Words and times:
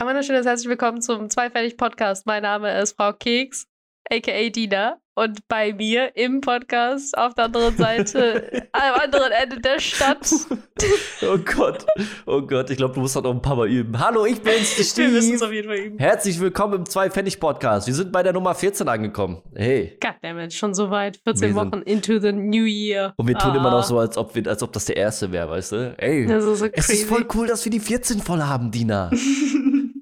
Ein 0.00 0.06
wunderschönes 0.06 0.46
herzlich 0.46 0.68
willkommen 0.70 1.02
zum 1.02 1.28
Zweifällig-Podcast. 1.28 2.24
Mein 2.24 2.42
Name 2.42 2.80
ist 2.80 2.96
Frau 2.96 3.12
Keks, 3.12 3.66
aka 4.10 4.48
Dina. 4.48 4.96
Und 5.16 5.46
bei 5.48 5.74
mir 5.74 6.16
im 6.16 6.40
Podcast 6.40 7.18
auf 7.18 7.34
der 7.34 7.46
anderen 7.46 7.76
Seite, 7.76 8.68
am 8.72 9.00
anderen 9.02 9.32
Ende 9.32 9.60
der 9.60 9.78
Stadt. 9.78 10.30
oh 11.22 11.36
Gott, 11.36 11.84
oh 12.24 12.40
Gott, 12.40 12.70
ich 12.70 12.78
glaube, 12.78 12.94
du 12.94 13.00
musst 13.00 13.16
das 13.16 13.22
noch 13.24 13.32
ein 13.34 13.42
paar 13.42 13.56
Mal 13.56 13.68
üben. 13.68 13.98
Hallo, 14.00 14.24
ich 14.24 14.40
bin's, 14.40 14.74
der 14.94 15.06
Wir 15.08 15.12
müssen 15.12 15.34
es 15.34 15.40
Steve. 15.40 15.44
auf 15.46 15.52
jeden 15.52 15.68
Fall 15.68 15.76
üben. 15.78 15.98
Herzlich 15.98 16.40
willkommen 16.40 16.74
im 16.74 16.86
Zwei-Pfennig-Podcast. 16.86 17.86
Wir 17.88 17.92
sind 17.94 18.12
bei 18.12 18.22
der 18.22 18.32
Nummer 18.32 18.54
14 18.54 18.88
angekommen. 18.88 19.42
Hey. 19.54 19.98
Goddammit, 20.00 20.54
schon 20.54 20.72
so 20.72 20.88
weit. 20.90 21.18
14 21.24 21.42
Wir 21.42 21.48
sind- 21.48 21.56
Wochen 21.72 21.82
into 21.82 22.18
the 22.18 22.32
new 22.32 22.64
year. 22.64 23.12
Und 23.18 23.26
wir 23.28 23.36
tun 23.36 23.50
Ah, 23.50 23.56
immer 23.56 23.70
noch 23.72 23.84
so, 23.84 23.98
als 23.98 24.16
ob, 24.16 24.34
wir, 24.34 24.46
als 24.46 24.62
ob 24.62 24.72
das 24.72 24.86
der 24.86 24.96
erste 24.96 25.30
wäre, 25.32 25.50
weißt 25.50 25.72
du? 25.72 25.94
Ey. 25.98 26.24
Das 26.26 26.44
ist 26.44 26.60
so 26.60 26.64
es 26.66 26.72
crazy. 26.72 26.92
ist 27.02 27.08
voll 27.08 27.26
cool, 27.34 27.46
dass 27.48 27.62
wir 27.66 27.72
die 27.72 27.80
14 27.80 28.20
voll 28.20 28.40
haben, 28.40 28.70
Dina. 28.70 29.10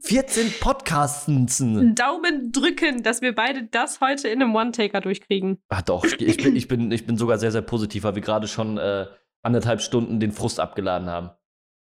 14 0.09 0.55
Podcasts. 0.59 1.27
Daumen 1.27 2.51
drücken, 2.51 3.03
dass 3.03 3.21
wir 3.21 3.35
beide 3.35 3.65
das 3.65 4.01
heute 4.01 4.29
in 4.29 4.43
einem 4.43 4.55
One-Taker 4.55 5.03
durchkriegen. 5.03 5.59
Ah, 5.69 5.83
doch, 5.83 6.03
ich, 6.07 6.39
bin, 6.39 6.57
ich, 6.57 6.67
bin, 6.67 6.91
ich 6.91 7.07
bin 7.07 7.19
sogar 7.19 7.37
sehr, 7.37 7.53
sehr 7.53 7.61
positiv, 7.61 8.05
weil 8.05 8.15
wir 8.15 8.23
gerade 8.23 8.49
schon 8.49 8.79
äh, 8.79 9.05
anderthalb 9.43 9.83
Stunden 9.83 10.19
den 10.19 10.33
Frust 10.33 10.61
abgeladen 10.61 11.11
haben. 11.11 11.29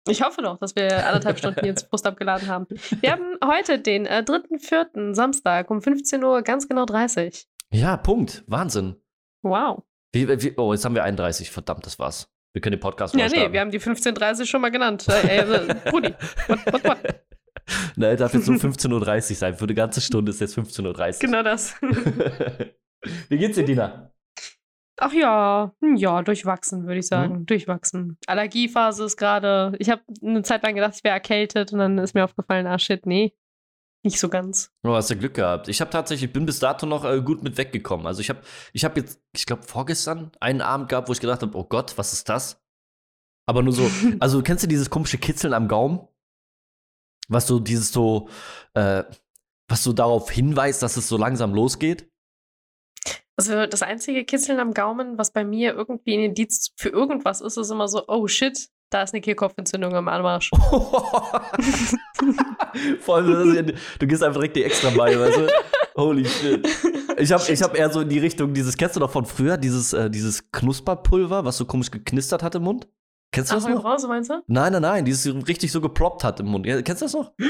Ich 0.07 0.21
hoffe 0.21 0.43
doch, 0.43 0.59
dass 0.59 0.75
wir 0.75 1.07
anderthalb 1.07 1.39
Stunden 1.39 1.65
jetzt 1.65 1.89
Frust 1.89 2.05
abgeladen 2.05 2.47
haben. 2.47 2.67
Wir 3.01 3.11
haben 3.11 3.37
heute 3.43 3.79
den 3.79 4.05
äh, 4.05 4.23
3.4. 4.23 5.15
Samstag 5.15 5.71
um 5.71 5.81
15 5.81 6.23
Uhr, 6.23 6.43
ganz 6.43 6.67
genau 6.67 6.85
30. 6.85 7.47
Ja, 7.71 7.97
Punkt. 7.97 8.43
Wahnsinn. 8.45 8.97
Wow. 9.41 9.81
Wie, 10.11 10.27
wie, 10.27 10.53
oh, 10.57 10.73
jetzt 10.73 10.85
haben 10.85 10.93
wir 10.93 11.03
31. 11.03 11.49
Verdammt, 11.49 11.87
das 11.87 11.97
war's. 11.97 12.31
Wir 12.53 12.61
können 12.61 12.73
den 12.75 12.81
Podcast 12.81 13.15
Ja, 13.15 13.25
nee, 13.25 13.29
starten. 13.35 13.53
wir 13.53 13.61
haben 13.61 13.71
die 13.71 13.79
15.30 13.79 14.45
schon 14.45 14.61
mal 14.61 14.69
genannt. 14.69 15.07
Äh, 15.07 15.37
äh, 15.39 15.75
Brudi, 15.89 16.13
what, 16.47 16.59
what, 16.71 16.83
what? 16.83 16.97
Nein, 17.95 18.17
darf 18.17 18.33
jetzt 18.33 18.49
um 18.49 18.55
15.30 18.55 18.91
Uhr 19.31 19.35
sein. 19.35 19.55
Für 19.55 19.65
eine 19.65 19.73
ganze 19.73 20.01
Stunde 20.01 20.31
ist 20.31 20.41
jetzt 20.41 20.57
15.30 20.57 21.13
Uhr. 21.13 21.19
Genau 21.19 21.43
das. 21.43 21.75
Wie 23.29 23.37
geht's 23.37 23.55
dir, 23.55 23.65
Dina? 23.65 24.11
Ach 25.03 25.13
ja, 25.13 25.73
hm, 25.81 25.95
ja, 25.95 26.21
durchwachsen, 26.21 26.85
würde 26.85 26.99
ich 26.99 27.07
sagen. 27.07 27.39
Mhm. 27.39 27.45
Durchwachsen. 27.47 28.17
Allergiephase 28.27 29.05
ist 29.05 29.17
gerade. 29.17 29.73
Ich 29.79 29.89
habe 29.89 30.03
eine 30.23 30.43
Zeit 30.43 30.61
lang 30.61 30.75
gedacht, 30.75 30.93
ich 30.95 31.03
wäre 31.03 31.15
erkältet 31.15 31.73
und 31.73 31.79
dann 31.79 31.97
ist 31.97 32.13
mir 32.13 32.23
aufgefallen, 32.23 32.67
ah 32.67 32.77
shit, 32.77 33.05
nee. 33.07 33.33
Nicht 34.03 34.19
so 34.19 34.29
ganz. 34.29 34.71
Oh, 34.83 34.93
hast 34.93 35.09
du 35.09 35.15
Glück 35.15 35.35
gehabt. 35.35 35.67
Ich 35.67 35.81
habe 35.81 35.89
tatsächlich, 35.91 36.31
bin 36.31 36.45
bis 36.45 36.59
dato 36.59 36.85
noch 36.85 37.03
äh, 37.03 37.21
gut 37.21 37.43
mit 37.43 37.57
weggekommen. 37.57 38.07
Also 38.07 38.21
ich 38.21 38.29
habe 38.29 38.41
ich 38.73 38.83
hab 38.83 38.97
jetzt, 38.97 39.21
ich 39.35 39.45
glaube 39.45 39.63
vorgestern 39.63 40.31
einen 40.39 40.61
Abend 40.61 40.89
gehabt, 40.89 41.07
wo 41.07 41.13
ich 41.13 41.19
gedacht 41.19 41.41
habe, 41.41 41.55
oh 41.57 41.63
Gott, 41.63 41.97
was 41.97 42.13
ist 42.13 42.29
das? 42.29 42.61
Aber 43.47 43.63
nur 43.63 43.73
so, 43.73 43.89
also 44.19 44.41
kennst 44.41 44.63
du 44.63 44.67
dieses 44.67 44.89
komische 44.89 45.17
Kitzeln 45.17 45.53
am 45.53 45.67
Gaumen? 45.67 46.07
Was 47.31 47.47
so 47.47 47.59
dieses 47.59 47.91
so, 47.91 48.27
äh, 48.73 49.03
was 49.67 49.83
so 49.83 49.93
darauf 49.93 50.29
hinweist, 50.29 50.83
dass 50.83 50.97
es 50.97 51.07
so 51.07 51.17
langsam 51.17 51.53
losgeht? 51.53 52.09
Also 53.37 53.65
das 53.65 53.81
einzige 53.81 54.25
Kitzeln 54.25 54.59
am 54.59 54.73
Gaumen, 54.73 55.17
was 55.17 55.31
bei 55.31 55.45
mir 55.45 55.73
irgendwie 55.73 56.15
ein 56.15 56.23
Indiz 56.23 56.73
für 56.75 56.89
irgendwas 56.89 57.39
ist, 57.41 57.55
ist 57.57 57.71
immer 57.71 57.87
so, 57.87 58.03
oh 58.07 58.27
shit, 58.27 58.67
da 58.91 59.01
ist 59.03 59.13
eine 59.13 59.21
Kehlkopfentzündung 59.21 59.95
am 59.95 60.09
Anmarsch. 60.09 60.51
Vor 62.99 63.15
allem, 63.15 63.73
du 63.99 64.07
gehst 64.07 64.21
einfach 64.21 64.39
direkt 64.41 64.57
die 64.57 64.63
extra 64.65 64.91
Meile, 64.91 65.19
weißt 65.21 65.37
du? 65.37 65.47
Holy 65.95 66.25
shit. 66.25 66.67
Ich 67.17 67.31
habe 67.31 67.49
ich 67.49 67.61
hab 67.61 67.75
eher 67.77 67.89
so 67.89 68.01
in 68.01 68.09
die 68.09 68.19
Richtung, 68.19 68.53
dieses, 68.53 68.75
kennst 68.75 68.97
du 68.97 68.99
noch 68.99 69.11
von 69.11 69.25
früher, 69.25 69.57
dieses, 69.57 69.93
äh, 69.93 70.09
dieses 70.09 70.51
Knusperpulver, 70.51 71.45
was 71.45 71.57
so 71.57 71.65
komisch 71.65 71.91
geknistert 71.91 72.43
hat 72.43 72.55
im 72.55 72.63
Mund? 72.63 72.89
Kennst 73.31 73.51
du 73.51 73.55
das 73.55 73.65
Ahoi 73.65 73.75
noch? 73.75 73.81
Brause, 73.83 74.07
meinst 74.07 74.29
du? 74.29 74.41
Nein, 74.47 74.73
nein, 74.73 74.81
nein, 74.81 75.05
dieses 75.05 75.33
richtig 75.47 75.71
so 75.71 75.81
geploppt 75.81 76.23
hat 76.23 76.39
im 76.39 76.47
Mund. 76.47 76.65
Ja, 76.65 76.81
kennst 76.81 77.01
du 77.01 77.05
das 77.05 77.13
noch? 77.13 77.31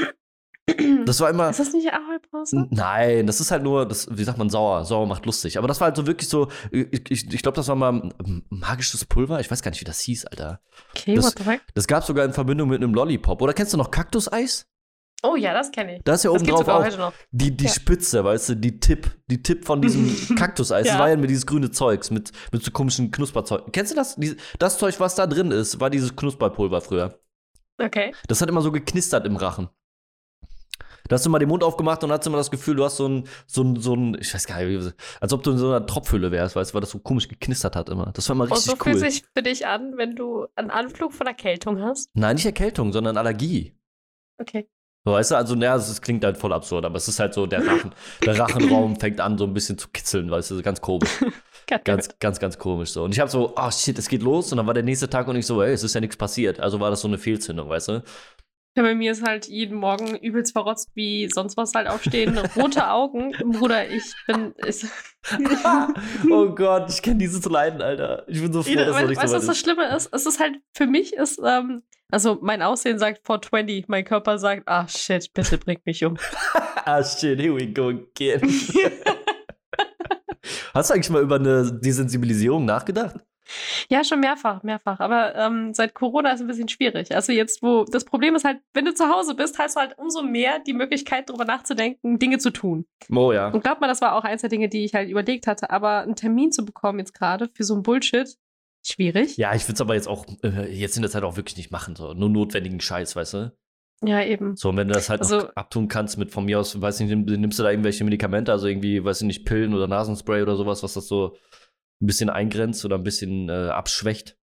Das 1.04 1.18
war 1.18 1.28
immer. 1.28 1.50
ist 1.50 1.58
das 1.58 1.72
nicht 1.72 1.92
Ahoi 1.92 2.18
Brause? 2.30 2.68
Nein, 2.70 3.26
das 3.26 3.40
ist 3.40 3.50
halt 3.50 3.64
nur, 3.64 3.84
das, 3.84 4.06
wie 4.16 4.22
sagt 4.22 4.38
man, 4.38 4.48
sauer. 4.48 4.84
Sauer 4.84 5.06
macht 5.08 5.26
lustig. 5.26 5.58
Aber 5.58 5.66
das 5.66 5.80
war 5.80 5.86
halt 5.86 5.96
so 5.96 6.06
wirklich 6.06 6.28
so, 6.28 6.48
ich, 6.70 7.10
ich, 7.10 7.34
ich 7.34 7.42
glaube, 7.42 7.56
das 7.56 7.66
war 7.66 7.74
mal 7.74 8.10
magisches 8.48 9.04
Pulver. 9.04 9.40
Ich 9.40 9.50
weiß 9.50 9.60
gar 9.60 9.72
nicht, 9.72 9.80
wie 9.80 9.84
das 9.84 9.98
hieß, 10.00 10.26
Alter. 10.26 10.60
Okay, 10.94 11.16
das- 11.16 11.24
what 11.26 11.34
the 11.36 11.42
fuck? 11.44 11.60
Das 11.74 11.88
gab 11.88 12.04
sogar 12.04 12.24
in 12.24 12.32
Verbindung 12.32 12.68
mit 12.68 12.80
einem 12.80 12.94
Lollipop. 12.94 13.42
Oder 13.42 13.52
kennst 13.54 13.72
du 13.72 13.76
noch 13.76 13.90
Kaktuseis? 13.90 14.68
Oh 15.24 15.36
ja, 15.36 15.54
das 15.54 15.70
kenne 15.70 15.96
ich. 15.96 16.02
Da 16.04 16.14
ist 16.14 16.24
ja 16.24 16.32
Das 16.32 16.40
oben 16.42 16.50
drauf 16.50 16.58
sogar 16.60 16.78
auch 16.80 16.84
heute 16.84 16.98
noch. 16.98 17.12
die, 17.30 17.56
die 17.56 17.64
Ja. 17.66 17.70
Spitze, 17.70 18.24
weißt 18.24 18.48
du, 18.50 18.56
die 18.56 18.80
Tipp, 18.80 19.10
die 19.28 19.42
Tipp 19.42 19.64
von 19.64 19.80
diesem 19.80 20.06
Kaktuseis. 20.36 20.86
Ja. 20.86 20.92
Das 20.94 21.00
war 21.00 21.10
ja 21.10 21.16
mit 21.16 21.30
dieses 21.30 21.46
grüne 21.46 21.70
Zeugs, 21.70 22.10
mit, 22.10 22.32
mit 22.52 22.64
so 22.64 22.70
komischen 22.72 23.10
Knusperzeug. 23.12 23.72
Kennst 23.72 23.92
du 23.92 23.96
das? 23.96 24.18
Das 24.58 24.78
Zeug, 24.78 24.98
was 24.98 25.14
da 25.14 25.26
drin 25.28 25.50
ist, 25.52 25.78
war 25.80 25.90
dieses 25.90 26.16
Knusperpulver 26.16 26.80
früher. 26.80 27.20
Okay. 27.80 28.12
Das 28.26 28.40
hat 28.40 28.48
immer 28.48 28.62
so 28.62 28.72
geknistert 28.72 29.24
im 29.26 29.36
Rachen. 29.36 29.68
Da 31.08 31.14
hast 31.16 31.26
du 31.26 31.30
mal 31.30 31.40
den 31.40 31.48
Mund 31.48 31.64
aufgemacht 31.64 32.02
und 32.04 32.12
hast 32.12 32.26
immer 32.26 32.36
das 32.36 32.50
Gefühl, 32.50 32.76
du 32.76 32.84
hast 32.84 32.96
so 32.96 33.08
ein, 33.08 33.24
so 33.46 33.62
ein, 33.62 33.76
so 33.80 33.94
ein, 33.94 34.16
ich 34.20 34.32
weiß 34.32 34.46
gar 34.46 34.62
nicht, 34.62 34.84
wie- 34.84 34.92
als 35.20 35.32
ob 35.32 35.42
du 35.42 35.50
in 35.50 35.58
so 35.58 35.66
einer 35.68 35.84
Tropfhülle 35.84 36.30
wärst, 36.30 36.54
weißt 36.56 36.70
du, 36.70 36.74
weil 36.74 36.80
das 36.80 36.90
so 36.90 37.00
komisch 37.00 37.28
geknistert 37.28 37.74
hat 37.76 37.88
immer. 37.88 38.12
Das 38.12 38.28
war 38.28 38.34
immer 38.36 38.44
Und 38.44 38.52
richtig 38.52 38.70
so 38.70 38.76
cool. 38.86 38.92
fühlt 38.98 39.12
sich 39.12 39.24
für 39.36 39.42
dich 39.42 39.66
an, 39.66 39.96
wenn 39.96 40.14
du 40.14 40.46
einen 40.54 40.70
Anflug 40.70 41.12
von 41.12 41.26
Erkältung 41.26 41.80
hast. 41.82 42.08
Nein, 42.14 42.36
nicht 42.36 42.46
Erkältung, 42.46 42.92
sondern 42.92 43.16
Allergie. 43.16 43.76
Okay. 44.40 44.68
So, 45.04 45.12
Weißt 45.12 45.32
du, 45.32 45.36
also, 45.36 45.54
naja, 45.56 45.76
es 45.76 46.00
klingt 46.00 46.24
halt 46.24 46.36
voll 46.36 46.52
absurd, 46.52 46.84
aber 46.84 46.96
es 46.96 47.08
ist 47.08 47.18
halt 47.18 47.34
so, 47.34 47.46
der 47.46 47.66
Rachen, 47.66 47.92
der 48.24 48.38
Rachenraum 48.38 48.94
fängt 49.00 49.20
an, 49.20 49.36
so 49.36 49.44
ein 49.44 49.52
bisschen 49.52 49.76
zu 49.76 49.88
kitzeln, 49.88 50.30
weißt 50.30 50.52
du, 50.52 50.62
ganz 50.62 50.80
komisch. 50.80 51.10
Ganz, 51.84 52.10
ganz, 52.18 52.38
ganz 52.38 52.58
komisch 52.58 52.90
so. 52.90 53.04
Und 53.04 53.14
ich 53.14 53.20
habe 53.20 53.30
so, 53.30 53.54
ah 53.56 53.72
shit, 53.72 53.98
es 53.98 54.08
geht 54.08 54.20
los. 54.20 54.52
Und 54.52 54.58
dann 54.58 54.66
war 54.66 54.74
der 54.74 54.82
nächste 54.82 55.08
Tag 55.08 55.26
und 55.28 55.36
ich 55.36 55.46
so, 55.46 55.62
ey, 55.62 55.72
es 55.72 55.82
ist 55.82 55.94
ja 55.94 56.02
nichts 56.02 56.16
passiert. 56.16 56.60
Also 56.60 56.80
war 56.80 56.90
das 56.90 57.00
so 57.00 57.08
eine 57.08 57.16
Fehlzündung, 57.16 57.68
weißt 57.68 57.88
du? 57.88 58.02
Ja, 58.76 58.82
bei 58.82 58.94
mir 58.94 59.12
ist 59.12 59.22
halt 59.22 59.46
jeden 59.48 59.78
Morgen 59.78 60.16
übelst 60.16 60.52
verrotzt 60.52 60.90
wie 60.94 61.30
sonst 61.32 61.56
was 61.56 61.72
halt 61.72 61.88
aufstehen. 61.88 62.36
Rote 62.56 62.88
Augen. 62.90 63.32
Bruder, 63.52 63.88
ich 63.88 64.02
bin. 64.26 64.52
Ist, 64.66 64.86
oh 66.30 66.46
Gott, 66.54 66.90
ich 66.90 67.00
kenne 67.00 67.18
dieses 67.18 67.44
Leiden, 67.44 67.80
Alter. 67.80 68.24
Ich 68.28 68.42
bin 68.42 68.52
so 68.52 68.62
froh, 68.62 68.74
dass 68.74 68.88
es 68.88 68.88
noch 68.88 68.94
weißt 68.96 69.08
nicht 69.08 69.22
du, 69.22 69.28
so 69.28 69.36
was 69.36 69.46
das. 69.46 69.58
Schlimme 69.58 69.96
ist? 69.96 70.12
Es 70.12 70.26
ist 70.26 70.40
halt, 70.40 70.56
für 70.74 70.86
mich 70.86 71.14
ist, 71.14 71.40
ähm, 71.44 71.82
also 72.12 72.38
mein 72.42 72.62
Aussehen 72.62 72.98
sagt 72.98 73.26
420, 73.26 73.88
mein 73.88 74.04
Körper 74.04 74.38
sagt, 74.38 74.68
ah 74.68 74.86
shit, 74.86 75.32
bitte 75.32 75.58
bring 75.58 75.80
mich 75.84 76.04
um. 76.04 76.16
Ah 76.84 77.02
shit, 77.04 77.38
here 77.38 77.54
we 77.54 77.66
go 77.68 77.90
again. 77.90 78.40
Hast 80.74 80.90
du 80.90 80.94
eigentlich 80.94 81.10
mal 81.10 81.22
über 81.22 81.36
eine 81.36 81.78
Desensibilisierung 81.80 82.64
nachgedacht? 82.64 83.20
ja, 83.88 84.04
schon 84.04 84.20
mehrfach, 84.20 84.62
mehrfach. 84.62 85.00
Aber 85.00 85.34
ähm, 85.36 85.74
seit 85.74 85.94
Corona 85.94 86.30
ist 86.30 86.36
es 86.36 86.40
ein 86.42 86.46
bisschen 86.46 86.68
schwierig. 86.68 87.14
Also 87.14 87.32
jetzt, 87.32 87.62
wo 87.62 87.84
das 87.84 88.04
Problem 88.04 88.34
ist 88.34 88.44
halt, 88.44 88.60
wenn 88.74 88.84
du 88.84 88.94
zu 88.94 89.08
Hause 89.08 89.34
bist, 89.34 89.58
hast 89.58 89.76
du 89.76 89.80
halt 89.80 89.98
umso 89.98 90.22
mehr 90.22 90.58
die 90.60 90.72
Möglichkeit, 90.72 91.28
darüber 91.28 91.44
nachzudenken, 91.44 92.18
Dinge 92.18 92.38
zu 92.38 92.50
tun. 92.50 92.86
Oh 93.10 93.32
ja. 93.32 93.48
Und 93.48 93.62
glaub 93.62 93.80
mal, 93.80 93.88
das 93.88 94.00
war 94.00 94.14
auch 94.14 94.24
eins 94.24 94.40
der 94.42 94.50
Dinge, 94.50 94.68
die 94.68 94.84
ich 94.84 94.94
halt 94.94 95.08
überlegt 95.08 95.46
hatte. 95.46 95.70
Aber 95.70 96.00
einen 96.00 96.16
Termin 96.16 96.52
zu 96.52 96.64
bekommen 96.64 96.98
jetzt 96.98 97.14
gerade 97.14 97.48
für 97.48 97.64
so 97.64 97.74
ein 97.74 97.82
Bullshit, 97.82 98.36
schwierig. 98.82 99.36
Ja, 99.36 99.54
ich 99.54 99.62
würde 99.64 99.74
es 99.74 99.80
aber 99.80 99.94
jetzt 99.94 100.08
auch, 100.08 100.26
äh, 100.42 100.70
jetzt 100.72 100.96
in 100.96 101.02
der 101.02 101.10
Zeit 101.10 101.22
auch 101.22 101.36
wirklich 101.36 101.56
nicht 101.56 101.70
machen. 101.70 101.96
So. 101.96 102.14
Nur 102.14 102.28
notwendigen 102.28 102.80
Scheiß, 102.80 103.14
weißt 103.16 103.34
du? 103.34 103.52
Ja, 104.04 104.20
eben. 104.22 104.56
So, 104.56 104.70
und 104.70 104.76
wenn 104.76 104.88
du 104.88 104.94
das 104.94 105.08
halt 105.10 105.20
Also- 105.20 105.38
noch 105.38 105.56
abtun 105.56 105.86
kannst 105.88 106.18
mit 106.18 106.30
von 106.32 106.44
mir 106.44 106.58
aus, 106.58 106.80
weiß 106.80 106.98
nicht, 107.00 107.08
nimm- 107.10 107.24
nimmst 107.40 107.58
du 107.58 107.62
da 107.62 107.70
irgendwelche 107.70 108.02
Medikamente, 108.04 108.50
also 108.50 108.66
irgendwie, 108.66 109.04
weiß 109.04 109.20
ich 109.20 109.26
nicht, 109.28 109.46
Pillen 109.46 109.74
oder 109.74 109.86
Nasenspray 109.86 110.42
oder 110.42 110.56
sowas, 110.56 110.82
was 110.82 110.94
das 110.94 111.06
so 111.06 111.36
ein 112.00 112.06
bisschen 112.06 112.28
eingrenzt 112.28 112.84
oder 112.84 112.96
ein 112.96 113.04
bisschen 113.04 113.48
äh, 113.48 113.68
abschwächt. 113.68 114.36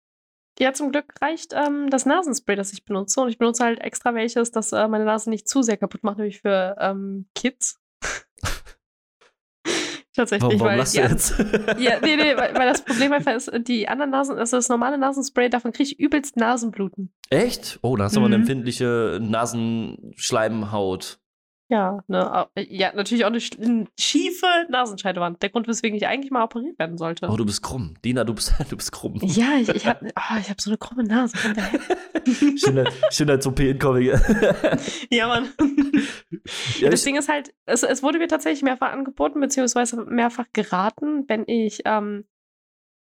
Ja, 0.60 0.74
zum 0.74 0.92
Glück 0.92 1.14
reicht 1.22 1.54
ähm, 1.54 1.90
das 1.90 2.06
Nasenspray, 2.06 2.56
das 2.56 2.72
ich 2.74 2.86
benutze. 2.86 3.20
Und 3.22 3.30
ich 3.30 3.38
benutze 3.38 3.64
halt 3.66 3.80
extra 3.82 4.14
welches, 4.14 4.52
das 4.52 4.72
äh, 4.72 4.88
meine 4.88 5.06
Nase 5.06 5.30
nicht 5.30 5.48
zu 5.50 5.62
sehr 5.62 5.78
kaputt 5.78 6.04
macht, 6.04 6.18
nämlich 6.18 6.40
für 6.42 6.76
ähm, 6.80 7.28
Kids. 7.36 7.79
Tatsächlich, 10.20 10.60
Warum, 10.60 10.68
weil 10.68 10.78
lachst 10.78 10.98
du 10.98 11.02
jetzt? 11.02 11.34
Ja, 11.80 11.94
nee, 12.02 12.18
nee, 12.18 12.36
weil, 12.36 12.54
weil 12.54 12.68
das 12.68 12.82
Problem 12.84 13.14
einfach 13.14 13.34
ist, 13.36 13.50
die 13.70 13.88
anderen 13.88 14.12
Nasen, 14.12 14.38
also 14.38 14.58
das 14.58 14.68
normale 14.68 14.98
Nasenspray, 14.98 15.50
davon 15.50 15.72
kriege 15.72 15.92
ich 15.92 15.98
übelst 16.00 16.36
Nasenbluten. 16.36 17.14
Echt? 17.30 17.80
Oh, 17.84 17.96
da 17.96 18.04
hast 18.04 18.18
du 18.18 18.20
aber 18.20 18.26
eine 18.26 18.36
Mhm. 18.38 18.42
empfindliche 18.42 19.18
Nasenschleimhaut. 19.22 21.20
Ja, 21.72 22.04
ne, 22.08 22.36
au- 22.36 22.48
ja, 22.58 22.92
natürlich 22.96 23.26
auch 23.26 23.30
eine 23.30 23.38
sch- 23.38 23.62
eine 23.64 23.86
schiefe 24.00 24.48
Nasenscheidewand. 24.70 25.42
Der 25.44 25.50
Grund, 25.52 25.68
weswegen 25.68 25.96
ich 25.96 26.08
eigentlich 26.08 26.32
mal 26.32 26.44
operiert 26.44 26.80
werden 26.80 26.98
sollte. 26.98 27.28
Oh, 27.30 27.38
du 27.38 27.46
bist 27.46 27.62
krumm. 27.62 27.94
Dina, 28.04 28.24
du 28.24 28.34
bist, 28.34 28.54
du 28.72 28.76
bist 28.76 28.92
krumm. 28.92 29.20
ja, 29.22 29.50
ich, 29.62 29.70
ich 29.70 29.86
habe 29.86 30.08
oh, 30.08 30.38
ich 30.42 30.50
hab 30.50 30.60
so 30.60 30.72
eine 30.72 30.78
krumme 30.80 31.04
Nase. 31.04 31.38
Von 31.38 31.54
daher. 31.54 31.80
Schöner, 32.58 32.92
schöner 33.12 33.40
OP 33.46 33.60
incoming. 33.60 34.08
ja, 35.12 35.28
Mann. 35.28 35.50
ja, 36.80 36.90
das 36.90 37.04
Ding 37.04 37.16
ist 37.16 37.30
halt, 37.30 37.54
es, 37.68 37.84
es 37.84 38.02
wurde 38.02 38.18
mir 38.18 38.28
tatsächlich 38.28 38.64
mehrfach 38.64 38.92
angeboten, 38.92 39.40
beziehungsweise 39.40 40.04
mehrfach 40.06 40.46
geraten, 40.54 41.26
wenn 41.28 41.44
ich, 41.48 41.82
ähm, 41.86 42.26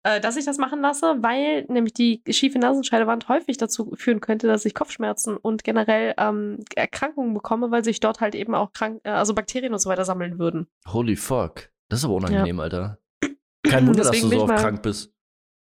äh, 0.03 0.19
dass 0.19 0.37
ich 0.37 0.45
das 0.45 0.57
machen 0.57 0.81
lasse, 0.81 1.15
weil 1.19 1.65
nämlich 1.69 1.93
die 1.93 2.21
schiefe 2.29 2.59
Nasenscheidewand 2.59 3.29
häufig 3.29 3.57
dazu 3.57 3.93
führen 3.95 4.21
könnte, 4.21 4.47
dass 4.47 4.65
ich 4.65 4.75
Kopfschmerzen 4.75 5.37
und 5.37 5.63
generell 5.63 6.13
ähm, 6.17 6.59
Erkrankungen 6.75 7.33
bekomme, 7.33 7.71
weil 7.71 7.83
sich 7.83 7.99
dort 7.99 8.21
halt 8.21 8.35
eben 8.35 8.53
auch 8.53 8.73
krank, 8.73 9.01
äh, 9.03 9.09
also 9.09 9.33
Bakterien 9.33 9.73
und 9.73 9.79
so 9.79 9.89
weiter 9.89 10.05
sammeln 10.05 10.39
würden. 10.39 10.67
holy 10.87 11.15
fuck. 11.15 11.69
Das 11.89 11.99
ist 11.99 12.05
aber 12.05 12.15
unangenehm, 12.15 12.59
Alter. 12.59 12.97
Kein 13.63 13.87
Wunder, 13.87 14.03
dass 14.03 14.19
du 14.19 14.27
so 14.27 14.43
oft 14.43 14.55
krank 14.55 14.81
bist. 14.81 15.13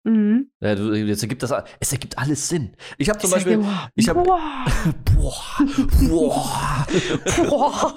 Mhm. 0.06 0.50
Ja, 0.60 0.76
du, 0.76 0.94
jetzt 0.94 1.22
ergibt 1.22 1.42
das, 1.42 1.52
es 1.80 1.92
ergibt 1.92 2.16
alles 2.16 2.48
Sinn. 2.48 2.76
Ich 2.96 3.08
habe 3.08 3.18
zum 3.18 3.28
sag 3.28 3.38
Beispiel, 3.38 3.58
boah, 3.58 3.90
ich 3.96 4.08
hab- 4.08 4.22
boah, 4.22 4.40
boah, 5.18 5.44
boah. 6.08 6.86
boah. 7.50 7.94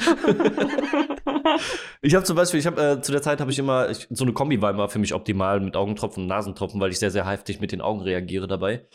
Ich 2.02 2.16
habe 2.16 2.26
zum 2.26 2.36
Beispiel, 2.36 2.60
ich 2.60 2.66
habe 2.66 2.82
äh, 2.82 3.02
zu 3.02 3.12
der 3.12 3.22
Zeit 3.22 3.40
habe 3.42 3.52
ich 3.52 3.60
immer 3.60 3.90
ich, 3.90 4.08
so 4.10 4.24
eine 4.24 4.34
Kombi 4.34 4.60
war 4.62 4.72
immer 4.72 4.90
für 4.90 4.98
mich 5.00 5.14
optimal 5.14 5.60
mit 5.60 5.76
Augentropfen 5.76 6.24
und 6.24 6.28
Nasentropfen, 6.30 6.82
weil 6.82 6.90
ich 6.92 6.98
sehr 7.00 7.12
sehr 7.12 7.28
heftig 7.28 7.60
mit 7.62 7.72
den 7.72 7.82
Augen 7.82 8.02
reagiere 8.02 8.48
dabei. 8.48 8.88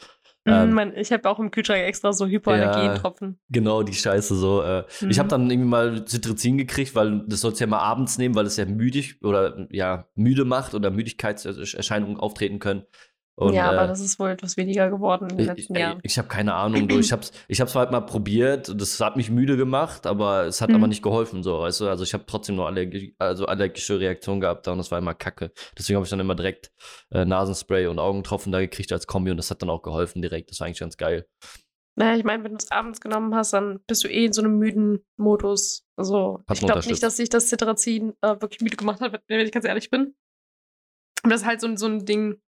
Ähm, 0.47 0.69
Mhm, 0.69 0.75
mein, 0.75 0.97
ich 0.97 1.11
habe 1.11 1.29
auch 1.31 1.39
im 1.39 1.51
Kühlschrank 1.51 1.81
extra 1.83 2.13
so 2.13 2.27
Hypoallergentropfen. 2.27 3.39
Genau, 3.49 3.83
die 3.83 3.95
Scheiße 3.95 4.35
so. 4.35 4.63
Äh, 4.63 4.85
Ich 5.01 5.03
Mhm. 5.03 5.19
habe 5.19 5.29
dann 5.29 5.51
irgendwie 5.51 5.69
mal 5.69 6.05
Cetirizin 6.07 6.59
gekriegt, 6.59 6.95
weil 6.95 7.25
das 7.27 7.41
sollst 7.41 7.61
du 7.61 7.65
ja 7.65 7.71
mal 7.71 7.79
abends 7.79 8.19
nehmen, 8.19 8.35
weil 8.35 8.47
es 8.47 8.57
ja 8.57 8.67
müdig 8.67 9.23
oder 9.23 9.67
ja 9.71 10.07
müde 10.15 10.45
macht 10.45 10.75
oder 10.75 10.91
Müdigkeitserscheinungen 10.91 12.19
auftreten 12.19 12.59
können. 12.59 12.85
Und, 13.37 13.53
ja, 13.53 13.69
aber 13.69 13.85
äh, 13.85 13.89
das 13.89 14.01
ist 14.01 14.21
wohl 14.21 14.31
etwas 14.31 14.57
weniger 14.57 14.89
geworden 14.91 15.29
in 15.31 15.37
den 15.37 15.41
ich, 15.41 15.47
letzten 15.49 15.75
Jahren. 15.75 15.99
ich 16.05 16.19
habe 16.19 16.29
keine 16.29 16.55
Ahnung, 16.55 16.87
du. 16.87 17.01
Ich 17.01 17.11
hab's, 17.13 17.33
ich 17.49 17.61
hab's 17.61 17.75
halt 17.75 17.91
mal 17.91 18.01
probiert. 18.01 18.73
Das 18.81 19.01
hat 19.01 19.17
mich 19.17 19.29
müde 19.31 19.57
gemacht, 19.57 20.07
aber 20.07 20.45
es 20.45 20.61
hat 20.61 20.71
Mhm. 20.71 20.77
aber 20.77 20.87
nicht 20.87 21.03
geholfen, 21.03 21.43
so, 21.43 21.59
weißt 21.61 21.81
du. 21.81 21.89
Also 21.89 22.05
ich 22.05 22.15
habe 22.15 22.25
trotzdem 22.27 22.55
nur 22.55 22.67
allergi 22.67 23.17
also 23.19 23.47
allergische 23.47 23.99
Reaktionen 23.99 24.41
gehabt 24.41 24.67
da 24.67 24.73
und 24.73 24.79
das 24.79 24.93
war 24.93 24.99
immer 25.01 25.15
Kacke. 25.15 25.51
Deswegen 25.77 25.97
habe 25.97 26.05
ich 26.05 26.11
dann 26.11 26.21
immer 26.21 26.37
direkt 26.37 26.71
äh, 27.11 27.25
Nasenspray 27.25 27.89
und 27.89 27.99
Augentropfen 27.99 28.53
da 28.53 28.61
gekriegt 28.61 28.93
als 28.93 29.07
Kombi 29.09 29.33
und 29.33 29.37
das 29.37 29.51
hat 29.51 29.63
dann 29.63 29.71
auch 29.71 29.83
geholfen 29.83 30.23
direkt. 30.23 30.51
Das 30.51 30.61
war 30.61 30.67
eigentlich 30.69 30.81
ganz 30.81 30.97
geil. 30.97 31.27
Naja, 31.97 32.17
ich 32.17 32.25
meine, 32.25 32.43
wenn 32.45 32.53
du 32.53 32.59
es 32.59 32.71
abends 32.71 33.01
genommen 33.01 33.35
hast, 33.35 33.53
dann 33.53 33.81
bist 33.87 34.03
du 34.05 34.09
eh 34.09 34.25
in 34.27 34.33
so 34.33 34.43
einem 34.43 34.59
müden 34.59 35.05
Modus. 35.17 35.85
Also, 35.97 36.43
Hat 36.49 36.59
ich 36.59 36.67
glaube 36.67 36.87
nicht, 36.89 37.03
dass 37.03 37.17
sich 37.17 37.29
das 37.29 37.49
Cetirizin 37.49 38.15
äh, 38.21 38.41
wirklich 38.41 38.61
müde 38.61 38.77
gemacht 38.77 39.01
hat, 39.01 39.23
wenn 39.29 39.41
ich 39.41 39.53
ganz 39.53 39.65
ehrlich 39.65 39.91
bin. 39.91 40.15
Und 41.23 41.31
das 41.31 41.43
ist 41.43 41.47
halt 41.47 41.61
so, 41.61 41.75
so 41.77 41.87
ein 41.87 42.05
Ding. 42.05 42.41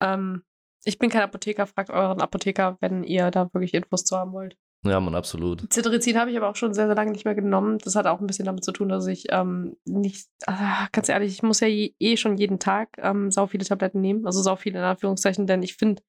Ähm, 0.00 0.42
ich 0.84 0.98
bin 0.98 1.10
kein 1.10 1.22
Apotheker, 1.22 1.66
fragt 1.66 1.90
euren 1.90 2.20
Apotheker, 2.20 2.76
wenn 2.80 3.02
ihr 3.02 3.30
da 3.30 3.52
wirklich 3.52 3.74
Infos 3.74 4.04
zu 4.04 4.16
haben 4.16 4.32
wollt. 4.32 4.56
Ja, 4.84 5.00
man, 5.00 5.16
absolut. 5.16 5.62
Cetirizin 5.72 6.18
habe 6.18 6.30
ich 6.30 6.36
aber 6.36 6.48
auch 6.48 6.54
schon 6.54 6.72
sehr, 6.72 6.86
sehr 6.86 6.94
lange 6.94 7.10
nicht 7.10 7.24
mehr 7.24 7.34
genommen. 7.34 7.78
Das 7.78 7.96
hat 7.96 8.06
auch 8.06 8.20
ein 8.20 8.26
bisschen 8.26 8.44
damit 8.44 8.64
zu 8.64 8.70
tun, 8.70 8.88
dass 8.88 9.06
ich 9.08 9.24
ähm, 9.30 9.76
nicht, 9.84 10.28
ah, 10.46 10.86
ganz 10.92 11.08
ehrlich, 11.08 11.32
ich 11.32 11.42
muss 11.42 11.60
ja 11.60 11.66
je, 11.66 11.94
eh 11.98 12.16
schon 12.16 12.36
jeden 12.36 12.60
Tag 12.60 12.90
ähm, 12.98 13.32
sau 13.32 13.46
viele 13.46 13.64
Tabletten 13.64 14.00
nehmen. 14.00 14.26
Also 14.26 14.42
sau 14.42 14.54
viele 14.54 14.78
in 14.78 14.84
Anführungszeichen, 14.84 15.46
denn 15.46 15.62
ich 15.62 15.74
finde 15.74 16.02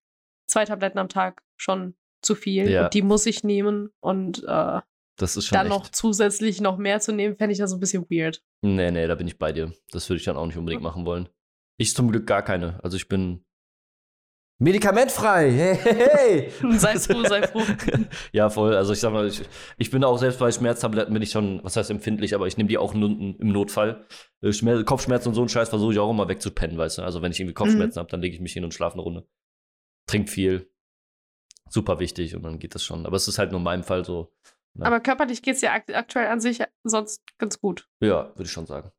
zwei 0.48 0.66
Tabletten 0.66 1.00
am 1.00 1.10
Tag 1.10 1.42
schon 1.56 1.96
zu 2.22 2.36
viel. 2.36 2.70
Ja. 2.70 2.86
Und 2.86 2.94
die 2.94 3.02
muss 3.02 3.26
ich 3.26 3.44
nehmen. 3.44 3.90
Und 4.00 4.44
äh, 4.44 4.82
Das 5.18 5.38
ist 5.38 5.48
schon 5.48 5.58
dann 5.58 5.68
echt. 5.68 5.76
noch 5.76 5.88
zusätzlich 5.90 6.62
noch 6.62 6.78
mehr 6.78 7.00
zu 7.00 7.14
nehmen, 7.14 7.36
fände 7.36 7.54
ich 7.54 7.60
das 7.60 7.72
so 7.72 7.78
ein 7.78 7.80
bisschen 7.80 8.06
weird. 8.12 8.44
Nee, 8.62 8.92
nee, 8.92 9.08
da 9.08 9.16
bin 9.16 9.28
ich 9.28 9.40
bei 9.40 9.52
dir. 9.54 9.74
Das 9.92 10.08
würde 10.10 10.20
ich 10.20 10.26
dann 10.26 10.38
auch 10.38 10.46
nicht 10.46 10.58
unbedingt 10.58 10.84
machen 10.84 11.06
wollen. 11.06 11.30
Ich 11.78 11.96
zum 11.96 12.12
Glück 12.12 12.28
gar 12.28 12.44
keine. 12.44 12.84
Also 12.84 12.98
ich 12.98 13.08
bin 13.08 13.44
medikamentfrei. 14.60 15.52
Hey, 15.52 15.76
hey, 15.76 16.52
hey. 16.52 16.52
Sei 16.78 16.98
froh, 16.98 17.24
sei 17.24 17.48
froh. 17.48 17.64
ja, 18.32 18.50
voll. 18.50 18.76
Also 18.76 18.94
ich 18.94 19.00
sag 19.00 19.14
mal, 19.14 19.28
ich, 19.28 19.42
ich 19.78 19.92
bin 19.92 20.04
auch 20.04 20.18
selbst 20.18 20.40
bei 20.40 20.52
Schmerztabletten 20.52 21.14
bin 21.14 21.22
ich 21.22 21.32
schon, 21.32 21.64
was 21.64 21.76
heißt 21.76 21.90
empfindlich, 21.92 22.34
aber 22.36 22.48
ich 22.48 22.58
nehme 22.58 22.70
die 22.70 22.78
auch 22.78 22.94
im 22.94 23.36
Notfall. 23.40 24.06
Äh, 24.42 24.52
Schmerz, 24.52 24.86
Kopfschmerzen 24.86 25.30
und 25.30 25.36
so 25.36 25.42
einen 25.42 25.50
Scheiß 25.50 25.70
versuche 25.70 25.94
ich 25.94 26.00
auch 26.00 26.10
immer 26.10 26.28
wegzupennen, 26.28 26.78
weißt 26.78 27.00
du. 27.00 27.02
Also 27.04 27.22
wenn 27.22 27.32
ich 27.32 27.40
irgendwie 27.40 27.54
Kopfschmerzen 27.54 28.00
habe, 28.00 28.10
dann 28.10 28.22
lege 28.22 28.36
ich 28.36 28.42
mich 28.42 28.54
hin 28.54 28.64
und 28.64 28.74
schlafe 28.74 28.96
eine 28.96 29.04
Runde. 29.04 29.28
Trink 30.08 30.30
viel. 30.30 30.72
Super 31.70 32.00
wichtig 32.00 32.36
und 32.36 32.44
dann 32.44 32.60
geht 32.60 32.76
das 32.76 32.84
schon. 32.84 33.06
Aber 33.06 33.18
es 33.18 33.28
ist 33.28 33.40
halt 33.40 33.52
nur 33.52 33.60
in 33.60 33.66
meinem 33.66 33.84
Fall 33.84 34.06
so. 34.06 34.34
Ja. 34.76 34.86
Aber 34.86 35.00
körperlich 35.00 35.42
geht 35.42 35.56
es 35.56 35.62
dir 35.62 35.72
akt 35.72 35.94
aktuell 35.94 36.28
an 36.28 36.40
sich 36.40 36.64
sonst 36.84 37.24
ganz 37.38 37.60
gut. 37.60 37.90
Ja, 38.00 38.30
würde 38.30 38.44
ich 38.44 38.52
schon 38.52 38.66
sagen. 38.66 38.92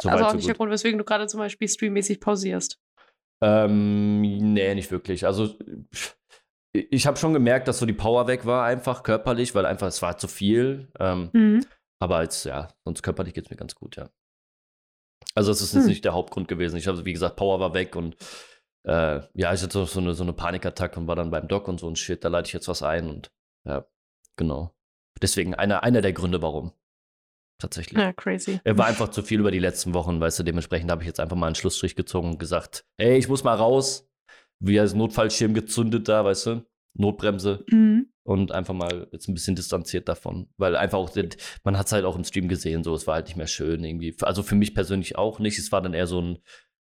So 0.00 0.08
also 0.08 0.20
weit, 0.20 0.26
auch 0.26 0.30
so 0.30 0.36
nicht 0.36 0.46
der 0.46 0.54
gut. 0.54 0.58
Grund, 0.58 0.72
weswegen 0.72 0.98
du 0.98 1.04
gerade 1.04 1.26
zum 1.26 1.38
Beispiel 1.38 1.68
streammäßig 1.68 2.20
pausierst. 2.20 2.78
Ähm, 3.42 4.20
nee, 4.20 4.74
nicht 4.74 4.90
wirklich. 4.90 5.26
Also 5.26 5.54
ich 6.72 7.06
habe 7.06 7.16
schon 7.16 7.32
gemerkt, 7.32 7.68
dass 7.68 7.78
so 7.78 7.86
die 7.86 7.92
Power 7.92 8.26
weg 8.26 8.46
war, 8.46 8.64
einfach 8.64 9.02
körperlich, 9.02 9.54
weil 9.54 9.66
einfach 9.66 9.88
es 9.88 10.02
war 10.02 10.18
zu 10.18 10.28
viel. 10.28 10.88
Ähm, 10.98 11.30
Mhm. 11.32 11.66
aber 12.00 12.16
als, 12.16 12.44
ja, 12.44 12.68
sonst 12.84 13.02
körperlich 13.02 13.34
geht 13.34 13.44
es 13.46 13.50
mir 13.50 13.56
ganz 13.56 13.74
gut, 13.74 13.96
ja. 13.96 14.10
Also 15.34 15.50
das 15.50 15.60
ist 15.60 15.74
jetzt 15.74 15.84
Hm. 15.84 15.90
nicht 15.90 16.04
der 16.04 16.12
Hauptgrund 16.14 16.48
gewesen. 16.48 16.76
Ich 16.76 16.86
habe, 16.86 17.04
wie 17.04 17.12
gesagt, 17.12 17.36
Power 17.36 17.60
war 17.60 17.74
weg 17.74 17.94
und 17.96 18.16
äh, 18.84 19.20
ja, 19.34 19.52
ich 19.52 19.62
hatte 19.62 19.72
so, 19.72 19.84
so, 19.84 20.00
eine, 20.00 20.14
so 20.14 20.22
eine 20.22 20.32
Panikattacke 20.32 20.98
und 20.98 21.06
war 21.06 21.16
dann 21.16 21.30
beim 21.30 21.48
Doc 21.48 21.68
und 21.68 21.78
so 21.80 21.88
ein 21.88 21.96
Shit, 21.96 22.24
da 22.24 22.28
leite 22.28 22.46
ich 22.48 22.52
jetzt 22.54 22.68
was 22.68 22.82
ein 22.82 23.08
und 23.10 23.30
ja, 23.66 23.84
genau. 24.36 24.74
Deswegen 25.20 25.54
einer, 25.54 25.82
einer 25.82 26.00
der 26.00 26.14
Gründe, 26.14 26.40
warum. 26.40 26.72
Tatsächlich. 27.60 28.00
Ja, 28.00 28.12
crazy. 28.12 28.58
Er 28.64 28.76
war 28.78 28.86
einfach 28.86 29.08
zu 29.10 29.22
viel 29.22 29.38
über 29.40 29.50
die 29.50 29.58
letzten 29.58 29.94
Wochen, 29.94 30.18
weißt 30.20 30.38
du, 30.38 30.42
dementsprechend 30.42 30.90
habe 30.90 31.02
ich 31.02 31.06
jetzt 31.06 31.20
einfach 31.20 31.36
mal 31.36 31.46
einen 31.46 31.54
Schlussstrich 31.54 31.94
gezogen 31.94 32.30
und 32.30 32.38
gesagt, 32.38 32.84
hey, 32.98 33.16
ich 33.18 33.28
muss 33.28 33.44
mal 33.44 33.54
raus. 33.54 34.08
Wie 34.58 34.78
als 34.80 34.94
Notfallschirm 34.94 35.54
gezündet 35.54 36.08
da, 36.08 36.24
weißt 36.24 36.46
du? 36.46 36.66
Notbremse 36.94 37.64
Mhm. 37.70 38.06
und 38.24 38.50
einfach 38.52 38.74
mal 38.74 39.08
jetzt 39.12 39.28
ein 39.28 39.34
bisschen 39.34 39.54
distanziert 39.56 40.08
davon. 40.08 40.48
Weil 40.56 40.74
einfach 40.76 40.98
auch, 40.98 41.10
man 41.64 41.78
hat 41.78 41.86
es 41.86 41.92
halt 41.92 42.04
auch 42.04 42.16
im 42.16 42.24
Stream 42.24 42.48
gesehen, 42.48 42.82
so, 42.82 42.94
es 42.94 43.06
war 43.06 43.14
halt 43.14 43.26
nicht 43.26 43.36
mehr 43.36 43.46
schön 43.46 43.84
irgendwie. 43.84 44.14
Also 44.22 44.42
für 44.42 44.56
mich 44.56 44.74
persönlich 44.74 45.16
auch 45.16 45.38
nicht. 45.38 45.58
Es 45.58 45.70
war 45.72 45.80
dann 45.82 45.94
eher 45.94 46.06
so 46.06 46.20
ein 46.20 46.38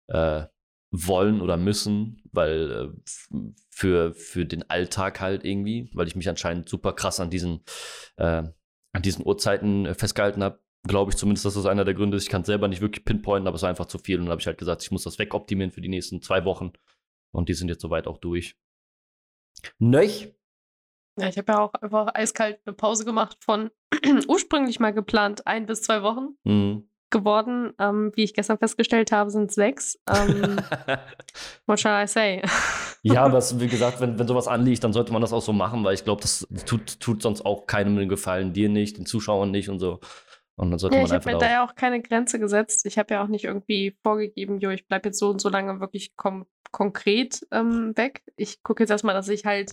äh, 0.08 0.46
Wollen 0.90 1.40
oder 1.42 1.56
Müssen, 1.58 2.22
weil 2.32 2.92
äh, 3.32 3.36
für, 3.70 4.14
für 4.14 4.46
den 4.46 4.68
Alltag 4.70 5.20
halt 5.20 5.44
irgendwie, 5.44 5.90
weil 5.92 6.06
ich 6.08 6.16
mich 6.16 6.28
anscheinend 6.28 6.68
super 6.68 6.94
krass 6.94 7.20
an 7.20 7.28
diesen, 7.30 7.60
äh, 8.16 8.44
an 8.94 9.02
diesen 9.02 9.26
Uhrzeiten 9.26 9.94
festgehalten 9.94 10.42
habe. 10.42 10.60
Glaube 10.88 11.12
ich 11.12 11.16
zumindest, 11.16 11.44
dass 11.44 11.54
das 11.54 11.66
einer 11.66 11.84
der 11.84 11.94
Gründe 11.94 12.16
ist. 12.16 12.24
Ich 12.24 12.28
kann 12.28 12.40
es 12.40 12.46
selber 12.46 12.66
nicht 12.66 12.80
wirklich 12.80 13.04
pinpointen, 13.04 13.46
aber 13.46 13.54
es 13.56 13.62
war 13.62 13.68
einfach 13.68 13.86
zu 13.86 13.98
viel. 13.98 14.16
Und 14.18 14.24
dann 14.24 14.32
habe 14.32 14.40
ich 14.40 14.46
halt 14.46 14.58
gesagt, 14.58 14.82
ich 14.82 14.90
muss 14.90 15.04
das 15.04 15.18
wegoptimieren 15.20 15.70
für 15.70 15.80
die 15.80 15.88
nächsten 15.88 16.20
zwei 16.22 16.44
Wochen. 16.44 16.72
Und 17.30 17.48
die 17.48 17.54
sind 17.54 17.68
jetzt 17.68 17.82
soweit 17.82 18.06
auch 18.06 18.18
durch. 18.18 18.56
Nöch? 19.78 20.34
Ja, 21.18 21.28
ich 21.28 21.36
habe 21.36 21.52
ja 21.52 21.60
auch 21.60 21.74
einfach 21.74 22.14
eiskalt 22.14 22.60
eine 22.64 22.74
Pause 22.74 23.04
gemacht 23.04 23.36
von 23.40 23.70
ursprünglich 24.28 24.78
mal 24.80 24.92
geplant 24.92 25.46
ein 25.46 25.66
bis 25.66 25.82
zwei 25.82 26.02
Wochen 26.02 26.36
Mhm. 26.44 26.88
geworden. 27.10 27.72
Ähm, 27.78 28.12
wie 28.14 28.22
ich 28.24 28.34
gestern 28.34 28.58
festgestellt 28.58 29.10
habe, 29.12 29.30
sind 29.30 29.50
es 29.50 29.56
sechs. 29.56 29.98
Ähm, 30.08 30.58
what 31.66 31.80
shall 31.80 32.02
I 32.02 32.06
say? 32.06 32.42
Ja, 33.02 33.24
aber 33.26 33.38
es, 33.38 33.58
wie 33.58 33.66
gesagt, 33.68 34.00
wenn, 34.00 34.18
wenn 34.18 34.28
sowas 34.28 34.46
anliegt, 34.46 34.84
dann 34.84 34.92
sollte 34.92 35.12
man 35.12 35.20
das 35.22 35.32
auch 35.32 35.42
so 35.42 35.52
machen, 35.52 35.82
weil 35.84 35.94
ich 35.94 36.04
glaube, 36.04 36.22
das 36.22 36.46
tut, 36.66 37.00
tut 37.00 37.22
sonst 37.22 37.44
auch 37.44 37.66
keinem 37.66 37.96
den 37.96 38.08
Gefallen, 38.08 38.52
dir 38.52 38.68
nicht, 38.68 38.96
den 38.98 39.06
Zuschauern 39.06 39.50
nicht 39.50 39.68
und 39.68 39.80
so. 39.80 40.00
Und 40.58 40.70
dann 40.70 40.78
sollte 40.78 40.96
Ja, 40.96 41.02
man 41.02 41.06
ich 41.06 41.12
habe 41.12 41.24
einfach 41.24 41.40
mir 41.40 41.46
da 41.46 41.50
ja 41.50 41.64
auch 41.64 41.74
keine 41.76 42.02
Grenze 42.02 42.38
gesetzt. 42.38 42.84
Ich 42.84 42.98
habe 42.98 43.14
ja 43.14 43.22
auch 43.22 43.28
nicht 43.28 43.44
irgendwie 43.44 43.96
vorgegeben, 44.02 44.58
jo, 44.58 44.70
ich 44.70 44.86
bleibe 44.86 45.08
jetzt 45.08 45.18
so 45.18 45.30
und 45.30 45.40
so 45.40 45.48
lange 45.48 45.80
wirklich 45.80 46.14
konkret 46.72 47.46
ähm, 47.52 47.96
weg. 47.96 48.24
Ich 48.36 48.62
gucke 48.62 48.82
jetzt 48.82 48.90
erstmal, 48.90 49.14
dass 49.14 49.28
ich 49.28 49.44
halt 49.44 49.72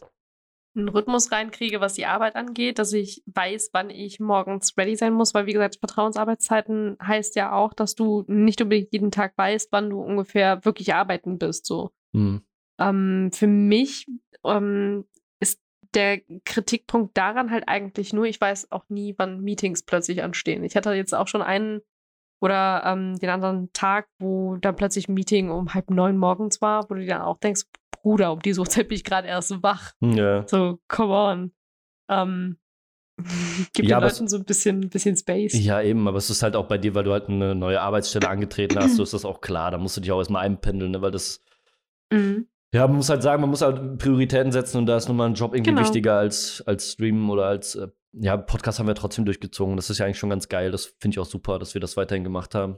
einen 0.75 0.89
Rhythmus 0.89 1.31
reinkriege, 1.31 1.81
was 1.81 1.93
die 1.93 2.05
Arbeit 2.05 2.35
angeht, 2.35 2.79
dass 2.79 2.93
ich 2.93 3.23
weiß, 3.25 3.69
wann 3.73 3.89
ich 3.89 4.19
morgens 4.19 4.77
ready 4.77 4.95
sein 4.95 5.13
muss, 5.13 5.33
weil 5.33 5.47
wie 5.47 5.53
gesagt, 5.53 5.77
Vertrauensarbeitszeiten 5.79 6.97
heißt 7.01 7.35
ja 7.35 7.54
auch, 7.54 7.73
dass 7.73 7.95
du 7.95 8.23
nicht 8.27 8.61
unbedingt 8.61 8.92
jeden 8.92 9.09
Tag 9.09 9.33
weißt, 9.37 9.71
wann 9.71 9.89
du 9.89 10.01
ungefähr 10.01 10.63
wirklich 10.65 10.94
arbeiten 10.94 11.39
bist. 11.39 11.65
So. 11.65 11.92
Mhm. 12.11 12.42
Ähm, 12.77 13.31
für 13.33 13.47
mich 13.47 14.06
ähm, 14.44 15.06
der 15.95 16.19
Kritikpunkt 16.45 17.18
daran 17.18 17.49
halt 17.52 17.68
eigentlich 17.68 18.14
nur, 18.14 18.25
ich 18.25 18.40
weiß 18.40 18.71
auch 18.71 18.83
nie, 18.90 19.16
wann 19.18 19.42
Meetings 19.42 19.83
plötzlich 19.83 20.21
anstehen. 20.23 20.64
Ich 20.64 20.75
hatte 20.75 20.94
jetzt 20.94 21.14
auch 21.16 21.28
schon 21.28 21.42
einen 21.42 21.81
oder 22.42 22.83
ähm, 22.85 23.18
den 23.18 23.30
anderen 23.30 23.71
Tag, 23.73 24.07
wo 24.19 24.57
dann 24.57 24.75
plötzlich 24.75 25.07
ein 25.07 25.14
Meeting 25.14 25.49
um 25.49 25.73
halb 25.73 25.90
neun 25.90 26.18
morgens 26.18 26.61
war, 26.61 26.90
wo 26.90 26.94
du 26.95 27.02
dir 27.02 27.07
dann 27.07 27.21
auch 27.21 27.37
denkst, 27.40 27.64
Bruder, 28.02 28.33
um 28.33 28.40
diese 28.42 28.59
Uhrzeit 28.59 28.87
bin 28.90 28.97
ich 28.97 29.04
gerade 29.04 29.28
erst 29.28 29.64
wach. 29.64 29.94
Ja. 30.02 30.45
So, 30.47 30.80
come 30.87 31.14
on. 31.14 31.52
Ähm, 32.09 32.59
gib 33.73 33.85
Ja, 33.85 33.99
den 33.99 34.09
Leuten 34.09 34.28
so 34.28 34.37
ein 34.37 34.44
bisschen, 34.44 34.90
bisschen 34.90 35.16
Space. 35.16 35.54
ja, 35.54 35.81
eben, 35.81 36.07
aber 36.07 36.18
es 36.18 36.30
ist 36.30 36.44
halt 36.44 36.56
auch 36.56 36.68
bei 36.68 36.78
dir, 36.78 36.94
weil 36.94 37.06
du 37.06 37.14
halt 37.14 37.30
eine 37.30 37.56
neue 37.56 37.80
Arbeitsstelle 37.81 38.28
angetreten 38.28 38.78
hast, 38.78 38.97
so 38.97 39.04
ist 39.04 39.14
das 39.14 39.23
auch 39.25 39.40
klar. 39.42 39.71
Da 39.71 39.78
musst 39.78 39.95
du 39.97 40.02
dich 40.02 40.11
auch 40.11 40.19
erstmal 40.19 40.45
einpendeln, 40.45 40.92
ne? 40.92 41.02
weil 41.02 41.11
das, 41.11 41.42
Mhm. 42.11 42.47
Ja, 42.75 42.85
man 42.87 42.97
muss 42.97 43.09
halt 43.09 43.23
sagen, 43.23 43.39
man 43.41 43.49
muss 43.49 43.61
halt 43.61 43.97
Prioritäten 43.99 44.51
setzen 44.51 44.79
und 44.79 44.85
da 44.85 44.97
ist 44.97 45.07
nun 45.07 45.15
mal 45.15 45.27
ein 45.27 45.33
Job 45.33 45.53
irgendwie 45.53 45.71
Genau. 45.71 45.81
wichtiger 45.81 46.17
als, 46.17 46.61
als 46.65 46.91
Streamen 46.91 47.29
oder 47.29 47.45
als, 47.45 47.75
äh, 47.75 47.87
ja, 48.11 48.35
Podcast 48.35 48.79
haben 48.79 48.87
wir 48.87 48.95
trotzdem 48.95 49.23
durchgezogen. 49.23 49.77
Das 49.77 49.89
ist 49.89 49.97
ja 49.97 50.05
eigentlich 50.05 50.19
schon 50.19 50.29
ganz 50.29 50.49
geil. 50.49 50.71
Das 50.71 50.85
finde 50.99 51.15
ich 51.15 51.19
auch 51.19 51.25
super, 51.25 51.57
dass 51.57 51.73
wir 51.73 51.79
das 51.81 51.95
weiterhin 51.95 52.25
gemacht 52.25 52.53
haben. 52.53 52.77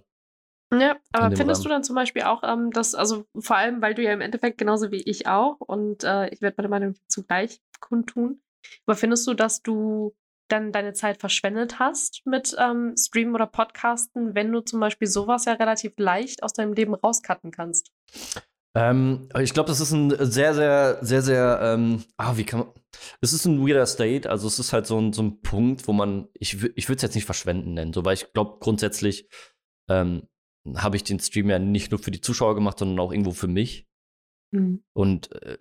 Ja, 0.71 0.97
aber 1.13 1.35
findest 1.35 1.61
Rahmen. 1.61 1.63
du 1.63 1.69
dann 1.69 1.83
zum 1.83 1.95
Beispiel 1.95 2.23
auch, 2.23 2.43
ähm, 2.43 2.71
dass, 2.71 2.93
also 2.93 3.25
vor 3.39 3.55
allem, 3.55 3.81
weil 3.81 3.95
du 3.95 4.03
ja 4.03 4.11
im 4.13 4.21
Endeffekt 4.21 4.57
genauso 4.57 4.91
wie 4.91 5.01
ich 5.01 5.25
auch, 5.27 5.59
und 5.61 6.03
äh, 6.03 6.29
ich 6.29 6.41
werde 6.41 6.55
meine 6.57 6.69
Meinung 6.69 6.95
zugleich 7.07 7.61
kundtun, 7.79 8.41
aber 8.85 8.95
findest 8.97 9.25
du, 9.27 9.33
dass 9.33 9.61
du 9.63 10.13
dann 10.49 10.71
deine 10.71 10.93
Zeit 10.93 11.19
verschwendet 11.19 11.79
hast 11.79 12.21
mit 12.25 12.55
ähm, 12.59 12.95
Streamen 12.97 13.33
oder 13.33 13.47
Podcasten, 13.47 14.35
wenn 14.35 14.51
du 14.51 14.61
zum 14.61 14.79
Beispiel 14.79 15.07
sowas 15.07 15.45
ja 15.45 15.53
relativ 15.53 15.93
leicht 15.97 16.43
aus 16.43 16.53
deinem 16.53 16.73
Leben 16.73 16.93
rauscutten 16.93 17.51
kannst? 17.51 17.91
Ähm, 18.77 19.27
ich 19.39 19.53
glaube, 19.53 19.67
das 19.67 19.79
ist 19.79 19.91
ein 19.91 20.11
sehr, 20.31 20.53
sehr, 20.53 20.99
sehr, 21.01 21.21
sehr, 21.23 21.59
ähm, 21.63 22.03
ah, 22.17 22.37
wie 22.37 22.43
kann 22.43 22.59
man, 22.59 22.69
es 23.21 23.33
ist 23.33 23.45
ein 23.45 23.65
weirder 23.65 23.87
State, 23.87 24.29
also 24.29 24.47
es 24.47 24.59
ist 24.59 24.71
halt 24.71 24.85
so 24.85 24.99
ein, 24.99 25.13
so 25.13 25.23
ein 25.23 25.41
Punkt, 25.41 25.87
wo 25.87 25.93
man, 25.93 26.27
ich, 26.33 26.53
ich 26.75 26.87
würde 26.87 26.97
es 26.97 27.01
jetzt 27.01 27.15
nicht 27.15 27.25
verschwenden 27.25 27.73
nennen, 27.73 27.91
so, 27.91 28.05
weil 28.05 28.13
ich 28.13 28.31
glaube, 28.33 28.57
grundsätzlich 28.59 29.29
ähm, 29.89 30.27
habe 30.75 30.95
ich 30.95 31.03
den 31.03 31.19
Stream 31.19 31.49
ja 31.49 31.57
nicht 31.57 31.89
nur 31.89 31.99
für 31.99 32.11
die 32.11 32.21
Zuschauer 32.21 32.53
gemacht, 32.53 32.77
sondern 32.77 32.99
auch 32.99 33.11
irgendwo 33.11 33.31
für 33.31 33.47
mich. 33.47 33.87
Mhm. 34.51 34.83
Und 34.93 35.31
äh, 35.41 35.57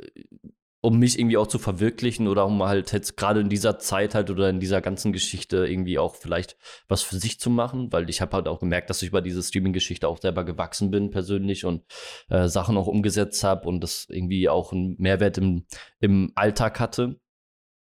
um 0.86 1.00
mich 1.00 1.18
irgendwie 1.18 1.36
auch 1.36 1.48
zu 1.48 1.58
verwirklichen 1.58 2.28
oder 2.28 2.46
um 2.46 2.62
halt 2.62 2.92
jetzt 2.92 3.16
gerade 3.16 3.40
in 3.40 3.48
dieser 3.48 3.80
Zeit 3.80 4.14
halt 4.14 4.30
oder 4.30 4.48
in 4.48 4.60
dieser 4.60 4.80
ganzen 4.80 5.12
Geschichte 5.12 5.66
irgendwie 5.66 5.98
auch 5.98 6.14
vielleicht 6.14 6.56
was 6.86 7.02
für 7.02 7.16
sich 7.16 7.40
zu 7.40 7.50
machen, 7.50 7.92
weil 7.92 8.08
ich 8.08 8.20
habe 8.20 8.36
halt 8.36 8.46
auch 8.46 8.60
gemerkt, 8.60 8.88
dass 8.88 9.02
ich 9.02 9.08
über 9.08 9.20
diese 9.20 9.42
Streaming-Geschichte 9.42 10.06
auch 10.06 10.20
selber 10.20 10.44
gewachsen 10.44 10.92
bin 10.92 11.10
persönlich 11.10 11.64
und 11.64 11.82
äh, 12.28 12.46
Sachen 12.46 12.76
auch 12.76 12.86
umgesetzt 12.86 13.42
habe 13.42 13.66
und 13.66 13.80
das 13.80 14.06
irgendwie 14.08 14.48
auch 14.48 14.72
einen 14.72 14.94
Mehrwert 14.96 15.38
im, 15.38 15.66
im 15.98 16.30
Alltag 16.36 16.78
hatte. 16.78 17.18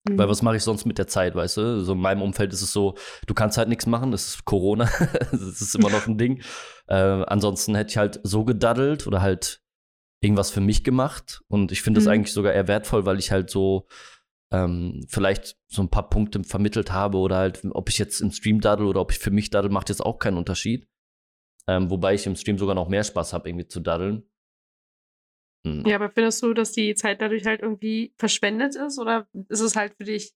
Mhm. 0.08 0.18
Weil 0.18 0.28
was 0.28 0.42
mache 0.42 0.54
ich 0.54 0.62
sonst 0.62 0.84
mit 0.84 0.98
der 0.98 1.08
Zeit, 1.08 1.34
weißt 1.34 1.56
du? 1.56 1.80
So 1.80 1.94
in 1.94 1.98
meinem 1.98 2.22
Umfeld 2.22 2.52
ist 2.52 2.62
es 2.62 2.72
so, 2.72 2.94
du 3.26 3.34
kannst 3.34 3.58
halt 3.58 3.68
nichts 3.68 3.86
machen, 3.86 4.12
das 4.12 4.28
ist 4.28 4.44
Corona, 4.44 4.88
das 5.32 5.60
ist 5.60 5.74
immer 5.74 5.90
noch 5.90 6.06
ein 6.06 6.18
Ding. 6.18 6.40
Äh, 6.86 6.94
ansonsten 6.94 7.74
hätte 7.74 7.90
ich 7.90 7.96
halt 7.96 8.20
so 8.22 8.44
gedaddelt 8.44 9.08
oder 9.08 9.22
halt 9.22 9.61
irgendwas 10.22 10.50
für 10.50 10.60
mich 10.60 10.84
gemacht. 10.84 11.42
Und 11.48 11.72
ich 11.72 11.82
finde 11.82 11.98
das 11.98 12.06
Mhm. 12.06 12.12
eigentlich 12.12 12.32
sogar 12.32 12.52
eher 12.54 12.68
wertvoll, 12.68 13.04
weil 13.04 13.18
ich 13.18 13.30
halt 13.30 13.50
so 13.50 13.86
ähm, 14.50 15.04
vielleicht 15.08 15.56
so 15.68 15.82
ein 15.82 15.88
paar 15.88 16.08
Punkte 16.10 16.44
vermittelt 16.44 16.92
habe 16.92 17.18
oder 17.18 17.36
halt, 17.38 17.60
ob 17.70 17.88
ich 17.88 17.98
jetzt 17.98 18.20
im 18.20 18.30
Stream 18.30 18.60
daddel 18.60 18.86
oder 18.86 19.00
ob 19.00 19.10
ich 19.10 19.18
für 19.18 19.30
mich 19.30 19.48
daddel, 19.50 19.70
macht 19.70 19.88
jetzt 19.88 20.04
auch 20.04 20.18
keinen 20.18 20.36
Unterschied. 20.36 20.86
Ähm, 21.66 21.90
wobei 21.90 22.14
ich 22.14 22.26
im 22.26 22.36
Stream 22.36 22.58
sogar 22.58 22.74
noch 22.74 22.88
mehr 22.88 23.02
Spaß 23.04 23.32
habe, 23.32 23.48
irgendwie 23.48 23.66
zu 23.68 23.80
daddeln. 23.80 24.24
Hm. 25.66 25.84
Ja, 25.86 25.96
aber 25.96 26.10
findest 26.10 26.42
du, 26.42 26.54
dass 26.54 26.72
die 26.72 26.94
Zeit 26.94 27.20
dadurch 27.22 27.46
halt 27.46 27.62
irgendwie 27.62 28.12
verschwendet 28.18 28.74
ist 28.76 28.98
oder 28.98 29.26
ist 29.48 29.60
es 29.60 29.76
halt 29.76 29.94
für 29.96 30.04
dich? 30.04 30.34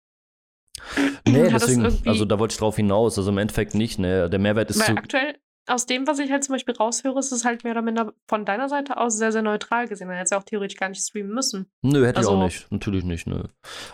Nee, 1.26 1.48
das 1.50 1.66
deswegen, 1.66 2.08
also 2.08 2.24
da 2.24 2.38
wollte 2.38 2.52
ich 2.52 2.58
drauf 2.58 2.76
hinaus. 2.76 3.18
Also 3.18 3.30
im 3.30 3.38
Endeffekt 3.38 3.74
nicht, 3.74 3.98
ne? 3.98 4.30
Der 4.30 4.38
Mehrwert 4.38 4.70
ist 4.70 4.78
Weil 4.78 4.86
zu. 4.86 4.96
aktuell, 4.96 5.38
aus 5.66 5.86
dem, 5.86 6.06
was 6.06 6.18
ich 6.18 6.30
halt 6.30 6.44
zum 6.44 6.54
Beispiel 6.54 6.74
raushöre, 6.74 7.18
ist 7.18 7.32
es 7.32 7.44
halt 7.44 7.64
mehr 7.64 7.72
oder 7.72 7.82
minder 7.82 8.12
von 8.28 8.44
deiner 8.44 8.68
Seite 8.68 8.96
aus 8.96 9.16
sehr, 9.16 9.32
sehr 9.32 9.42
neutral 9.42 9.88
gesehen. 9.88 10.06
Man 10.08 10.16
hätte 10.16 10.34
ja 10.34 10.38
auch 10.40 10.44
theoretisch 10.44 10.78
gar 10.78 10.88
nicht 10.88 11.02
streamen 11.02 11.32
müssen. 11.32 11.66
Nö, 11.82 12.00
hätte 12.06 12.20
ich 12.20 12.26
Also- 12.26 12.38
auch 12.38 12.44
nicht. 12.44 12.70
Natürlich 12.70 13.04
nicht, 13.04 13.26
nö. 13.26 13.42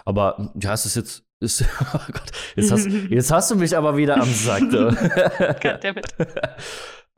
Aber 0.04 0.52
ja, 0.60 0.72
es 0.74 0.86
ist 0.86 0.96
jetzt. 0.96 1.24
Ist, 1.40 1.62
oh 1.94 1.98
Gott, 2.12 2.30
jetzt 2.54 2.70
hast, 2.70 2.86
jetzt 3.10 3.32
hast 3.32 3.50
du 3.50 3.56
mich 3.56 3.76
aber 3.76 3.96
wieder 3.96 4.16
am 4.16 4.28
Sack. 4.32 4.60
Goddammit. 5.60 6.06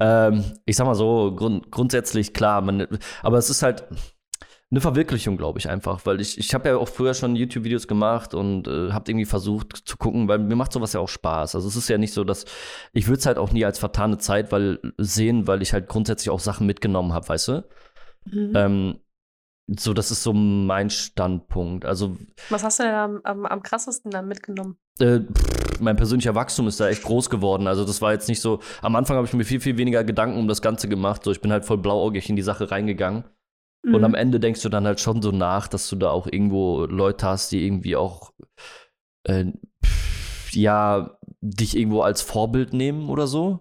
ähm, 0.01 0.45
ich 0.65 0.77
sag 0.77 0.87
mal 0.87 0.95
so, 0.95 1.35
grund, 1.35 1.71
grundsätzlich 1.71 2.33
klar, 2.33 2.63
man, 2.63 2.87
aber 3.23 3.37
es 3.39 3.51
ist 3.51 3.63
halt 3.63 3.85
eine 4.75 4.81
Verwirklichung, 4.81 5.37
glaube 5.37 5.61
ich, 5.61 5.69
einfach, 5.69 6.05
weil 6.05 6.21
ich, 6.21 6.37
ich 6.37 6.53
habe 6.53 6.69
ja 6.69 6.77
auch 6.77 6.89
früher 6.89 7.15
schon 7.15 7.37
YouTube-Videos 7.37 7.87
gemacht 7.87 8.35
und 8.35 8.67
äh, 8.67 8.91
habe 8.91 9.09
irgendwie 9.09 9.25
versucht 9.25 9.77
zu 9.85 9.97
gucken, 9.97 10.27
weil 10.27 10.41
mir 10.41 10.57
macht 10.57 10.73
sowas 10.73 10.93
ja 10.93 11.01
auch 11.01 11.09
Spaß. 11.09 11.55
Also 11.55 11.69
es 11.69 11.77
ist 11.77 11.89
ja 11.89 11.97
nicht 11.97 12.13
so, 12.13 12.25
dass 12.25 12.45
ich 12.93 13.07
würde 13.07 13.21
es 13.21 13.27
halt 13.27 13.39
auch 13.39 13.53
nie 13.53 13.65
als 13.65 13.79
vertane 13.79 14.19
Zeit 14.19 14.51
weil, 14.51 14.81
sehen, 14.99 15.47
weil 15.47 15.63
ich 15.63 15.73
halt 15.73 15.89
grundsätzlich 15.89 16.31
auch 16.31 16.41
Sachen 16.41 16.67
mitgenommen 16.67 17.13
habe, 17.13 17.29
weißt 17.29 17.49
du? 17.49 17.65
Mhm. 18.25 18.53
Ähm, 18.57 19.01
so, 19.79 19.95
das 19.95 20.11
ist 20.11 20.25
so 20.25 20.33
mein 20.33 20.91
Standpunkt. 20.91 21.85
Also 21.85 22.17
Was 22.51 22.65
hast 22.65 22.81
du 22.81 22.83
denn 22.83 22.95
am, 22.95 23.21
am, 23.23 23.47
am 23.47 23.63
krassesten 23.63 24.11
dann 24.11 24.27
mitgenommen? 24.27 24.77
äh, 24.99 25.21
pff, 25.21 25.81
mein 25.81 25.97
persönlicher 25.97 26.35
Wachstum 26.35 26.69
ist 26.69 26.81
da 26.81 26.89
echt 26.89 27.03
groß 27.03 27.31
geworden. 27.31 27.67
Also 27.67 27.85
das 27.85 28.03
war 28.03 28.13
jetzt 28.13 28.29
nicht 28.29 28.41
so. 28.41 28.61
Am 28.83 28.97
Anfang 28.97 29.17
habe 29.17 29.27
ich 29.27 29.33
mir 29.33 29.45
viel, 29.45 29.61
viel 29.61 29.77
weniger 29.77 30.05
Gedanken 30.05 30.39
um 30.39 30.49
das 30.49 30.63
Ganze 30.63 30.89
gemacht. 30.89 31.25
So, 31.25 31.33
ich 31.33 31.41
bin 31.41 31.53
halt 31.53 31.65
voll 31.65 31.79
blauäugig 31.79 32.29
in 32.29 32.37
die 32.37 32.43
Sache 32.43 32.71
reingegangen. 32.71 33.25
Und 33.93 33.99
Mhm. 34.01 34.05
am 34.05 34.15
Ende 34.15 34.41
denkst 34.41 34.63
du 34.63 34.69
dann 34.69 34.87
halt 34.87 35.01
schon 35.01 35.21
so 35.23 35.31
nach, 35.31 35.69
dass 35.69 35.89
du 35.89 35.97
da 35.97 36.11
auch 36.11 36.27
irgendwo 36.27 36.85
Leute 36.87 37.27
hast, 37.27 37.53
die 37.53 37.65
irgendwie 37.67 37.97
auch 37.97 38.33
äh, 39.25 39.47
ja 40.53 41.19
dich 41.41 41.77
irgendwo 41.77 42.01
als 42.03 42.23
Vorbild 42.23 42.73
nehmen 42.73 43.09
oder 43.09 43.27
so. 43.27 43.61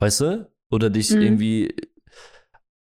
Weißt 0.00 0.20
du? 0.20 0.50
Oder 0.70 0.90
dich 0.90 1.10
Mhm. 1.10 1.22
irgendwie 1.22 1.74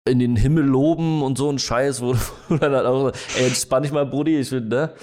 in 0.06 0.18
den 0.18 0.36
Himmel 0.36 0.64
loben 0.64 1.22
und 1.22 1.38
so 1.38 1.50
ein 1.50 1.58
Scheiß, 1.58 2.02
wo 2.02 2.12
du 2.48 2.58
dann 2.58 2.74
halt 2.74 2.86
auch, 2.86 3.12
ey, 3.36 3.46
entspann 3.46 3.82
dich 3.82 3.92
mal, 3.92 4.04
Brudi, 4.06 4.38
ich 4.38 4.48
finde, 4.48 4.68
ne? 4.76 4.94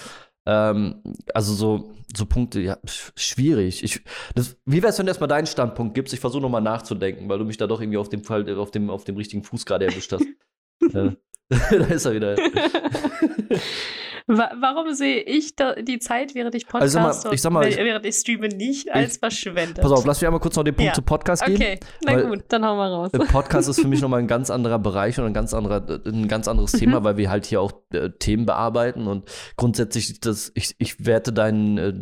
Ähm, 0.46 1.02
also 1.34 1.54
so, 1.54 1.94
so 2.16 2.26
Punkte, 2.26 2.60
ja, 2.62 2.76
sch- 2.86 3.12
schwierig. 3.16 3.84
Ich, 3.84 4.02
das, 4.36 4.58
wie 4.66 4.82
wär's, 4.84 4.98
wenn 5.00 5.06
du 5.06 5.12
erstmal 5.12 5.28
deinen 5.28 5.48
Standpunkt 5.48 5.94
gibst? 5.96 6.14
Ich 6.14 6.20
versuche 6.20 6.42
nochmal 6.42 6.62
nachzudenken, 6.62 7.30
weil 7.30 7.40
du 7.40 7.46
mich 7.46 7.58
da 7.58 7.68
doch 7.68 7.80
irgendwie 7.82 7.98
auf 7.98 8.10
dem 8.10 8.24
Fall, 8.24 8.48
auf 8.60 8.72
dem, 8.72 8.90
auf 8.90 9.04
dem 9.04 9.18
richtigen 9.18 9.44
Fuß 9.44 9.66
gerade 9.66 9.86
erwischt 9.86 10.12
hast. 10.14 10.28
ja. 10.94 11.14
da 11.50 11.86
ist 11.88 12.06
er 12.06 12.14
wieder. 12.14 12.38
Wa 14.28 14.52
warum 14.60 14.94
sehe 14.94 15.22
ich 15.24 15.56
die 15.82 16.00
Zeit, 16.00 16.36
während 16.36 16.54
ich 16.56 16.66
Also 16.74 16.88
sag 16.94 17.02
mal, 17.04 17.10
Podcast 17.10 17.34
ich 17.34 17.42
sag 17.42 17.52
mal, 17.52 17.68
ich- 17.68 17.76
während 17.78 18.06
ich 18.06 18.16
streame, 18.16 18.48
nicht 18.50 18.90
als 18.94 19.18
verschwendet? 19.18 19.82
Pass 19.82 19.92
auf, 19.92 20.06
lass 20.06 20.22
mich 20.22 20.28
einmal 20.28 20.40
kurz 20.40 20.56
noch 20.56 20.64
den 20.64 20.76
Punkt 20.76 20.90
Ja. 20.90 20.94
zu 20.94 21.02
Podcast 21.02 21.44
geben. 21.44 21.56
Okay, 21.58 21.80
na 22.06 22.22
gut, 22.22 22.44
dann 22.50 22.64
hauen 22.64 22.78
wir 22.78 22.86
raus. 22.86 23.12
Podcast 23.32 23.68
ist 23.68 23.82
für 23.82 23.88
mich 23.88 24.00
nochmal 24.02 24.20
ein 24.20 24.28
ganz 24.28 24.50
anderer 24.50 24.80
Bereich 24.80 25.20
und 25.20 25.26
ein 25.26 25.34
ganz, 25.34 25.54
anderer, 25.54 25.84
äh, 25.90 26.08
ein 26.10 26.28
ganz 26.28 26.48
anderes 26.48 26.74
Mhm. 26.74 26.78
Thema, 26.78 27.04
weil 27.04 27.18
wir 27.18 27.30
halt 27.30 27.46
hier 27.48 27.62
auch 27.62 27.74
äh, 27.94 28.10
Themen 28.12 28.46
bearbeiten 28.46 29.08
und 29.08 29.30
grundsätzlich, 29.58 30.20
das, 30.22 30.52
ich, 30.56 30.76
ich 30.78 31.04
werte 31.06 31.34
deinen, 31.34 31.78
äh, 31.78 31.94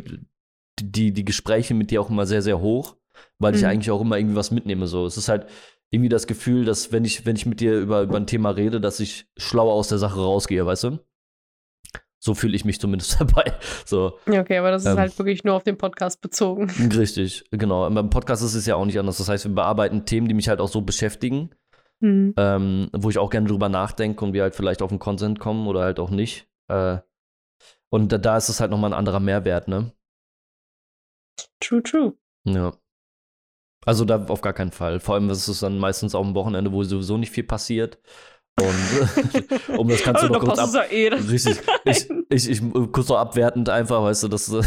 die, 0.78 1.12
die 1.12 1.24
Gespräche 1.24 1.74
mit 1.74 1.90
dir 1.90 2.00
auch 2.02 2.10
immer 2.10 2.26
sehr, 2.26 2.42
sehr 2.42 2.60
hoch, 2.60 2.96
weil 3.38 3.54
ich 3.56 3.62
Mhm. 3.62 3.68
eigentlich 3.68 3.90
auch 3.90 4.00
immer 4.02 4.18
irgendwie 4.18 4.36
was 4.36 4.50
mitnehme. 4.50 4.86
So. 4.86 5.06
Es 5.06 5.16
ist 5.16 5.28
halt 5.28 5.46
irgendwie 5.90 6.08
das 6.08 6.26
Gefühl, 6.26 6.64
dass 6.64 6.92
wenn 6.92 7.04
ich, 7.04 7.26
wenn 7.26 7.36
ich 7.36 7.46
mit 7.46 7.60
dir 7.60 7.78
über, 7.78 8.02
über 8.02 8.16
ein 8.16 8.26
Thema 8.26 8.50
rede, 8.50 8.80
dass 8.80 9.00
ich 9.00 9.26
schlauer 9.36 9.72
aus 9.74 9.88
der 9.88 9.98
Sache 9.98 10.20
rausgehe, 10.20 10.64
weißt 10.64 10.84
du? 10.84 10.98
So 12.22 12.34
fühle 12.34 12.54
ich 12.54 12.64
mich 12.66 12.78
zumindest 12.80 13.18
dabei. 13.20 13.52
So, 13.86 14.18
Ja, 14.30 14.40
okay, 14.42 14.58
aber 14.58 14.70
das 14.70 14.82
ist 14.84 14.90
Ähm. 14.92 14.98
halt 14.98 15.18
wirklich 15.18 15.42
nur 15.42 15.54
auf 15.54 15.62
den 15.64 15.78
Podcast 15.78 16.20
bezogen. 16.20 16.70
richtig, 16.96 17.44
genau. 17.50 17.86
Und 17.86 17.94
beim 17.94 18.10
Podcast 18.10 18.42
ist 18.42 18.54
es 18.54 18.66
ja 18.66 18.76
auch 18.76 18.84
nicht 18.84 18.98
anders. 18.98 19.18
Das 19.18 19.28
heißt, 19.28 19.46
wir 19.46 19.54
bearbeiten 19.54 20.04
Themen, 20.04 20.28
die 20.28 20.34
mich 20.34 20.48
halt 20.48 20.60
auch 20.60 20.68
so 20.68 20.80
beschäftigen 20.82 21.50
Mhm. 22.02 22.32
ähm, 22.38 22.88
wo 22.94 23.10
ich 23.10 23.18
auch 23.18 23.28
gerne 23.28 23.46
drüber 23.46 23.68
nachdenke 23.68 24.24
und 24.24 24.32
wir 24.32 24.40
halt 24.40 24.54
vielleicht 24.54 24.80
auf 24.80 24.88
einen 24.90 24.98
Consent 24.98 25.38
kommen 25.38 25.66
oder 25.66 25.82
halt 25.82 26.00
auch 26.00 26.08
nicht. 26.08 26.48
Äh, 26.68 26.96
und 27.90 28.10
da, 28.10 28.16
da 28.16 28.38
ist 28.38 28.48
es 28.48 28.58
halt 28.58 28.70
nochmal 28.70 28.90
ein 28.94 28.98
anderer 28.98 29.20
Mehrwert, 29.20 29.68
ne? 29.68 29.92
True, 31.60 31.82
true. 31.82 32.14
Ja. 32.44 32.72
Also 33.86 34.04
da 34.04 34.26
auf 34.26 34.42
gar 34.42 34.52
keinen 34.52 34.72
Fall. 34.72 35.00
Vor 35.00 35.14
allem 35.14 35.30
ist 35.30 35.48
es 35.48 35.60
dann 35.60 35.78
meistens 35.78 36.14
auch 36.14 36.24
am 36.24 36.34
Wochenende, 36.34 36.72
wo 36.72 36.82
sowieso 36.82 37.16
nicht 37.16 37.32
viel 37.32 37.44
passiert. 37.44 37.98
Und 38.60 39.78
um 39.78 39.88
das 39.88 40.02
kannst 40.02 40.22
du 40.22 40.28
noch 40.28 40.40
kurz 40.40 40.58
ab. 40.58 40.90
eh 40.90 41.08
Richtig. 41.08 41.58
Ich, 41.84 42.08
ich, 42.28 42.48
ich 42.50 42.72
kurz 42.92 43.08
noch 43.08 43.16
abwertend 43.16 43.70
einfach, 43.70 44.02
weißt 44.02 44.24
du, 44.24 44.28
das 44.28 44.46
so. 44.46 44.60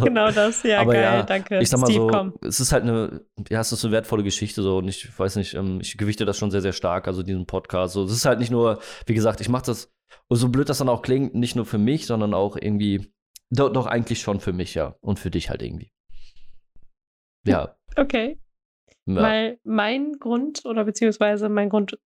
Genau 0.00 0.30
das, 0.30 0.62
ja, 0.62 0.80
Aber 0.80 0.92
geil, 0.92 1.02
ja, 1.02 1.22
danke. 1.24 1.58
ich 1.58 1.68
sag 1.68 1.80
mal 1.80 1.86
Steve, 1.86 2.02
so, 2.02 2.06
komm. 2.06 2.34
es 2.40 2.60
ist 2.60 2.72
halt 2.72 2.84
eine, 2.84 3.24
ja, 3.50 3.60
es 3.60 3.72
ist 3.72 3.84
eine 3.84 3.92
wertvolle 3.92 4.22
Geschichte 4.22 4.62
so 4.62 4.78
und 4.78 4.86
ich 4.88 5.18
weiß 5.18 5.36
nicht, 5.36 5.54
ähm, 5.54 5.80
ich 5.82 5.98
gewichte 5.98 6.24
das 6.24 6.38
schon 6.38 6.52
sehr, 6.52 6.62
sehr 6.62 6.72
stark, 6.72 7.08
also 7.08 7.24
diesen 7.24 7.46
Podcast. 7.46 7.94
So, 7.94 8.04
es 8.04 8.12
ist 8.12 8.24
halt 8.24 8.38
nicht 8.38 8.52
nur, 8.52 8.78
wie 9.06 9.14
gesagt, 9.14 9.40
ich 9.40 9.48
mache 9.48 9.66
das, 9.66 9.92
und 10.28 10.36
so 10.36 10.48
blöd 10.48 10.68
das 10.68 10.78
dann 10.78 10.88
auch 10.88 11.02
klingt, 11.02 11.34
nicht 11.34 11.56
nur 11.56 11.66
für 11.66 11.78
mich, 11.78 12.06
sondern 12.06 12.32
auch 12.32 12.56
irgendwie, 12.56 13.12
doch, 13.50 13.72
doch 13.72 13.86
eigentlich 13.86 14.20
schon 14.20 14.38
für 14.38 14.52
mich, 14.52 14.74
ja, 14.74 14.94
und 15.00 15.18
für 15.18 15.30
dich 15.30 15.50
halt 15.50 15.62
irgendwie. 15.62 15.92
Ja. 17.44 17.74
Okay. 17.96 18.38
Ja. 19.06 19.22
Weil 19.22 19.60
mein 19.64 20.18
Grund, 20.18 20.64
oder 20.64 20.84
beziehungsweise 20.84 21.48
mein 21.48 21.68
Grund, 21.68 21.98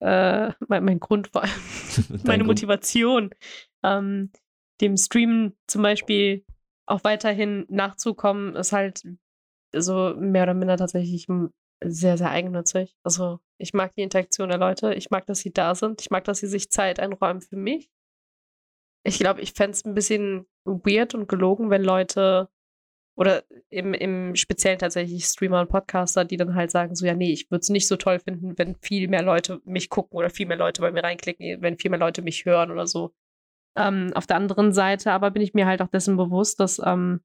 äh, 0.00 0.52
mein, 0.68 0.84
mein 0.84 1.00
Grund 1.00 1.28
vor 1.28 1.42
allem, 1.42 1.52
meine 2.24 2.44
Grund. 2.44 2.46
Motivation, 2.46 3.30
ähm, 3.82 4.30
dem 4.80 4.96
Streamen 4.96 5.56
zum 5.66 5.82
Beispiel 5.82 6.44
auch 6.86 7.04
weiterhin 7.04 7.64
nachzukommen, 7.68 8.54
ist 8.56 8.72
halt 8.72 9.02
so 9.74 10.14
mehr 10.16 10.44
oder 10.44 10.54
minder 10.54 10.76
tatsächlich 10.76 11.26
sehr, 11.82 12.16
sehr 12.18 12.30
eigennützig. 12.30 12.96
Also 13.02 13.40
ich 13.58 13.74
mag 13.74 13.94
die 13.94 14.02
Interaktion 14.02 14.48
der 14.48 14.58
Leute, 14.58 14.94
ich 14.94 15.10
mag, 15.10 15.26
dass 15.26 15.40
sie 15.40 15.52
da 15.52 15.74
sind, 15.74 16.00
ich 16.00 16.10
mag, 16.10 16.24
dass 16.24 16.38
sie 16.38 16.46
sich 16.46 16.70
Zeit 16.70 17.00
einräumen 17.00 17.40
für 17.40 17.56
mich. 17.56 17.90
Ich 19.06 19.18
glaube, 19.18 19.40
ich 19.40 19.52
fände 19.52 19.72
es 19.72 19.84
ein 19.84 19.94
bisschen 19.94 20.46
weird 20.64 21.14
und 21.14 21.28
gelogen, 21.28 21.70
wenn 21.70 21.82
Leute 21.82 22.48
oder 23.16 23.44
im, 23.70 23.94
im 23.94 24.34
Speziellen 24.34 24.78
tatsächlich 24.78 25.24
Streamer 25.24 25.60
und 25.60 25.68
Podcaster, 25.68 26.24
die 26.24 26.36
dann 26.36 26.54
halt 26.54 26.70
sagen, 26.70 26.94
so 26.94 27.06
ja, 27.06 27.14
nee, 27.14 27.32
ich 27.32 27.50
würde 27.50 27.60
es 27.60 27.68
nicht 27.68 27.86
so 27.86 27.96
toll 27.96 28.18
finden, 28.18 28.58
wenn 28.58 28.74
viel 28.76 29.08
mehr 29.08 29.22
Leute 29.22 29.60
mich 29.64 29.88
gucken 29.88 30.18
oder 30.18 30.30
viel 30.30 30.46
mehr 30.46 30.56
Leute 30.56 30.82
bei 30.82 30.90
mir 30.90 31.04
reinklicken, 31.04 31.62
wenn 31.62 31.78
viel 31.78 31.90
mehr 31.90 32.00
Leute 32.00 32.22
mich 32.22 32.44
hören 32.44 32.70
oder 32.70 32.86
so. 32.86 33.14
Ähm, 33.76 34.12
auf 34.14 34.26
der 34.26 34.36
anderen 34.36 34.72
Seite 34.72 35.12
aber 35.12 35.30
bin 35.30 35.42
ich 35.42 35.54
mir 35.54 35.66
halt 35.66 35.82
auch 35.82 35.88
dessen 35.88 36.16
bewusst, 36.16 36.60
dass 36.60 36.80
ähm, 36.84 37.20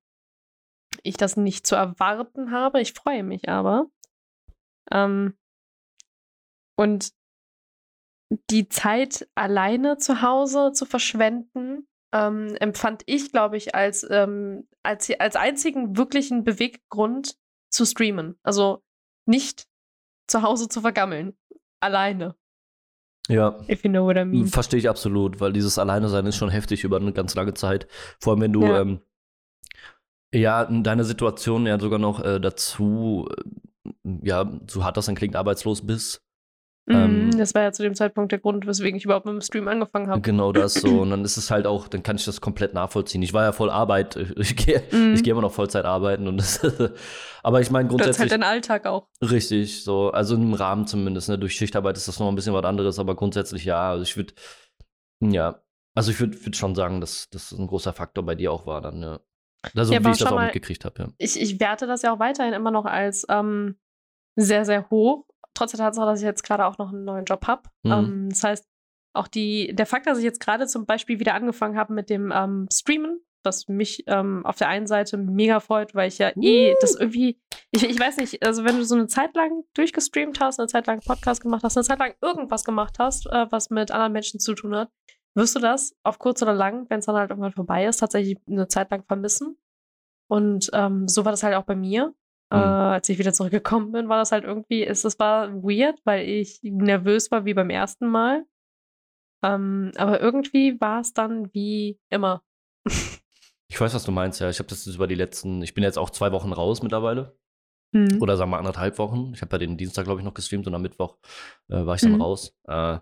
ich 1.04 1.18
das 1.18 1.38
nicht 1.38 1.66
zu 1.66 1.76
erwarten 1.76 2.52
habe. 2.52 2.82
Ich 2.82 2.94
freue 2.94 3.24
mich 3.24 3.50
aber. 3.50 3.88
Ähm, 4.92 5.38
und 6.76 7.12
die 8.52 8.70
Zeit 8.70 9.28
alleine 9.36 9.98
zu 9.98 10.22
Hause 10.22 10.72
zu 10.72 10.86
verschwenden, 10.86 11.89
ähm, 12.12 12.56
empfand 12.60 13.04
ich, 13.06 13.32
glaube 13.32 13.58
ich, 13.58 13.76
als, 13.76 14.06
ähm, 14.10 14.68
als, 14.84 15.10
als 15.20 15.36
einzigen 15.36 15.98
wirklichen 15.98 16.44
Beweggrund 16.44 17.36
zu 17.70 17.86
streamen. 17.86 18.38
Also 18.44 18.84
nicht 19.26 19.68
zu 20.28 20.42
Hause 20.42 20.68
zu 20.68 20.82
vergammeln. 20.82 21.38
Alleine. 21.80 22.36
Ja. 23.28 23.60
If 23.70 23.84
you 23.84 23.92
know 23.92 24.06
what 24.06 24.18
I 24.18 24.26
mean. 24.26 24.48
Verstehe 24.48 24.80
ich 24.80 24.90
absolut, 24.90 25.40
weil 25.40 25.54
dieses 25.54 25.78
Alleine 25.78 26.10
sein 26.10 26.26
ist 26.26 26.36
schon 26.36 26.50
heftig 26.50 26.84
über 26.84 26.98
eine 26.98 27.14
ganz 27.14 27.36
lange 27.36 27.54
Zeit. 27.54 27.88
Vor 28.20 28.34
allem, 28.34 28.42
wenn 28.42 28.54
du 28.54 28.64
Ja. 28.64 28.82
ähm, 28.82 29.02
ja 30.34 30.64
in 30.64 30.84
deiner 30.84 31.04
Situation 31.04 31.66
ja 31.68 31.80
sogar 31.80 32.00
noch 32.00 32.24
äh, 32.24 32.40
dazu, 32.40 33.30
äh, 33.86 34.10
ja, 34.24 34.52
so 34.68 34.84
hart 34.84 34.98
das 34.98 35.06
dann 35.06 35.16
klingt, 35.16 35.36
arbeitslos 35.36 35.86
bist. 35.86 36.24
Ähm, 36.90 37.28
Mhm, 37.28 37.38
das 37.38 37.54
war 37.54 37.62
ja 37.62 37.72
zu 37.72 37.84
dem 37.84 37.94
Zeitpunkt 37.94 38.32
der 38.32 38.40
Grund, 38.40 38.66
weswegen 38.66 38.98
ich 38.98 39.06
überhaupt 39.06 39.26
mit 39.26 39.34
dem 39.36 39.42
Stream 39.42 39.68
angefangen 39.68 40.10
habe. 40.10 40.22
Genau 40.22 40.52
das 40.52 40.74
so. 40.74 40.88
Und 41.02 41.12
dann 41.12 41.24
ist 41.24 41.38
es 41.38 41.52
halt 41.52 41.68
auch, 41.68 41.88
dann 41.88 42.02
kann 42.04 42.16
ich 42.16 42.26
das 42.26 42.42
komplett 42.42 42.74
nachvollziehen. 42.74 43.22
Ich 43.22 43.32
war 43.34 43.44
ja 43.44 43.52
voll 43.52 43.70
Arbeit. 43.70 44.16
Ich 44.38 44.56
gehe 44.56 44.82
Mhm. 44.92 45.14
ich 45.14 45.24
gehe 45.24 45.32
immer 45.34 45.42
noch 45.42 45.52
Vollzeit 45.54 45.86
arbeiten. 45.86 46.28
Und 46.28 46.38
das, 46.38 46.60
aber 47.44 47.62
ich 47.62 47.70
meine 47.70 47.90
Das 47.90 47.96
ist 47.96 48.02
halt 48.02 48.30
grundsätzlich. 48.30 48.30
dein 48.32 48.44
Alltag 48.44 48.86
auch. 48.88 49.08
Richtig, 49.22 49.84
so, 49.84 50.10
also 50.12 50.36
im 50.36 50.54
Rahmen 50.54 50.88
zumindest, 50.88 51.30
ne? 51.30 51.38
Durch 51.38 51.54
Schichtarbeit 51.56 51.96
ist 51.98 52.08
das 52.08 52.20
noch 52.20 52.28
ein 52.28 52.36
bisschen 52.36 52.54
was 52.54 52.64
anderes, 52.66 52.98
aber 53.00 53.16
grundsätzlich 53.16 53.66
ja. 53.66 53.92
Also 53.92 54.04
ich 54.04 54.18
würde, 54.18 54.34
ja, 55.22 55.62
also 55.96 56.12
ich 56.12 56.20
würde 56.20 56.44
würd 56.46 56.56
schon 56.56 56.76
sagen, 56.76 57.02
dass 57.02 57.30
das 57.30 57.52
ein 57.52 57.68
großer 57.68 57.94
Faktor 57.94 58.26
bei 58.26 58.36
dir 58.36 58.52
auch 58.52 58.66
war 58.66 58.82
dann, 58.82 59.02
ja. 59.02 59.20
Also 59.76 59.94
Ja, 59.94 60.04
wie 60.06 60.12
ich 60.12 60.18
das 60.18 60.28
auch 60.32 60.36
mal- 60.36 60.46
mitgekriegt 60.46 60.86
habe, 60.86 61.04
ja. 61.04 61.10
Ich, 61.18 61.40
ich 61.40 61.60
werte 61.60 61.86
das 61.86 62.02
ja 62.02 62.14
auch 62.14 62.20
weiterhin 62.20 62.54
immer 62.54 62.72
noch 62.72 62.86
als 62.86 63.26
ähm, 63.30 63.76
sehr, 64.38 64.64
sehr 64.66 64.90
hoch. 64.90 65.26
Trotz 65.60 65.72
der 65.72 65.80
Tatsache, 65.80 66.06
dass 66.06 66.20
ich 66.22 66.26
jetzt 66.26 66.44
gerade 66.44 66.66
auch 66.66 66.78
noch 66.78 66.94
einen 66.94 67.04
neuen 67.04 67.26
Job 67.26 67.46
habe. 67.46 67.64
Mhm. 67.84 67.92
Ähm, 67.92 68.30
das 68.30 68.44
heißt, 68.46 68.66
auch 69.14 69.28
die, 69.28 69.76
der 69.76 69.86
Fakt, 69.86 70.08
dass 70.08 70.18
ich 70.18 70.24
jetzt 70.24 70.40
gerade 70.40 70.68
zum 70.68 70.86
Beispiel 70.86 71.20
wieder 71.20 71.34
angefangen 71.34 71.78
habe 71.78 71.92
mit 71.92 72.10
dem 72.10 72.32
ähm, 72.34 72.70
Streamen, 72.72 73.20
was 73.44 73.68
mich 73.68 74.06
ähm, 74.08 74.46
auf 74.46 74.56
der 74.56 74.70
einen 74.70 74.88
Seite 74.88 75.18
mega 75.18 75.60
freut, 75.60 75.94
weil 75.94 76.08
ich 76.08 76.18
ja 76.18 76.32
eh 76.40 76.76
das 76.80 76.96
irgendwie, 76.96 77.42
ich, 77.72 77.84
ich 77.84 78.00
weiß 78.00 78.18
nicht, 78.18 78.42
also 78.46 78.64
wenn 78.64 78.78
du 78.78 78.86
so 78.86 78.96
eine 78.96 79.08
Zeit 79.08 79.36
lang 79.36 79.66
durchgestreamt 79.74 80.40
hast, 80.40 80.60
eine 80.60 80.70
Zeit 80.70 80.88
lang 80.88 81.02
Podcast 81.02 81.42
gemacht 81.42 81.64
hast, 81.66 81.76
eine 81.76 81.84
Zeit 81.84 82.00
lang 82.00 82.14
irgendwas 82.22 82.64
gemacht 82.64 82.96
hast, 82.98 83.26
äh, 83.28 83.48
was 83.50 83.70
mit 83.70 83.92
anderen 83.92 84.14
Menschen 84.14 84.40
zu 84.40 84.56
tun 84.56 84.74
hat, 84.74 84.90
wirst 85.36 85.58
du 85.58 85.60
das 85.60 85.94
auf 86.04 86.20
kurz 86.20 86.42
oder 86.42 86.54
lang, 86.54 86.90
wenn 86.90 87.00
es 87.00 87.06
dann 87.06 87.18
halt 87.18 87.32
irgendwann 87.32 87.52
vorbei 87.52 87.86
ist, 87.86 87.98
tatsächlich 87.98 88.38
eine 88.48 88.70
Zeit 88.70 88.92
lang 88.92 89.04
vermissen. 89.04 89.58
Und 90.30 90.70
ähm, 90.72 91.10
so 91.10 91.26
war 91.26 91.34
das 91.34 91.44
halt 91.44 91.56
auch 91.56 91.66
bei 91.66 91.76
mir. 91.76 92.14
Äh, 92.52 92.58
Mhm. 92.58 92.62
als 92.64 93.10
ich 93.10 93.20
wieder 93.20 93.34
zurückgekommen 93.34 93.92
bin, 93.92 94.10
war 94.10 94.18
das 94.18 94.32
halt 94.32 94.44
irgendwie, 94.44 94.84
es, 94.84 95.04
es 95.06 95.20
war 95.20 95.54
weird, 95.64 96.00
weil 96.04 96.28
ich 96.28 96.60
nervös 96.64 97.30
war 97.32 97.46
wie 97.46 97.54
beim 97.54 97.70
ersten 97.70 98.08
Mal. 98.08 98.46
Ähm, 99.44 99.92
aber 99.98 100.20
irgendwie 100.20 100.80
war 100.82 101.00
es 101.02 101.14
dann 101.14 101.54
wie 101.54 102.00
immer. 102.10 102.44
Ich 103.72 103.80
weiß, 103.80 103.94
was 103.94 104.04
du 104.04 104.12
meinst, 104.12 104.42
ja. 104.42 104.50
Ich 104.50 104.60
habe 104.60 104.68
das 104.68 104.86
jetzt 104.86 104.96
über 104.96 105.08
die 105.08 105.16
letzten, 105.16 105.62
ich 105.62 105.74
bin 105.76 105.84
jetzt 105.84 105.98
auch 106.00 106.10
zwei 106.10 106.32
Wochen 106.32 106.52
raus 106.52 106.82
mittlerweile. 106.82 107.38
Hm. 107.96 108.22
Oder 108.22 108.36
sagen 108.36 108.52
wir 108.52 108.58
anderthalb 108.58 108.98
Wochen. 108.98 109.32
Ich 109.34 109.42
habe 109.42 109.52
ja 109.54 109.58
den 109.60 109.78
Dienstag, 109.78 110.06
glaube 110.06 110.20
ich, 110.20 110.26
noch 110.26 110.34
gestreamt 110.34 110.66
und 110.68 110.74
am 110.76 110.82
Mittwoch 110.82 111.18
äh, 111.70 111.86
war 111.86 111.96
ich 111.96 112.02
dann 112.02 112.14
Mhm. 112.14 112.22
raus. 112.22 112.56
Äh, 112.68 113.00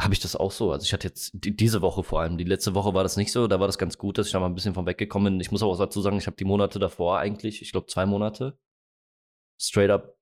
habe 0.00 0.12
ich 0.12 0.20
das 0.20 0.34
auch 0.34 0.50
so. 0.50 0.72
Also 0.72 0.84
ich 0.84 0.92
hatte 0.92 1.06
jetzt 1.06 1.30
die, 1.34 1.56
diese 1.56 1.80
Woche 1.80 2.02
vor 2.02 2.20
allem. 2.20 2.36
Die 2.36 2.44
letzte 2.44 2.74
Woche 2.74 2.94
war 2.94 3.02
das 3.04 3.16
nicht 3.16 3.30
so. 3.30 3.46
Da 3.46 3.60
war 3.60 3.68
das 3.68 3.78
ganz 3.78 3.96
gut, 3.96 4.18
dass 4.18 4.26
ich 4.26 4.32
da 4.32 4.40
mal 4.40 4.46
ein 4.46 4.54
bisschen 4.54 4.74
von 4.74 4.86
weggekommen 4.86 5.34
bin. 5.34 5.40
Ich 5.40 5.52
muss 5.52 5.62
aber 5.62 5.72
auch 5.72 5.78
dazu 5.78 6.00
sagen, 6.00 6.18
ich 6.18 6.26
habe 6.26 6.36
die 6.36 6.44
Monate 6.44 6.78
davor 6.78 7.18
eigentlich, 7.18 7.62
ich 7.62 7.70
glaube 7.72 7.86
zwei 7.86 8.04
Monate, 8.04 8.58
straight 9.60 9.90
up 9.90 10.16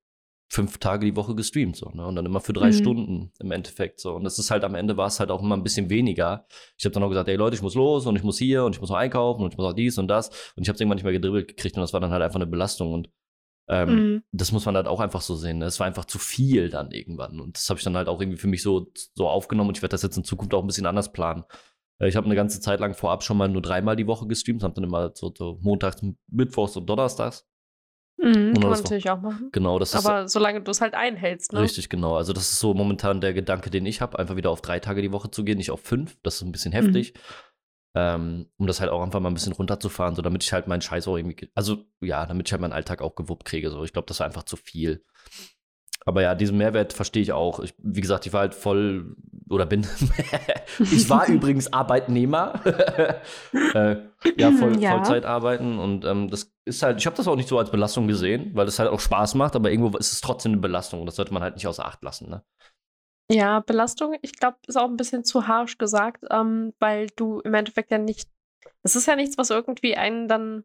fünf 0.51 0.77
Tage 0.77 1.07
die 1.07 1.17
Woche 1.17 1.35
gestreamt. 1.35 1.77
So, 1.77 1.89
ne? 1.89 2.07
Und 2.07 2.15
dann 2.15 2.27
immer 2.27 2.41
für 2.41 2.53
drei 2.53 2.69
Mhm. 2.69 2.73
Stunden 2.75 3.33
im 3.41 3.51
Endeffekt. 3.53 4.01
So. 4.01 4.15
Und 4.15 4.25
das 4.25 4.39
ist 4.39 4.51
halt 4.51 4.65
am 4.65 4.75
Ende 4.75 4.99
war 4.99 5.07
es 5.07 5.19
halt 5.19 5.31
auch 5.31 5.41
immer 5.43 5.57
ein 5.57 5.63
bisschen 5.63 5.89
weniger. 5.89 6.47
Ich 6.77 6.85
habe 6.85 6.93
dann 6.93 7.03
auch 7.03 7.09
gesagt, 7.09 7.31
ey 7.31 7.37
Leute, 7.37 7.57
ich 7.57 7.63
muss 7.63 7.75
los 7.75 8.05
und 8.07 8.17
ich 8.17 8.23
muss 8.23 8.37
hier 8.37 8.65
und 8.67 8.75
ich 8.75 8.81
muss 8.83 8.91
noch 8.91 8.99
einkaufen 8.99 9.43
und 9.43 9.55
ich 9.55 9.57
muss 9.57 9.67
auch 9.67 9.73
dies 9.73 9.97
und 9.97 10.09
das. 10.09 10.29
Und 10.55 10.65
ich 10.65 10.69
habe 10.69 10.75
es 10.75 10.81
irgendwann 10.83 10.97
nicht 10.97 11.05
mehr 11.05 11.15
gedribbelt 11.15 11.49
gekriegt 11.49 11.77
und 11.77 11.81
das 11.81 11.95
war 11.95 12.01
dann 12.01 12.11
halt 12.11 12.23
einfach 12.23 12.37
eine 12.37 12.47
Belastung. 12.47 12.93
Und 12.93 13.09
ähm, 13.75 13.89
Mhm. 13.95 14.23
das 14.33 14.53
muss 14.53 14.67
man 14.67 14.77
halt 14.77 14.87
auch 14.87 15.01
einfach 15.01 15.23
so 15.23 15.35
sehen. 15.35 15.59
Ne? 15.59 15.65
Es 15.65 15.81
war 15.81 15.87
einfach 15.87 16.05
zu 16.05 16.19
viel 16.19 16.69
dann 16.69 16.91
irgendwann. 16.91 17.41
Und 17.41 17.57
das 17.57 17.71
habe 17.71 17.79
ich 17.79 17.85
dann 17.85 17.97
halt 17.97 18.09
auch 18.09 18.21
irgendwie 18.21 18.39
für 18.39 18.49
mich 18.49 18.63
so, 18.63 18.87
so 19.15 19.29
aufgenommen 19.29 19.69
und 19.71 19.79
ich 19.79 19.83
werde 19.83 19.93
das 19.95 20.03
jetzt 20.03 20.17
in 20.17 20.25
Zukunft 20.25 20.53
auch 20.55 20.61
ein 20.63 20.67
bisschen 20.67 20.87
anders 20.87 21.13
planen. 21.13 21.45
Äh, 21.99 22.09
Ich 22.09 22.17
habe 22.17 22.27
eine 22.27 22.35
ganze 22.35 22.61
Zeit 22.61 22.81
lang 22.81 22.95
vorab 22.95 23.23
schon 23.25 23.37
mal 23.39 23.49
nur 23.49 23.63
dreimal 23.63 23.97
die 23.97 24.07
Woche 24.07 24.27
gestreamt, 24.27 24.63
habe 24.63 24.75
dann 24.75 24.85
immer 24.85 25.13
so, 25.15 25.33
so 25.37 25.59
montags, 25.63 26.03
mittwochs 26.31 26.77
und 26.77 26.87
donnerstags. 26.87 27.47
Mhm, 28.19 28.53
kann 28.53 28.63
man 28.63 28.71
natürlich 28.71 29.11
auch 29.11 29.21
machen. 29.21 29.49
Genau, 29.53 29.79
das 29.79 29.95
ist 29.95 30.07
Aber 30.07 30.29
solange 30.29 30.61
du 30.63 30.71
es 30.71 30.81
halt 30.81 30.95
einhältst, 30.95 31.53
ne? 31.55 31.61
richtig 31.63 31.89
genau. 31.89 32.15
Also 32.17 32.33
das 32.33 32.45
ist 32.53 32.61
so 32.61 32.73
momentan 32.75 33.21
der 33.21 33.33
Gedanke, 33.33 33.71
den 33.71 33.87
ich 33.87 34.01
habe, 34.01 34.19
einfach 34.19 34.37
wieder 34.37 34.51
auf 34.51 34.61
drei 34.61 34.79
Tage 34.79 35.03
die 35.03 35.11
Woche 35.13 35.31
zu 35.31 35.43
gehen, 35.45 35.57
nicht 35.59 35.71
auf 35.71 35.81
fünf. 35.81 36.17
Das 36.23 36.37
ist 36.37 36.43
ein 36.43 36.53
bisschen 36.53 36.73
heftig. 36.73 37.15
Ähm, 37.95 38.47
um 38.57 38.67
das 38.67 38.81
halt 38.81 38.91
auch 38.91 39.03
einfach 39.03 39.21
mal 39.21 39.31
ein 39.31 39.35
bisschen 39.35 39.53
runterzufahren, 39.53 40.15
so 40.15 40.23
damit 40.23 40.43
ich 40.43 40.53
halt 40.53 40.67
meinen 40.67 40.81
Scheiß 40.81 41.07
auch 41.09 41.17
irgendwie, 41.19 41.51
also 41.55 41.85
ja, 42.01 42.25
damit 42.25 42.49
ich 42.49 42.53
halt 42.53 42.63
meinen 42.63 42.73
Alltag 42.73 43.03
auch 43.03 43.15
gewuppt 43.15 43.45
kriege. 43.45 43.71
So, 43.71 43.85
ich 43.85 43.93
glaube, 43.93 44.07
das 44.07 44.21
war 44.21 44.27
einfach 44.27 44.45
zu 44.45 44.57
viel. 44.57 45.05
Aber 46.05 46.23
ja, 46.23 46.35
diesen 46.35 46.59
Mehrwert 46.59 46.93
verstehe 46.93 47.23
ich 47.23 47.33
auch. 47.33 47.61
Ich, 47.61 47.75
wie 47.79 48.01
gesagt, 48.01 48.27
ich 48.27 48.33
war 48.33 48.41
halt 48.41 48.55
voll 48.55 49.15
oder 49.49 49.67
bin. 49.67 49.87
ich 50.79 51.09
war 51.09 51.27
übrigens 51.29 51.73
Arbeitnehmer. 51.73 52.61
äh, 53.75 53.97
ja, 54.37 54.51
voll, 54.53 54.81
Ja. 54.81 54.93
Vollzeit 54.93 55.25
arbeiten 55.25 55.79
und 55.79 56.05
ähm, 56.05 56.31
das 56.31 56.53
ist 56.65 56.83
halt, 56.83 56.99
ich 56.99 57.07
habe 57.07 57.17
das 57.17 57.29
auch 57.29 57.37
nicht 57.37 57.49
so 57.49 57.59
als 57.59 57.71
Belastung 57.71 58.09
gesehen, 58.09 58.51
weil 58.55 58.67
das 58.67 58.79
halt 58.79 58.91
auch 58.91 59.01
Spaß 59.01 59.35
macht, 59.35 59.55
aber 59.55 59.71
irgendwo 59.71 59.97
ist 59.99 60.13
es 60.13 60.21
trotzdem 60.21 60.53
eine 60.53 60.61
Belastung 60.61 61.01
und 61.01 61.07
das 61.07 61.17
sollte 61.17 61.35
man 61.35 61.43
halt 61.43 61.57
nicht 61.57 61.67
außer 61.67 61.85
Acht 61.85 62.03
lassen. 62.03 62.31
Ne? 62.31 62.43
Ja, 63.33 63.61
Belastung, 63.61 64.17
ich 64.23 64.33
glaube, 64.35 64.59
ist 64.67 64.77
auch 64.77 64.89
ein 64.89 64.97
bisschen 64.97 65.25
zu 65.25 65.47
harsch 65.47 65.79
gesagt, 65.79 66.25
ähm, 66.31 66.73
weil 66.79 67.09
du 67.17 67.41
im 67.41 67.55
Endeffekt 67.55 67.91
ja 67.91 67.99
nicht, 67.99 68.29
es 68.83 68.97
ist 68.97 69.07
ja 69.07 69.17
nichts, 69.17 69.39
was 69.39 69.51
irgendwie 69.51 69.97
einen 69.97 70.29
dann 70.29 70.65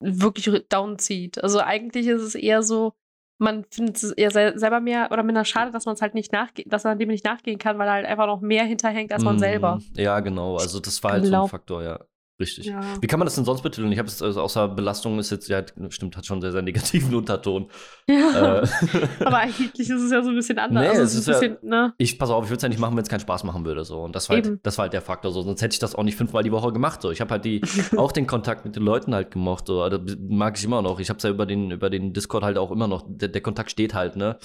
wirklich 0.00 0.68
downzieht. 0.68 1.42
Also 1.42 1.60
eigentlich 1.60 2.06
ist 2.06 2.22
es 2.22 2.34
eher 2.34 2.62
so, 2.62 2.94
man 3.38 3.64
findet 3.70 3.96
es 3.96 4.12
eher 4.12 4.30
sel 4.30 4.58
selber 4.58 4.80
mehr 4.80 5.10
oder 5.12 5.22
minder 5.22 5.44
schade, 5.44 5.70
dass 5.70 5.86
man 5.86 5.94
es 5.94 6.02
halt 6.02 6.14
nicht 6.14 6.32
nachgeht, 6.32 6.72
dass 6.72 6.84
man 6.84 6.98
dem 6.98 7.08
nicht 7.08 7.24
nachgehen 7.24 7.58
kann, 7.58 7.78
weil 7.78 7.88
er 7.88 7.94
halt 7.94 8.06
einfach 8.06 8.26
noch 8.26 8.40
mehr 8.40 8.64
hinterhängt 8.64 9.12
als 9.12 9.24
man 9.24 9.36
Mm, 9.36 9.38
selber. 9.38 9.80
Ja, 9.96 10.20
genau. 10.20 10.56
Also 10.56 10.80
das 10.80 11.02
war 11.02 11.12
halt 11.12 11.24
so 11.24 11.28
ein 11.28 11.30
Glaub- 11.32 11.50
Faktor, 11.50 11.82
ja. 11.82 12.00
Richtig. 12.40 12.66
Ja. 12.66 12.80
Wie 13.02 13.06
kann 13.06 13.18
man 13.20 13.26
das 13.26 13.34
denn 13.34 13.44
sonst 13.44 13.60
betiteln? 13.60 13.92
Ich 13.92 13.98
habe 13.98 14.08
es 14.08 14.22
also 14.22 14.40
außer 14.40 14.66
Belastung 14.68 15.18
ist 15.18 15.30
jetzt, 15.30 15.48
ja, 15.48 15.62
stimmt, 15.90 16.16
hat 16.16 16.24
schon 16.24 16.36
einen 16.36 16.40
sehr, 16.42 16.52
sehr 16.52 16.62
negativen 16.62 17.14
Unterton. 17.14 17.70
ja. 18.08 18.62
äh, 18.62 18.66
Aber 19.24 19.38
eigentlich 19.38 19.78
ist 19.78 19.90
es 19.90 20.10
ja 20.10 20.22
so 20.22 20.30
ein 20.30 20.34
bisschen 20.36 20.58
anders. 20.58 20.82
Nee, 20.82 20.88
also 20.88 21.02
es 21.02 21.14
ist 21.14 21.28
ein 21.28 21.32
ja- 21.34 21.38
bisschen, 21.40 21.68
ne? 21.68 21.94
ich 21.98 22.18
pass 22.18 22.30
auf, 22.30 22.44
ich 22.44 22.50
würde 22.50 22.56
es 22.56 22.62
ja 22.62 22.68
nicht 22.70 22.78
machen, 22.80 22.96
wenn 22.96 23.02
es 23.02 23.10
keinen 23.10 23.20
Spaß 23.20 23.44
machen 23.44 23.64
würde. 23.66 23.84
So. 23.84 24.00
Und 24.00 24.16
das 24.16 24.28
war, 24.30 24.36
halt, 24.36 24.58
das 24.62 24.78
war 24.78 24.84
halt 24.84 24.94
der 24.94 25.02
Faktor. 25.02 25.32
So. 25.32 25.42
Sonst 25.42 25.60
hätte 25.60 25.74
ich 25.74 25.78
das 25.78 25.94
auch 25.94 26.02
nicht 26.02 26.16
fünfmal 26.16 26.42
die 26.42 26.50
Woche 26.52 26.72
gemacht. 26.72 27.02
So. 27.02 27.10
Ich 27.10 27.20
habe 27.20 27.30
halt 27.32 27.44
die, 27.44 27.60
auch 27.96 28.10
den 28.12 28.26
Kontakt 28.26 28.64
mit 28.64 28.74
den 28.74 28.82
Leuten 28.84 29.14
halt 29.14 29.30
gemocht. 29.30 29.66
So. 29.66 29.82
Also, 29.82 29.98
mag 30.28 30.56
ich 30.58 30.64
immer 30.64 30.80
noch. 30.80 30.98
Ich 30.98 31.10
habe 31.10 31.18
es 31.18 31.22
ja 31.22 31.28
über 31.30 31.44
den, 31.44 31.70
über 31.70 31.90
den 31.90 32.14
Discord 32.14 32.42
halt 32.42 32.56
auch 32.56 32.70
immer 32.70 32.88
noch. 32.88 33.04
Der, 33.06 33.28
der 33.28 33.42
Kontakt 33.42 33.70
steht 33.70 33.92
halt, 33.92 34.16
ne? 34.16 34.38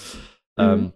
Mhm. 0.58 0.64
Ähm, 0.64 0.92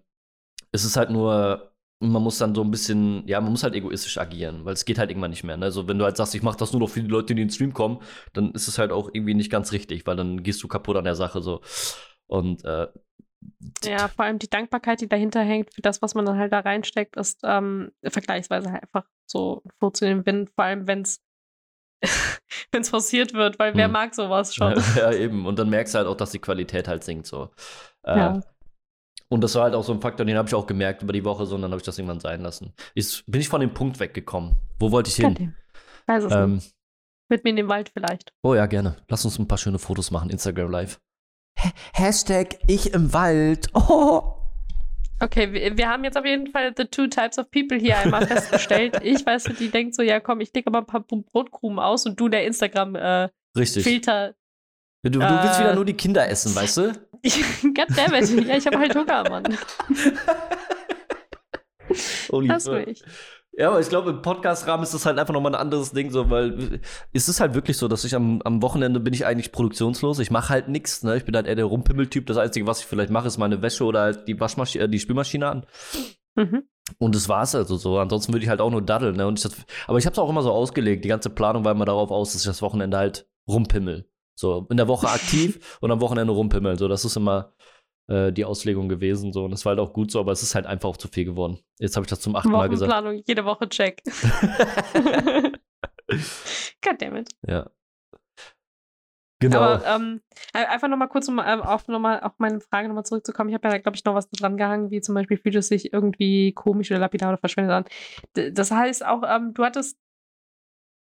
es 0.73 0.85
ist 0.85 0.97
halt 0.97 1.11
nur, 1.11 1.70
man 2.01 2.23
muss 2.23 2.39
dann 2.39 2.55
so 2.55 2.63
ein 2.63 2.71
bisschen, 2.71 3.27
ja, 3.29 3.41
man 3.41 3.51
muss 3.53 3.63
halt 3.63 3.75
egoistisch 3.75 4.19
agieren, 4.19 4.65
weil 4.65 4.73
es 4.75 4.85
geht 4.87 4.99
halt 4.99 5.11
irgendwann 5.11 5.31
nicht 5.31 5.45
mehr. 5.45 5.57
Ne? 5.59 5.67
Also 5.67 5.87
wenn 5.87 5.99
du 5.99 6.05
halt 6.05 6.17
sagst, 6.17 6.35
ich 6.35 6.43
mache 6.43 6.57
das 6.59 6.73
nur 6.73 6.81
noch 6.81 6.89
für 6.91 7.03
die 7.03 7.09
Leute, 7.09 7.35
die 7.35 7.43
in 7.43 7.49
den 7.49 7.53
Stream 7.55 7.75
kommen, 7.75 8.01
dann 8.33 8.53
ist 8.53 8.69
es 8.69 8.79
halt 8.79 8.91
auch 8.93 9.11
irgendwie 9.13 9.35
nicht 9.35 9.51
ganz 9.51 9.73
richtig, 9.73 10.07
weil 10.07 10.17
dann 10.17 10.43
gehst 10.43 10.63
du 10.63 10.69
kaputt 10.69 10.97
an 10.97 11.05
der 11.05 11.15
Sache 11.15 11.43
so. 11.43 11.61
Und 12.27 12.65
äh, 12.65 12.89
Ja, 13.85 14.09
vor 14.09 14.25
allem 14.25 14.39
die 14.39 14.49
Dankbarkeit, 14.51 15.01
die 15.01 15.09
dahinter 15.09 15.43
hängt 15.43 15.75
für 15.75 15.83
das, 15.83 16.03
was 16.03 16.15
man 16.15 16.25
dann 16.27 16.39
halt 16.39 16.53
da 16.53 16.61
reinsteckt, 16.61 17.17
ist 17.17 17.41
ähm, 17.45 17.93
vergleichsweise 18.03 18.71
halt 18.73 18.83
einfach 18.83 19.07
so 19.27 19.63
Furz 19.79 20.01
in 20.03 20.09
den 20.09 20.27
Wind, 20.27 20.51
vor 20.55 20.65
allem 20.65 20.87
wenn 20.87 21.03
es 21.03 21.23
wenn 22.73 22.83
es 22.83 22.91
forciert 22.91 23.35
wird, 23.35 23.59
weil 23.59 23.77
wer 23.77 23.89
Hm. 23.89 23.93
mag 23.93 24.15
sowas 24.15 24.55
schon. 24.55 24.75
ja, 24.97 25.13
eben. 25.13 25.47
Und 25.47 25.59
dann 25.59 25.71
merkst 25.71 25.95
du 25.95 25.99
halt 25.99 26.09
auch, 26.09 26.17
dass 26.17 26.31
die 26.33 26.39
Qualität 26.39 26.89
halt 26.89 27.05
sinkt 27.05 27.27
so. 27.27 27.51
Äh, 28.03 28.17
Ja. 28.19 28.41
Und 29.33 29.43
das 29.43 29.55
war 29.55 29.63
halt 29.65 29.75
auch 29.75 29.85
so 29.85 29.93
ein 29.93 30.01
Faktor, 30.01 30.27
den 30.27 30.37
habe 30.37 30.49
ich 30.49 30.55
auch 30.55 30.67
gemerkt 30.67 31.03
über 31.03 31.13
die 31.13 31.25
Woche, 31.25 31.47
so, 31.47 31.55
und 31.55 31.63
dann 31.63 31.71
habe 31.71 31.79
ich 31.81 31.85
das 31.87 31.97
irgendwann 31.99 32.21
sein 32.21 32.43
lassen. 32.43 32.73
Ist, 32.95 33.25
bin 33.31 33.41
ich 33.41 33.49
von 33.49 33.61
dem 33.61 33.73
Punkt 33.73 33.99
weggekommen. 34.01 34.57
Wo 34.79 34.91
wollte 34.91 35.09
ich 35.11 35.17
hin? 35.17 35.29
Goddamn. 35.29 35.55
Weiß 36.07 36.25
es 36.25 36.31
nicht. 36.31 36.39
Ähm, 36.39 36.61
Mit 37.29 37.45
mir 37.45 37.51
in 37.51 37.57
den 37.57 37.69
Wald 37.69 37.91
vielleicht. 37.91 38.33
oh 38.43 38.55
ja, 38.55 38.67
gerne. 38.67 38.97
Lass 39.09 39.25
uns 39.25 39.39
ein 39.39 39.47
paar 39.47 39.59
schöne 39.59 39.79
Fotos 39.79 40.11
machen, 40.11 40.31
Instagram 40.31 40.71
Live. 40.71 40.99
Hashtag 41.93 42.59
ich 42.67 42.93
im 42.93 43.13
Wald. 43.13 43.69
Oh. 43.75 44.37
Okay, 45.23 45.53
wir, 45.53 45.77
wir 45.77 45.87
haben 45.91 46.03
jetzt 46.05 46.17
auf 46.17 46.25
jeden 46.25 46.47
Fall 46.51 46.73
the 46.75 46.87
two 46.87 47.07
types 47.07 47.39
of 47.39 47.51
people 47.51 47.79
hier 47.79 47.99
einmal 47.99 48.27
festgestellt. 48.27 48.99
Ich 49.05 49.25
weiß, 49.27 49.45
die 49.59 49.69
denkt 49.71 49.95
so, 49.95 50.01
ja 50.03 50.19
komm, 50.19 50.41
ich 50.41 50.51
lege 50.55 50.71
mal 50.71 50.79
ein 50.79 50.87
paar 50.87 51.03
Brotkrumen 51.03 51.79
aus 51.79 52.07
und 52.07 52.19
du 52.19 52.29
der 52.31 52.47
Instagram-Filter. 52.47 53.31
Richtig. 53.57 53.85
Filter. 53.85 54.35
Du, 55.03 55.11
du 55.11 55.21
willst 55.21 55.59
Äh, 55.59 55.65
wieder 55.65 55.75
nur 55.75 55.85
die 55.85 55.93
Kinder 55.93 56.27
essen, 56.27 56.55
weißt 56.55 56.77
du? 56.79 56.93
Goddammit. 57.23 58.47
Ja, 58.47 58.57
ich 58.57 58.67
habe 58.67 58.79
halt 58.79 58.95
Hunger, 58.95 59.29
Mann. 59.29 59.59
Holy 62.31 62.49
Lass 62.49 62.65
fuck. 62.65 62.87
mich. 62.87 63.03
Ja, 63.53 63.69
aber 63.69 63.81
ich 63.81 63.89
glaube, 63.89 64.11
im 64.11 64.23
Podcast-Rahmen 64.23 64.85
ist 64.85 64.95
das 64.95 65.07
halt 65.07 65.19
einfach 65.19 65.35
nochmal 65.35 65.55
ein 65.55 65.61
anderes 65.61 65.91
Ding, 65.91 66.11
so, 66.11 66.31
weil 66.31 66.81
es 67.13 67.29
ist 67.29 67.41
halt 67.41 67.55
wirklich 67.55 67.77
so, 67.77 67.89
dass 67.89 68.05
ich 68.05 68.15
am, 68.15 68.41
am 68.43 68.63
Wochenende 68.63 69.01
bin 69.01 69.13
ich 69.13 69.27
eigentlich 69.27 69.51
produktionslos. 69.51 70.21
Ich 70.21 70.31
mache 70.31 70.51
halt 70.51 70.69
nichts, 70.69 71.03
ne? 71.03 71.17
Ich 71.17 71.25
bin 71.25 71.35
halt 71.35 71.47
eher 71.47 71.57
der 71.57 71.65
Rumpimmeltyp. 71.65 72.27
Das 72.27 72.37
Einzige, 72.37 72.67
was 72.67 72.81
ich 72.81 72.87
vielleicht 72.87 73.11
mache, 73.11 73.27
ist 73.27 73.39
meine 73.39 73.61
Wäsche 73.61 73.85
oder 73.85 74.03
halt 74.03 74.29
die 74.29 74.39
Waschmaschine, 74.39 74.85
äh, 74.85 74.89
die 74.89 75.01
Spülmaschine 75.01 75.49
an. 75.49 75.67
Mhm. 76.37 76.63
Und 76.99 77.15
das 77.15 77.29
war's 77.29 77.55
also 77.55 77.77
so. 77.77 77.99
Ansonsten 77.99 78.33
würde 78.33 78.45
ich 78.45 78.49
halt 78.49 78.61
auch 78.61 78.71
nur 78.71 78.83
daddeln, 78.83 79.17
ne? 79.17 79.27
Und 79.27 79.45
ich 79.45 79.53
aber 79.87 79.99
ich 79.99 80.07
habe 80.07 80.15
es 80.15 80.19
auch 80.19 80.31
immer 80.31 80.43
so 80.43 80.53
ausgelegt. 80.53 81.05
Die 81.05 81.09
ganze 81.09 81.31
Planung 81.31 81.65
war 81.65 81.73
immer 81.73 81.85
darauf 81.85 82.11
aus, 82.11 82.33
dass 82.33 82.43
ich 82.43 82.47
das 82.47 82.63
Wochenende 82.63 82.97
halt 82.97 83.29
rumpimmel. 83.49 84.10
So, 84.41 84.67
in 84.71 84.77
der 84.77 84.89
Woche 84.89 85.09
aktiv 85.11 85.79
und 85.81 85.91
am 85.91 86.01
Wochenende 86.01 86.33
rumpimmeln. 86.33 86.79
So, 86.79 86.89
das 86.89 87.05
ist 87.05 87.17
immer 87.17 87.53
äh, 88.09 88.33
die 88.33 88.45
Auslegung 88.45 88.89
gewesen. 88.89 89.33
So, 89.33 89.45
und 89.45 89.51
das 89.53 89.65
war 89.65 89.71
halt 89.71 89.81
auch 89.81 89.93
gut 89.93 90.11
so, 90.11 90.19
aber 90.19 90.33
es 90.33 90.43
ist 90.43 90.55
halt 90.55 90.67
einfach 90.67 90.89
auch 90.89 90.97
zu 90.97 91.09
viel 91.09 91.25
geworden. 91.25 91.61
Jetzt 91.79 91.97
habe 91.97 92.05
ich 92.05 92.11
das 92.11 92.21
zum 92.21 92.35
achten 92.35 92.51
Mal 92.51 92.69
gesagt. 92.69 92.91
Wochenplanung, 92.91 93.23
jede 93.27 93.45
Woche 93.45 93.69
check. 93.69 94.03
Goddammit. 96.83 97.29
Ja. 97.47 97.71
Genau. 99.43 99.59
Aber 99.59 99.87
ähm, 99.87 100.21
einfach 100.53 100.89
nochmal 100.89 101.09
kurz, 101.09 101.27
um 101.29 101.39
ähm, 101.39 101.63
auf, 101.63 101.89
noch 101.89 101.99
mal, 101.99 102.21
auf 102.21 102.33
meine 102.37 102.61
Frage 102.61 102.89
nochmal 102.89 103.07
zurückzukommen. 103.07 103.49
Ich 103.49 103.55
habe 103.55 103.69
ja, 103.69 103.79
glaube 103.79 103.97
ich, 103.97 104.05
noch 104.05 104.15
was 104.15 104.29
dran 104.29 104.59
gehangen, 104.59 104.91
wie 104.91 105.01
zum 105.01 105.15
Beispiel 105.15 105.39
fühlt 105.39 105.55
es 105.55 105.69
sich 105.69 105.95
irgendwie 105.95 106.53
komisch 106.53 106.91
oder 106.91 107.01
lapidar 107.01 107.31
oder 107.31 107.39
verschwendet 107.39 107.73
an. 107.73 107.85
D 108.37 108.51
das 108.53 108.71
heißt 108.71 109.05
auch, 109.05 109.23
ähm, 109.27 109.55
du 109.55 109.65
hattest 109.65 109.99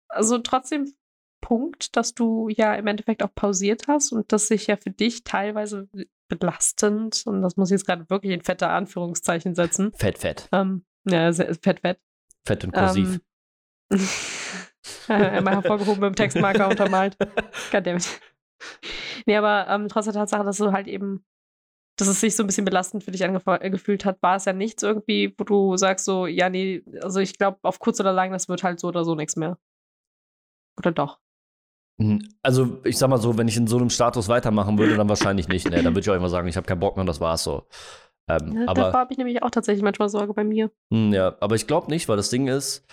also 0.10 0.38
trotzdem 0.38 0.94
Punkt, 1.42 1.96
dass 1.96 2.14
du 2.14 2.50
ja 2.50 2.74
im 2.76 2.88
Endeffekt 2.88 3.24
auch 3.24 3.34
pausiert 3.34 3.88
hast 3.88 4.12
und 4.12 4.32
das 4.32 4.48
sich 4.48 4.68
ja 4.68 4.78
für 4.78 4.92
dich 4.92 5.24
teilweise 5.24 5.88
belastend, 6.28 7.24
und 7.26 7.42
das 7.42 7.56
muss 7.58 7.70
ich 7.70 7.76
jetzt 7.76 7.86
gerade 7.86 8.10
wirklich 8.10 8.34
in 8.34 8.42
fette 8.42 8.68
Anführungszeichen 8.68 9.56
setzen. 9.56 9.94
Fett, 9.96 10.18
fett. 10.18 10.50
Ähm, 10.52 10.86
ja, 11.06 11.32
fett, 11.32 11.80
fett. 11.80 12.00
Fett 12.46 12.64
und 12.64 12.74
kursiv. 12.74 13.20
Ähm, 13.92 14.00
einmal 15.08 15.56
hervorgehoben 15.56 16.02
mit 16.02 16.10
dem 16.10 16.16
Textmarker 16.16 16.68
untermalt. 16.70 17.18
Goddammit. 17.72 18.20
Nee, 19.26 19.38
aber 19.38 19.68
ähm, 19.70 19.88
trotz 19.88 20.06
der 20.06 20.14
Tatsache, 20.14 20.44
dass 20.44 20.58
du 20.58 20.72
halt 20.72 20.88
eben, 20.88 21.26
dass 21.98 22.08
es 22.08 22.20
sich 22.20 22.36
so 22.36 22.44
ein 22.44 22.48
bisschen 22.48 22.66
belastend 22.66 23.04
für 23.04 23.12
dich 23.12 23.24
angefühlt 23.24 24.06
hat, 24.06 24.22
war 24.22 24.36
es 24.36 24.46
ja 24.46 24.54
nichts 24.54 24.84
irgendwie, 24.84 25.34
wo 25.38 25.44
du 25.44 25.78
sagst 25.78 26.06
so, 26.06 26.28
ja, 26.28 26.50
nee, 26.50 26.84
also 27.02 27.20
ich 27.20 27.38
glaube, 27.38 27.60
auf 27.64 27.80
kurz 27.80 28.00
oder 28.00 28.14
lang, 28.14 28.32
das 28.32 28.50
wird 28.50 28.64
halt 28.64 28.80
so 28.80 28.88
oder 28.88 29.04
so 29.04 29.16
nichts 29.16 29.36
mehr. 29.36 29.58
Oder 30.78 30.92
doch? 30.92 31.20
Hm, 32.00 32.22
also, 32.44 32.80
ich 32.84 32.98
sag 32.98 33.10
mal 33.10 33.18
so, 33.18 33.38
wenn 33.38 33.48
ich 33.48 33.58
in 33.58 33.68
so 33.68 33.78
einem 33.78 33.90
Status 33.90 34.28
weitermachen 34.28 34.78
würde, 34.78 34.96
dann 34.96 35.10
wahrscheinlich 35.10 35.48
nicht. 35.48 35.70
Nee, 35.70 35.82
dann 35.82 35.94
würde 35.96 36.02
ich 36.02 36.10
auch 36.10 36.16
immer 36.16 36.30
sagen, 36.30 36.48
ich 36.48 36.56
habe 36.56 36.68
keinen 36.68 36.80
Bock 36.80 36.96
mehr, 36.96 37.06
das 37.06 37.20
war's 37.20 37.44
so. 37.44 37.64
Ähm, 38.30 38.54
ja, 38.54 38.68
aber, 38.68 38.82
davor 38.82 39.00
habe 39.00 39.14
ich 39.14 39.18
nämlich 39.18 39.42
auch 39.42 39.52
tatsächlich 39.52 39.84
manchmal 39.84 40.10
Sorge 40.10 40.34
bei 40.34 40.44
mir. 40.44 40.72
Mh, 40.90 40.98
hm, 40.98 41.14
ja, 41.14 41.36
aber 41.40 41.56
ich 41.56 41.68
glaube 41.68 41.90
nicht, 41.90 42.08
weil 42.10 42.18
das 42.18 42.30
Ding 42.30 42.48
ist, 42.48 42.86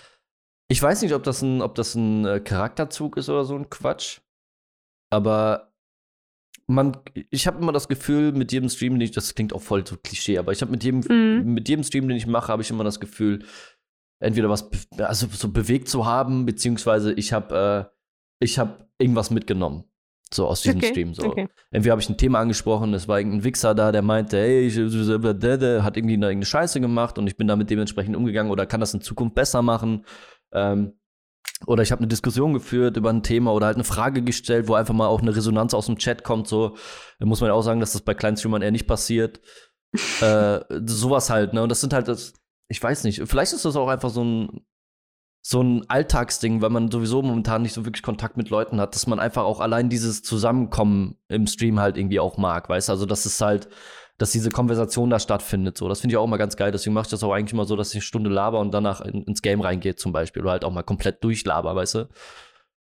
ich 0.68 0.82
weiß 0.82 1.02
nicht, 1.02 1.14
ob 1.14 1.22
das 1.22 1.42
ein, 1.42 1.60
ob 1.60 1.74
das 1.74 1.94
ein 1.94 2.24
äh, 2.24 2.40
Charakterzug 2.40 3.16
ist 3.16 3.28
oder 3.28 3.44
so 3.44 3.56
ein 3.56 3.68
Quatsch. 3.68 4.20
Aber 5.10 5.72
man, 6.66 6.96
ich 7.30 7.46
habe 7.46 7.60
immer 7.60 7.72
das 7.72 7.88
Gefühl, 7.88 8.32
mit 8.32 8.52
jedem 8.52 8.68
Stream, 8.68 8.94
den 8.94 9.02
ich, 9.02 9.10
das 9.10 9.34
klingt 9.34 9.52
auch 9.52 9.60
voll 9.60 9.86
so 9.86 9.96
Klischee, 9.96 10.38
aber 10.38 10.52
ich 10.52 10.62
habe 10.62 10.70
mit 10.70 10.82
jedem, 10.82 11.00
mhm. 11.00 11.52
mit 11.52 11.68
jedem 11.68 11.84
Stream, 11.84 12.08
den 12.08 12.16
ich 12.16 12.26
mache, 12.26 12.48
habe 12.48 12.62
ich 12.62 12.70
immer 12.70 12.84
das 12.84 13.00
Gefühl, 13.00 13.44
entweder 14.20 14.48
was, 14.48 14.70
also 14.98 15.26
so 15.30 15.50
bewegt 15.50 15.88
zu 15.88 16.06
haben, 16.06 16.46
beziehungsweise 16.46 17.12
ich 17.12 17.32
habe, 17.32 17.90
äh, 17.90 17.94
ich 18.40 18.58
habe 18.58 18.88
irgendwas 18.98 19.30
mitgenommen. 19.30 19.84
So 20.32 20.48
aus 20.48 20.62
diesem 20.62 20.78
okay, 20.78 20.88
Stream. 20.88 21.14
So. 21.14 21.26
Okay. 21.26 21.48
Entweder 21.70 21.92
habe 21.92 22.02
ich 22.02 22.08
ein 22.08 22.16
Thema 22.16 22.40
angesprochen, 22.40 22.92
es 22.94 23.06
war 23.06 23.18
irgendein 23.18 23.44
Wichser 23.44 23.74
da, 23.74 23.92
der 23.92 24.02
meinte, 24.02 24.38
hey, 24.38 24.66
ich, 24.66 24.76
hat 24.76 25.96
irgendwie 25.96 26.24
eine 26.24 26.44
Scheiße 26.44 26.80
gemacht 26.80 27.18
und 27.18 27.26
ich 27.26 27.36
bin 27.36 27.46
damit 27.46 27.70
dementsprechend 27.70 28.16
umgegangen 28.16 28.50
oder 28.50 28.66
kann 28.66 28.80
das 28.80 28.94
in 28.94 29.00
Zukunft 29.00 29.34
besser 29.34 29.62
machen. 29.62 30.04
Ähm, 30.52 30.94
oder 31.66 31.82
ich 31.82 31.92
habe 31.92 32.00
eine 32.00 32.08
Diskussion 32.08 32.52
geführt 32.52 32.96
über 32.96 33.10
ein 33.10 33.22
Thema 33.22 33.52
oder 33.52 33.66
halt 33.66 33.76
eine 33.76 33.84
Frage 33.84 34.22
gestellt, 34.22 34.68
wo 34.68 34.74
einfach 34.74 34.94
mal 34.94 35.06
auch 35.06 35.22
eine 35.22 35.34
Resonanz 35.34 35.72
aus 35.72 35.86
dem 35.86 35.98
Chat 35.98 36.24
kommt. 36.24 36.48
So, 36.48 36.76
da 37.18 37.26
muss 37.26 37.40
man 37.40 37.48
ja 37.48 37.54
auch 37.54 37.62
sagen, 37.62 37.80
dass 37.80 37.92
das 37.92 38.02
bei 38.02 38.14
kleinen 38.14 38.36
Streamern 38.36 38.62
eher 38.62 38.70
nicht 38.70 38.86
passiert. 38.86 39.40
äh, 40.20 40.60
sowas 40.84 41.30
halt, 41.30 41.52
ne? 41.52 41.62
Und 41.62 41.68
das 41.68 41.80
sind 41.80 41.92
halt 41.92 42.08
das, 42.08 42.34
ich 42.68 42.82
weiß 42.82 43.04
nicht, 43.04 43.22
vielleicht 43.26 43.52
ist 43.52 43.64
das 43.64 43.76
auch 43.76 43.88
einfach 43.88 44.10
so 44.10 44.24
ein, 44.24 44.66
so 45.46 45.62
ein 45.62 45.84
Alltagsding, 45.88 46.62
weil 46.62 46.70
man 46.70 46.90
sowieso 46.90 47.20
momentan 47.20 47.60
nicht 47.60 47.74
so 47.74 47.84
wirklich 47.84 48.02
Kontakt 48.02 48.38
mit 48.38 48.48
Leuten 48.48 48.80
hat, 48.80 48.94
dass 48.94 49.06
man 49.06 49.20
einfach 49.20 49.44
auch 49.44 49.60
allein 49.60 49.90
dieses 49.90 50.22
Zusammenkommen 50.22 51.18
im 51.28 51.46
Stream 51.46 51.78
halt 51.80 51.98
irgendwie 51.98 52.18
auch 52.18 52.38
mag, 52.38 52.70
weißt 52.70 52.88
du? 52.88 52.92
Also, 52.92 53.04
das 53.04 53.26
ist 53.26 53.42
halt, 53.42 53.68
dass 54.16 54.32
diese 54.32 54.50
Konversation 54.50 55.10
da 55.10 55.18
stattfindet. 55.18 55.76
So, 55.76 55.86
das 55.86 56.00
finde 56.00 56.14
ich 56.14 56.16
auch 56.16 56.24
immer 56.24 56.38
ganz 56.38 56.56
geil. 56.56 56.72
Deswegen 56.72 56.94
mache 56.94 57.04
ich 57.04 57.10
das 57.10 57.22
auch 57.22 57.32
eigentlich 57.32 57.52
mal 57.52 57.66
so, 57.66 57.76
dass 57.76 57.90
ich 57.90 57.96
eine 57.96 58.02
Stunde 58.02 58.30
laber 58.30 58.58
und 58.58 58.72
danach 58.72 59.02
in, 59.02 59.24
ins 59.24 59.42
Game 59.42 59.60
reingehe 59.60 59.96
zum 59.96 60.12
Beispiel 60.12 60.40
oder 60.40 60.52
halt 60.52 60.64
auch 60.64 60.72
mal 60.72 60.82
komplett 60.82 61.22
durchlaber, 61.22 61.76
weißt 61.76 61.96
du? 61.96 62.08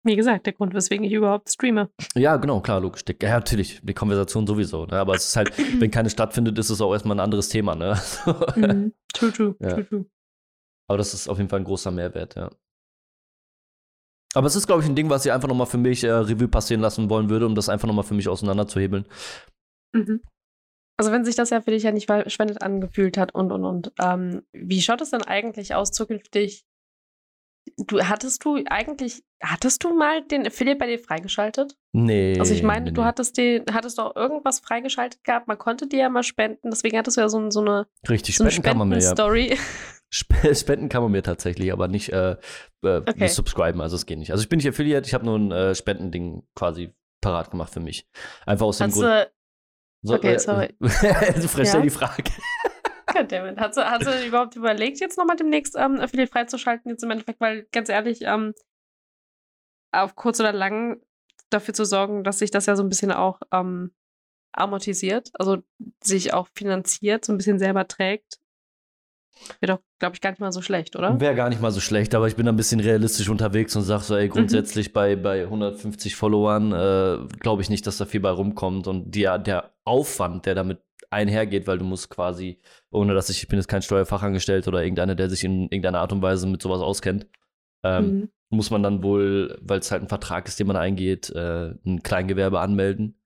Wie 0.02 0.16
gesagt, 0.16 0.46
der 0.46 0.52
Grund, 0.52 0.74
weswegen 0.74 1.04
ich 1.04 1.12
überhaupt 1.12 1.48
streame. 1.50 1.90
Ja, 2.16 2.38
genau, 2.38 2.60
klar, 2.60 2.80
logisch. 2.80 3.04
Ja, 3.22 3.38
natürlich, 3.38 3.80
die 3.84 3.94
Konversation 3.94 4.48
sowieso. 4.48 4.84
Ne? 4.86 4.94
Aber 4.94 5.14
es 5.14 5.26
ist 5.26 5.36
halt, 5.36 5.52
wenn 5.80 5.92
keine 5.92 6.10
stattfindet, 6.10 6.58
ist 6.58 6.70
es 6.70 6.80
auch 6.80 6.92
erstmal 6.92 7.18
ein 7.18 7.20
anderes 7.20 7.50
Thema. 7.50 7.76
Ne? 7.76 7.96
mm, 8.56 8.92
true, 9.14 9.32
true, 9.32 9.54
ja. 9.60 9.74
true, 9.74 9.86
true. 9.88 10.06
Aber 10.88 10.98
das 10.98 11.14
ist 11.14 11.28
auf 11.28 11.38
jeden 11.38 11.50
Fall 11.50 11.60
ein 11.60 11.64
großer 11.64 11.90
Mehrwert, 11.90 12.34
ja. 12.34 12.50
Aber 14.34 14.46
es 14.46 14.56
ist, 14.56 14.66
glaube 14.66 14.82
ich, 14.82 14.88
ein 14.88 14.96
Ding, 14.96 15.08
was 15.08 15.24
ich 15.24 15.32
einfach 15.32 15.48
nochmal 15.48 15.66
für 15.66 15.78
mich 15.78 16.04
äh, 16.04 16.10
Revue 16.10 16.48
passieren 16.48 16.80
lassen 16.80 17.08
wollen 17.08 17.30
würde, 17.30 17.46
um 17.46 17.54
das 17.54 17.68
einfach 17.68 17.88
nochmal 17.88 18.04
für 18.04 18.14
mich 18.14 18.28
auseinanderzuhebeln. 18.28 19.06
Mhm. 19.94 20.22
Also 20.98 21.12
wenn 21.12 21.24
sich 21.24 21.36
das 21.36 21.50
ja 21.50 21.60
für 21.60 21.70
dich 21.70 21.84
ja 21.84 21.92
nicht 21.92 22.06
verschwendet 22.06 22.60
angefühlt 22.60 23.16
hat 23.16 23.34
und 23.34 23.52
und 23.52 23.64
und. 23.64 23.92
Ähm, 24.00 24.42
wie 24.52 24.82
schaut 24.82 25.00
es 25.00 25.10
denn 25.10 25.22
eigentlich 25.22 25.74
aus 25.74 25.92
zukünftig? 25.92 26.66
Du 27.76 28.00
hattest 28.00 28.44
du 28.44 28.62
eigentlich 28.66 29.22
hattest 29.40 29.84
du 29.84 29.94
mal 29.96 30.22
den 30.22 30.46
Affiliate 30.46 30.78
bei 30.78 30.86
dir 30.86 30.98
freigeschaltet? 30.98 31.76
Nee. 31.92 32.36
Also 32.38 32.52
ich 32.52 32.62
meine, 32.64 32.86
nee, 32.86 32.90
du 32.92 33.04
hattest 33.04 33.36
den 33.36 33.64
hattest 33.72 33.98
doch 33.98 34.16
irgendwas 34.16 34.58
freigeschaltet 34.58 35.22
gehabt. 35.22 35.46
Man 35.46 35.58
konnte 35.58 35.86
dir 35.86 36.00
ja 36.00 36.08
mal 36.08 36.24
spenden. 36.24 36.70
Deswegen 36.70 36.98
hattest 36.98 37.16
du 37.16 37.20
ja 37.20 37.28
so, 37.28 37.48
so 37.50 37.60
eine 37.60 37.86
richtig 38.08 38.36
so 38.36 38.44
spenden 38.44 38.62
kann 38.62 38.78
man 38.78 38.88
mir 38.88 38.98
ja. 38.98 39.12
Story. 39.12 39.56
Spenden 40.54 40.88
kann 40.88 41.02
man 41.02 41.12
mir 41.12 41.22
tatsächlich, 41.22 41.72
aber 41.72 41.88
nicht, 41.88 42.12
äh, 42.12 42.32
äh, 42.82 42.98
okay. 42.98 43.14
nicht 43.16 43.34
subscriben, 43.34 43.80
also 43.80 43.96
es 43.96 44.06
geht 44.06 44.18
nicht. 44.18 44.32
Also 44.32 44.42
ich 44.42 44.48
bin 44.48 44.58
nicht 44.58 44.68
Affiliate, 44.68 45.06
ich 45.06 45.14
habe 45.14 45.24
nur 45.24 45.38
ein 45.38 45.52
äh, 45.52 45.74
Spendending 45.74 46.46
quasi 46.54 46.94
parat 47.20 47.50
gemacht 47.50 47.72
für 47.72 47.80
mich. 47.80 48.08
Einfach 48.46 48.66
aus 48.66 48.78
dem 48.78 48.88
Hast 48.88 48.94
Grund. 48.94 49.30
So, 50.02 50.14
okay, 50.14 50.34
äh, 50.34 50.38
sorry. 50.38 50.74
du 50.80 50.88
fragst 50.88 51.74
ja 51.74 51.80
die 51.80 51.90
Frage. 51.90 52.30
Goddammit. 53.12 53.58
Hast 53.58 53.76
du, 53.76 53.84
hast 53.84 54.06
du 54.06 54.26
überhaupt 54.26 54.54
überlegt, 54.56 55.00
jetzt 55.00 55.18
nochmal 55.18 55.36
demnächst 55.36 55.74
ähm, 55.76 55.98
Affiliate 56.00 56.30
freizuschalten, 56.30 56.90
jetzt 56.90 57.02
im 57.02 57.10
Endeffekt, 57.10 57.40
weil 57.40 57.66
ganz 57.72 57.88
ehrlich, 57.88 58.20
ähm, 58.22 58.54
auf 59.92 60.14
kurz 60.14 60.38
oder 60.40 60.52
lang 60.52 61.00
dafür 61.50 61.74
zu 61.74 61.84
sorgen, 61.84 62.24
dass 62.24 62.38
sich 62.38 62.50
das 62.50 62.66
ja 62.66 62.76
so 62.76 62.82
ein 62.82 62.88
bisschen 62.88 63.10
auch 63.10 63.40
ähm, 63.52 63.92
amortisiert, 64.52 65.30
also 65.34 65.58
sich 66.02 66.34
auch 66.34 66.48
finanziert, 66.54 67.24
so 67.24 67.32
ein 67.32 67.38
bisschen 67.38 67.58
selber 67.58 67.88
trägt, 67.88 68.38
Wäre 69.60 69.74
doch, 69.74 69.82
glaube 69.98 70.14
ich, 70.14 70.20
gar 70.20 70.30
nicht 70.30 70.40
mal 70.40 70.52
so 70.52 70.62
schlecht, 70.62 70.96
oder? 70.96 71.18
Wäre 71.20 71.34
gar 71.34 71.48
nicht 71.48 71.60
mal 71.60 71.70
so 71.70 71.80
schlecht, 71.80 72.14
aber 72.14 72.28
ich 72.28 72.36
bin 72.36 72.48
ein 72.48 72.56
bisschen 72.56 72.80
realistisch 72.80 73.28
unterwegs 73.28 73.74
und 73.76 73.82
sage 73.82 74.02
so, 74.02 74.16
ey, 74.16 74.28
grundsätzlich 74.28 74.88
mhm. 74.88 74.92
bei, 74.92 75.16
bei 75.16 75.42
150 75.42 76.16
Followern 76.16 76.72
äh, 76.72 77.18
glaube 77.40 77.62
ich 77.62 77.70
nicht, 77.70 77.86
dass 77.86 77.98
da 77.98 78.04
viel 78.04 78.20
bei 78.20 78.30
rumkommt 78.30 78.86
und 78.86 79.14
die, 79.14 79.22
der 79.22 79.72
Aufwand, 79.84 80.46
der 80.46 80.54
damit 80.54 80.80
einhergeht, 81.10 81.66
weil 81.66 81.78
du 81.78 81.84
musst 81.84 82.10
quasi, 82.10 82.58
ohne 82.90 83.14
dass 83.14 83.30
ich, 83.30 83.42
ich 83.42 83.48
bin 83.48 83.58
jetzt 83.58 83.68
kein 83.68 83.82
Steuerfachangestellter 83.82 84.68
oder 84.68 84.82
irgendeiner, 84.82 85.14
der 85.14 85.30
sich 85.30 85.44
in 85.44 85.62
irgendeiner 85.62 86.00
Art 86.00 86.12
und 86.12 86.22
Weise 86.22 86.46
mit 86.46 86.62
sowas 86.62 86.80
auskennt, 86.80 87.26
ähm, 87.82 88.04
mhm. 88.04 88.28
muss 88.50 88.70
man 88.70 88.82
dann 88.82 89.02
wohl, 89.02 89.58
weil 89.62 89.78
es 89.78 89.90
halt 89.90 90.02
ein 90.02 90.08
Vertrag 90.08 90.48
ist, 90.48 90.58
den 90.60 90.66
man 90.66 90.76
eingeht, 90.76 91.30
äh, 91.30 91.74
ein 91.86 92.02
Kleingewerbe 92.02 92.60
anmelden. 92.60 93.17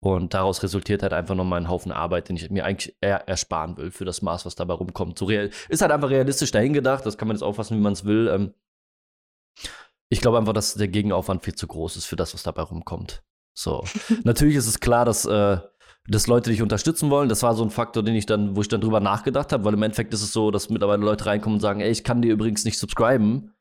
Und 0.00 0.32
daraus 0.32 0.62
resultiert 0.62 1.02
halt 1.02 1.12
einfach 1.12 1.34
nochmal 1.34 1.60
ein 1.60 1.68
Haufen 1.68 1.90
Arbeit, 1.90 2.28
den 2.28 2.36
ich 2.36 2.50
mir 2.50 2.64
eigentlich 2.64 2.96
eher 3.00 3.28
ersparen 3.28 3.76
will 3.76 3.90
für 3.90 4.04
das 4.04 4.22
Maß, 4.22 4.46
was 4.46 4.54
dabei 4.54 4.74
rumkommt. 4.74 5.18
So 5.18 5.24
real, 5.24 5.50
ist 5.68 5.82
halt 5.82 5.90
einfach 5.90 6.10
realistisch 6.10 6.52
dahingedacht, 6.52 7.04
das 7.04 7.18
kann 7.18 7.26
man 7.26 7.36
jetzt 7.36 7.42
auffassen, 7.42 7.76
wie 7.76 7.82
man 7.82 7.94
es 7.94 8.04
will. 8.04 8.28
Ähm, 8.28 8.54
ich 10.08 10.20
glaube 10.20 10.38
einfach, 10.38 10.52
dass 10.52 10.74
der 10.74 10.88
Gegenaufwand 10.88 11.42
viel 11.42 11.54
zu 11.54 11.66
groß 11.66 11.96
ist 11.96 12.06
für 12.06 12.16
das, 12.16 12.32
was 12.32 12.44
dabei 12.44 12.62
rumkommt. 12.62 13.24
So. 13.54 13.84
Natürlich 14.24 14.54
ist 14.54 14.68
es 14.68 14.78
klar, 14.78 15.04
dass, 15.04 15.24
äh, 15.24 15.58
dass 16.06 16.28
Leute 16.28 16.50
dich 16.50 16.62
unterstützen 16.62 17.10
wollen. 17.10 17.28
Das 17.28 17.42
war 17.42 17.56
so 17.56 17.64
ein 17.64 17.70
Faktor, 17.70 18.04
den 18.04 18.14
ich 18.14 18.24
dann, 18.24 18.54
wo 18.54 18.60
ich 18.60 18.68
dann 18.68 18.80
drüber 18.80 19.00
nachgedacht 19.00 19.52
habe, 19.52 19.64
weil 19.64 19.74
im 19.74 19.82
Endeffekt 19.82 20.14
ist 20.14 20.22
es 20.22 20.32
so, 20.32 20.52
dass 20.52 20.70
mittlerweile 20.70 21.04
Leute 21.04 21.26
reinkommen 21.26 21.56
und 21.56 21.60
sagen, 21.60 21.80
ey, 21.80 21.90
ich 21.90 22.04
kann 22.04 22.22
dir 22.22 22.32
übrigens 22.32 22.64
nicht 22.64 22.78
subscriben. 22.78 23.52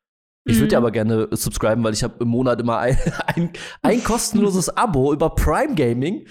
Ich 0.48 0.60
würde 0.60 0.74
ja 0.74 0.80
mhm. 0.80 0.86
aber 0.86 0.92
gerne 0.92 1.28
subscriben, 1.32 1.84
weil 1.84 1.94
ich 1.94 2.04
habe 2.04 2.16
im 2.22 2.30
Monat 2.30 2.60
immer 2.62 2.80
ein, 2.80 2.98
ein, 3.28 3.52
ein 3.82 4.04
kostenloses 4.04 4.70
Abo 4.70 5.14
über 5.14 5.30
Prime 5.36 5.76
Gaming. 5.76 6.28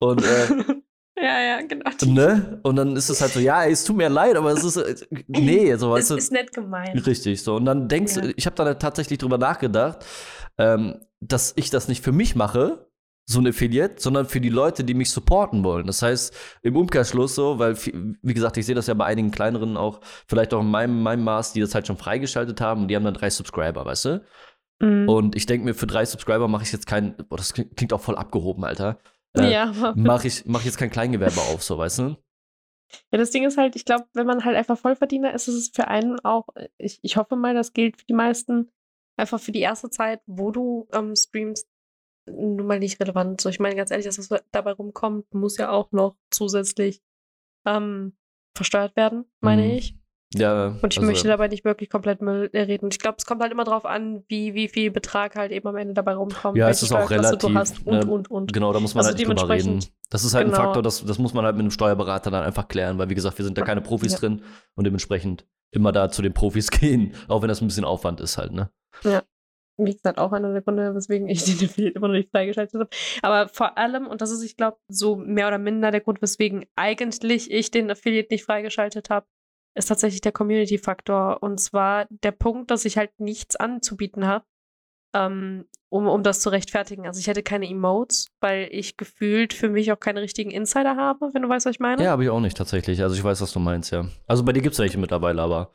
Und 0.00 0.22
äh, 0.22 0.48
Ja, 1.20 1.40
ja, 1.40 1.60
genau. 1.62 1.90
Ne? 2.04 2.60
Und 2.62 2.76
dann 2.76 2.96
ist 2.96 3.08
es 3.08 3.20
halt 3.20 3.32
so, 3.32 3.40
ja, 3.40 3.64
ey, 3.64 3.72
es 3.72 3.84
tut 3.84 3.96
mir 3.96 4.08
leid, 4.08 4.36
aber 4.36 4.52
es 4.52 4.62
ist, 4.64 4.76
äh, 4.76 4.94
nee, 5.26 5.74
so 5.76 5.90
weißt 5.92 6.02
es 6.02 6.08
du. 6.08 6.16
ist 6.16 6.32
nett 6.32 6.52
gemein. 6.52 6.96
Richtig, 6.98 7.42
so. 7.42 7.56
Und 7.56 7.64
dann 7.64 7.88
denkst 7.88 8.14
du, 8.14 8.20
ja. 8.20 8.32
ich 8.36 8.46
habe 8.46 8.56
dann 8.56 8.78
tatsächlich 8.78 9.18
drüber 9.18 9.38
nachgedacht, 9.38 10.04
ähm, 10.58 11.00
dass 11.20 11.52
ich 11.56 11.70
das 11.70 11.88
nicht 11.88 12.04
für 12.04 12.12
mich 12.12 12.36
mache, 12.36 12.87
so 13.30 13.40
ein 13.40 13.46
Affiliate, 13.46 14.00
sondern 14.00 14.24
für 14.24 14.40
die 14.40 14.48
Leute, 14.48 14.84
die 14.84 14.94
mich 14.94 15.10
supporten 15.10 15.62
wollen. 15.62 15.86
Das 15.86 16.00
heißt, 16.00 16.34
im 16.62 16.76
Umkehrschluss 16.76 17.34
so, 17.34 17.58
weil, 17.58 17.76
wie 17.76 18.34
gesagt, 18.34 18.56
ich 18.56 18.64
sehe 18.64 18.74
das 18.74 18.86
ja 18.86 18.94
bei 18.94 19.04
einigen 19.04 19.30
kleineren 19.30 19.76
auch, 19.76 20.00
vielleicht 20.26 20.54
auch 20.54 20.62
in 20.62 20.70
meinem, 20.70 21.02
meinem 21.02 21.24
Maß, 21.24 21.52
die 21.52 21.60
das 21.60 21.74
halt 21.74 21.86
schon 21.86 21.98
freigeschaltet 21.98 22.62
haben 22.62 22.82
und 22.82 22.88
die 22.88 22.96
haben 22.96 23.04
dann 23.04 23.12
drei 23.12 23.28
Subscriber, 23.28 23.84
weißt 23.84 24.04
du? 24.06 24.24
Mhm. 24.80 25.08
Und 25.10 25.36
ich 25.36 25.44
denke 25.44 25.66
mir, 25.66 25.74
für 25.74 25.86
drei 25.86 26.06
Subscriber 26.06 26.48
mache 26.48 26.62
ich 26.62 26.72
jetzt 26.72 26.86
kein, 26.86 27.16
boah, 27.28 27.36
das 27.36 27.52
klingt 27.52 27.92
auch 27.92 28.00
voll 28.00 28.16
abgehoben, 28.16 28.64
Alter. 28.64 28.98
Äh, 29.36 29.52
ja. 29.52 29.72
Mache 29.94 30.26
ich, 30.26 30.46
mach 30.46 30.60
ich 30.60 30.66
jetzt 30.66 30.78
kein 30.78 30.90
Kleingewerbe 30.90 31.40
auf, 31.52 31.62
so, 31.62 31.76
weißt 31.76 31.98
du? 31.98 32.16
Ja, 33.12 33.18
das 33.18 33.30
Ding 33.30 33.44
ist 33.44 33.58
halt, 33.58 33.76
ich 33.76 33.84
glaube, 33.84 34.06
wenn 34.14 34.26
man 34.26 34.46
halt 34.46 34.56
einfach 34.56 34.78
Vollverdiener 34.78 35.34
ist, 35.34 35.48
ist 35.48 35.54
es 35.54 35.70
für 35.74 35.88
einen 35.88 36.18
auch, 36.20 36.46
ich, 36.78 36.98
ich 37.02 37.18
hoffe 37.18 37.36
mal, 37.36 37.52
das 37.52 37.74
gilt 37.74 37.98
für 37.98 38.06
die 38.06 38.14
meisten, 38.14 38.70
einfach 39.18 39.38
für 39.38 39.52
die 39.52 39.60
erste 39.60 39.90
Zeit, 39.90 40.22
wo 40.24 40.50
du 40.50 40.88
ähm, 40.94 41.14
streamst, 41.14 41.68
nun 42.30 42.66
mal 42.66 42.78
nicht 42.78 43.00
relevant. 43.00 43.40
So, 43.40 43.48
ich 43.48 43.60
meine, 43.60 43.76
ganz 43.76 43.90
ehrlich, 43.90 44.06
das, 44.06 44.18
was 44.30 44.42
dabei 44.52 44.72
rumkommt, 44.72 45.32
muss 45.34 45.56
ja 45.56 45.70
auch 45.70 45.92
noch 45.92 46.16
zusätzlich 46.30 47.02
ähm, 47.66 48.16
versteuert 48.54 48.96
werden, 48.96 49.24
meine 49.40 49.62
mhm. 49.62 49.70
ich. 49.70 49.98
Ja, 50.34 50.66
Und 50.82 50.92
ich 50.92 50.98
also, 50.98 51.10
möchte 51.10 51.26
dabei 51.26 51.48
nicht 51.48 51.64
wirklich 51.64 51.88
komplett 51.88 52.20
Müll 52.20 52.50
reden. 52.52 52.90
Ich 52.92 52.98
glaube, 52.98 53.16
es 53.18 53.24
kommt 53.24 53.40
halt 53.40 53.50
immer 53.50 53.64
drauf 53.64 53.86
an, 53.86 54.24
wie, 54.28 54.52
wie 54.52 54.68
viel 54.68 54.90
Betrag 54.90 55.36
halt 55.36 55.52
eben 55.52 55.66
am 55.66 55.76
Ende 55.76 55.94
dabei 55.94 56.14
rumkommt. 56.14 56.58
Ja, 56.58 56.68
es 56.68 56.82
ist 56.82 56.92
auch 56.92 57.08
relativ. 57.08 57.38
Du 57.38 57.54
hast 57.54 57.86
und, 57.86 57.94
ne, 57.94 58.06
und, 58.06 58.30
und. 58.30 58.52
Genau, 58.52 58.72
da 58.74 58.80
muss 58.80 58.94
man 58.94 59.06
Also 59.06 59.16
halt 59.16 59.26
drüber 59.26 59.48
reden. 59.48 59.82
Das 60.10 60.24
ist 60.24 60.34
halt 60.34 60.46
ein 60.46 60.50
genau. 60.52 60.64
Faktor, 60.64 60.82
das, 60.82 61.02
das 61.02 61.18
muss 61.18 61.32
man 61.32 61.46
halt 61.46 61.56
mit 61.56 61.62
einem 61.62 61.70
Steuerberater 61.70 62.30
dann 62.30 62.44
einfach 62.44 62.68
klären, 62.68 62.98
weil 62.98 63.08
wie 63.08 63.14
gesagt, 63.14 63.38
wir 63.38 63.44
sind 63.44 63.56
da 63.56 63.62
keine 63.62 63.80
Profis 63.80 64.12
Ja. 64.12 64.18
drin 64.18 64.42
und 64.74 64.84
dementsprechend 64.84 65.46
immer 65.70 65.92
da 65.92 66.10
zu 66.10 66.20
den 66.20 66.34
Profis 66.34 66.70
gehen, 66.70 67.14
auch 67.28 67.40
wenn 67.40 67.48
das 67.48 67.62
ein 67.62 67.66
bisschen 67.66 67.84
Aufwand 67.84 68.20
ist 68.20 68.36
halt, 68.36 68.52
ne? 68.52 68.70
Wie 69.78 69.92
gesagt, 69.92 70.18
auch 70.18 70.32
einer 70.32 70.52
der 70.52 70.62
Gründe, 70.62 70.94
weswegen 70.94 71.28
ich 71.28 71.44
den 71.44 71.68
Affiliate 71.68 71.96
immer 71.96 72.08
noch 72.08 72.14
nicht 72.14 72.30
freigeschaltet 72.30 72.74
habe. 72.74 72.90
Aber 73.22 73.48
vor 73.48 73.78
allem, 73.78 74.06
und 74.06 74.20
das 74.20 74.30
ist, 74.30 74.42
ich 74.42 74.56
glaube, 74.56 74.78
so 74.88 75.16
mehr 75.16 75.48
oder 75.48 75.58
minder 75.58 75.90
der 75.90 76.00
Grund, 76.00 76.20
weswegen 76.20 76.66
eigentlich 76.76 77.50
ich 77.50 77.70
den 77.70 77.90
Affiliate 77.90 78.28
nicht 78.30 78.44
freigeschaltet 78.44 79.08
habe, 79.10 79.26
ist 79.74 79.86
tatsächlich 79.86 80.20
der 80.20 80.32
Community-Faktor. 80.32 81.42
Und 81.42 81.58
zwar 81.60 82.06
der 82.10 82.32
Punkt, 82.32 82.70
dass 82.70 82.84
ich 82.84 82.98
halt 82.98 83.12
nichts 83.18 83.56
anzubieten 83.56 84.26
habe, 84.26 84.44
ähm, 85.14 85.64
um, 85.90 86.06
um 86.06 86.22
das 86.22 86.40
zu 86.40 86.50
rechtfertigen. 86.50 87.06
Also 87.06 87.20
ich 87.20 87.28
hätte 87.28 87.42
keine 87.42 87.68
Emotes, 87.68 88.26
weil 88.40 88.68
ich 88.70 88.96
gefühlt 88.96 89.54
für 89.54 89.68
mich 89.68 89.92
auch 89.92 90.00
keine 90.00 90.20
richtigen 90.20 90.50
Insider 90.50 90.96
habe, 90.96 91.30
wenn 91.32 91.42
du 91.42 91.48
weißt, 91.48 91.66
was 91.66 91.76
ich 91.76 91.80
meine. 91.80 92.02
Ja, 92.02 92.10
habe 92.10 92.24
ich 92.24 92.30
auch 92.30 92.40
nicht 92.40 92.56
tatsächlich. 92.56 93.02
Also 93.02 93.14
ich 93.14 93.24
weiß, 93.24 93.40
was 93.40 93.52
du 93.52 93.60
meinst, 93.60 93.92
ja. 93.92 94.06
Also 94.26 94.44
bei 94.44 94.52
dir 94.52 94.60
gibt 94.60 94.74
es 94.74 94.78
welche 94.80 94.98
mittlerweile, 94.98 95.40
aber 95.40 95.74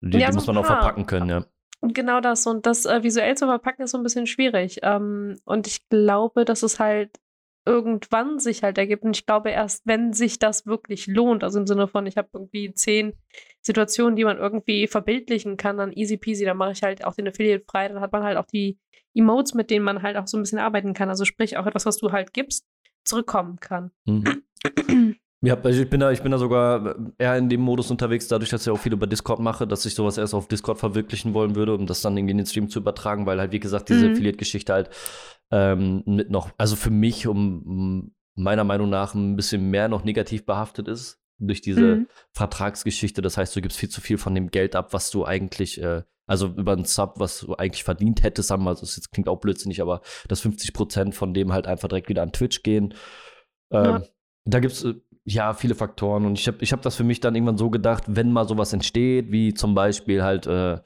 die, 0.00 0.18
Ja, 0.18 0.28
die 0.28 0.34
muss 0.34 0.46
man 0.46 0.58
auch 0.58 0.66
verpacken 0.66 1.06
können, 1.06 1.28
ja. 1.30 1.46
Und 1.80 1.94
genau 1.94 2.20
das. 2.20 2.46
Und 2.46 2.66
das 2.66 2.86
äh, 2.86 3.02
visuell 3.02 3.36
zu 3.36 3.46
verpacken 3.46 3.82
ist 3.82 3.92
so 3.92 3.98
ein 3.98 4.02
bisschen 4.02 4.26
schwierig. 4.26 4.80
Ähm, 4.82 5.38
und 5.44 5.66
ich 5.66 5.88
glaube, 5.88 6.44
dass 6.44 6.62
es 6.62 6.80
halt 6.80 7.18
irgendwann 7.68 8.38
sich 8.38 8.62
halt 8.62 8.78
ergibt. 8.78 9.04
Und 9.04 9.16
ich 9.16 9.26
glaube, 9.26 9.50
erst 9.50 9.86
wenn 9.86 10.12
sich 10.12 10.38
das 10.38 10.66
wirklich 10.66 11.06
lohnt, 11.06 11.44
also 11.44 11.60
im 11.60 11.66
Sinne 11.66 11.86
von, 11.86 12.06
ich 12.06 12.16
habe 12.16 12.28
irgendwie 12.32 12.72
zehn 12.72 13.12
Situationen, 13.60 14.16
die 14.16 14.24
man 14.24 14.38
irgendwie 14.38 14.86
verbildlichen 14.86 15.58
kann, 15.58 15.76
dann 15.76 15.92
easy 15.92 16.16
peasy, 16.16 16.46
dann 16.46 16.56
mache 16.56 16.72
ich 16.72 16.82
halt 16.82 17.04
auch 17.04 17.14
den 17.14 17.28
Affiliate 17.28 17.64
frei, 17.70 17.88
dann 17.88 18.00
hat 18.00 18.12
man 18.12 18.22
halt 18.22 18.38
auch 18.38 18.46
die 18.46 18.78
Emotes, 19.14 19.52
mit 19.52 19.70
denen 19.70 19.84
man 19.84 20.02
halt 20.02 20.16
auch 20.16 20.26
so 20.26 20.38
ein 20.38 20.42
bisschen 20.42 20.58
arbeiten 20.58 20.94
kann. 20.94 21.10
Also 21.10 21.26
sprich 21.26 21.58
auch 21.58 21.66
etwas, 21.66 21.84
was 21.84 21.98
du 21.98 22.10
halt 22.10 22.32
gibst, 22.32 22.66
zurückkommen 23.04 23.60
kann. 23.60 23.90
Mhm. 24.06 24.42
Ja, 25.40 25.56
also 25.60 25.80
ich 25.82 25.88
bin 25.88 26.00
da, 26.00 26.10
ich 26.10 26.20
bin 26.22 26.32
da 26.32 26.38
sogar 26.38 26.96
eher 27.16 27.36
in 27.36 27.48
dem 27.48 27.60
Modus 27.60 27.92
unterwegs, 27.92 28.26
dadurch, 28.26 28.50
dass 28.50 28.66
ich 28.66 28.72
auch 28.72 28.78
viel 28.78 28.92
über 28.92 29.06
Discord 29.06 29.38
mache, 29.38 29.68
dass 29.68 29.86
ich 29.86 29.94
sowas 29.94 30.18
erst 30.18 30.34
auf 30.34 30.48
Discord 30.48 30.78
verwirklichen 30.78 31.32
wollen 31.32 31.54
würde, 31.54 31.74
um 31.74 31.86
das 31.86 32.00
dann 32.02 32.16
irgendwie 32.16 32.32
in 32.32 32.38
den 32.38 32.46
Stream 32.46 32.68
zu 32.68 32.80
übertragen, 32.80 33.24
weil 33.24 33.38
halt, 33.38 33.52
wie 33.52 33.60
gesagt, 33.60 33.88
diese 33.88 34.06
Mhm. 34.06 34.12
Affiliate-Geschichte 34.12 34.72
halt 34.72 34.90
ähm, 35.52 36.02
mit 36.06 36.30
noch, 36.30 36.50
also 36.58 36.74
für 36.74 36.90
mich, 36.90 37.26
um, 37.28 38.12
meiner 38.34 38.64
Meinung 38.64 38.90
nach 38.90 39.14
ein 39.14 39.36
bisschen 39.36 39.70
mehr 39.70 39.88
noch 39.88 40.02
negativ 40.04 40.44
behaftet 40.44 40.88
ist 40.88 41.20
durch 41.38 41.60
diese 41.60 41.96
Mhm. 41.96 42.06
Vertragsgeschichte. 42.32 43.22
Das 43.22 43.36
heißt, 43.36 43.54
du 43.54 43.60
gibst 43.60 43.78
viel 43.78 43.88
zu 43.88 44.00
viel 44.00 44.18
von 44.18 44.34
dem 44.34 44.50
Geld 44.50 44.74
ab, 44.74 44.92
was 44.92 45.10
du 45.10 45.24
eigentlich, 45.24 45.80
äh, 45.80 46.02
also 46.26 46.48
über 46.48 46.72
einen 46.72 46.84
Sub, 46.84 47.14
was 47.20 47.40
du 47.40 47.54
eigentlich 47.54 47.84
verdient 47.84 48.24
hättest, 48.24 48.48
sagen 48.48 48.62
wir 48.62 48.64
mal, 48.66 48.70
also 48.70 48.80
das 48.82 48.96
jetzt 48.96 49.12
klingt 49.12 49.28
auch 49.28 49.38
blödsinnig, 49.40 49.80
aber 49.80 50.00
dass 50.26 50.40
50 50.40 50.72
Prozent 50.74 51.14
von 51.14 51.32
dem 51.32 51.52
halt 51.52 51.68
einfach 51.68 51.88
direkt 51.88 52.08
wieder 52.08 52.22
an 52.22 52.32
Twitch 52.32 52.64
gehen. 52.64 52.92
Ähm, 53.70 53.84
Ja. 53.84 54.02
Da 54.50 54.60
gibt 54.60 54.72
es 54.72 54.86
ja 55.32 55.52
viele 55.52 55.74
Faktoren 55.74 56.24
und 56.24 56.38
ich 56.38 56.46
habe 56.46 56.58
ich 56.60 56.72
hab 56.72 56.82
das 56.82 56.96
für 56.96 57.04
mich 57.04 57.20
dann 57.20 57.34
irgendwann 57.34 57.58
so 57.58 57.70
gedacht, 57.70 58.04
wenn 58.06 58.32
mal 58.32 58.48
sowas 58.48 58.72
entsteht, 58.72 59.30
wie 59.30 59.54
zum 59.54 59.74
Beispiel 59.74 60.22
halt 60.22 60.46
äh, 60.46 60.78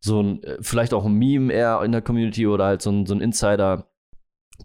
so 0.00 0.20
ein, 0.20 0.42
äh, 0.42 0.58
vielleicht 0.60 0.92
auch 0.92 1.04
ein 1.04 1.14
Meme 1.14 1.52
eher 1.52 1.80
in 1.84 1.92
der 1.92 2.02
Community 2.02 2.46
oder 2.46 2.66
halt 2.66 2.82
so 2.82 2.90
ein, 2.90 3.06
so 3.06 3.14
ein 3.14 3.20
Insider, 3.20 3.88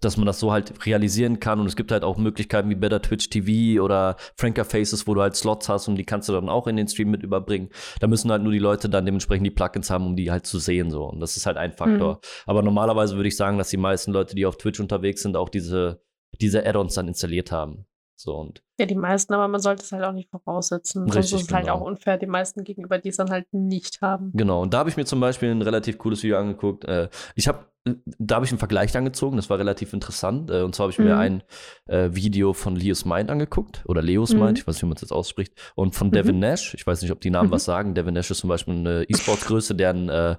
dass 0.01 0.17
man 0.17 0.25
das 0.25 0.39
so 0.39 0.51
halt 0.51 0.85
realisieren 0.85 1.39
kann 1.39 1.59
und 1.59 1.67
es 1.67 1.75
gibt 1.75 1.91
halt 1.91 2.03
auch 2.03 2.17
Möglichkeiten 2.17 2.69
wie 2.69 2.75
Better 2.75 3.01
Twitch 3.01 3.29
TV 3.29 3.83
oder 3.83 4.15
Franker 4.37 4.65
Faces, 4.65 5.07
wo 5.07 5.13
du 5.13 5.21
halt 5.21 5.35
Slots 5.35 5.69
hast 5.69 5.87
und 5.87 5.95
die 5.95 6.05
kannst 6.05 6.29
du 6.29 6.33
dann 6.33 6.49
auch 6.49 6.67
in 6.67 6.75
den 6.75 6.87
Stream 6.87 7.11
mit 7.11 7.23
überbringen. 7.23 7.69
Da 7.99 8.07
müssen 8.07 8.31
halt 8.31 8.43
nur 8.43 8.51
die 8.51 8.59
Leute 8.59 8.89
dann 8.89 9.05
dementsprechend 9.05 9.45
die 9.45 9.51
Plugins 9.51 9.89
haben, 9.89 10.05
um 10.05 10.15
die 10.15 10.31
halt 10.31 10.45
zu 10.45 10.59
sehen 10.59 10.89
so 10.89 11.05
und 11.05 11.19
das 11.19 11.37
ist 11.37 11.45
halt 11.45 11.57
ein 11.57 11.73
Faktor. 11.73 12.19
Aber 12.45 12.61
normalerweise 12.63 13.15
würde 13.15 13.29
ich 13.29 13.37
sagen, 13.37 13.57
dass 13.57 13.69
die 13.69 13.77
meisten 13.77 14.11
Leute, 14.11 14.35
die 14.35 14.45
auf 14.45 14.57
Twitch 14.57 14.79
unterwegs 14.79 15.21
sind, 15.21 15.37
auch 15.37 15.49
diese, 15.49 16.01
diese 16.39 16.65
Add-ons 16.65 16.95
dann 16.95 17.07
installiert 17.07 17.51
haben. 17.51 17.85
So 18.21 18.35
und 18.35 18.61
Ja, 18.77 18.85
die 18.85 18.95
meisten, 18.95 19.33
aber 19.33 19.47
man 19.47 19.61
sollte 19.61 19.83
es 19.83 19.93
halt 19.93 20.03
auch 20.03 20.11
nicht 20.11 20.29
voraussetzen. 20.29 21.03
Sonst 21.03 21.15
Richtig, 21.15 21.39
ist 21.41 21.47
es 21.47 21.53
halt 21.53 21.67
genau. 21.67 21.77
auch 21.77 21.81
unfair 21.81 22.17
den 22.17 22.29
meisten 22.29 22.65
gegenüber, 22.65 22.97
die 22.99 23.07
es 23.09 23.15
dann 23.15 23.29
halt 23.29 23.47
nicht 23.53 24.01
haben. 24.01 24.31
Genau, 24.33 24.61
und 24.61 24.73
da 24.73 24.79
habe 24.79 24.89
ich 24.89 24.97
mir 24.97 25.05
zum 25.05 25.21
Beispiel 25.21 25.49
ein 25.49 25.61
relativ 25.61 25.97
cooles 25.97 26.21
Video 26.21 26.37
angeguckt. 26.37 26.83
Äh, 26.83 27.07
ich 27.35 27.47
habe, 27.47 27.65
da 27.85 28.35
habe 28.35 28.45
ich 28.45 28.51
einen 28.51 28.59
Vergleich 28.59 28.95
angezogen, 28.97 29.37
das 29.37 29.49
war 29.49 29.57
relativ 29.57 29.93
interessant. 29.93 30.51
Äh, 30.51 30.63
und 30.63 30.75
zwar 30.75 30.85
habe 30.85 30.91
ich 30.91 30.99
mir 30.99 31.13
Mhm. 31.15 31.21
ein 31.21 31.43
äh, 31.85 32.09
Video 32.13 32.51
von 32.51 32.75
Leos 32.75 33.05
Mind 33.05 33.31
angeguckt, 33.31 33.83
oder 33.85 34.01
Leos 34.01 34.33
Mhm. 34.33 34.39
Mind, 34.41 34.57
ich 34.59 34.67
weiß 34.67 34.75
nicht, 34.75 34.83
wie 34.83 34.87
man 34.87 34.95
es 34.97 35.01
jetzt 35.01 35.13
ausspricht, 35.13 35.53
und 35.75 35.95
von 35.95 36.07
Mhm. 36.07 36.11
Devin 36.11 36.39
Nash. 36.39 36.73
Ich 36.73 36.85
weiß 36.85 37.01
nicht, 37.01 37.11
ob 37.13 37.21
die 37.21 37.29
Namen 37.29 37.47
Mhm. 37.49 37.53
was 37.53 37.63
sagen. 37.63 37.95
Devin 37.95 38.13
Nash 38.15 38.29
ist 38.31 38.39
zum 38.39 38.49
Beispiel 38.49 38.73
eine 38.73 39.03
E-Sports-Größe, 39.07 39.75
deren, 39.75 40.09
äh, 40.09 40.35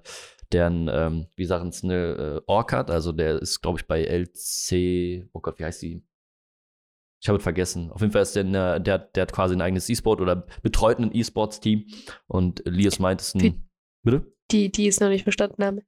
deren, 0.52 0.88
ähm, 0.92 1.26
wie 1.34 1.46
sagen 1.46 1.70
es, 1.70 1.82
eine 1.82 1.94
äh, 1.96 2.40
Org 2.46 2.74
hat. 2.74 2.90
Also 2.90 3.12
der 3.12 3.40
ist, 3.40 3.62
glaube 3.62 3.78
ich, 3.80 3.86
bei 3.86 4.04
LC, 4.04 5.28
oh 5.32 5.40
Gott, 5.40 5.58
wie 5.58 5.64
heißt 5.64 5.80
die? 5.80 6.02
Ich 7.22 7.28
habe 7.28 7.36
es 7.36 7.42
vergessen. 7.42 7.90
Auf 7.90 8.00
jeden 8.00 8.12
Fall 8.12 8.22
ist 8.22 8.34
der, 8.34 8.44
eine- 8.44 8.80
der, 8.80 8.98
der 8.98 9.22
hat 9.22 9.32
quasi 9.32 9.54
ein 9.54 9.60
eigenes 9.60 9.88
E-Sport 9.88 10.20
oder 10.20 10.46
betreut 10.62 10.98
ein 10.98 11.14
E-Sports-Team. 11.14 11.86
Und 12.26 12.62
Leos 12.64 12.98
Mind 12.98 13.20
ist 13.20 13.34
ein. 13.36 13.68
Bitte? 14.02 14.26
Die, 14.50 14.72
die 14.72 14.86
es 14.88 15.00
noch 15.00 15.08
nicht 15.10 15.24
verstanden 15.24 15.62
haben. 15.64 15.80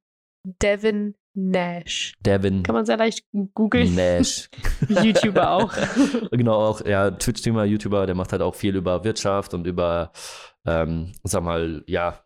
Devin 0.61 1.15
Nash. 1.35 2.13
Devin 2.23 2.61
Kann 2.61 2.75
man 2.75 2.85
sehr 2.85 2.97
leicht 2.97 3.25
googeln. 3.55 3.95
Nash. 3.95 4.49
YouTuber 4.89 5.51
auch. 5.51 5.73
genau, 6.31 6.53
auch, 6.55 6.85
ja, 6.85 7.09
Twitch-Streamer, 7.09 7.65
YouTuber, 7.65 8.05
der 8.05 8.13
macht 8.15 8.31
halt 8.31 8.43
auch 8.43 8.53
viel 8.53 8.75
über 8.75 9.03
Wirtschaft 9.03 9.55
und 9.55 9.65
über, 9.65 10.11
ähm, 10.67 11.13
sag 11.23 11.43
mal, 11.43 11.83
ja, 11.87 12.23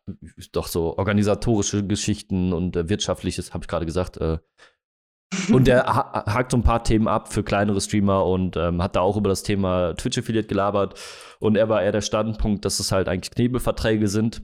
doch 0.51 0.67
so 0.67 0.97
organisatorische 0.97 1.85
Geschichten 1.87 2.51
und 2.51 2.75
äh, 2.75 2.89
wirtschaftliches, 2.89 3.53
habe 3.53 3.63
ich 3.63 3.67
gerade 3.69 3.85
gesagt. 3.85 4.17
Äh, 4.17 4.39
und 5.51 5.67
der 5.67 5.85
ha 5.85 6.25
hakt 6.25 6.51
so 6.51 6.57
ein 6.57 6.63
paar 6.63 6.83
Themen 6.83 7.07
ab 7.07 7.31
für 7.31 7.43
kleinere 7.43 7.81
Streamer 7.81 8.25
und 8.25 8.55
ähm, 8.57 8.81
hat 8.81 8.95
da 8.95 9.01
auch 9.01 9.17
über 9.17 9.29
das 9.29 9.43
Thema 9.43 9.93
Twitch-Affiliate 9.95 10.47
gelabert. 10.47 10.99
Und 11.39 11.57
er 11.57 11.69
war 11.69 11.81
eher 11.81 11.91
der 11.91 12.01
Standpunkt, 12.01 12.65
dass 12.65 12.79
es 12.79 12.91
halt 12.91 13.07
eigentlich 13.09 13.31
Knebelverträge 13.31 14.07
sind 14.07 14.41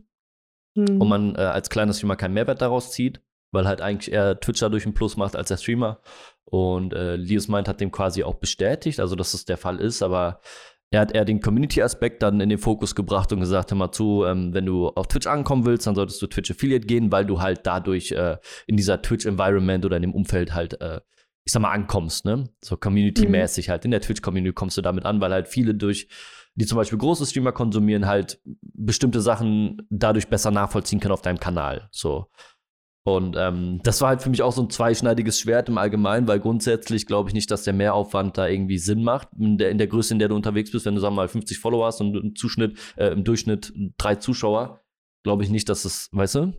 Hm. 0.75 1.01
und 1.01 1.07
man 1.07 1.35
äh, 1.35 1.39
als 1.39 1.69
kleiner 1.69 1.93
Streamer 1.93 2.15
keinen 2.15 2.33
Mehrwert 2.33 2.61
daraus 2.61 2.91
zieht, 2.91 3.21
weil 3.51 3.67
halt 3.67 3.81
eigentlich 3.81 4.11
eher 4.11 4.39
Twitch 4.39 4.59
dadurch 4.59 4.85
einen 4.85 4.95
Plus 4.95 5.17
macht 5.17 5.35
als 5.35 5.49
der 5.49 5.57
Streamer. 5.57 5.99
Und 6.45 6.93
äh, 6.93 7.15
Lius 7.15 7.47
Mind 7.47 7.67
hat 7.67 7.79
dem 7.79 7.91
quasi 7.91 8.23
auch 8.23 8.35
bestätigt, 8.35 8.99
also 8.99 9.15
dass 9.15 9.33
es 9.33 9.45
der 9.45 9.57
Fall 9.57 9.79
ist, 9.79 10.03
aber 10.03 10.39
er 10.93 11.01
hat 11.01 11.11
eher 11.11 11.25
den 11.25 11.41
Community-Aspekt 11.41 12.21
dann 12.21 12.39
in 12.39 12.49
den 12.49 12.59
Fokus 12.59 12.93
gebracht 12.93 13.33
und 13.33 13.39
gesagt, 13.39 13.71
hör 13.71 13.77
mal 13.77 13.91
zu, 13.91 14.25
ähm, 14.25 14.53
wenn 14.53 14.67
du 14.67 14.89
auf 14.89 15.07
Twitch 15.07 15.25
ankommen 15.25 15.65
willst, 15.65 15.87
dann 15.87 15.95
solltest 15.95 16.21
du 16.21 16.27
Twitch 16.27 16.51
Affiliate 16.51 16.85
gehen, 16.85 17.11
weil 17.11 17.25
du 17.25 17.41
halt 17.41 17.61
dadurch 17.63 18.11
äh, 18.11 18.37
in 18.67 18.77
dieser 18.77 19.01
Twitch-Environment 19.01 19.85
oder 19.85 19.95
in 19.95 20.03
dem 20.03 20.13
Umfeld 20.13 20.53
halt, 20.53 20.79
äh, 20.81 21.01
ich 21.45 21.51
sag 21.51 21.61
mal, 21.61 21.71
ankommst, 21.71 22.25
ne? 22.25 22.47
So 22.63 22.77
Community-mäßig 22.77 23.69
halt. 23.69 23.85
In 23.85 23.91
der 23.91 24.01
Twitch-Community 24.01 24.53
kommst 24.53 24.77
du 24.77 24.81
damit 24.81 25.03
an, 25.05 25.19
weil 25.19 25.31
halt 25.31 25.47
viele 25.47 25.73
durch 25.73 26.07
die 26.55 26.67
zum 26.67 26.75
Beispiel 26.75 26.99
große 26.99 27.25
Streamer 27.25 27.53
konsumieren, 27.53 28.05
halt 28.05 28.39
bestimmte 28.61 29.19
Sachen 29.21 29.87
dadurch 29.89 30.27
besser 30.27 30.51
nachvollziehen 30.51 30.99
können 30.99 31.13
auf 31.13 31.23
deinem 31.23 31.39
Kanal. 31.39 31.89
So. 31.91 32.27
Und 33.05 33.35
ähm, 33.37 33.81
das 33.83 33.99
war 33.99 34.09
halt 34.09 34.21
für 34.21 34.29
mich 34.29 34.41
auch 34.41 34.53
so 34.53 34.61
ein 34.61 34.69
zweischneidiges 34.69 35.37
Schwert 35.37 35.67
im 35.67 35.77
Allgemeinen, 35.77 36.27
weil 36.27 36.39
grundsätzlich 36.39 37.05
glaube 37.05 37.29
ich 37.29 37.33
nicht, 37.33 37.51
dass 37.51 37.63
der 37.63 37.73
Mehraufwand 37.73 38.37
da 38.37 38.47
irgendwie 38.47 38.77
Sinn 38.77 39.03
macht. 39.03 39.27
In 39.37 39.57
der, 39.57 39.71
in 39.71 39.77
der 39.77 39.87
Größe, 39.87 40.13
in 40.13 40.19
der 40.19 40.29
du 40.29 40.35
unterwegs 40.35 40.71
bist, 40.71 40.85
wenn 40.85 40.95
du 40.95 41.01
sagen 41.01 41.15
wir 41.15 41.23
mal 41.23 41.27
50 41.27 41.59
Follower 41.59 41.85
hast 41.85 41.99
und 41.99 42.15
im 42.15 42.35
Zuschnitt, 42.35 42.77
äh, 42.95 43.07
im 43.07 43.25
Durchschnitt 43.25 43.73
drei 43.97 44.15
Zuschauer, 44.15 44.79
glaube 45.23 45.43
ich 45.43 45.49
nicht, 45.49 45.67
dass 45.67 45.83
es, 45.83 46.09
weißt 46.13 46.35
du? 46.35 46.53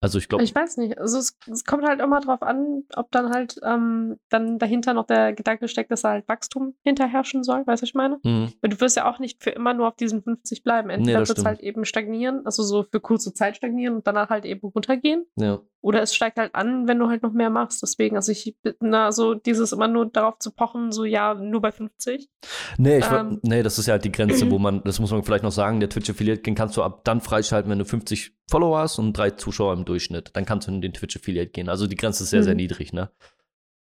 Also 0.00 0.18
ich 0.18 0.28
glaube, 0.28 0.44
Ich 0.44 0.54
weiß 0.54 0.76
nicht. 0.76 0.98
Also 0.98 1.18
es, 1.18 1.38
es 1.50 1.64
kommt 1.64 1.84
halt 1.86 2.00
immer 2.00 2.20
drauf 2.20 2.42
an, 2.42 2.84
ob 2.94 3.10
dann 3.10 3.30
halt 3.30 3.56
ähm, 3.64 4.16
dann 4.28 4.58
dahinter 4.58 4.92
noch 4.94 5.06
der 5.06 5.32
Gedanke 5.32 5.68
steckt, 5.68 5.90
dass 5.90 6.02
da 6.02 6.10
halt 6.10 6.28
Wachstum 6.28 6.74
hinterherrschen 6.82 7.42
soll. 7.44 7.60
Weißt 7.66 7.80
du, 7.80 7.82
was 7.82 7.88
ich 7.88 7.94
meine? 7.94 8.18
hm, 8.24 8.52
Weil 8.60 8.70
du 8.70 8.80
wirst 8.80 8.96
ja 8.96 9.10
auch 9.10 9.18
nicht 9.18 9.42
für 9.42 9.50
immer 9.50 9.72
nur 9.74 9.88
auf 9.88 9.96
diesen 9.96 10.22
50 10.22 10.62
bleiben. 10.62 10.90
Entweder 10.90 11.20
das 11.20 11.28
wird 11.30 11.38
es 11.38 11.44
halt 11.44 11.60
eben 11.60 11.84
stagnieren, 11.84 12.42
also 12.44 12.62
so 12.62 12.84
für 12.90 13.00
kurze 13.00 13.32
Zeit 13.32 13.56
stagnieren 13.56 13.96
und 13.96 14.06
danach 14.06 14.28
halt 14.28 14.44
eben 14.44 14.66
runtergehen. 14.68 15.24
ja. 15.36 15.60
Oder 15.82 16.02
es 16.02 16.16
steigt 16.16 16.36
halt 16.38 16.52
an, 16.56 16.88
wenn 16.88 16.98
du 16.98 17.08
halt 17.08 17.22
noch 17.22 17.32
mehr 17.32 17.48
machst. 17.50 17.80
Deswegen, 17.80 18.16
also 18.16 18.32
ich, 18.32 18.56
na, 18.80 19.12
so 19.12 19.34
dieses 19.34 19.70
immer 19.70 19.86
nur 19.86 20.06
darauf 20.06 20.36
zu 20.40 20.50
pochen, 20.50 20.90
so 20.90 21.04
ja, 21.04 21.34
nur 21.34 21.60
bei 21.60 21.70
50. 21.70 22.28
Nee, 22.76 22.98
ich, 22.98 23.04
Ähm. 23.08 23.38
nee, 23.44 23.62
das 23.62 23.78
ist 23.78 23.86
ja 23.86 23.92
halt 23.92 24.04
die 24.04 24.10
Grenze, 24.10 24.50
wo 24.50 24.58
man, 24.58 24.82
das 24.82 24.98
muss 24.98 25.12
man 25.12 25.22
vielleicht 25.22 25.44
noch 25.44 25.52
sagen, 25.52 25.78
der 25.78 25.88
Twitch 25.88 26.10
Affiliate, 26.10 26.42
den 26.42 26.56
kannst 26.56 26.76
du 26.76 26.82
ab 26.82 27.02
dann 27.04 27.20
freischalten, 27.20 27.70
wenn 27.70 27.78
du 27.78 27.84
50 27.84 28.32
Follower 28.50 28.78
hast 28.80 28.98
und 28.98 29.12
drei 29.12 29.30
Zuschauer 29.30 29.74
im 29.74 29.84
Durchschnitt. 29.86 30.30
Dann 30.34 30.44
kannst 30.44 30.68
du 30.68 30.72
in 30.72 30.80
den 30.82 30.92
Twitch 30.92 31.16
Affiliate 31.16 31.50
gehen. 31.52 31.68
Also 31.70 31.86
die 31.86 31.96
Grenze 31.96 32.24
ist 32.24 32.30
sehr, 32.30 32.42
sehr 32.44 32.54
Mhm. 32.54 32.58
niedrig, 32.58 32.92
ne? 32.92 33.10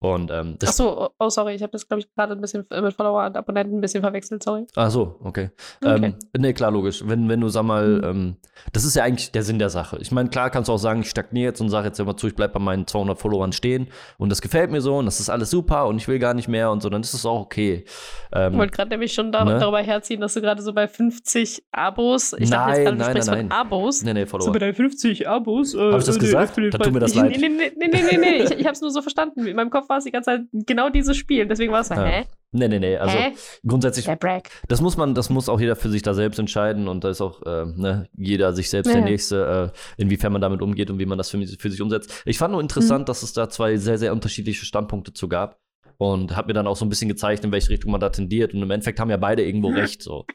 Und 0.04 0.30
ähm, 0.30 0.56
das 0.58 0.70
Ach 0.70 0.74
so, 0.74 1.00
oh, 1.02 1.08
oh, 1.18 1.28
sorry, 1.30 1.54
ich 1.54 1.62
habe 1.62 1.72
das, 1.72 1.88
glaube 1.88 2.00
ich, 2.00 2.14
gerade 2.14 2.32
ein 2.34 2.40
bisschen 2.40 2.66
mit 2.82 2.94
Follower 2.94 3.24
und 3.26 3.36
Abonnenten 3.36 3.78
ein 3.78 3.80
bisschen 3.80 4.02
verwechselt, 4.02 4.42
sorry. 4.42 4.66
Ach 4.76 4.90
so, 4.90 5.16
okay. 5.24 5.50
Okay. 5.82 6.04
Ähm, 6.04 6.14
nee, 6.36 6.52
klar, 6.52 6.70
logisch. 6.70 7.02
Wenn, 7.06 7.28
wenn 7.28 7.40
du, 7.40 7.48
sag 7.48 7.62
mal, 7.64 7.84
Mhm. 7.88 8.04
ähm, 8.04 8.36
das 8.72 8.84
ist 8.84 8.94
ja 8.96 9.02
eigentlich 9.04 9.32
der 9.32 9.42
Sinn 9.42 9.58
der 9.58 9.70
Sache. 9.70 9.98
Ich 10.00 10.12
meine, 10.12 10.28
klar 10.28 10.50
kannst 10.50 10.68
du 10.68 10.72
auch 10.72 10.78
sagen, 10.78 11.00
ich 11.00 11.10
stagniere 11.10 11.46
jetzt 11.50 11.60
und 11.60 11.68
sage 11.70 11.86
jetzt 11.88 11.98
immer 12.00 12.16
zu, 12.16 12.26
ich 12.26 12.34
bleib 12.34 12.52
bei 12.52 12.60
meinen 12.60 12.86
200 12.86 13.18
Followern 13.18 13.52
stehen 13.52 13.88
und 14.18 14.30
das 14.30 14.40
gefällt 14.42 14.70
mir 14.70 14.80
so 14.80 14.96
und 14.98 15.06
das 15.06 15.20
ist 15.20 15.28
alles 15.30 15.50
super 15.50 15.86
und 15.86 15.96
ich 15.96 16.06
will 16.08 16.18
gar 16.18 16.34
nicht 16.34 16.48
mehr 16.48 16.70
und 16.70 16.82
so, 16.82 16.88
dann 16.90 17.00
ist 17.02 17.14
es 17.14 17.24
auch 17.26 17.40
okay. 17.40 17.84
Ich 17.86 17.92
Ähm, 18.32 18.56
wollte 18.58 18.72
gerade 18.76 18.90
nämlich 18.90 19.12
schon 19.12 19.32
da, 19.32 19.44
Ne? 19.44 19.58
darüber 19.58 19.80
herziehen, 19.80 20.20
dass 20.20 20.34
du 20.34 20.40
gerade 20.40 20.62
so 20.62 20.72
bei 20.72 20.86
50 20.88 21.64
Abos, 21.72 22.32
ich 22.38 22.50
dachte 22.50 22.70
Nein, 22.70 22.74
jetzt 22.76 22.84
gerade, 22.84 22.96
du 22.96 23.02
nein, 23.02 23.10
sprichst 23.10 23.30
nein, 23.30 23.48
von. 23.48 23.52
Abos. 23.52 24.02
nee, 24.02 24.12
nee, 24.14 24.20
So 24.24 24.26
Follower. 24.30 24.52
bei 24.52 24.58
deinen 24.58 24.74
50 24.74 25.28
Abos. 25.28 25.74
Äh, 25.74 25.78
Hab 25.78 26.00
ich 26.00 26.04
das 26.06 26.16
äh, 26.16 26.20
gesagt? 26.20 26.56
nee, 26.58 26.70
Dann 26.70 26.80
tut 26.80 26.92
mir 26.92 27.00
das 27.00 27.14
nee, 27.14 27.20
leid. 27.22 27.36
Nee, 27.40 27.48
nee, 27.48 27.72
nee, 27.76 27.88
nee, 27.88 28.02
nee, 28.10 28.16
nee. 28.18 28.42
ich, 28.44 28.50
ich 28.52 28.64
habe 28.64 28.72
es 28.72 28.80
nur 28.80 28.90
so 28.90 29.02
verstanden. 29.02 29.46
In 29.46 29.56
meinem 29.56 29.70
Kopf 29.70 29.88
war 29.88 29.93
es 29.98 30.04
die 30.04 30.10
ganze 30.12 30.30
Zeit 30.30 30.40
genau 30.52 30.88
dieses 30.90 31.16
Spiel. 31.16 31.46
Deswegen 31.46 31.72
war 31.72 31.80
es 31.80 31.88
so, 31.88 31.94
Ja. 31.94 32.04
hä? 32.04 32.24
Nee, 32.56 32.68
nee, 32.68 32.78
nee. 32.78 32.96
Also 32.96 33.16
hä? 33.18 33.32
grundsätzlich, 33.66 34.04
Der 34.04 34.14
Bragg. 34.14 34.48
das 34.68 34.80
muss 34.80 34.96
man, 34.96 35.14
das 35.14 35.28
muss 35.28 35.48
auch 35.48 35.58
jeder 35.58 35.74
für 35.74 35.88
sich 35.90 36.02
da 36.02 36.14
selbst 36.14 36.38
entscheiden 36.38 36.86
und 36.86 37.02
da 37.02 37.10
ist 37.10 37.20
auch 37.20 37.42
äh, 37.42 37.64
ne, 37.66 38.08
jeder 38.16 38.52
sich 38.52 38.70
selbst 38.70 38.88
Ja, 38.90 38.94
der. 38.94 39.04
Nächste, 39.04 39.72
äh, 39.74 40.02
inwiefern 40.02 40.32
man 40.32 40.40
damit 40.40 40.62
umgeht 40.62 40.88
und 40.90 40.98
wie 41.00 41.06
man 41.06 41.18
das 41.18 41.30
für, 41.30 41.44
für 41.44 41.70
sich 41.70 41.82
umsetzt. 41.82 42.22
Ich 42.24 42.38
fand 42.38 42.52
nur 42.52 42.60
interessant, 42.60 43.02
Mhm. 43.02 43.06
dass 43.06 43.22
es 43.24 43.32
da 43.32 43.48
zwei 43.48 43.76
sehr, 43.76 43.98
sehr 43.98 44.12
unterschiedliche 44.12 44.64
Standpunkte 44.64 45.12
zu 45.12 45.28
gab. 45.28 45.58
Und 45.96 46.34
hat 46.34 46.48
mir 46.48 46.54
dann 46.54 46.66
auch 46.66 46.74
so 46.74 46.84
ein 46.84 46.88
bisschen 46.88 47.08
gezeigt, 47.08 47.44
in 47.44 47.52
welche 47.52 47.68
Richtung 47.70 47.92
man 47.92 48.00
da 48.00 48.08
tendiert. 48.10 48.52
Und 48.52 48.60
im 48.62 48.70
Endeffekt 48.72 48.98
haben 48.98 49.10
ja 49.10 49.16
beide 49.16 49.44
irgendwo 49.44 49.68
recht. 49.68 50.02
So. 50.02 50.26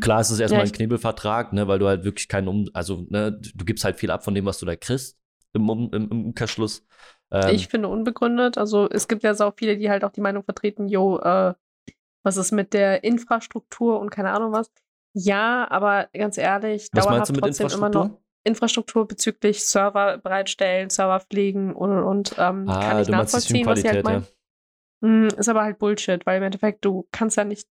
Klar 0.00 0.20
ist 0.20 0.30
es 0.30 0.38
erstmal 0.38 0.60
Ja, 0.64 0.66
ein 0.70 0.72
Knebelvertrag, 0.72 1.52
ne, 1.52 1.66
weil 1.66 1.80
du 1.80 1.88
halt 1.88 2.04
wirklich 2.04 2.28
keinen 2.28 2.46
Um, 2.46 2.68
also 2.74 3.06
ne, 3.08 3.32
du 3.54 3.64
gibst 3.64 3.84
halt 3.84 3.96
viel 3.98 4.12
ab 4.12 4.22
von 4.24 4.36
dem, 4.36 4.44
was 4.46 4.58
du 4.60 4.66
da 4.66 4.76
kriegst 4.76 5.18
im, 5.52 5.68
um, 5.68 5.90
im, 5.92 6.10
im 6.12 6.24
Umkehrschluss. 6.26 6.86
Ähm, 7.32 7.54
Ich 7.54 7.68
finde 7.68 7.88
unbegründet. 7.88 8.58
Also 8.58 8.88
es 8.90 9.08
gibt 9.08 9.22
ja 9.22 9.34
so 9.34 9.52
viele, 9.56 9.76
die 9.76 9.90
halt 9.90 10.04
auch 10.04 10.12
die 10.12 10.20
Meinung 10.20 10.42
vertreten, 10.44 10.88
jo, 10.88 11.18
äh, 11.18 11.54
was 12.22 12.36
ist 12.36 12.52
mit 12.52 12.74
der 12.74 13.02
Infrastruktur 13.04 13.98
und 14.00 14.10
keine 14.10 14.30
Ahnung 14.32 14.52
was. 14.52 14.70
Ja, 15.14 15.66
aber 15.70 16.08
ganz 16.12 16.38
ehrlich, 16.38 16.88
was 16.92 17.04
dauerhaft 17.04 17.34
trotzdem 17.34 17.68
immer 17.68 17.88
noch 17.88 18.10
Infrastruktur 18.44 19.06
bezüglich 19.06 19.66
Server 19.66 20.18
bereitstellen, 20.18 20.88
Server 20.90 21.20
pflegen 21.20 21.74
und 21.74 21.90
und 21.90 22.04
und. 22.04 22.34
Ähm, 22.38 22.68
ah, 22.68 22.80
kann 22.80 23.02
ich 23.02 23.08
nachvollziehen, 23.08 23.66
was 23.66 23.80
sie 23.82 23.88
halt 23.88 24.04
meinen. 24.04 24.26
ja. 25.02 25.08
Mm, 25.08 25.28
Ist 25.28 25.48
aber 25.48 25.62
halt 25.62 25.78
Bullshit, 25.78 26.24
weil 26.26 26.38
im 26.38 26.42
Endeffekt 26.44 26.84
du 26.84 27.08
kannst 27.10 27.36
ja 27.36 27.44
nicht 27.44 27.68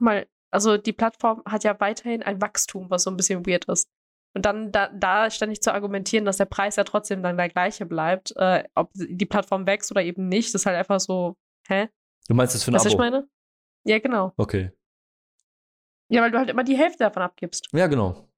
mal, 0.00 0.26
also 0.50 0.76
die 0.76 0.92
Plattform 0.92 1.42
hat 1.44 1.64
ja 1.64 1.78
weiterhin 1.78 2.22
ein 2.22 2.40
Wachstum, 2.40 2.88
was 2.88 3.02
so 3.02 3.10
ein 3.10 3.16
bisschen 3.16 3.46
weird 3.46 3.66
ist. 3.66 3.88
Und 4.34 4.44
dann 4.44 4.70
da, 4.72 4.88
da 4.88 5.30
ständig 5.30 5.62
zu 5.62 5.72
argumentieren, 5.72 6.24
dass 6.24 6.36
der 6.36 6.44
Preis 6.44 6.76
ja 6.76 6.84
trotzdem 6.84 7.22
dann 7.22 7.36
der 7.36 7.48
gleiche 7.48 7.86
bleibt, 7.86 8.34
äh, 8.36 8.64
ob 8.74 8.90
die 8.94 9.26
Plattform 9.26 9.66
wächst 9.66 9.90
oder 9.90 10.02
eben 10.02 10.28
nicht, 10.28 10.54
ist 10.54 10.66
halt 10.66 10.76
einfach 10.76 11.00
so, 11.00 11.36
hä? 11.66 11.88
Du 12.28 12.34
meinst 12.34 12.54
das 12.54 12.62
für 12.64 12.70
ein 12.70 12.74
was 12.74 12.84
ich 12.84 12.94
Abo? 12.94 13.02
meine? 13.02 13.28
Ja, 13.84 13.98
genau. 13.98 14.32
Okay. 14.36 14.70
Ja, 16.08 16.22
weil 16.22 16.30
du 16.30 16.38
halt 16.38 16.50
immer 16.50 16.64
die 16.64 16.76
Hälfte 16.76 17.04
davon 17.04 17.22
abgibst. 17.22 17.68
Ja, 17.72 17.86
genau. 17.86 18.28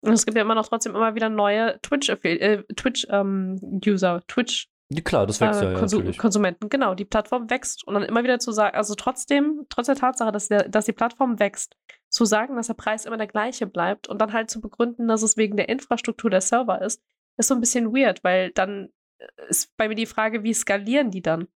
Und 0.00 0.12
es 0.12 0.26
gibt 0.26 0.36
ja 0.36 0.42
immer 0.42 0.54
noch 0.54 0.68
trotzdem 0.68 0.94
immer 0.94 1.14
wieder 1.14 1.30
neue 1.30 1.80
Twitch-User, 1.80 2.24
äh, 2.24 2.62
Twitch, 2.74 3.06
ähm, 3.10 3.80
Twitch 4.28 4.68
Ja, 4.90 5.00
klar, 5.00 5.26
das 5.26 5.40
wächst 5.40 5.60
äh, 5.62 5.64
ja, 5.64 5.72
ja 5.72 5.78
Konsu 5.78 5.96
natürlich. 5.98 6.18
Konsumenten. 6.18 6.68
Genau, 6.68 6.94
die 6.94 7.04
Plattform 7.06 7.48
wächst. 7.50 7.86
Und 7.86 7.94
dann 7.94 8.02
immer 8.02 8.22
wieder 8.22 8.38
zu 8.38 8.52
sagen, 8.52 8.76
also 8.76 8.94
trotzdem, 8.94 9.64
trotz 9.70 9.86
der 9.86 9.96
Tatsache, 9.96 10.30
dass, 10.30 10.48
der, 10.48 10.68
dass 10.68 10.84
die 10.84 10.92
Plattform 10.92 11.38
wächst, 11.38 11.76
zu 12.10 12.24
sagen, 12.24 12.56
dass 12.56 12.66
der 12.68 12.74
Preis 12.74 13.06
immer 13.06 13.16
der 13.16 13.26
gleiche 13.26 13.66
bleibt 13.66 14.08
und 14.08 14.20
dann 14.20 14.32
halt 14.32 14.50
zu 14.50 14.60
begründen, 14.60 15.08
dass 15.08 15.22
es 15.22 15.36
wegen 15.36 15.56
der 15.56 15.68
Infrastruktur 15.68 16.30
der 16.30 16.40
Server 16.42 16.80
ist, 16.82 17.02
ist 17.38 17.48
so 17.48 17.54
ein 17.54 17.60
bisschen 17.60 17.92
weird, 17.94 18.22
weil 18.22 18.50
dann 18.52 18.90
äh, 19.18 19.26
ist 19.48 19.74
bei 19.76 19.88
mir 19.88 19.96
die 19.96 20.06
Frage, 20.06 20.42
wie 20.44 20.54
skalieren 20.54 21.10
die 21.10 21.22
dann? 21.22 21.48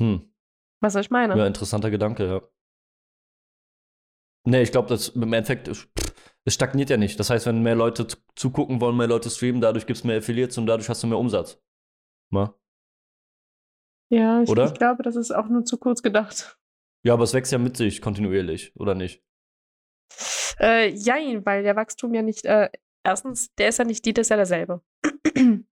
Hm. 0.00 0.32
Weißt 0.80 0.94
du, 0.94 0.98
was 1.00 1.06
ich 1.06 1.10
meine? 1.10 1.36
Ja, 1.36 1.46
interessanter 1.46 1.90
Gedanke, 1.90 2.26
ja. 2.26 2.40
Nee, 4.44 4.62
ich 4.62 4.70
glaube, 4.72 4.88
das 4.88 5.08
im 5.10 5.22
Endeffekt, 5.24 5.68
es- 5.68 5.88
pff, 5.98 6.14
es 6.44 6.54
stagniert 6.54 6.88
ja 6.90 6.96
nicht. 6.96 7.18
Das 7.20 7.28
heißt, 7.28 7.44
wenn 7.46 7.62
mehr 7.62 7.74
Leute 7.74 8.06
zu- 8.06 8.16
zugucken 8.36 8.80
wollen, 8.80 8.96
mehr 8.96 9.08
Leute 9.08 9.28
streamen, 9.28 9.60
dadurch 9.60 9.84
gibt 9.86 9.98
es 9.98 10.04
mehr 10.04 10.18
Affiliates 10.18 10.56
und 10.56 10.66
dadurch 10.66 10.88
hast 10.88 11.02
du 11.02 11.06
mehr 11.08 11.18
Umsatz. 11.18 11.60
Ma? 12.30 12.54
Ja, 14.10 14.42
ich, 14.42 14.50
ich 14.50 14.74
glaube, 14.74 15.02
das 15.02 15.16
ist 15.16 15.30
auch 15.32 15.48
nur 15.48 15.64
zu 15.64 15.78
kurz 15.78 16.02
gedacht. 16.02 16.58
Ja, 17.04 17.12
aber 17.12 17.24
es 17.24 17.34
wächst 17.34 17.52
ja 17.52 17.58
mit 17.58 17.76
sich 17.76 18.00
kontinuierlich, 18.00 18.72
oder 18.76 18.94
nicht? 18.94 19.22
Äh, 20.58 20.88
jein, 20.90 21.44
weil 21.44 21.62
der 21.62 21.76
Wachstum 21.76 22.14
ja 22.14 22.22
nicht, 22.22 22.44
äh, 22.44 22.70
erstens, 23.04 23.54
der 23.56 23.68
ist 23.68 23.78
ja 23.78 23.84
nicht, 23.84 24.04
die 24.04 24.12
ist 24.12 24.30
ja 24.30 24.36
derselbe. 24.36 24.82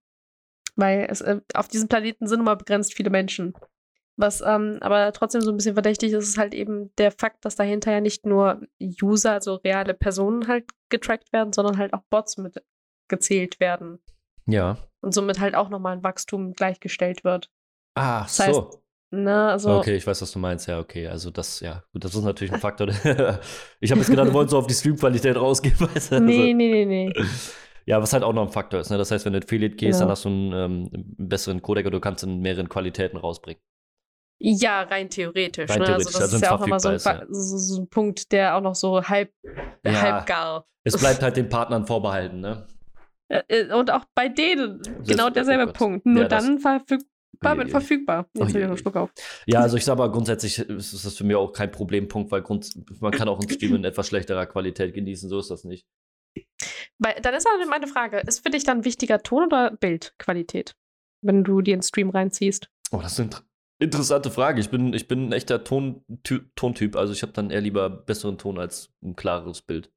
weil 0.75 1.07
es, 1.09 1.21
äh, 1.21 1.41
auf 1.53 1.67
diesem 1.67 1.89
Planeten 1.89 2.27
sind 2.27 2.39
immer 2.39 2.55
begrenzt 2.55 2.93
viele 2.93 3.09
Menschen. 3.09 3.53
Was 4.15 4.41
ähm, 4.41 4.77
aber 4.81 5.11
trotzdem 5.13 5.41
so 5.41 5.51
ein 5.51 5.57
bisschen 5.57 5.75
verdächtig 5.75 6.11
ist, 6.11 6.27
ist 6.27 6.37
halt 6.39 6.55
eben 6.55 6.93
der 6.95 7.11
Fakt, 7.11 7.45
dass 7.45 7.55
dahinter 7.55 7.91
ja 7.91 8.01
nicht 8.01 8.25
nur 8.25 8.61
User, 8.81 9.33
also 9.33 9.55
reale 9.55 9.93
Personen 9.93 10.47
halt 10.47 10.65
getrackt 10.89 11.31
werden, 11.33 11.53
sondern 11.53 11.77
halt 11.77 11.93
auch 11.93 12.01
Bots 12.09 12.37
mit 12.37 12.63
gezählt 13.09 13.59
werden. 13.59 13.99
Ja. 14.47 14.77
Und 15.01 15.13
somit 15.13 15.39
halt 15.39 15.53
auch 15.53 15.69
nochmal 15.69 15.97
ein 15.97 16.03
Wachstum 16.03 16.53
gleichgestellt 16.53 17.23
wird. 17.23 17.51
Ah, 17.97 18.21
Das 18.23 18.39
heißt, 18.39 18.55
so. 18.55 18.81
Ne, 19.09 19.49
also, 19.51 19.71
Okay, 19.77 19.95
ich 19.95 20.05
weiß, 20.05 20.21
was 20.21 20.31
du 20.31 20.39
meinst. 20.39 20.67
Ja, 20.67 20.79
okay. 20.79 21.07
Also 21.07 21.31
das, 21.31 21.61
ja, 21.61 21.81
gut, 21.93 22.03
das 22.03 22.13
ist 22.13 22.23
natürlich 22.23 22.53
ein 22.53 22.59
Faktor. 22.59 22.87
ich 23.79 23.91
habe 23.91 24.01
jetzt 24.01 24.09
gedacht, 24.09 24.27
du 24.27 24.33
wolltest 24.33 24.51
so 24.51 24.57
auf 24.59 24.67
die 24.67 24.73
Streamqualität 24.73 25.35
rausgehen, 25.37 25.79
weißt 25.79 26.11
du? 26.13 26.19
nee, 26.19 26.33
Also, 26.41 26.53
nee, 26.53 26.53
nee, 26.53 26.85
nee. 26.85 27.13
Ja, 27.85 28.01
was 28.01 28.11
halt 28.11 28.23
auch 28.23 28.33
noch 28.33 28.41
ein 28.47 28.51
Faktor 28.51 28.81
ist. 28.81 28.89
Ne? 28.89 28.97
Das 28.97 29.11
heißt, 29.11 29.23
wenn 29.25 29.31
du 29.33 29.39
Affiliate 29.39 29.75
gehst, 29.77 29.99
Genau. 29.99 30.07
dann 30.07 30.11
hast 30.11 30.25
du 30.25 30.29
einen, 30.29 30.51
ähm, 30.51 30.89
einen 30.93 31.29
besseren 31.29 31.61
Codec 31.61 31.85
und 31.85 31.93
du 31.93 32.01
kannst 32.01 32.21
in 32.25 32.41
mehreren 32.41 32.67
Qualitäten 32.67 33.15
rausbringen. 33.17 33.61
Ja, 34.39 34.81
rein 34.81 35.09
theoretisch. 35.09 35.69
Rein 35.69 35.79
ne? 35.79 35.85
theoretisch, 35.85 36.07
also 36.07 36.19
das 36.19 36.23
also 36.33 36.35
ist 36.35 36.41
ja 36.43 36.55
auch 36.55 36.65
immer 36.67 36.79
so 36.81 36.89
ein, 36.89 36.99
Fa- 36.99 37.25
so, 37.29 37.81
ein 37.81 37.87
Punkt, 37.87 38.31
der 38.33 38.55
auch 38.57 38.61
noch 38.61 38.75
so 38.75 39.01
halb, 39.03 39.31
Ja. 39.85 40.01
halb 40.01 40.25
gar. 40.25 40.67
Es 40.83 40.97
bleibt 40.97 41.23
halt 41.23 41.37
den 41.37 41.47
Partnern 41.49 41.87
vorbehalten, 41.87 42.41
ne? 42.41 42.67
Äh, 43.29 43.41
äh, 43.47 43.73
Und 43.73 43.89
auch 43.91 44.05
bei 44.13 44.29
denen 44.29 44.81
genau 45.05 45.27
oh 45.27 45.29
derselbe. 45.29 45.71
Punkt. 45.73 46.05
Nur 46.05 46.23
Ja, 46.23 46.27
dann 46.29 46.59
verfügbar 46.59 47.07
Uiuiui. 47.43 47.69
verfügbar. 47.71 48.27
Jetzt 48.33 48.49
habe 48.49 48.59
ich 48.61 48.67
noch 48.67 48.77
Schluck 48.77 48.95
auf. 48.95 49.11
Ja, 49.45 49.59
also 49.61 49.77
ich 49.77 49.85
sage 49.85 49.99
mal, 49.99 50.09
grundsätzlich 50.11 50.57
ist 50.59 50.93
ist 50.93 51.05
das 51.05 51.15
für 51.17 51.23
mich 51.23 51.35
auch 51.35 51.51
kein 51.53 51.71
Problempunkt, 51.71 52.31
weil 52.31 52.41
Grund, 52.41 52.69
man 53.01 53.11
kann 53.11 53.27
auch 53.27 53.39
einen 53.39 53.49
Stream 53.49 53.75
in 53.75 53.83
etwas 53.83 54.07
schlechterer 54.07 54.45
Qualität 54.47 54.93
genießen, 54.93 55.29
so 55.29 55.39
ist 55.39 55.51
das 55.51 55.63
nicht. 55.63 55.85
Weil, 56.99 57.15
dann 57.21 57.33
ist 57.35 57.47
aber 57.47 57.63
meine 57.67 57.87
Frage: 57.87 58.19
Ist 58.25 58.43
für 58.43 58.49
dich 58.49 58.63
dann 58.63 58.85
wichtiger 58.85 59.21
Ton- 59.21 59.45
oder 59.45 59.71
Bildqualität, 59.71 60.75
wenn 61.21 61.43
du 61.43 61.61
dir 61.61 61.73
einen 61.75 61.83
Stream 61.83 62.09
reinziehst? 62.09 62.69
Oh, 62.91 62.99
das 63.01 63.13
ist 63.13 63.19
eine 63.19 63.25
inter- 63.29 63.43
interessante 63.79 64.31
Frage. 64.31 64.59
Ich 64.59 64.69
bin, 64.69 64.93
ich 64.93 65.07
bin 65.07 65.29
ein 65.29 65.31
echter 65.33 65.63
Ton, 65.63 66.03
Ty- 66.23 66.41
Tontyp, 66.55 66.95
also 66.95 67.13
ich 67.13 67.21
habe 67.21 67.33
dann 67.33 67.49
eher 67.51 67.61
lieber 67.61 67.89
besseren 67.89 68.37
Ton 68.37 68.57
als 68.57 68.89
ein 69.03 69.15
klareres 69.15 69.61
Bild. 69.61 69.91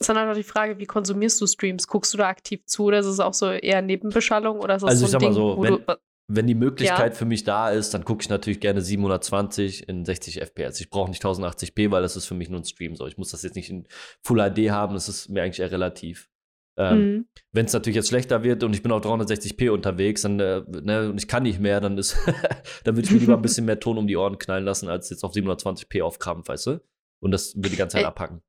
Ist 0.00 0.08
dann 0.08 0.16
halt 0.16 0.30
auch 0.30 0.34
die 0.34 0.42
Frage, 0.42 0.78
wie 0.78 0.86
konsumierst 0.86 1.38
du 1.40 1.46
Streams? 1.46 1.86
Guckst 1.86 2.14
du 2.14 2.18
da 2.18 2.28
aktiv 2.28 2.64
zu 2.64 2.84
oder 2.84 3.00
ist 3.00 3.06
es 3.06 3.20
auch 3.20 3.34
so 3.34 3.50
eher 3.50 3.82
Nebenbeschallung 3.82 4.58
oder 4.60 4.76
ist 4.76 4.82
es 4.82 4.88
Also 4.88 5.06
so 5.06 5.16
ein 5.18 5.20
Ding, 5.20 5.32
so, 5.34 5.56
wo 5.58 5.62
wenn- 5.62 5.84
du. 5.86 5.96
Wenn 6.28 6.46
die 6.46 6.54
Möglichkeit 6.54 7.14
für 7.16 7.24
mich 7.24 7.44
da 7.44 7.70
ist, 7.70 7.92
dann 7.94 8.04
gucke 8.04 8.22
ich 8.22 8.28
natürlich 8.28 8.60
gerne 8.60 8.80
720 8.80 9.88
in 9.88 10.04
60 10.04 10.40
FPS. 10.40 10.80
Ich 10.80 10.88
brauche 10.88 11.10
nicht 11.10 11.22
1080p, 11.24 11.90
weil 11.90 12.02
das 12.02 12.16
ist 12.16 12.26
für 12.26 12.34
mich 12.34 12.48
nur 12.48 12.60
ein 12.60 12.64
Stream. 12.64 12.96
So, 12.96 13.06
ich 13.06 13.18
muss 13.18 13.30
das 13.32 13.42
jetzt 13.42 13.56
nicht 13.56 13.70
in 13.70 13.86
Full 14.22 14.38
HD 14.38 14.70
haben, 14.70 14.94
das 14.94 15.08
ist 15.08 15.28
mir 15.28 15.42
eigentlich 15.42 15.60
eher 15.60 15.72
relativ. 15.72 16.30
Ähm, 16.78 16.98
Mhm. 16.98 17.26
Wenn 17.52 17.66
es 17.66 17.72
natürlich 17.72 17.96
jetzt 17.96 18.08
schlechter 18.08 18.42
wird 18.42 18.64
und 18.64 18.74
ich 18.74 18.82
bin 18.82 18.92
auf 18.92 19.02
360p 19.02 19.70
unterwegs 19.70 20.22
dann, 20.22 20.40
äh, 20.40 20.62
ne, 20.68 21.10
und 21.10 21.18
ich 21.18 21.28
kann 21.28 21.42
nicht 21.42 21.60
mehr, 21.60 21.80
dann 21.80 21.98
ist, 21.98 22.16
dann 22.84 22.96
würde 22.96 23.06
ich 23.06 23.12
mir 23.12 23.18
lieber 23.20 23.34
ein 23.34 23.42
bisschen 23.42 23.66
mehr 23.66 23.78
Ton 23.78 23.98
um 23.98 24.06
die 24.06 24.16
Ohren 24.16 24.38
knallen 24.38 24.64
lassen, 24.64 24.88
als 24.88 25.10
jetzt 25.10 25.24
auf 25.24 25.34
720p 25.34 26.02
auf 26.02 26.18
Krampf, 26.18 26.48
weißt 26.48 26.66
du? 26.68 26.80
Und 27.20 27.30
das 27.30 27.54
würde 27.56 27.70
die 27.70 27.76
ganze 27.76 27.94
Zeit 27.94 28.02
Ey. 28.02 28.08
abpacken. 28.08 28.42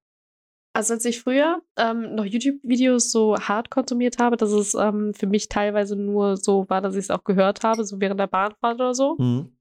Also 0.76 0.96
als 0.96 1.06
ich 1.06 1.22
früher 1.22 1.62
ähm, 1.78 2.16
noch 2.16 2.26
YouTube-Videos 2.26 3.12
so 3.12 3.38
hart 3.38 3.70
konsumiert 3.70 4.18
habe, 4.18 4.38
dass 4.38 4.52
es 4.52 4.74
ähm, 4.74 5.14
für 5.14 5.28
mich 5.28 5.48
teilweise 5.48 5.96
nur 5.96 6.36
so 6.38 6.68
war, 6.68 6.82
dass 6.82 6.96
ich 6.96 7.02
es 7.06 7.10
auch 7.12 7.24
gehört 7.24 7.64
habe, 7.64 7.86
so 7.86 8.00
während 8.02 8.20
der 8.20 8.28
Bahnfahrt 8.28 8.76
oder 8.76 8.96
so, 8.96 9.16
Mhm. 9.20 9.56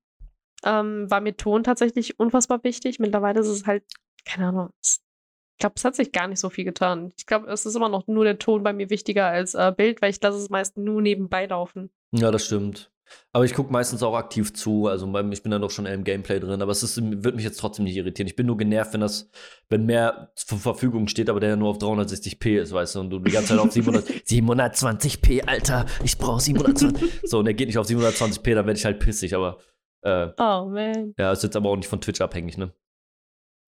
ähm, 0.65 1.11
war 1.11 1.21
mir 1.21 1.37
Ton 1.37 1.65
tatsächlich 1.65 2.19
unfassbar 2.19 2.65
wichtig. 2.65 2.99
Mittlerweile 2.99 3.41
ist 3.41 3.49
es 3.49 3.67
halt, 3.67 3.85
keine 4.25 4.49
Ahnung, 4.49 4.71
ich 4.83 4.99
glaube, 5.59 5.75
es 5.77 5.85
hat 5.85 5.95
sich 5.97 6.13
gar 6.13 6.29
nicht 6.29 6.39
so 6.41 6.49
viel 6.51 6.65
getan. 6.65 7.13
Ich 7.17 7.27
glaube, 7.27 7.47
es 7.51 7.67
ist 7.67 7.75
immer 7.77 7.89
noch 7.89 8.07
nur 8.07 8.25
der 8.25 8.39
Ton 8.39 8.63
bei 8.63 8.73
mir 8.73 8.89
wichtiger 8.91 9.27
als 9.27 9.55
äh, 9.55 9.73
Bild, 9.77 10.01
weil 10.03 10.11
ich 10.11 10.21
lasse 10.23 10.39
es 10.39 10.51
meist 10.51 10.77
nur 10.79 11.03
nebenbei 11.03 11.47
laufen. 11.47 11.91
Ja, 12.13 12.31
das 12.31 12.47
stimmt. 12.47 12.91
Aber 13.33 13.45
ich 13.45 13.55
gucke 13.55 13.73
meistens 13.73 14.03
auch 14.03 14.15
aktiv 14.15 14.53
zu. 14.53 14.87
Also 14.89 15.07
ich 15.31 15.43
bin 15.43 15.51
dann 15.51 15.63
doch 15.63 15.71
schon 15.71 15.87
im 15.87 16.05
Gameplay 16.05 16.39
drin. 16.39 16.61
Aber 16.61 16.73
es 16.73 16.83
ist, 16.83 17.01
wird 17.03 17.35
mich 17.35 17.45
jetzt 17.45 17.59
trotzdem 17.59 17.85
nicht 17.85 17.97
irritieren. 17.97 18.27
Ich 18.27 18.37
bin 18.37 18.47
nur 18.47 18.57
genervt, 18.59 18.93
wenn 18.93 19.01
das, 19.01 19.31
wenn 19.71 19.87
mehr 19.87 20.33
zur 20.37 20.59
Verfügung 20.59 21.09
steht, 21.09 21.31
aber 21.31 21.41
der 21.41 21.51
ja 21.51 21.57
nur 21.57 21.71
auf 21.71 21.79
360p 21.79 22.61
ist, 22.61 22.73
weißt 22.73 22.97
du, 22.97 23.01
und 23.01 23.11
du 23.11 23.19
die 23.19 23.33
ganze 23.33 23.49
Zeit 23.51 23.59
auf 23.59 23.73
700, 23.73 24.07
720p, 24.27 25.43
Alter, 25.47 25.87
ich 26.05 26.19
brauche 26.19 26.41
720. 26.41 27.21
so, 27.25 27.39
und 27.39 27.47
er 27.47 27.55
geht 27.55 27.69
nicht 27.69 27.79
auf 27.79 27.87
720p, 27.87 28.55
dann 28.55 28.67
werde 28.67 28.79
ich 28.79 28.85
halt 28.85 29.01
pissig. 29.01 29.35
Aber 29.35 29.59
äh, 30.03 30.29
Oh, 30.39 30.69
man. 30.69 31.15
ja, 31.19 31.33
ist 31.33 31.43
jetzt 31.43 31.57
aber 31.57 31.71
auch 31.71 31.77
nicht 31.77 31.89
von 31.89 32.01
Twitch 32.01 32.21
abhängig, 32.21 32.59
ne? 32.59 32.73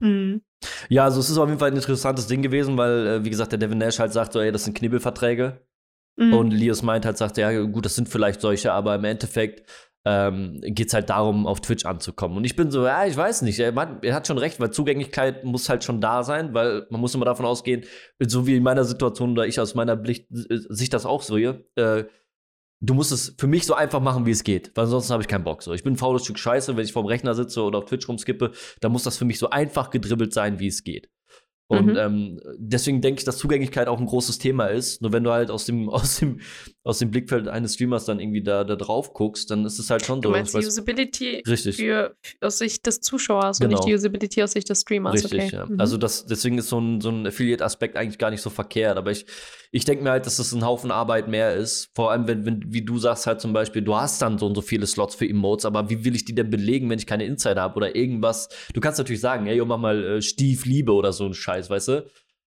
Mhm. 0.01 0.43
Ja, 0.89 1.05
also 1.05 1.21
es 1.21 1.31
ist 1.31 1.39
auf 1.39 1.49
jeden 1.49 1.59
Fall 1.59 1.71
ein 1.71 1.77
interessantes 1.77 2.27
Ding 2.27 2.43
gewesen, 2.43 2.77
weil, 2.77 3.07
äh, 3.07 3.25
wie 3.25 3.31
gesagt, 3.31 3.53
der 3.53 3.59
Devin 3.59 3.79
Nash 3.79 3.99
halt 3.99 4.13
sagt 4.13 4.33
so, 4.33 4.41
ey, 4.41 4.53
das 4.53 4.65
sind 4.65 4.77
Knibbelverträge. 4.77 5.61
Mhm. 6.17 6.35
Und 6.35 6.51
Lios 6.51 6.83
meint 6.83 7.05
halt, 7.05 7.19
sagt, 7.19 7.37
ja, 7.37 7.63
gut, 7.63 7.85
das 7.85 7.95
sind 7.95 8.09
vielleicht 8.09 8.41
solche, 8.41 8.73
aber 8.73 8.95
im 8.95 9.05
Endeffekt 9.05 9.69
ähm, 10.05 10.61
geht 10.63 10.89
es 10.89 10.95
halt 10.95 11.09
darum, 11.09 11.47
auf 11.47 11.61
Twitch 11.61 11.87
anzukommen. 11.87 12.37
Und 12.37 12.45
ich 12.45 12.57
bin 12.57 12.71
so, 12.71 12.85
ja, 12.85 13.07
ich 13.07 13.17
weiß 13.17 13.43
nicht. 13.43 13.59
Er, 13.59 13.75
hat, 13.75 14.05
er 14.05 14.15
hat 14.15 14.27
schon 14.27 14.39
recht, 14.39 14.61
weil 14.61 14.71
Zugänglichkeit 14.71 15.45
muss 15.45 15.69
halt 15.69 15.83
schon 15.83 16.01
da 16.01 16.23
sein, 16.23 16.53
weil 16.53 16.87
man 16.91 17.01
muss 17.01 17.15
immer 17.15 17.25
davon 17.25 17.47
ausgehen, 17.47 17.85
so 18.21 18.47
wie 18.47 18.57
in 18.57 18.63
meiner 18.63 18.85
Situation 18.85 19.33
oder 19.33 19.47
ich 19.47 19.59
aus 19.59 19.75
meiner 19.75 19.97
Blick, 19.97 20.29
äh, 20.31 20.59
Sicht 20.69 20.93
das 20.93 21.07
auch 21.07 21.23
so 21.23 21.39
hier, 21.39 21.65
äh, 21.77 22.05
du 22.81 22.95
musst 22.95 23.13
es 23.13 23.35
für 23.39 23.47
mich 23.47 23.65
so 23.65 23.75
einfach 23.75 24.01
machen, 24.01 24.27
wie 24.27 24.31
es 24.31 24.45
geht, 24.45 24.73
weil 24.75 24.85
ansonsten 24.85 25.13
habe 25.13 25.23
ich 25.23 25.29
keinen 25.29 25.45
Bock. 25.45 25.63
So, 25.63 25.73
ich 25.73 25.83
bin 25.83 25.95
ein 25.95 25.99
faules 25.99 26.25
Stück 26.25 26.39
Scheiße, 26.39 26.77
wenn 26.77 26.85
ich 26.85 26.93
vorm 26.93 27.07
Rechner 27.07 27.35
sitze 27.35 27.63
oder 27.63 27.79
auf 27.79 27.87
Twitch 27.87 28.07
rumskippe, 28.07 28.53
dann 28.81 28.93
muss 28.93 29.05
das 29.05 29.17
für 29.17 29.25
mich 29.25 29.39
so 29.39 29.49
einfach 29.51 29.91
gedribbelt 29.91 30.35
sein, 30.35 30.59
wie 30.59 30.67
es 30.67 30.85
geht. 30.85 31.09
Und 31.67 31.87
mhm. 31.87 31.97
ähm, 31.97 32.41
deswegen 32.59 33.01
denke 33.01 33.21
ich, 33.21 33.25
dass 33.25 33.39
Zugänglichkeit 33.39 33.89
auch 33.89 33.99
ein 33.99 34.05
großes 34.05 34.39
Thema 34.39 34.67
ist. 34.67 35.01
Nur 35.01 35.13
wenn 35.13 35.25
du 35.25 35.31
halt 35.31 35.51
aus 35.51 35.65
dem, 35.65 35.89
aus 35.91 36.19
dem, 36.19 36.41
aus 36.83 36.99
dem 36.99 37.11
Blickfeld 37.11 37.49
eines 37.49 37.75
Streamers 37.75 38.05
dann 38.05 38.21
irgendwie 38.21 38.43
da, 38.43 38.65
da 38.65 38.77
drauf 38.77 39.15
guckst, 39.15 39.51
dann 39.51 39.65
ist 39.65 39.79
es 39.79 39.89
halt 39.89 40.05
schon 40.05 40.21
du 40.21 40.29
so. 40.29 40.33
Du 40.33 40.39
meinst 40.39 40.55
die 40.55 40.67
Usability 40.67 41.43
richtig. 41.47 41.77
Für, 41.77 42.15
aus 42.43 42.59
Sicht 42.59 42.85
des 42.87 43.01
Zuschauers 43.01 43.59
genau. 43.59 43.69
und 43.69 43.71
nicht 43.71 43.79
genau. 43.81 43.89
die 43.89 43.95
Usability 43.95 44.43
aus 44.43 44.53
Sicht 44.53 44.69
des 44.69 44.83
Streamers. 44.83 45.15
Richtig, 45.15 45.45
okay. 45.45 45.57
ja. 45.57 45.67
Mhm. 45.67 45.81
Also 45.81 45.97
das, 45.97 46.27
deswegen 46.27 46.59
ist 46.59 46.69
so 46.69 46.79
ein, 46.79 47.01
so 47.01 47.09
ein 47.09 47.27
Affiliate-Aspekt 47.27 47.97
eigentlich 47.97 48.19
gar 48.19 48.31
nicht 48.31 48.43
so 48.43 48.51
verkehrt. 48.51 48.99
Aber 48.99 49.11
ich, 49.11 49.25
ich 49.73 49.87
denke 49.87 50.05
mir 50.05 50.11
halt, 50.11 50.27
dass 50.27 50.37
das 50.37 50.53
ein 50.53 50.65
Haufen 50.65 50.91
Arbeit 50.91 51.29
mehr 51.29 51.55
ist. 51.55 51.89
Vor 51.95 52.13
allem, 52.13 52.29
wenn, 52.29 52.45
wenn, 52.45 52.63
wie 52.69 52.83
du 52.83 52.99
sagst 52.99 53.27
halt 53.27 53.41
zum 53.41 53.53
Beispiel, 53.53 53.83
du 53.83 53.97
hast 53.97 54.21
dann 54.21 54.39
so 54.39 54.47
und 54.47 54.55
so 54.55 54.61
viele 54.61 54.87
Slots 54.87 55.15
für 55.15 55.29
Emotes, 55.29 55.65
aber 55.65 55.89
wie 55.89 56.05
will 56.05 56.15
ich 56.15 56.25
die 56.25 56.35
denn 56.35 56.51
belegen, 56.51 56.91
wenn 56.91 56.99
ich 56.99 57.07
keine 57.07 57.25
Insider 57.25 57.63
habe 57.63 57.77
oder 57.77 57.97
irgendwas? 57.97 58.49
Du 58.73 58.81
kannst 58.81 58.99
natürlich 58.99 59.21
sagen, 59.21 59.47
ey, 59.47 59.65
mach 59.65 59.79
mal 59.79 60.05
äh, 60.05 60.23
Stief 60.23 60.65
Liebe 60.65 60.93
oder 60.93 61.13
so 61.13 61.25
ein 61.25 61.35
Scheiß, 61.35 61.54
weißt 61.71 61.89
du? 61.89 62.11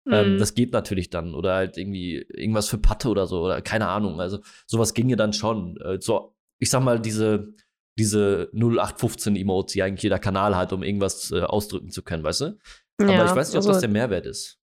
Ähm, 0.10 0.34
mhm. 0.34 0.40
das 0.40 0.56
geht 0.56 0.74
natürlich 0.74 1.10
dann. 1.10 1.36
Oder 1.36 1.56
halt 1.56 1.78
irgendwie 1.78 2.26
irgendwas 2.30 2.70
für 2.70 2.78
Patte 2.78 3.10
oder 3.10 3.28
so. 3.28 3.42
Oder 3.42 3.62
keine 3.62 3.88
Ahnung. 3.88 4.20
Also 4.20 4.40
sowas 4.66 4.94
ginge 4.94 5.16
dann 5.16 5.34
schon. 5.34 5.78
Äh, 5.78 6.00
so, 6.02 6.36
ich 6.58 6.70
sag 6.70 6.84
mal, 6.84 7.00
diese, 7.00 7.54
diese 7.98 8.50
0815 8.54 9.36
Emotes, 9.36 9.74
die 9.74 9.84
eigentlich 9.84 10.04
jeder 10.04 10.20
Kanal 10.20 10.56
hat, 10.56 10.74
um 10.74 10.84
irgendwas 10.84 11.32
äh, 11.32 11.42
ausdrücken 11.42 11.90
zu 11.90 12.02
können, 12.02 12.24
weißt 12.24 12.42
du? 12.42 12.58
Aber 12.98 13.14
ja, 13.14 13.26
ich 13.26 13.36
weiß 13.36 13.50
nicht, 13.50 13.56
ob 13.56 13.60
also, 13.60 13.70
das 13.70 13.80
der 13.80 13.90
Mehrwert 13.90 14.26
ist. 14.26 14.58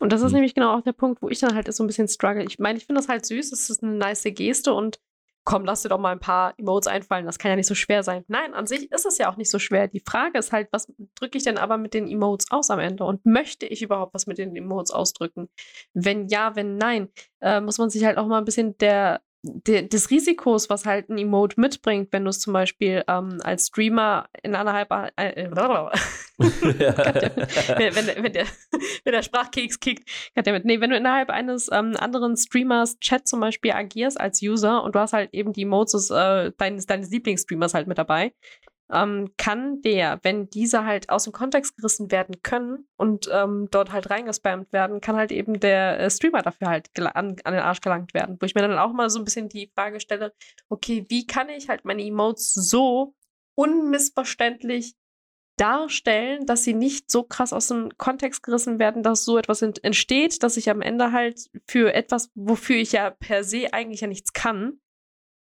Und 0.00 0.12
das 0.12 0.20
ist 0.20 0.26
hm. 0.26 0.34
nämlich 0.34 0.54
genau 0.54 0.76
auch 0.76 0.82
der 0.82 0.92
Punkt, 0.92 1.22
wo 1.22 1.28
ich 1.28 1.38
dann 1.38 1.54
halt 1.54 1.72
so 1.72 1.82
ein 1.82 1.86
bisschen 1.86 2.08
struggle. 2.08 2.44
Ich 2.44 2.58
meine, 2.58 2.78
ich 2.78 2.86
finde 2.86 3.00
das 3.00 3.08
halt 3.08 3.24
süß, 3.24 3.52
es 3.52 3.70
ist 3.70 3.82
eine 3.82 3.92
nice 3.92 4.24
Geste 4.24 4.74
und 4.74 4.98
komm, 5.46 5.64
lass 5.64 5.82
dir 5.82 5.88
doch 5.88 5.98
mal 5.98 6.10
ein 6.10 6.18
paar 6.18 6.54
Emotes 6.58 6.88
einfallen, 6.88 7.24
das 7.24 7.38
kann 7.38 7.50
ja 7.50 7.56
nicht 7.56 7.68
so 7.68 7.76
schwer 7.76 8.02
sein. 8.02 8.24
Nein, 8.26 8.52
an 8.52 8.66
sich 8.66 8.90
ist 8.90 9.06
es 9.06 9.16
ja 9.16 9.30
auch 9.30 9.36
nicht 9.36 9.50
so 9.50 9.60
schwer. 9.60 9.86
Die 9.86 10.02
Frage 10.04 10.38
ist 10.38 10.52
halt, 10.52 10.68
was 10.72 10.92
drücke 11.14 11.38
ich 11.38 11.44
denn 11.44 11.56
aber 11.56 11.78
mit 11.78 11.94
den 11.94 12.08
Emotes 12.08 12.50
aus 12.50 12.68
am 12.68 12.80
Ende? 12.80 13.04
Und 13.04 13.24
möchte 13.24 13.64
ich 13.64 13.80
überhaupt 13.80 14.12
was 14.12 14.26
mit 14.26 14.38
den 14.38 14.56
Emotes 14.56 14.90
ausdrücken? 14.90 15.48
Wenn 15.94 16.26
ja, 16.26 16.56
wenn 16.56 16.76
nein, 16.76 17.08
äh, 17.40 17.60
muss 17.60 17.78
man 17.78 17.90
sich 17.90 18.04
halt 18.04 18.18
auch 18.18 18.26
mal 18.26 18.38
ein 18.38 18.44
bisschen 18.44 18.76
der 18.78 19.22
de, 19.46 19.88
des 19.88 20.10
Risikos, 20.10 20.68
was 20.70 20.84
halt 20.86 21.08
ein 21.08 21.18
Emote 21.18 21.60
mitbringt, 21.60 22.12
wenn 22.12 22.24
du 22.24 22.30
es 22.30 22.40
zum 22.40 22.52
Beispiel 22.52 23.04
ähm, 23.08 23.38
als 23.42 23.68
Streamer 23.68 24.28
innerhalb 24.42 24.90
äh, 24.90 25.10
äh, 25.16 25.50
wenn, 26.38 27.94
wenn, 27.96 28.24
wenn, 28.24 28.32
der, 28.32 28.46
wenn 29.04 29.12
der 29.12 29.22
Sprachkeks 29.22 29.80
kickt, 29.80 30.08
nee, 30.34 30.80
wenn 30.80 30.90
du 30.90 30.96
innerhalb 30.96 31.30
eines 31.30 31.70
ähm, 31.72 31.96
anderen 31.98 32.36
Streamers 32.36 32.98
Chat 33.00 33.26
zum 33.26 33.40
Beispiel 33.40 33.72
agierst 33.72 34.20
als 34.20 34.42
User 34.42 34.82
und 34.82 34.94
du 34.94 34.98
hast 34.98 35.12
halt 35.12 35.32
eben 35.32 35.52
die 35.52 35.62
Emotes 35.62 36.10
äh, 36.10 36.52
deines, 36.58 36.86
deines 36.86 37.10
Lieblingsstreamers 37.10 37.74
halt 37.74 37.86
mit 37.86 37.98
dabei, 37.98 38.32
ähm, 38.92 39.32
kann 39.36 39.82
der, 39.82 40.20
wenn 40.22 40.48
diese 40.48 40.84
halt 40.84 41.10
aus 41.10 41.24
dem 41.24 41.32
Kontext 41.32 41.76
gerissen 41.76 42.10
werden 42.10 42.42
können 42.42 42.86
und 42.96 43.28
ähm, 43.32 43.68
dort 43.70 43.92
halt 43.92 44.10
reingespammt 44.10 44.72
werden, 44.72 45.00
kann 45.00 45.16
halt 45.16 45.32
eben 45.32 45.58
der 45.58 45.98
äh, 45.98 46.10
Streamer 46.10 46.42
dafür 46.42 46.68
halt 46.68 46.90
an, 46.98 47.36
an, 47.42 47.52
den 47.52 47.62
Arsch 47.62 47.80
gelangt 47.80 48.14
werden. 48.14 48.36
Wo 48.40 48.46
ich 48.46 48.54
mir 48.54 48.62
dann 48.62 48.78
auch 48.78 48.92
mal 48.92 49.10
so 49.10 49.18
ein 49.18 49.24
bisschen 49.24 49.48
die 49.48 49.70
Frage 49.74 50.00
stelle, 50.00 50.32
okay, 50.68 51.04
wie 51.08 51.26
kann 51.26 51.48
ich 51.48 51.68
halt 51.68 51.84
meine 51.84 52.04
Emotes 52.04 52.52
so 52.52 53.14
unmissverständlich 53.56 54.94
darstellen, 55.56 56.44
dass 56.46 56.64
sie 56.64 56.74
nicht 56.74 57.10
so 57.10 57.22
krass 57.22 57.52
aus 57.52 57.68
dem 57.68 57.96
Kontext 57.96 58.42
gerissen 58.42 58.78
werden, 58.78 59.02
dass 59.02 59.24
so 59.24 59.38
etwas 59.38 59.62
ent 59.62 59.82
entsteht, 59.82 60.42
dass 60.42 60.56
ich 60.56 60.70
am 60.70 60.82
Ende 60.82 61.12
halt 61.12 61.48
für 61.66 61.94
etwas, 61.94 62.30
wofür 62.34 62.76
ich 62.76 62.92
ja 62.92 63.10
per 63.10 63.42
se 63.42 63.72
eigentlich 63.72 64.02
ja 64.02 64.06
nichts 64.06 64.34
kann, 64.34 64.80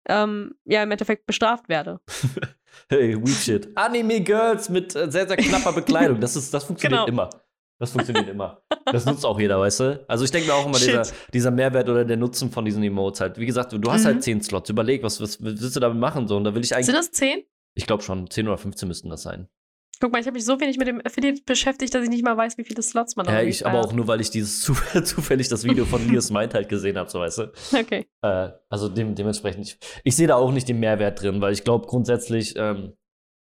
ähm, 0.08 0.56
ja 0.64 0.82
im 0.82 0.92
Endeffekt 0.92 1.26
bestraft 1.26 1.70
werde. 1.70 2.00
hey, 2.90 3.16
weak 3.16 3.36
shit. 3.36 3.70
Anime 3.76 4.22
Girls 4.22 4.70
mit 4.70 4.96
äh, 4.96 5.12
sehr, 5.12 5.28
sehr 5.28 5.38
knapper 5.38 5.74
Bekleidung. 5.74 6.20
Das, 6.20 6.36
ist, 6.36 6.54
das 6.54 6.64
funktioniert 6.64 7.06
genau. 7.06 7.24
immer. 7.24 7.30
Das 7.78 7.92
funktioniert 7.92 8.30
immer. 8.30 8.62
Das 8.86 9.06
nutzt 9.06 9.26
auch 9.26 9.40
jeder, 9.40 9.60
weißt 9.60 9.80
du? 9.82 10.06
Also 10.08 10.24
ich 10.24 10.32
denke 10.32 10.48
mir 10.48 10.54
auch 10.54 10.66
immer, 10.66 10.78
dieser, 10.78 11.04
dieser, 11.34 11.52
Mehrwert 11.52 11.90
oder 11.90 12.06
der 12.06 12.16
Nutzen 12.16 12.52
von 12.52 12.64
diesen 12.64 12.82
Emotes 12.84 13.20
halt. 13.20 13.38
Wie 13.38 13.46
gesagt, 13.46 13.74
du, 13.74 13.78
du 13.78 13.92
hast 13.92 14.04
mhm. 14.04 14.08
halt 14.08 14.24
10 14.24 14.42
Slots. 14.44 14.70
Überleg, 14.70 15.04
was, 15.04 15.20
was 15.20 15.42
willst 15.44 15.76
du 15.76 15.80
damit 15.80 16.00
machen? 16.00 16.28
So, 16.28 16.38
und 16.38 16.46
da 16.46 16.56
will 16.56 16.64
ich 16.64 16.74
eigentlich. 16.74 16.86
Sind 16.86 16.96
das 16.96 17.12
10? 17.12 17.44
Ich 17.74 17.86
glaube 17.86 18.04
schon, 18.04 18.30
10 18.30 18.48
oder 18.48 18.58
15 18.58 18.88
müssten 18.88 19.10
das 19.10 19.24
sein. 19.24 19.50
Guck 20.00 20.12
mal, 20.12 20.20
ich 20.20 20.28
habe 20.28 20.36
mich 20.36 20.46
so 20.46 20.60
wenig 20.60 20.78
mit 20.78 20.88
dem 20.88 21.02
Affiliate 21.06 21.42
beschäftigt, 21.46 21.94
dass 21.94 22.04
ich 22.04 22.10
nicht 22.10 22.24
mal 22.24 22.36
weiß, 22.36 22.58
wie 22.58 22.64
viele 22.64 22.82
Slots 22.82 23.16
man 23.16 23.28
hat. 23.28 23.34
Ja, 23.34 23.42
ich 23.42 23.66
aber 23.66 23.80
auch 23.80 23.94
nur, 23.94 24.08
weil 24.08 24.22
ich 24.22 24.30
dieses 24.30 24.62
zufällig 25.04 25.48
das 25.48 25.64
Video 25.64 25.86
von 25.86 26.08
Lias 26.08 26.32
Mind 26.32 26.54
halt 26.54 26.70
gesehen 26.70 26.98
habe, 26.98 27.10
so 27.10 27.20
weißt 27.20 27.38
du. 27.40 27.52
Okay. 27.74 28.08
Äh, 28.22 28.50
also 28.70 28.90
dem, 28.90 29.16
dementsprechend, 29.16 29.68
ich, 29.68 29.78
ich 30.04 30.16
sehe 30.16 30.28
da 30.28 30.36
auch 30.36 30.52
nicht 30.52 30.68
den 30.68 30.80
Mehrwert 30.80 31.22
drin, 31.22 31.42
weil 31.42 31.54
ich 31.54 31.64
glaube 31.64 31.88
grundsätzlich, 31.88 32.56
ähm, 32.58 32.94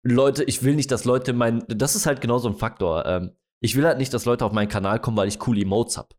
Leute, 0.03 0.43
ich 0.43 0.63
will 0.63 0.75
nicht, 0.75 0.91
dass 0.91 1.05
Leute 1.05 1.33
mein, 1.33 1.63
das 1.67 1.95
ist 1.95 2.05
halt 2.05 2.21
genau 2.21 2.37
so 2.37 2.47
ein 2.47 2.55
Faktor. 2.55 3.05
Ähm, 3.05 3.31
ich 3.59 3.75
will 3.75 3.85
halt 3.85 3.97
nicht, 3.97 4.13
dass 4.13 4.25
Leute 4.25 4.45
auf 4.45 4.51
meinen 4.51 4.69
Kanal 4.69 4.99
kommen, 4.99 5.17
weil 5.17 5.27
ich 5.27 5.39
coole 5.39 5.61
Emotes 5.61 5.97
hab. 5.97 6.13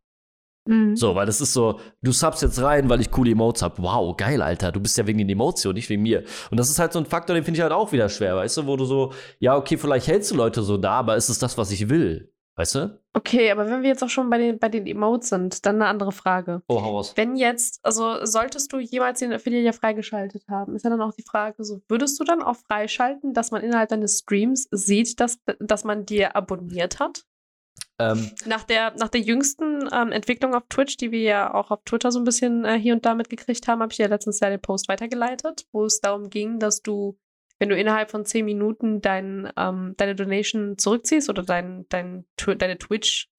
Mhm. 0.66 0.96
So, 0.96 1.14
weil 1.14 1.26
das 1.26 1.40
ist 1.40 1.52
so, 1.52 1.80
du 2.02 2.12
subst 2.12 2.42
jetzt 2.42 2.60
rein, 2.62 2.88
weil 2.88 3.00
ich 3.00 3.10
coole 3.10 3.30
Emotes 3.30 3.62
hab. 3.62 3.78
Wow, 3.80 4.16
geil, 4.16 4.42
Alter. 4.42 4.72
Du 4.72 4.80
bist 4.80 4.96
ja 4.98 5.06
wegen 5.06 5.18
den 5.18 5.28
Emotionen, 5.28 5.74
nicht 5.74 5.88
wegen 5.88 6.02
mir. 6.02 6.24
Und 6.50 6.58
das 6.58 6.68
ist 6.70 6.78
halt 6.78 6.92
so 6.92 6.98
ein 6.98 7.06
Faktor, 7.06 7.34
den 7.34 7.44
finde 7.44 7.58
ich 7.58 7.62
halt 7.62 7.72
auch 7.72 7.92
wieder 7.92 8.08
schwer, 8.08 8.36
weißt 8.36 8.58
du, 8.58 8.66
wo 8.66 8.76
du 8.76 8.84
so, 8.84 9.12
ja, 9.38 9.56
okay, 9.56 9.76
vielleicht 9.76 10.08
hältst 10.08 10.30
du 10.30 10.36
Leute 10.36 10.62
so 10.62 10.76
da, 10.76 10.92
aber 10.92 11.16
ist 11.16 11.28
es 11.28 11.38
das, 11.38 11.56
was 11.56 11.70
ich 11.70 11.88
will? 11.88 12.32
Weißt 12.58 12.74
du? 12.74 12.98
Okay, 13.12 13.50
aber 13.50 13.66
wenn 13.66 13.82
wir 13.82 13.90
jetzt 13.90 14.02
auch 14.02 14.08
schon 14.08 14.30
bei 14.30 14.38
den, 14.38 14.58
bei 14.58 14.70
den 14.70 14.86
Emotes 14.86 15.28
sind, 15.28 15.66
dann 15.66 15.76
eine 15.76 15.88
andere 15.88 16.10
Frage. 16.10 16.62
Oh, 16.68 16.80
hau 16.80 16.96
raus. 16.96 17.12
Wenn 17.14 17.36
jetzt, 17.36 17.80
also 17.82 18.24
solltest 18.24 18.72
du 18.72 18.78
jemals 18.78 19.18
den 19.18 19.32
Affiliate 19.34 19.76
freigeschaltet 19.76 20.44
haben, 20.48 20.74
ist 20.74 20.82
ja 20.82 20.90
dann 20.90 21.02
auch 21.02 21.12
die 21.12 21.22
Frage, 21.22 21.64
so 21.64 21.82
würdest 21.88 22.18
du 22.18 22.24
dann 22.24 22.42
auch 22.42 22.56
freischalten, 22.56 23.34
dass 23.34 23.50
man 23.50 23.62
innerhalb 23.62 23.90
deines 23.90 24.20
Streams 24.20 24.68
sieht, 24.70 25.20
dass, 25.20 25.38
dass 25.60 25.84
man 25.84 26.06
dir 26.06 26.34
abonniert 26.34 26.98
hat? 26.98 27.24
Ähm, 27.98 28.30
nach, 28.44 28.64
der, 28.64 28.94
nach 28.98 29.08
der 29.08 29.22
jüngsten 29.22 29.88
ähm, 29.92 30.12
Entwicklung 30.12 30.54
auf 30.54 30.64
Twitch, 30.68 30.98
die 30.98 31.10
wir 31.10 31.22
ja 31.22 31.54
auch 31.54 31.70
auf 31.70 31.82
Twitter 31.84 32.12
so 32.12 32.18
ein 32.18 32.24
bisschen 32.24 32.64
äh, 32.64 32.78
hier 32.78 32.94
und 32.94 33.06
da 33.06 33.14
mitgekriegt 33.14 33.66
haben, 33.68 33.80
habe 33.80 33.92
ich 33.92 33.98
ja 33.98 34.06
letztens 34.06 34.40
ja 34.40 34.50
den 34.50 34.60
Post 34.60 34.88
weitergeleitet, 34.88 35.66
wo 35.72 35.84
es 35.84 36.00
darum 36.00 36.28
ging, 36.28 36.58
dass 36.58 36.82
du, 36.82 37.18
wenn 37.58 37.70
du 37.70 37.76
innerhalb 37.76 38.10
von 38.10 38.26
10 38.26 38.44
Minuten 38.44 39.00
dein, 39.00 39.50
ähm, 39.56 39.94
deine 39.96 40.14
Donation 40.14 40.76
zurückziehst 40.76 41.30
oder 41.30 41.42
dein, 41.42 41.86
dein, 41.88 42.26
deine 42.36 42.76
Twitch, 42.76 43.30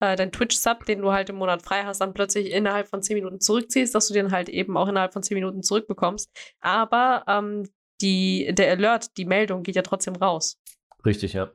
äh, 0.00 0.16
dein 0.16 0.32
Twitch-Sub, 0.32 0.86
den 0.86 1.02
du 1.02 1.12
halt 1.12 1.28
im 1.28 1.36
Monat 1.36 1.60
frei 1.60 1.82
hast, 1.84 2.00
dann 2.00 2.14
plötzlich 2.14 2.52
innerhalb 2.52 2.88
von 2.88 3.02
10 3.02 3.16
Minuten 3.16 3.40
zurückziehst, 3.40 3.94
dass 3.94 4.08
du 4.08 4.14
den 4.14 4.32
halt 4.32 4.48
eben 4.48 4.78
auch 4.78 4.88
innerhalb 4.88 5.12
von 5.12 5.22
10 5.22 5.34
Minuten 5.34 5.62
zurückbekommst. 5.62 6.30
Aber 6.60 7.24
ähm, 7.26 7.68
die, 8.00 8.50
der 8.54 8.70
Alert, 8.70 9.18
die 9.18 9.26
Meldung 9.26 9.62
geht 9.62 9.76
ja 9.76 9.82
trotzdem 9.82 10.16
raus. 10.16 10.58
Richtig, 11.04 11.34
ja. 11.34 11.50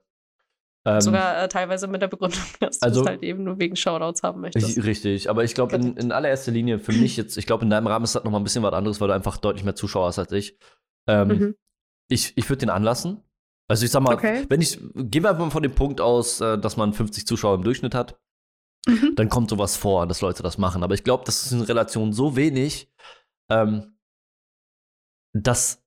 Ähm, 0.88 1.02
Sogar 1.02 1.44
äh, 1.44 1.48
teilweise 1.48 1.88
mit 1.88 2.02
der 2.02 2.08
Begründung, 2.08 2.40
dass 2.60 2.82
also, 2.82 3.02
du 3.02 3.06
es 3.06 3.10
halt 3.10 3.24
eben 3.24 3.44
nur 3.44 3.58
wegen 3.58 3.76
Shoutouts 3.76 4.22
haben 4.22 4.42
möchtest. 4.42 4.84
Richtig, 4.84 5.30
aber 5.30 5.44
ich 5.44 5.56
glaube 5.56 5.76
in, 5.76 5.98
in 5.98 6.12
allererster 6.12 6.52
Linie 6.52 6.78
für 6.78 6.92
mich 6.92 7.18
jetzt, 7.18 7.38
ich 7.38 7.48
glaube 7.48 7.64
in 7.64 7.72
deinem 7.72 7.88
Rahmen 7.88 8.06
ist 8.06 8.14
das 8.14 8.24
nochmal 8.24 8.40
ein 8.40 8.44
bisschen 8.44 8.62
was 8.62 8.74
anderes, 8.74 9.02
weil 9.02 9.08
du 9.08 9.16
einfach 9.16 9.38
deutlich 9.38 9.64
mehr 9.64 9.76
Zuschauer 9.76 10.08
hast 10.08 10.20
als 10.20 10.32
ich. 10.32 10.60
Ähm, 11.08 11.28
mhm. 11.28 11.56
Ich, 12.08 12.38
ich 12.38 12.48
würde 12.50 12.60
den 12.60 12.70
anlassen. 12.70 13.24
Also 13.68 13.84
ich 13.84 13.92
sag 13.92 14.02
mal, 14.02 14.14
okay. 14.14 14.46
wenn 14.48 14.62
ich, 14.62 14.80
gehen 14.94 15.24
wir 15.24 15.32
einfach 15.32 15.46
mal 15.46 15.50
von 15.50 15.64
dem 15.64 15.74
Punkt 15.74 16.00
aus, 16.02 16.40
äh, 16.40 16.60
dass 16.60 16.78
man 16.78 16.94
50 16.94 17.26
Zuschauer 17.26 17.56
im 17.56 17.64
Durchschnitt 17.64 17.96
hat, 17.96 18.20
mhm. 18.86 19.14
dann 19.16 19.28
kommt 19.28 19.50
sowas 19.50 19.76
vor, 19.76 20.06
dass 20.06 20.22
Leute 20.22 20.44
das 20.44 20.60
machen. 20.60 20.84
Aber 20.84 20.94
ich 20.94 21.04
glaube, 21.04 21.24
das 21.26 21.46
ist 21.46 21.52
in 21.52 21.62
Relation 21.62 22.14
so 22.14 22.36
wenig, 22.36 22.92
ähm, 23.50 23.98
dass, 25.34 25.84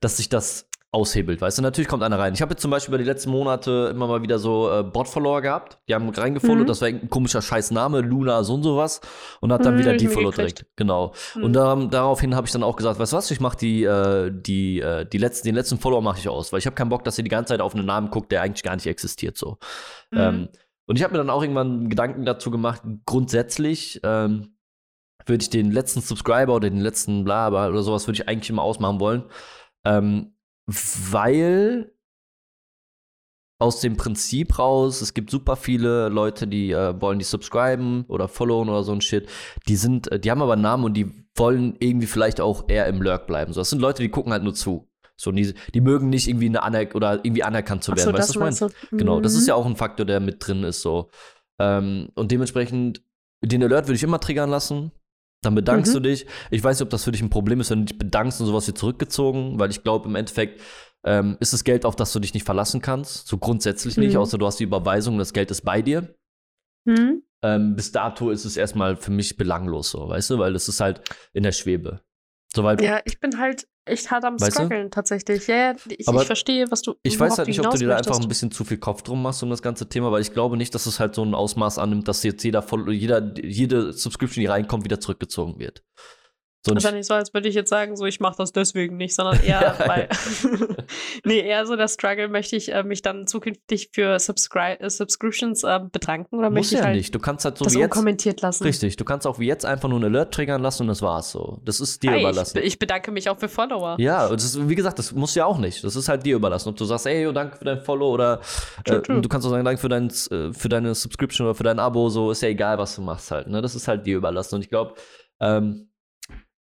dass 0.00 0.18
sich 0.18 0.28
das 0.28 0.68
aushebelt, 0.94 1.40
weißt 1.40 1.58
du? 1.58 1.62
Natürlich 1.62 1.88
kommt 1.88 2.02
einer 2.02 2.18
rein. 2.18 2.34
Ich 2.34 2.40
habe 2.40 2.52
jetzt 2.52 2.62
zum 2.62 2.70
Beispiel 2.70 2.94
über 2.94 3.02
die 3.02 3.08
letzten 3.08 3.30
Monate 3.30 3.88
immer 3.90 4.06
mal 4.06 4.22
wieder 4.22 4.38
so 4.38 4.70
äh, 4.70 4.82
Bot-Follower 4.84 5.42
gehabt. 5.42 5.78
Die 5.88 5.94
haben 5.94 6.08
reingefollowt, 6.08 6.62
mhm. 6.62 6.66
das 6.66 6.80
war 6.80 6.88
ein 6.88 7.10
komischer 7.10 7.42
scheiß 7.42 7.72
Name, 7.72 8.00
Luna, 8.00 8.44
so 8.44 8.54
und 8.54 8.62
sowas. 8.62 9.00
Und 9.40 9.52
hat 9.52 9.64
dann 9.66 9.74
mhm, 9.74 9.80
wieder 9.80 9.96
defollowed 9.96 10.36
direkt. 10.36 10.66
Genau. 10.76 11.12
Mhm. 11.34 11.44
Und 11.44 11.56
ähm, 11.56 11.90
daraufhin 11.90 12.36
habe 12.36 12.46
ich 12.46 12.52
dann 12.52 12.62
auch 12.62 12.76
gesagt, 12.76 12.98
weißt 12.98 13.12
du 13.12 13.16
was, 13.16 13.30
ich 13.30 13.40
mache 13.40 13.58
die, 13.58 13.82
äh, 13.82 14.30
die, 14.32 14.80
äh, 14.80 15.04
die 15.04 15.18
letzten, 15.18 15.48
den 15.48 15.56
letzten 15.56 15.78
Follower 15.78 16.00
mache 16.00 16.20
ich 16.20 16.28
aus, 16.28 16.52
weil 16.52 16.60
ich 16.60 16.66
habe 16.66 16.76
keinen 16.76 16.90
Bock, 16.90 17.02
dass 17.04 17.18
ihr 17.18 17.24
die 17.24 17.30
ganze 17.30 17.52
Zeit 17.52 17.60
auf 17.60 17.74
einen 17.74 17.86
Namen 17.86 18.10
guckt, 18.10 18.30
der 18.30 18.42
eigentlich 18.42 18.62
gar 18.62 18.76
nicht 18.76 18.86
existiert 18.86 19.36
so. 19.36 19.58
Mhm. 20.12 20.18
Ähm, 20.18 20.48
und 20.86 20.96
ich 20.96 21.02
habe 21.02 21.12
mir 21.12 21.18
dann 21.18 21.30
auch 21.30 21.42
irgendwann 21.42 21.88
Gedanken 21.88 22.24
dazu 22.24 22.50
gemacht, 22.50 22.82
grundsätzlich 23.04 24.00
ähm, 24.04 24.56
würde 25.26 25.42
ich 25.42 25.50
den 25.50 25.72
letzten 25.72 26.02
Subscriber 26.02 26.54
oder 26.54 26.70
den 26.70 26.80
letzten 26.80 27.24
Blabla 27.24 27.68
oder 27.68 27.82
sowas 27.82 28.06
würde 28.06 28.20
ich 28.20 28.28
eigentlich 28.28 28.50
immer 28.50 28.62
ausmachen 28.62 29.00
wollen. 29.00 29.24
Ähm, 29.84 30.33
weil 30.66 31.92
aus 33.60 33.80
dem 33.80 33.96
Prinzip 33.96 34.58
raus, 34.58 35.00
es 35.00 35.14
gibt 35.14 35.30
super 35.30 35.56
viele 35.56 36.08
Leute, 36.08 36.46
die 36.46 36.72
äh, 36.72 37.00
wollen 37.00 37.18
die 37.18 37.24
subscriben 37.24 38.04
oder 38.08 38.28
followen 38.28 38.68
oder 38.68 38.82
so 38.82 38.92
ein 38.92 39.00
Shit. 39.00 39.28
Die 39.68 39.76
sind, 39.76 40.10
äh, 40.10 40.18
die 40.18 40.30
haben 40.30 40.42
aber 40.42 40.54
einen 40.54 40.62
Namen 40.62 40.84
und 40.84 40.94
die 40.94 41.10
wollen 41.36 41.76
irgendwie 41.78 42.06
vielleicht 42.06 42.40
auch 42.40 42.68
eher 42.68 42.86
im 42.86 43.00
Lurk 43.00 43.26
bleiben. 43.26 43.52
So, 43.52 43.60
das 43.60 43.70
sind 43.70 43.80
Leute, 43.80 44.02
die 44.02 44.08
gucken 44.10 44.32
halt 44.32 44.42
nur 44.42 44.54
zu. 44.54 44.88
So, 45.16 45.30
die, 45.30 45.54
die 45.72 45.80
mögen 45.80 46.08
nicht 46.10 46.28
irgendwie 46.28 46.46
eine 46.48 46.62
Anerk 46.62 46.94
oder 46.94 47.24
irgendwie 47.24 47.44
anerkannt 47.44 47.84
zu 47.84 47.92
werden. 47.92 48.00
So, 48.00 48.12
weißt 48.12 48.34
du, 48.34 48.40
was 48.40 48.58
das 48.58 48.72
ich 48.72 48.80
meine? 48.90 48.98
Genau, 48.98 49.20
das 49.20 49.32
Mhm. 49.34 49.38
ist 49.38 49.46
ja 49.46 49.54
auch 49.54 49.66
ein 49.66 49.76
Faktor, 49.76 50.04
der 50.04 50.18
mit 50.20 50.46
drin 50.46 50.64
ist. 50.64 50.82
So. 50.82 51.08
Ähm, 51.60 52.08
und 52.16 52.32
dementsprechend, 52.32 53.02
den 53.42 53.62
Alert 53.62 53.86
würde 53.86 53.94
ich 53.96 54.02
immer 54.02 54.18
triggern 54.20 54.50
lassen. 54.50 54.90
Dann 55.44 55.54
bedankst 55.54 55.92
Mhm. 55.92 56.02
du 56.02 56.08
dich. 56.08 56.26
Ich 56.50 56.62
weiß 56.62 56.78
nicht, 56.78 56.84
ob 56.84 56.90
das 56.90 57.04
für 57.04 57.12
dich 57.12 57.22
ein 57.22 57.30
Problem 57.30 57.60
ist, 57.60 57.70
wenn 57.70 57.80
du 57.80 57.84
dich 57.86 57.98
bedankst 57.98 58.40
und 58.40 58.46
sowas 58.46 58.66
wird 58.66 58.78
zurückgezogen, 58.78 59.58
weil 59.58 59.70
ich 59.70 59.82
glaube, 59.82 60.08
im 60.08 60.14
Endeffekt 60.14 60.60
ähm, 61.06 61.36
ist 61.40 61.52
das 61.52 61.64
Geld, 61.64 61.84
auf 61.84 61.96
das 61.96 62.12
du 62.12 62.18
dich 62.20 62.32
nicht 62.34 62.46
verlassen 62.46 62.80
kannst. 62.80 63.28
So 63.28 63.36
grundsätzlich 63.38 63.96
nicht, 63.98 64.14
Mhm. 64.14 64.20
außer 64.20 64.38
du 64.38 64.46
hast 64.46 64.58
die 64.58 64.64
Überweisung 64.64 65.14
und 65.14 65.18
das 65.18 65.32
Geld 65.34 65.50
ist 65.50 65.60
bei 65.62 65.82
dir. 65.82 66.14
Hm? 66.88 67.22
Ähm, 67.42 67.76
bis 67.76 67.92
dato 67.92 68.30
ist 68.30 68.44
es 68.46 68.56
erstmal 68.56 68.96
für 68.96 69.10
mich 69.10 69.36
belanglos, 69.36 69.90
so, 69.90 70.08
weißt 70.08 70.30
du, 70.30 70.38
weil 70.38 70.54
es 70.54 70.66
ist 70.68 70.80
halt 70.80 71.02
in 71.34 71.42
der 71.42 71.52
Schwebe. 71.52 72.00
Soweit 72.54 72.80
Ja, 72.80 73.00
ich 73.04 73.20
bin 73.20 73.38
halt 73.38 73.66
echt 73.84 74.10
hart 74.10 74.24
am 74.24 74.34
Weißt 74.34 74.50
du? 74.50 74.62
struggeln 74.62 74.90
tatsächlich. 74.90 75.46
Ja, 75.46 75.56
ja, 75.56 75.74
ich, 75.88 76.08
ich 76.08 76.26
verstehe, 76.26 76.70
was 76.70 76.82
du 76.82 76.94
Ich 77.02 77.18
weiß 77.18 77.38
halt 77.38 77.48
nicht, 77.48 77.60
ob 77.60 77.70
du 77.70 77.78
dir 77.78 77.88
da 77.88 77.96
einfach 77.96 78.20
ein 78.20 78.28
bisschen 78.28 78.50
zu 78.50 78.64
viel 78.64 78.78
Kopf 78.78 79.02
drum 79.02 79.22
machst 79.22 79.42
um 79.42 79.50
das 79.50 79.62
ganze 79.62 79.88
Thema, 79.88 80.12
weil 80.12 80.22
ich 80.22 80.32
glaube 80.32 80.56
nicht, 80.56 80.74
dass 80.74 80.86
es 80.86 81.00
halt 81.00 81.14
so 81.14 81.24
ein 81.24 81.34
Ausmaß 81.34 81.78
annimmt, 81.78 82.08
dass 82.08 82.22
jetzt 82.22 82.42
jeder 82.42 82.62
voll, 82.62 82.92
jeder, 82.92 83.34
jede 83.42 83.92
Subscription, 83.92 84.40
die 84.40 84.46
reinkommt, 84.46 84.84
wieder 84.84 85.00
zurückgezogen 85.00 85.58
wird. 85.58 85.82
So 86.66 86.72
ja 86.74 86.88
ich, 86.88 86.94
nicht 86.94 87.06
so, 87.06 87.14
als 87.14 87.34
würde 87.34 87.48
ich 87.48 87.54
jetzt 87.54 87.68
sagen, 87.68 87.96
so 87.96 88.06
ich 88.06 88.20
mache 88.20 88.36
das 88.38 88.52
deswegen 88.52 88.96
nicht, 88.96 89.14
sondern 89.14 89.40
eher, 89.42 89.76
weil. 89.86 90.08
nee, 91.24 91.40
eher 91.40 91.66
so 91.66 91.76
der 91.76 91.88
Struggle, 91.88 92.28
möchte 92.28 92.56
ich 92.56 92.72
äh, 92.72 92.82
mich 92.82 93.02
dann 93.02 93.26
zukünftig 93.26 93.90
für 93.92 94.18
Subscri 94.18 94.74
äh, 94.78 94.88
Subscriptions 94.88 95.62
äh, 95.64 95.80
bedanken 95.92 96.36
oder 96.36 96.48
muss 96.50 96.60
möchte 96.60 96.74
ich 96.76 96.80
ja 96.80 96.86
halt 96.86 96.96
nicht. 96.96 97.14
Du 97.14 97.18
kannst 97.18 97.44
halt 97.44 97.58
so 97.58 97.64
das 97.64 97.74
wie 97.74 97.80
jetzt. 97.80 97.92
unkommentiert 97.94 98.40
lassen? 98.40 98.64
Richtig, 98.64 98.96
du 98.96 99.04
kannst 99.04 99.26
auch 99.26 99.38
wie 99.38 99.46
jetzt 99.46 99.66
einfach 99.66 99.88
nur 99.88 99.98
einen 99.98 100.14
Alert 100.14 100.32
triggern 100.34 100.62
lassen 100.62 100.82
und 100.84 100.88
das 100.88 101.02
war's 101.02 101.30
so. 101.32 101.60
Das 101.64 101.80
ist 101.80 102.02
dir 102.02 102.12
Hey, 102.12 102.18
ich, 102.18 102.22
überlassen. 102.24 102.60
ich 102.62 102.78
bedanke 102.78 103.10
mich 103.12 103.28
auch 103.28 103.38
für 103.38 103.48
Follower. 103.48 103.96
ja, 103.98 104.26
und 104.26 104.36
ist, 104.36 104.68
wie 104.68 104.74
gesagt, 104.74 104.98
das 104.98 105.12
muss 105.12 105.34
ja 105.34 105.44
auch 105.44 105.58
nicht. 105.58 105.84
Das 105.84 105.96
ist 105.96 106.08
halt 106.08 106.24
dir 106.24 106.36
überlassen. 106.36 106.68
Ob 106.70 106.76
du 106.76 106.84
sagst, 106.84 107.06
ey, 107.06 107.30
danke 107.32 107.56
für 107.58 107.64
dein 107.64 107.82
Follow 107.82 108.10
oder 108.12 108.40
True, 108.84 108.98
äh, 108.98 109.02
true. 109.02 109.20
du 109.20 109.28
kannst 109.28 109.46
auch 109.46 109.50
sagen, 109.50 109.64
danke 109.64 109.80
für, 109.80 109.88
dein, 109.88 110.08
äh, 110.08 110.52
für 110.52 110.68
deine 110.68 110.94
Subscription 110.94 111.46
oder 111.46 111.54
für 111.54 111.64
dein 111.64 111.78
Abo, 111.78 112.08
so 112.08 112.30
ist 112.30 112.42
ja 112.42 112.48
egal, 112.48 112.78
was 112.78 112.96
du 112.96 113.02
machst 113.02 113.30
halt. 113.30 113.48
Ne? 113.48 113.60
Das 113.60 113.74
ist 113.74 113.86
halt 113.88 114.06
dir 114.06 114.16
überlassen. 114.16 114.56
Und 114.56 114.62
ich 114.62 114.70
glaube, 114.70 114.94
ähm, 115.40 115.88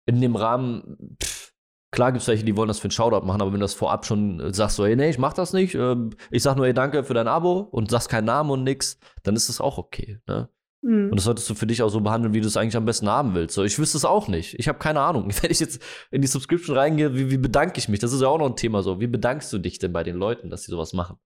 in 0.07 0.21
dem 0.21 0.37
Rahmen, 0.37 1.17
pff, 1.23 1.53
klar 1.91 2.13
gibt 2.13 2.23
es 2.23 2.29
welche, 2.29 2.45
die 2.45 2.57
wollen 2.57 2.69
das 2.69 2.79
für 2.79 2.85
einen 2.85 2.93
Shoutout 2.93 3.27
machen, 3.27 3.41
aber 3.41 3.53
wenn 3.53 3.61
du 3.61 3.65
das 3.65 3.75
vorab 3.75 4.07
schon 4.07 4.41
äh, 4.41 4.55
sagst, 4.55 4.77
so, 4.77 4.85
ey, 4.85 4.97
nee, 4.97 5.11
ich 5.11 5.19
mach 5.19 5.33
das 5.33 5.53
nicht, 5.53 5.75
ähm, 5.75 6.11
ich 6.31 6.43
sag 6.43 6.57
nur, 6.57 6.67
ey, 6.67 6.75
danke 6.75 7.05
für 7.05 7.15
dein 7.15 7.29
Abo 7.29 7.61
und 7.61 7.91
sagst 7.91 8.09
keinen 8.09 8.27
Namen 8.27 8.51
und 8.51 8.65
nix, 8.65 8.99
dann 9.23 9.37
ist 9.37 9.49
das 9.49 9.61
auch 9.61 9.79
okay. 9.79 10.19
Ne? 10.27 10.49
Mhm. 10.83 11.11
Und 11.11 11.17
das 11.17 11.25
solltest 11.25 11.49
du 11.51 11.55
für 11.55 11.67
dich 11.67 11.83
auch 11.83 11.91
so 11.91 12.01
behandeln, 12.01 12.33
wie 12.33 12.41
du 12.41 12.47
es 12.47 12.57
eigentlich 12.57 12.77
am 12.77 12.87
besten 12.87 13.09
haben 13.09 13.35
willst. 13.35 13.55
So, 13.55 13.65
ich 13.65 13.79
wüsste 13.79 13.99
es 13.99 14.05
auch 14.05 14.29
nicht. 14.29 14.59
Ich 14.59 14.69
habe 14.69 14.79
keine 14.79 15.01
Ahnung. 15.01 15.31
Wenn 15.43 15.51
ich 15.51 15.61
jetzt 15.61 15.83
in 16.11 16.23
die 16.23 16.29
Subscription 16.29 16.77
reingehe, 16.77 17.15
wie, 17.15 17.31
wie 17.31 17.39
bedanke 17.39 17.79
ich 17.79 17.89
mich? 17.89 18.01
Das 18.01 18.13
ist 18.13 18.23
ja 18.23 18.29
auch 18.29 18.39
noch 18.39 18.47
ein 18.47 18.57
Thema 18.57 18.83
so. 18.83 19.01
Wie 19.01 19.07
bedankst 19.07 19.53
du 19.53 19.59
dich 19.59 19.79
denn 19.79 19.93
bei 19.93 20.03
den 20.03 20.17
Leuten, 20.17 20.49
dass 20.51 20.63
sie 20.63 20.71
sowas 20.71 20.93
machen? 20.93 21.19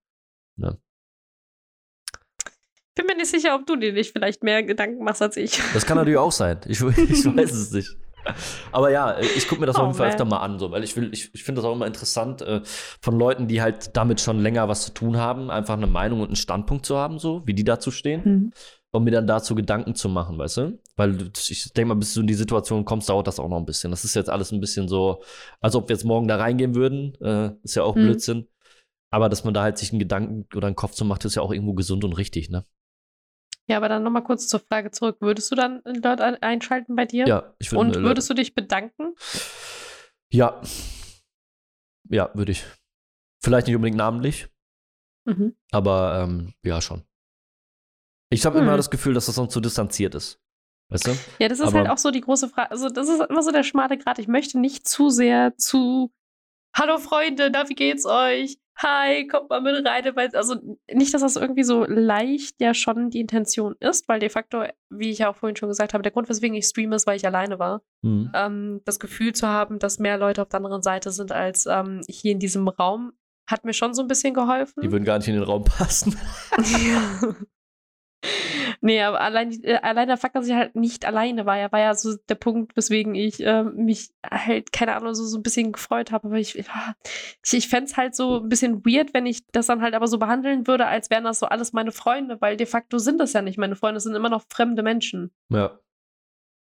Bin 2.97 3.07
mir 3.07 3.17
nicht 3.17 3.31
sicher, 3.31 3.55
ob 3.57 3.67
du 3.67 3.77
dir 3.77 3.93
nicht 3.93 4.13
vielleicht 4.13 4.43
mehr 4.43 4.63
Gedanken 4.63 5.03
machst 5.03 5.21
als 5.21 5.37
ich. 5.37 5.61
Das 5.73 5.85
kann 5.85 5.97
natürlich 5.97 6.19
auch 6.19 6.33
sein. 6.33 6.61
Ich, 6.67 6.81
ich 6.81 7.25
weiß 7.25 7.53
es 7.53 7.73
nicht. 7.73 7.97
Aber 8.73 8.91
ja, 8.91 9.19
ich 9.21 9.47
gucke 9.49 9.61
mir 9.61 9.67
das 9.67 9.77
Oh, 9.77 9.81
auf 9.81 9.87
jeden 9.87 9.97
Fall 9.97 10.07
man. 10.07 10.13
öfter 10.15 10.25
mal 10.25 10.39
an, 10.39 10.59
so, 10.59 10.71
weil 10.71 10.85
ich 10.85 10.97
will, 10.97 11.11
ich, 11.13 11.31
ich 11.35 11.45
finde 11.45 11.61
das 11.61 11.69
auch 11.69 11.75
immer 11.75 11.87
interessant, 11.87 12.43
äh, 12.43 12.61
von 13.01 13.19
Leuten, 13.19 13.49
die 13.49 13.61
halt 13.63 13.97
damit 13.97 14.21
schon 14.21 14.41
länger 14.41 14.69
was 14.69 14.85
zu 14.85 14.93
tun 14.93 15.17
haben, 15.17 15.51
einfach 15.51 15.75
eine 15.75 15.87
Meinung 15.87 16.21
und 16.21 16.27
einen 16.29 16.37
Standpunkt 16.37 16.87
zu 16.87 16.97
haben, 16.97 17.19
so, 17.19 17.43
wie 17.47 17.55
die 17.55 17.65
dazu 17.65 17.91
stehen. 17.91 18.23
Mhm. 18.25 18.53
um 18.93 19.03
mir 19.03 19.11
dann 19.11 19.27
dazu 19.27 19.57
Gedanken 19.57 19.97
zu 19.97 20.09
machen, 20.09 20.39
weißt 20.39 20.57
du? 20.59 20.79
Weil 20.97 21.31
ich 21.37 21.73
denke 21.73 21.89
mal, 21.89 21.95
bis 21.97 22.15
du 22.15 22.21
in 22.21 22.29
die 22.29 22.35
Situation 22.35 22.85
kommst, 22.85 23.09
dauert 23.09 23.27
das 23.27 23.41
auch 23.41 23.49
noch 23.49 23.57
ein 23.59 23.67
bisschen. 23.67 23.91
Das 23.91 24.05
ist 24.05 24.15
jetzt 24.15 24.31
alles 24.31 24.53
ein 24.53 24.61
bisschen 24.61 24.87
so, 24.87 25.21
als 25.61 25.75
ob 25.75 25.89
wir 25.89 25.97
jetzt 25.97 26.05
morgen 26.05 26.29
da 26.29 26.37
reingehen 26.37 26.77
würden. 26.77 27.15
Äh, 27.21 27.51
ist 27.65 27.75
ja 27.75 27.83
auch 27.83 27.97
Mhm. 27.97 28.03
Blödsinn. 28.03 28.47
Aber 29.11 29.29
dass 29.29 29.43
man 29.45 29.53
da 29.53 29.63
halt 29.63 29.79
sich 29.79 29.91
einen 29.91 29.99
Gedanken 29.99 30.47
oder 30.57 30.69
einen 30.69 30.77
Kopf 30.77 30.93
zu 30.93 31.05
macht, 31.05 31.25
ist 31.25 31.35
ja 31.35 31.43
auch 31.43 31.53
irgendwo 31.53 31.75
gesund 31.75 32.05
und 32.05 32.13
richtig, 32.13 32.51
ne? 32.51 32.65
Ja, 33.69 33.79
aber 33.79 33.89
dann 33.89 34.03
nochmal 34.03 34.23
kurz 34.25 34.47
zur 34.49 34.61
Frage 34.61 34.91
zurück. 34.91 35.17
Würdest 35.21 35.51
du 35.51 35.55
dann 35.55 35.81
Alert 35.85 36.21
ein- 36.21 36.43
einschalten 36.43 36.97
bei 36.97 37.07
dir? 37.07 37.27
Ja, 37.27 37.55
ich 37.59 37.73
würde. 37.73 37.81
Und 37.81 37.95
würdest 38.05 38.29
du 38.29 38.35
dich 38.35 38.55
bedanken? 38.55 39.15
Ja. 40.31 40.61
Ja, 42.11 42.31
würde 42.35 42.53
ich. 42.53 42.65
Vielleicht 43.43 43.67
nicht 43.67 43.77
unbedingt 43.77 43.97
namentlich, 43.99 44.49
Mhm. 45.27 45.57
aber 45.71 46.21
ähm, 46.23 46.53
ja, 46.63 46.81
schon. 46.81 47.03
Ich 48.31 48.45
habe 48.45 48.59
Mhm. 48.61 48.67
immer 48.67 48.77
das 48.77 48.91
Gefühl, 48.91 49.15
dass 49.15 49.27
das 49.27 49.35
sonst 49.37 49.53
zu 49.53 49.61
distanziert 49.61 50.15
ist. 50.15 50.41
Weißt 50.91 51.07
du? 51.07 51.11
Ja, 51.39 51.49
das 51.49 51.61
ist 51.61 51.69
Aber- 51.69 51.79
halt 51.79 51.89
auch 51.89 51.99
so 51.99 52.11
die 52.11 52.21
große 52.21 52.49
Frage. 52.51 52.71
Also, 52.71 52.91
das 52.91 53.09
ist 53.09 53.21
immer 53.31 53.43
so 53.43 53.51
der 53.53 53.63
schmale 53.63 53.97
Grad. 53.97 54.19
Ich 54.19 54.29
möchte 54.29 54.59
nicht 54.59 54.87
zu 54.87 55.09
sehr 55.09 55.57
zu 55.57 56.13
Hallo 56.77 56.99
Freunde, 56.99 57.51
na, 57.53 57.69
wie 57.69 57.75
geht's 57.75 58.05
euch? 58.05 58.59
Hi, 58.77 59.27
kommt 59.29 59.51
mal 59.51 59.61
mit 59.61 59.87
rein. 59.87 60.35
Also 60.35 60.57
nicht, 60.93 61.15
dass 61.15 61.23
das 61.23 61.37
irgendwie 61.37 61.63
so 61.63 61.85
leicht 61.85 62.61
ja 62.61 62.75
schon 62.75 63.11
die 63.11 63.21
Intention 63.21 63.77
ist, 63.79 64.09
weil 64.09 64.19
de 64.19 64.29
facto, 64.29 64.65
wie 64.91 65.11
ich 65.11 65.19
ja 65.19 65.31
auch 65.31 65.37
vorhin 65.37 65.57
schon 65.57 65.69
gesagt 65.69 65.95
habe, 65.95 66.03
der 66.03 66.13
Grund, 66.13 66.29
weswegen 66.29 66.57
ich 66.57 66.67
streame, 66.67 66.97
ist, 66.97 67.07
weil 67.07 67.17
ich 67.17 67.27
alleine 67.27 67.59
war. 67.59 67.83
Mhm. 68.03 68.31
Ähm, 68.35 68.81
das 68.85 68.99
Gefühl 68.99 69.33
zu 69.33 69.47
haben, 69.47 69.79
dass 69.79 69.99
mehr 69.99 70.19
Leute 70.19 70.43
auf 70.43 70.49
der 70.49 70.59
anderen 70.59 70.83
Seite 70.83 71.11
sind 71.13 71.31
als 71.31 71.67
ähm, 71.67 72.01
hier 72.09 72.33
in 72.33 72.41
diesem 72.41 72.67
Raum, 72.67 73.13
hat 73.47 73.65
mir 73.65 73.75
schon 73.75 73.95
so 73.95 74.03
ein 74.03 74.09
bisschen 74.09 74.35
geholfen. 74.35 74.81
Die 74.83 74.91
würden 74.91 75.05
gar 75.05 75.19
nicht 75.19 75.29
in 75.29 75.35
den 75.35 75.45
Raum 75.45 75.65
passen. 75.65 76.19
Ja. 76.67 77.35
Nee, 78.81 79.03
aber 79.03 79.21
allein, 79.21 79.53
äh, 79.63 79.77
allein 79.83 80.09
der 80.09 80.17
Fakt, 80.17 80.37
dass 80.37 80.47
ich 80.47 80.55
halt 80.55 80.75
nicht 80.75 81.05
alleine 81.05 81.47
war, 81.47 81.57
ja, 81.59 81.71
war 81.73 81.81
ja 81.81 81.95
so 81.95 82.17
der 82.29 82.35
Punkt, 82.35 82.77
weswegen 82.77 83.15
ich 83.15 83.41
ähm, 83.41 83.75
mich 83.77 84.11
halt, 84.29 84.73
keine 84.73 84.95
Ahnung, 84.97 85.15
so, 85.15 85.25
so 85.25 85.39
ein 85.39 85.43
bisschen 85.43 85.73
gefreut 85.73 86.13
habe. 86.13 86.29
Aber 86.29 86.37
ich, 86.39 86.59
ich, 86.59 86.67
ich 87.53 87.69
fände 87.69 87.91
es 87.91 87.97
halt 87.97 88.15
so 88.15 88.41
ein 88.41 88.49
bisschen 88.49 88.85
weird, 88.85 89.15
wenn 89.15 89.27
ich 89.27 89.47
das 89.53 89.67
dann 89.67 89.83
halt 89.83 89.95
aber 89.95 90.07
so 90.07 90.19
behandeln 90.19 90.67
würde, 90.67 90.87
als 90.87 91.11
wären 91.11 91.25
das 91.25 91.39
so 91.39 91.47
alles 91.47 91.73
meine 91.73 91.93
Freunde, 91.93 92.41
weil 92.41 92.57
de 92.57 92.67
facto 92.67 92.99
sind 92.99 93.19
das 93.19 93.33
ja 93.33 93.43
nicht 93.43 93.59
meine 93.59 93.77
Freunde, 93.77 93.99
es 93.99 94.05
sind 94.05 94.15
immer 94.15 94.31
noch 94.31 94.45
fremde 94.49 94.83
Menschen. 94.83 95.33
Ja. 95.51 95.79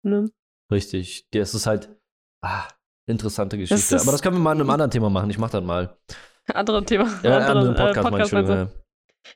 Ne? 0.03 0.31
Richtig. 0.71 1.27
Das 1.33 1.55
ist 1.55 1.67
halt 1.67 1.95
ah, 2.43 2.69
interessante 3.07 3.57
Geschichte. 3.59 3.97
ist- 3.97 4.03
Aber 4.03 4.13
das 4.13 4.23
können 4.23 4.37
wir 4.37 4.41
mal 4.41 4.53
in 4.55 4.61
einem 4.61 4.71
anderen 4.71 4.91
Thema 4.91 5.11
machen. 5.11 5.31
Ich 5.31 5.39
mach 5.39 5.51
das 5.51 5.63
mal. 5.65 5.97
Andere 6.53 6.85
Thema. 6.85 7.05
Ja, 7.23 7.39
andere, 7.39 7.71
anderen 7.71 7.75
Podcast, 7.75 8.33
äh, 8.33 8.37
Podcast. 8.43 8.84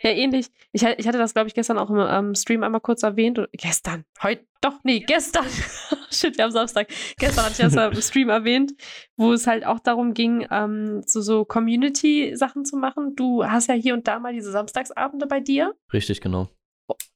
Ja, 0.03 0.11
ähnlich. 0.11 0.49
Ich, 0.73 0.83
ich 0.83 1.09
hatte 1.09 1.19
das, 1.19 1.35
glaube 1.35 1.49
ich, 1.49 1.55
gestern 1.55 1.79
auch 1.79 1.91
im 1.91 1.99
ähm, 1.99 2.35
Stream 2.35 2.63
einmal 2.63 2.81
kurz 2.81 3.03
erwähnt. 3.03 3.39
Oder, 3.39 3.49
gestern. 3.53 4.05
Heute. 4.23 4.47
Doch, 4.61 4.81
nee, 4.83 5.01
gestern. 5.01 5.47
Shit, 6.11 6.37
wir 6.37 6.45
haben 6.45 6.51
Samstag. 6.51 6.89
Gestern 7.19 7.45
hatte 7.45 7.63
ich 7.63 7.75
das 7.75 7.95
im 7.97 8.03
Stream 8.03 8.29
erwähnt, 8.29 8.73
wo 9.17 9.33
es 9.33 9.47
halt 9.47 9.65
auch 9.65 9.79
darum 9.79 10.15
ging, 10.15 10.47
ähm, 10.51 11.03
so, 11.07 11.21
so 11.21 11.45
Community-Sachen 11.45 12.65
zu 12.65 12.77
machen. 12.77 13.15
Du 13.15 13.45
hast 13.45 13.69
ja 13.69 13.75
hier 13.75 13.95
und 13.95 14.09
da 14.09 14.19
mal 14.19 14.33
diese 14.33 14.51
Samstagsabende 14.51 15.27
bei 15.27 15.41
dir. 15.41 15.75
Richtig, 15.93 16.21
genau. 16.21 16.49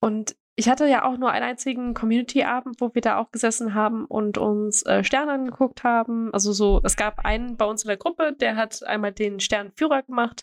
Und 0.01 0.37
ich 0.55 0.68
hatte 0.68 0.87
ja 0.87 1.05
auch 1.05 1.16
nur 1.16 1.31
einen 1.31 1.45
einzigen 1.45 1.95
Community-Abend, 1.95 2.81
wo 2.81 2.95
wir 2.95 3.01
da 3.01 3.16
auch 3.16 3.31
gesessen 3.31 3.75
haben 3.75 4.05
und 4.05 4.37
uns 4.37 4.85
äh, 4.85 5.03
Sterne 5.03 5.33
angeguckt 5.33 5.83
haben. 5.83 6.33
Also 6.35 6.53
so, 6.53 6.81
es 6.85 6.97
gab 6.97 7.25
einen 7.25 7.57
bei 7.57 7.64
uns 7.64 7.85
in 7.85 7.89
der 7.89 7.97
Gruppe, 7.97 8.35
der 8.39 8.57
hat 8.57 8.83
einmal 8.85 9.12
den 9.12 9.41
Sternführer 9.41 10.03
gemacht. 10.03 10.43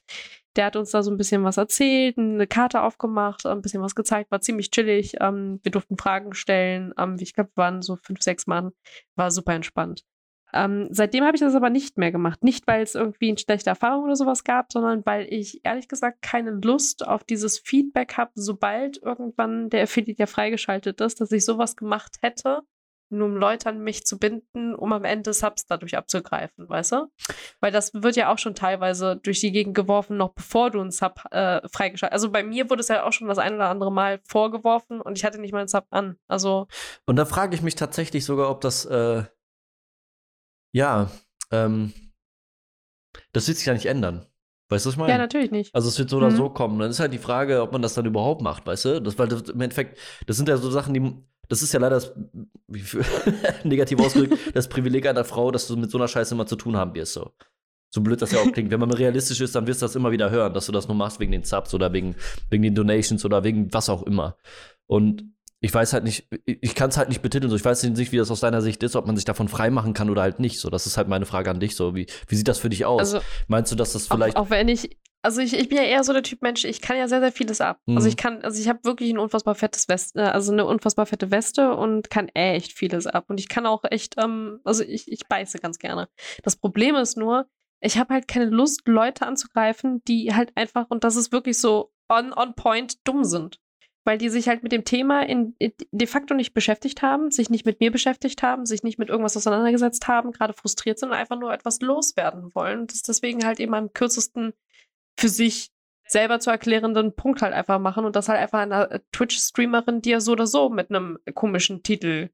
Der 0.56 0.66
hat 0.66 0.76
uns 0.76 0.92
da 0.92 1.04
so 1.04 1.12
ein 1.12 1.18
bisschen 1.18 1.44
was 1.44 1.58
erzählt, 1.58 2.18
eine 2.18 2.48
Karte 2.48 2.82
aufgemacht, 2.82 3.46
ein 3.46 3.62
bisschen 3.62 3.82
was 3.82 3.96
gezeigt, 3.96 4.32
war 4.32 4.42
ziemlich 4.42 4.72
chillig. 4.72 5.16
Ähm, 5.20 5.60
wir 5.64 5.72
durften 5.72 5.98
Fragen 5.98 6.34
stellen. 6.34 6.94
Ähm, 6.98 7.18
ich 7.20 7.34
glaube, 7.34 7.52
waren 7.56 7.82
so 7.82 7.96
fünf, 7.98 8.22
sechs 8.22 8.48
Mann. 8.48 8.72
War 9.16 9.32
super 9.32 9.54
entspannt. 9.54 10.04
Ähm, 10.52 10.88
seitdem 10.90 11.24
habe 11.24 11.36
ich 11.36 11.42
das 11.42 11.54
aber 11.54 11.70
nicht 11.70 11.98
mehr 11.98 12.12
gemacht. 12.12 12.44
Nicht, 12.44 12.66
weil 12.66 12.82
es 12.82 12.96
irgendwie 12.96 13.30
eine 13.30 13.38
schlechte 13.38 13.70
Erfahrung 13.70 14.06
oder 14.06 14.16
sowas 14.16 14.44
gab, 14.44 14.72
sondern 14.72 15.06
weil 15.06 15.32
ich 15.32 15.62
ehrlich 15.64 15.88
gesagt 15.88 16.22
keine 16.22 16.52
Lust 16.52 17.08
auf 17.08 17.24
dieses 17.24 17.60
Feedback 17.60 18.18
habe, 18.18 18.32
sobald 18.34 19.02
irgendwann 19.04 19.70
der 19.70 19.84
Affiliate 19.84 20.20
ja 20.20 20.26
freigeschaltet 20.26 21.02
ist, 21.02 21.22
dass 21.22 21.32
ich 21.32 21.46
sowas 21.46 21.76
gemacht 21.76 22.18
hätte, 22.22 22.62
nur 23.10 23.28
um 23.28 23.36
Leute 23.38 23.70
an 23.70 23.80
mich 23.80 24.06
zu 24.06 24.18
binden, 24.20 24.76
um 24.76 24.94
am 24.94 25.04
Ende 25.04 25.34
Subs 25.34 25.66
dadurch 25.66 25.98
abzugreifen, 25.98 26.70
weißt 26.70 26.92
du? 26.94 27.12
Weil 27.60 27.72
das 27.72 27.94
wird 27.94 28.16
ja 28.16 28.32
auch 28.32 28.38
schon 28.38 28.56
teilweise 28.56 29.18
durch 29.18 29.40
die 29.40 29.52
Gegend 29.52 29.76
geworfen, 29.76 30.18
noch 30.18 30.34
bevor 30.34 30.70
du 30.72 30.80
einen 30.80 30.92
Sub 30.92 31.22
äh, 31.32 31.68
freigeschaltet 31.68 32.14
Also 32.14 32.32
bei 32.32 32.44
mir 32.44 32.70
wurde 32.70 32.82
es 32.82 32.88
ja 32.88 33.04
auch 33.06 33.14
schon 33.14 33.28
das 33.28 33.38
ein 33.38 33.56
oder 33.56 33.70
andere 33.70 33.92
Mal 33.92 34.20
vorgeworfen 34.28 35.02
und 35.02 35.18
ich 35.18 35.26
hatte 35.26 35.40
nicht 35.40 35.52
mal 35.52 35.60
einen 35.60 35.68
Sub 35.68 35.86
an. 35.90 36.18
Also, 36.28 36.68
Und 37.06 37.16
da 37.16 37.26
frage 37.26 37.56
ich 37.56 37.62
mich 37.62 37.76
tatsächlich 37.76 38.26
sogar, 38.26 38.50
ob 38.50 38.62
das, 38.62 38.86
äh, 38.86 39.24
ja, 40.72 41.10
ähm, 41.52 41.94
das 43.34 43.48
wird 43.48 43.58
sich 43.58 43.66
ja 43.66 43.74
nicht 43.74 43.86
ändern. 43.88 44.26
Weißt 44.70 44.86
du, 44.86 44.90
was 44.90 44.94
ich 44.94 45.00
meine? 45.00 45.12
ja, 45.14 45.18
natürlich 45.18 45.50
nicht. 45.50 45.74
Also 45.74 45.88
es 45.90 45.98
wird 45.98 46.12
so 46.12 46.18
oder 46.18 46.30
Mhm. 46.30 46.36
so 46.36 46.50
kommen. 46.52 46.78
Dann 46.78 46.92
ist 46.92 47.00
halt 47.00 47.12
die 47.12 47.18
Frage, 47.18 47.62
ob 47.64 47.72
man 47.72 47.82
das 47.82 47.96
dann 47.96 48.06
überhaupt 48.06 48.42
macht, 48.42 48.68
weißt 48.68 48.86
du? 48.86 49.02
Das, 49.02 49.18
weil 49.18 49.28
das, 49.28 49.42
im 49.50 49.60
Endeffekt, 49.62 49.98
das 50.28 50.38
sind 50.38 50.48
ja 50.48 50.58
so 50.58 50.70
Sachen, 50.70 50.94
die, 50.94 51.02
das 51.50 51.62
ist 51.62 51.74
ja 51.74 51.80
leider 51.80 51.96
das, 51.96 52.14
negativ 53.64 54.00
ausgedrückt, 54.00 54.38
das 54.54 54.70
Privileg 54.70 55.08
einer 55.08 55.26
Frau, 55.26 55.52
dass 55.52 55.68
du 55.68 55.76
mit 55.76 55.92
so 55.92 55.98
einer 55.98 56.08
Scheiße 56.08 56.34
immer 56.34 56.46
zu 56.46 56.56
tun 56.56 56.78
haben 56.78 56.94
wirst, 56.96 57.14
so. 57.14 57.32
So 57.92 58.02
blöd 58.02 58.22
das 58.22 58.32
ja 58.32 58.40
auch 58.40 58.52
klingt. 58.52 58.70
Wenn 58.70 58.80
man 58.80 58.92
realistisch 58.92 59.42
ist, 59.42 59.56
dann 59.56 59.66
wirst 59.66 59.82
du 59.82 59.86
das 59.86 59.96
immer 59.96 60.12
wieder 60.12 60.30
hören, 60.30 60.54
dass 60.54 60.68
du 60.68 60.72
das 60.72 60.88
nur 60.88 60.96
machst 60.96 61.20
wegen 61.20 61.32
den 61.32 61.44
Subs 61.44 61.74
oder 61.74 61.92
wegen, 61.92 62.16
wegen 62.52 62.62
den 62.62 62.76
Donations 62.76 63.26
oder 63.26 63.44
wegen 63.44 63.74
was 63.74 63.90
auch 63.90 64.04
immer. 64.04 64.38
Und 64.86 65.24
ich 65.60 65.74
weiß 65.74 65.94
halt 65.94 66.04
nicht, 66.04 66.28
ich 66.46 66.76
kann 66.76 66.90
es 66.90 66.98
halt 66.98 67.10
nicht 67.10 67.24
betiteln. 67.24 67.50
So, 67.50 67.56
ich 67.56 67.66
weiß 67.66 67.84
nicht, 67.84 68.12
wie 68.12 68.18
das 68.18 68.30
aus 68.30 68.42
deiner 68.42 68.62
Sicht 68.62 68.84
ist, 68.84 68.96
ob 68.96 69.08
man 69.08 69.16
sich 69.16 69.26
davon 69.26 69.48
freimachen 69.48 69.94
kann 69.94 70.12
oder 70.12 70.22
halt 70.22 70.40
nicht. 70.40 70.60
So, 70.60 70.70
das 70.70 70.86
ist 70.86 70.98
halt 70.98 71.08
meine 71.08 71.26
Frage 71.26 71.50
an 71.50 71.60
dich. 71.60 71.76
So, 71.76 71.96
wie, 71.96 72.06
wie 72.28 72.36
sieht 72.36 72.48
das 72.48 72.60
für 72.60 72.70
dich 72.70 72.86
aus? 72.86 73.00
Also, 73.00 73.20
Meinst 73.48 73.72
du, 73.72 73.76
dass 73.76 73.94
das 73.94 74.08
vielleicht. 74.08 74.38
Auch, 74.38 74.46
auch 74.46 74.50
wenn 74.52 74.68
ich, 74.68 74.98
also 75.22 75.42
ich, 75.42 75.54
ich 75.54 75.70
bin 75.70 75.78
ja 75.78 75.84
eher 75.84 76.04
so 76.04 76.14
der 76.14 76.24
Typ 76.24 76.42
Mensch, 76.42 76.66
ich 76.66 76.82
kann 76.82 76.98
ja 76.98 77.08
sehr, 77.08 77.20
sehr 77.20 77.32
vieles 77.32 77.62
ab. 77.62 77.80
Mhm. 77.86 77.98
Also 77.98 78.08
ich 78.08 78.18
kann, 78.18 78.42
also 78.42 78.60
ich 78.60 78.70
habe 78.70 78.84
wirklich 78.84 79.10
ein 79.12 79.18
unfassbar 79.18 79.56
fettes 79.56 79.88
Weste, 79.90 80.20
äh, 80.22 80.24
also 80.24 80.52
eine 80.52 80.66
unfassbar 80.66 81.06
fette 81.06 81.32
Weste 81.32 81.76
und 81.76 82.10
kann 82.10 82.30
echt 82.30 82.74
vieles 82.74 83.08
ab. 83.08 83.26
Und 83.28 83.40
ich 83.40 83.50
kann 83.50 83.66
auch 83.66 83.84
echt, 83.90 84.16
ähm, 84.18 84.60
also 84.64 84.84
ich, 84.84 85.12
ich 85.12 85.28
beiße 85.28 85.60
ganz 85.60 85.80
gerne. 85.80 86.10
Das 86.44 86.56
Problem 86.56 86.96
ist 86.96 87.18
nur, 87.18 87.48
ich 87.82 87.98
habe 87.98 88.14
halt 88.14 88.28
keine 88.28 88.46
Lust, 88.46 88.88
Leute 88.88 89.26
anzugreifen, 89.26 90.02
die 90.08 90.34
halt 90.34 90.52
einfach, 90.56 90.88
und 90.90 91.04
das 91.04 91.16
ist 91.16 91.32
wirklich 91.32 91.60
so 91.60 91.92
on, 92.10 92.34
on 92.34 92.56
point, 92.56 92.96
dumm 93.08 93.24
sind 93.24 93.60
weil 94.06 94.18
die 94.18 94.30
sich 94.30 94.48
halt 94.48 94.64
mit 94.64 94.72
dem 94.72 94.86
Thema 94.86 95.22
in, 95.22 95.56
de 95.60 96.08
facto 96.08 96.34
nicht 96.34 96.56
beschäftigt 96.56 97.04
haben, 97.04 97.30
sich 97.30 97.52
nicht 97.52 97.68
mit 97.68 97.80
mir 97.80 97.92
beschäftigt 97.92 98.42
haben, 98.42 98.66
sich 98.66 98.82
nicht 98.82 98.98
mit 98.98 99.10
irgendwas 99.10 99.38
auseinandergesetzt 99.38 100.08
haben, 100.08 100.32
gerade 100.32 100.54
frustriert 100.54 100.98
sind 100.98 101.10
und 101.10 101.16
einfach 101.16 101.38
nur 101.40 101.54
etwas 101.54 101.80
loswerden 101.82 102.50
wollen. 102.56 102.80
Und 102.80 102.92
das 102.92 103.04
deswegen 103.04 103.46
halt 103.46 103.60
eben 103.60 103.76
am 103.76 103.94
kürzesten 103.94 104.54
für 105.18 105.30
sich 105.30 105.72
selber 106.08 106.40
zu 106.40 106.50
erklärenden 106.50 107.16
Punkt 107.16 107.42
halt 107.42 107.54
einfach 107.54 107.80
machen 107.80 108.06
und 108.06 108.16
das 108.16 108.30
halt 108.30 108.40
einfach 108.40 108.60
einer 108.60 109.02
Twitch-Streamerin, 109.12 110.02
die 110.02 110.10
ja 110.10 110.20
so 110.20 110.32
oder 110.32 110.48
so 110.48 110.70
mit 110.70 110.90
einem 110.90 111.20
komischen 111.36 111.84
Titel, 111.84 112.30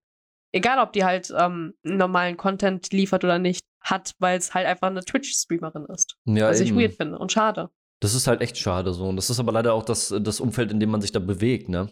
egal 0.54 0.80
ob 0.80 0.94
die 0.94 1.04
halt 1.04 1.34
ähm, 1.38 1.74
normalen 1.84 2.38
Content 2.38 2.92
liefert 2.94 3.24
oder 3.24 3.38
nicht, 3.38 3.66
hat, 3.82 4.14
weil 4.20 4.38
es 4.38 4.54
halt 4.54 4.66
einfach 4.66 4.88
eine 4.88 5.04
Twitch-Streamerin 5.04 5.86
ist. 5.86 6.18
Ja, 6.26 6.50
was 6.50 6.62
eben. 6.62 6.70
ich 6.70 6.84
weird 6.84 6.96
finde 6.96 7.20
und 7.20 7.32
schade. 7.32 7.70
Das 8.00 8.16
ist 8.16 8.28
halt 8.28 8.42
echt 8.42 8.58
schade 8.58 8.94
so. 8.94 9.06
Und 9.06 9.18
das 9.18 9.30
ist 9.30 9.40
aber 9.40 9.52
leider 9.52 9.74
auch 9.74 9.84
das, 9.84 10.14
das 10.22 10.40
Umfeld, 10.40 10.72
in 10.72 10.80
dem 10.80 10.90
man 10.90 11.02
sich 11.02 11.12
da 11.12 11.20
bewegt, 11.20 11.70
ne? 11.70 11.92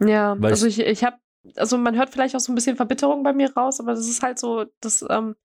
Ja, 0.00 0.36
Weil 0.38 0.50
also 0.50 0.66
ich, 0.66 0.78
ich 0.78 1.04
habe, 1.04 1.16
also 1.54 1.78
man 1.78 1.96
hört 1.96 2.10
vielleicht 2.10 2.36
auch 2.36 2.40
so 2.40 2.52
ein 2.52 2.54
bisschen 2.54 2.76
Verbitterung 2.76 3.22
bei 3.22 3.32
mir 3.32 3.52
raus, 3.54 3.80
aber 3.80 3.94
das 3.94 4.08
ist 4.08 4.22
halt 4.22 4.38
so, 4.38 4.66
das, 4.80 5.04
ähm, 5.08 5.36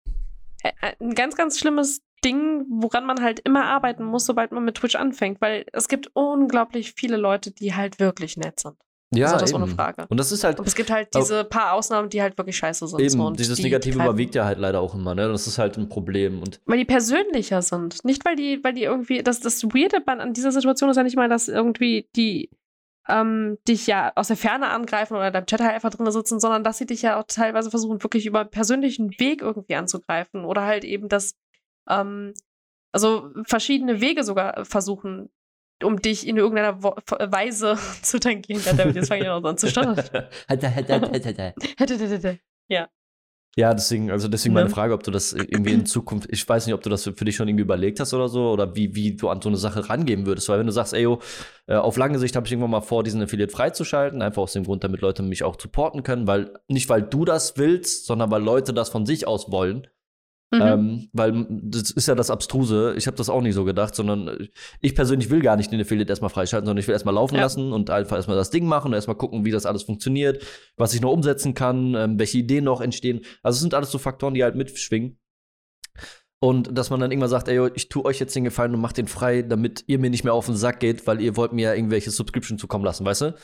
ein 0.99 1.15
ganz, 1.15 1.35
ganz 1.35 1.57
schlimmes 1.57 2.01
Ding, 2.23 2.65
woran 2.69 3.05
man 3.05 3.21
halt 3.21 3.39
immer 3.39 3.65
arbeiten 3.65 4.03
muss, 4.03 4.25
sobald 4.25 4.51
man 4.51 4.63
mit 4.63 4.75
Twitch 4.75 4.95
anfängt, 4.95 5.41
weil 5.41 5.65
es 5.73 5.87
gibt 5.87 6.11
unglaublich 6.13 6.93
viele 6.93 7.17
Leute, 7.17 7.51
die 7.51 7.75
halt 7.75 7.99
wirklich 7.99 8.37
nett 8.37 8.59
sind. 8.59 8.75
Ja, 9.13 9.25
also 9.25 9.39
das 9.39 9.51
eben. 9.51 9.63
ohne 9.63 9.71
Frage. 9.71 10.05
Und 10.07 10.17
das 10.17 10.31
ist 10.31 10.45
halt. 10.45 10.57
Und 10.59 10.67
es 10.67 10.75
gibt 10.75 10.89
halt 10.89 11.09
diese 11.13 11.43
paar 11.43 11.73
Ausnahmen, 11.73 12.09
die 12.09 12.21
halt 12.21 12.37
wirklich 12.37 12.55
scheiße 12.55 12.87
sind. 12.87 12.99
Eben, 13.01 13.09
so, 13.09 13.29
dieses 13.31 13.57
die 13.57 13.63
Negative 13.63 13.95
überwiegt 13.95 14.35
ja 14.35 14.45
halt 14.45 14.57
leider 14.57 14.79
auch 14.79 14.95
immer, 14.95 15.13
ne? 15.15 15.27
Das 15.27 15.47
ist 15.47 15.57
halt 15.57 15.77
ein 15.77 15.89
Problem. 15.89 16.41
Und 16.41 16.61
weil 16.65 16.77
die 16.77 16.85
persönlicher 16.85 17.61
sind. 17.61 18.05
Nicht, 18.05 18.23
weil 18.23 18.37
die, 18.37 18.63
weil 18.63 18.73
die 18.73 18.83
irgendwie. 18.83 19.21
Das, 19.21 19.41
das 19.41 19.63
Weirde 19.65 20.01
an 20.07 20.33
dieser 20.33 20.53
Situation 20.53 20.89
ist 20.89 20.95
ja 20.95 21.03
nicht 21.03 21.17
mal, 21.17 21.27
dass 21.27 21.49
irgendwie 21.49 22.07
die 22.15 22.49
ähm, 23.09 23.57
dich 23.67 23.85
ja 23.87 24.13
aus 24.15 24.29
der 24.29 24.37
Ferne 24.37 24.69
angreifen 24.69 25.15
oder 25.15 25.29
deinem 25.29 25.45
Chat 25.45 25.59
halt 25.59 25.73
einfach 25.73 25.89
drin 25.89 26.09
sitzen, 26.09 26.39
sondern 26.39 26.63
dass 26.63 26.77
sie 26.77 26.85
dich 26.85 27.01
ja 27.01 27.19
auch 27.19 27.25
teilweise 27.27 27.69
versuchen, 27.69 28.01
wirklich 28.03 28.25
über 28.25 28.41
einen 28.41 28.49
persönlichen 28.49 29.19
Weg 29.19 29.41
irgendwie 29.41 29.75
anzugreifen. 29.75 30.45
Oder 30.45 30.63
halt 30.63 30.85
eben 30.85 31.09
das, 31.09 31.35
ähm, 31.89 32.33
also 32.91 33.31
verschiedene 33.45 34.01
Wege 34.01 34.23
sogar 34.23 34.65
versuchen, 34.65 35.29
um 35.83 36.01
dich 36.01 36.27
in 36.27 36.37
irgendeiner 36.37 36.83
Wo 36.83 36.95
Weise 37.19 37.77
zu 38.01 38.19
tangieren. 38.19 38.61
Jetzt 38.93 39.07
fange 39.07 39.21
ich 39.21 39.27
noch 39.27 39.43
an 39.43 39.57
zu 39.57 39.67
stottern. 39.67 40.03
ja. 42.67 42.89
Ja, 43.57 43.73
deswegen, 43.73 44.11
also 44.11 44.29
deswegen 44.29 44.53
meine 44.53 44.69
Frage, 44.69 44.93
ob 44.93 45.03
du 45.03 45.11
das 45.11 45.33
irgendwie 45.33 45.73
in 45.73 45.85
Zukunft, 45.85 46.29
ich 46.31 46.47
weiß 46.47 46.65
nicht, 46.65 46.73
ob 46.73 46.81
du 46.83 46.89
das 46.89 47.03
für 47.03 47.25
dich 47.25 47.35
schon 47.35 47.49
irgendwie 47.49 47.63
überlegt 47.63 47.99
hast 47.99 48.13
oder 48.13 48.29
so, 48.29 48.49
oder 48.49 48.77
wie, 48.77 48.95
wie 48.95 49.17
du 49.17 49.27
an 49.27 49.41
so 49.41 49.49
eine 49.49 49.57
Sache 49.57 49.89
rangehen 49.89 50.25
würdest. 50.25 50.47
Weil 50.47 50.59
wenn 50.59 50.67
du 50.67 50.71
sagst, 50.71 50.93
ey, 50.93 51.01
yo, 51.01 51.19
äh, 51.67 51.75
auf 51.75 51.97
lange 51.97 52.17
Sicht 52.17 52.37
habe 52.37 52.45
ich 52.45 52.53
irgendwann 52.53 52.71
mal 52.71 52.79
vor, 52.79 53.03
diesen 53.03 53.21
Affiliate 53.21 53.51
freizuschalten, 53.51 54.21
einfach 54.21 54.43
aus 54.43 54.53
dem 54.53 54.63
Grund, 54.63 54.85
damit 54.85 55.01
Leute 55.01 55.21
mich 55.21 55.43
auch 55.43 55.59
supporten 55.59 56.03
können, 56.03 56.27
weil 56.27 56.53
nicht 56.69 56.87
weil 56.87 57.01
du 57.01 57.25
das 57.25 57.57
willst, 57.57 58.05
sondern 58.05 58.31
weil 58.31 58.41
Leute 58.41 58.73
das 58.73 58.87
von 58.87 59.05
sich 59.05 59.27
aus 59.27 59.51
wollen. 59.51 59.87
Mhm. 60.53 60.61
Ähm, 60.61 61.09
weil 61.13 61.45
das 61.49 61.91
ist 61.91 62.09
ja 62.09 62.15
das 62.15 62.29
Abstruse. 62.29 62.93
Ich 62.97 63.07
habe 63.07 63.15
das 63.15 63.29
auch 63.29 63.41
nicht 63.41 63.55
so 63.55 63.63
gedacht, 63.63 63.95
sondern 63.95 64.49
ich 64.81 64.95
persönlich 64.95 65.29
will 65.29 65.41
gar 65.41 65.55
nicht 65.55 65.71
den 65.71 65.79
Affiliate 65.79 66.11
erstmal 66.11 66.29
freischalten, 66.29 66.65
sondern 66.65 66.81
ich 66.81 66.87
will 66.87 66.93
erstmal 66.93 67.15
laufen 67.15 67.35
ja. 67.35 67.41
lassen 67.41 67.71
und 67.71 67.89
einfach 67.89 68.17
erstmal 68.17 68.35
das 68.35 68.49
Ding 68.49 68.65
machen 68.65 68.87
und 68.87 68.93
erstmal 68.93 69.15
gucken, 69.15 69.45
wie 69.45 69.51
das 69.51 69.65
alles 69.65 69.83
funktioniert, 69.83 70.45
was 70.75 70.93
ich 70.93 70.99
noch 70.99 71.11
umsetzen 71.11 71.53
kann, 71.53 71.95
ähm, 71.95 72.19
welche 72.19 72.39
Ideen 72.39 72.65
noch 72.65 72.81
entstehen. 72.81 73.21
Also 73.43 73.55
es 73.55 73.61
sind 73.61 73.73
alles 73.73 73.91
so 73.91 73.97
Faktoren, 73.97 74.33
die 74.33 74.43
halt 74.43 74.55
mitschwingen. 74.55 75.17
Und 76.43 76.75
dass 76.75 76.89
man 76.89 76.99
dann 76.99 77.11
irgendwann 77.11 77.29
sagt, 77.29 77.47
ey, 77.47 77.69
ich 77.75 77.87
tue 77.87 78.03
euch 78.03 78.19
jetzt 78.19 78.35
den 78.35 78.43
Gefallen 78.43 78.73
und 78.73 78.81
mach 78.81 78.93
den 78.93 79.07
frei, 79.07 79.43
damit 79.43 79.83
ihr 79.87 79.99
mir 79.99 80.09
nicht 80.09 80.23
mehr 80.23 80.33
auf 80.33 80.47
den 80.47 80.55
Sack 80.55 80.79
geht, 80.79 81.05
weil 81.05 81.21
ihr 81.21 81.37
wollt 81.37 81.53
mir 81.53 81.69
ja 81.69 81.73
irgendwelche 81.75 82.09
Subscription 82.09 82.57
zukommen 82.57 82.83
lassen, 82.83 83.05
weißt 83.05 83.21
du? 83.21 83.35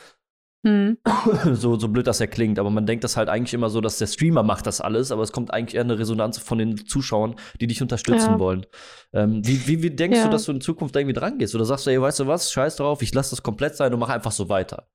Hm. 0.66 0.98
So, 1.52 1.78
so 1.78 1.88
blöd 1.88 2.06
das 2.06 2.18
ja 2.18 2.26
klingt, 2.26 2.58
aber 2.58 2.70
man 2.70 2.86
denkt 2.86 3.04
das 3.04 3.16
halt 3.16 3.28
eigentlich 3.28 3.54
immer 3.54 3.70
so, 3.70 3.80
dass 3.80 3.98
der 3.98 4.06
Streamer 4.06 4.42
macht 4.42 4.66
das 4.66 4.80
alles, 4.80 5.12
aber 5.12 5.22
es 5.22 5.32
kommt 5.32 5.52
eigentlich 5.52 5.76
eher 5.76 5.82
eine 5.82 5.98
Resonanz 5.98 6.38
von 6.38 6.58
den 6.58 6.86
Zuschauern, 6.86 7.36
die 7.60 7.66
dich 7.66 7.80
unterstützen 7.80 8.32
ja. 8.32 8.38
wollen. 8.38 8.66
Ähm, 9.12 9.46
wie, 9.46 9.66
wie, 9.66 9.82
wie, 9.82 9.90
denkst 9.90 10.18
ja. 10.18 10.24
du, 10.24 10.30
dass 10.30 10.44
du 10.44 10.52
in 10.52 10.60
Zukunft 10.60 10.96
irgendwie 10.96 11.14
dran 11.14 11.38
gehst? 11.38 11.54
Oder 11.54 11.64
sagst 11.64 11.86
du, 11.86 11.90
ey, 11.90 12.00
weißt 12.00 12.20
du 12.20 12.26
was, 12.26 12.52
scheiß 12.52 12.76
drauf, 12.76 13.02
ich 13.02 13.14
lasse 13.14 13.30
das 13.30 13.42
komplett 13.42 13.76
sein 13.76 13.92
und 13.92 14.00
mach 14.00 14.08
einfach 14.08 14.32
so 14.32 14.48
weiter? 14.48 14.88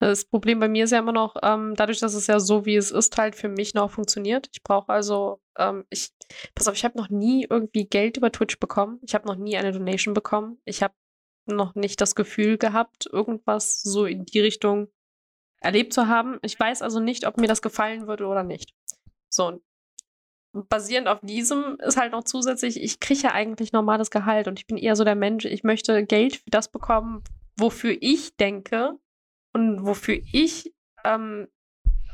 Das 0.00 0.24
Problem 0.24 0.60
bei 0.60 0.68
mir 0.68 0.84
ist 0.84 0.92
ja 0.92 1.00
immer 1.00 1.12
noch, 1.12 1.34
ähm, 1.42 1.74
dadurch, 1.76 1.98
dass 1.98 2.14
es 2.14 2.28
ja 2.28 2.38
so, 2.38 2.64
wie 2.64 2.76
es 2.76 2.92
ist, 2.92 3.18
halt 3.18 3.34
für 3.34 3.48
mich 3.48 3.74
noch 3.74 3.90
funktioniert. 3.90 4.48
Ich 4.52 4.62
brauche 4.62 4.90
also, 4.90 5.40
ähm, 5.58 5.84
ich, 5.90 6.10
pass 6.54 6.68
auf, 6.68 6.74
ich 6.74 6.84
habe 6.84 6.96
noch 6.96 7.08
nie 7.08 7.46
irgendwie 7.50 7.84
Geld 7.84 8.16
über 8.16 8.30
Twitch 8.30 8.60
bekommen. 8.60 9.00
Ich 9.02 9.14
habe 9.14 9.26
noch 9.26 9.36
nie 9.36 9.56
eine 9.56 9.72
Donation 9.72 10.14
bekommen. 10.14 10.58
Ich 10.64 10.84
habe 10.84 10.94
noch 11.56 11.74
nicht 11.74 12.00
das 12.00 12.14
Gefühl 12.14 12.58
gehabt, 12.58 13.08
irgendwas 13.12 13.82
so 13.82 14.06
in 14.06 14.24
die 14.24 14.40
Richtung 14.40 14.88
erlebt 15.60 15.92
zu 15.92 16.08
haben. 16.08 16.38
Ich 16.42 16.58
weiß 16.58 16.82
also 16.82 17.00
nicht, 17.00 17.26
ob 17.26 17.38
mir 17.38 17.48
das 17.48 17.62
gefallen 17.62 18.06
würde 18.06 18.26
oder 18.26 18.44
nicht. 18.44 18.74
So, 19.28 19.60
basierend 20.52 21.08
auf 21.08 21.20
diesem 21.22 21.76
ist 21.80 21.96
halt 21.96 22.12
noch 22.12 22.24
zusätzlich, 22.24 22.80
ich 22.80 23.00
kriege 23.00 23.20
ja 23.20 23.32
eigentlich 23.32 23.72
normales 23.72 24.10
Gehalt 24.10 24.48
und 24.48 24.58
ich 24.58 24.66
bin 24.66 24.76
eher 24.76 24.96
so 24.96 25.04
der 25.04 25.14
Mensch, 25.14 25.44
ich 25.44 25.64
möchte 25.64 26.04
Geld 26.04 26.36
für 26.36 26.50
das 26.50 26.70
bekommen, 26.70 27.22
wofür 27.56 27.96
ich 28.00 28.36
denke 28.36 28.98
und 29.52 29.84
wofür 29.84 30.18
ich 30.32 30.72
ähm, 31.04 31.48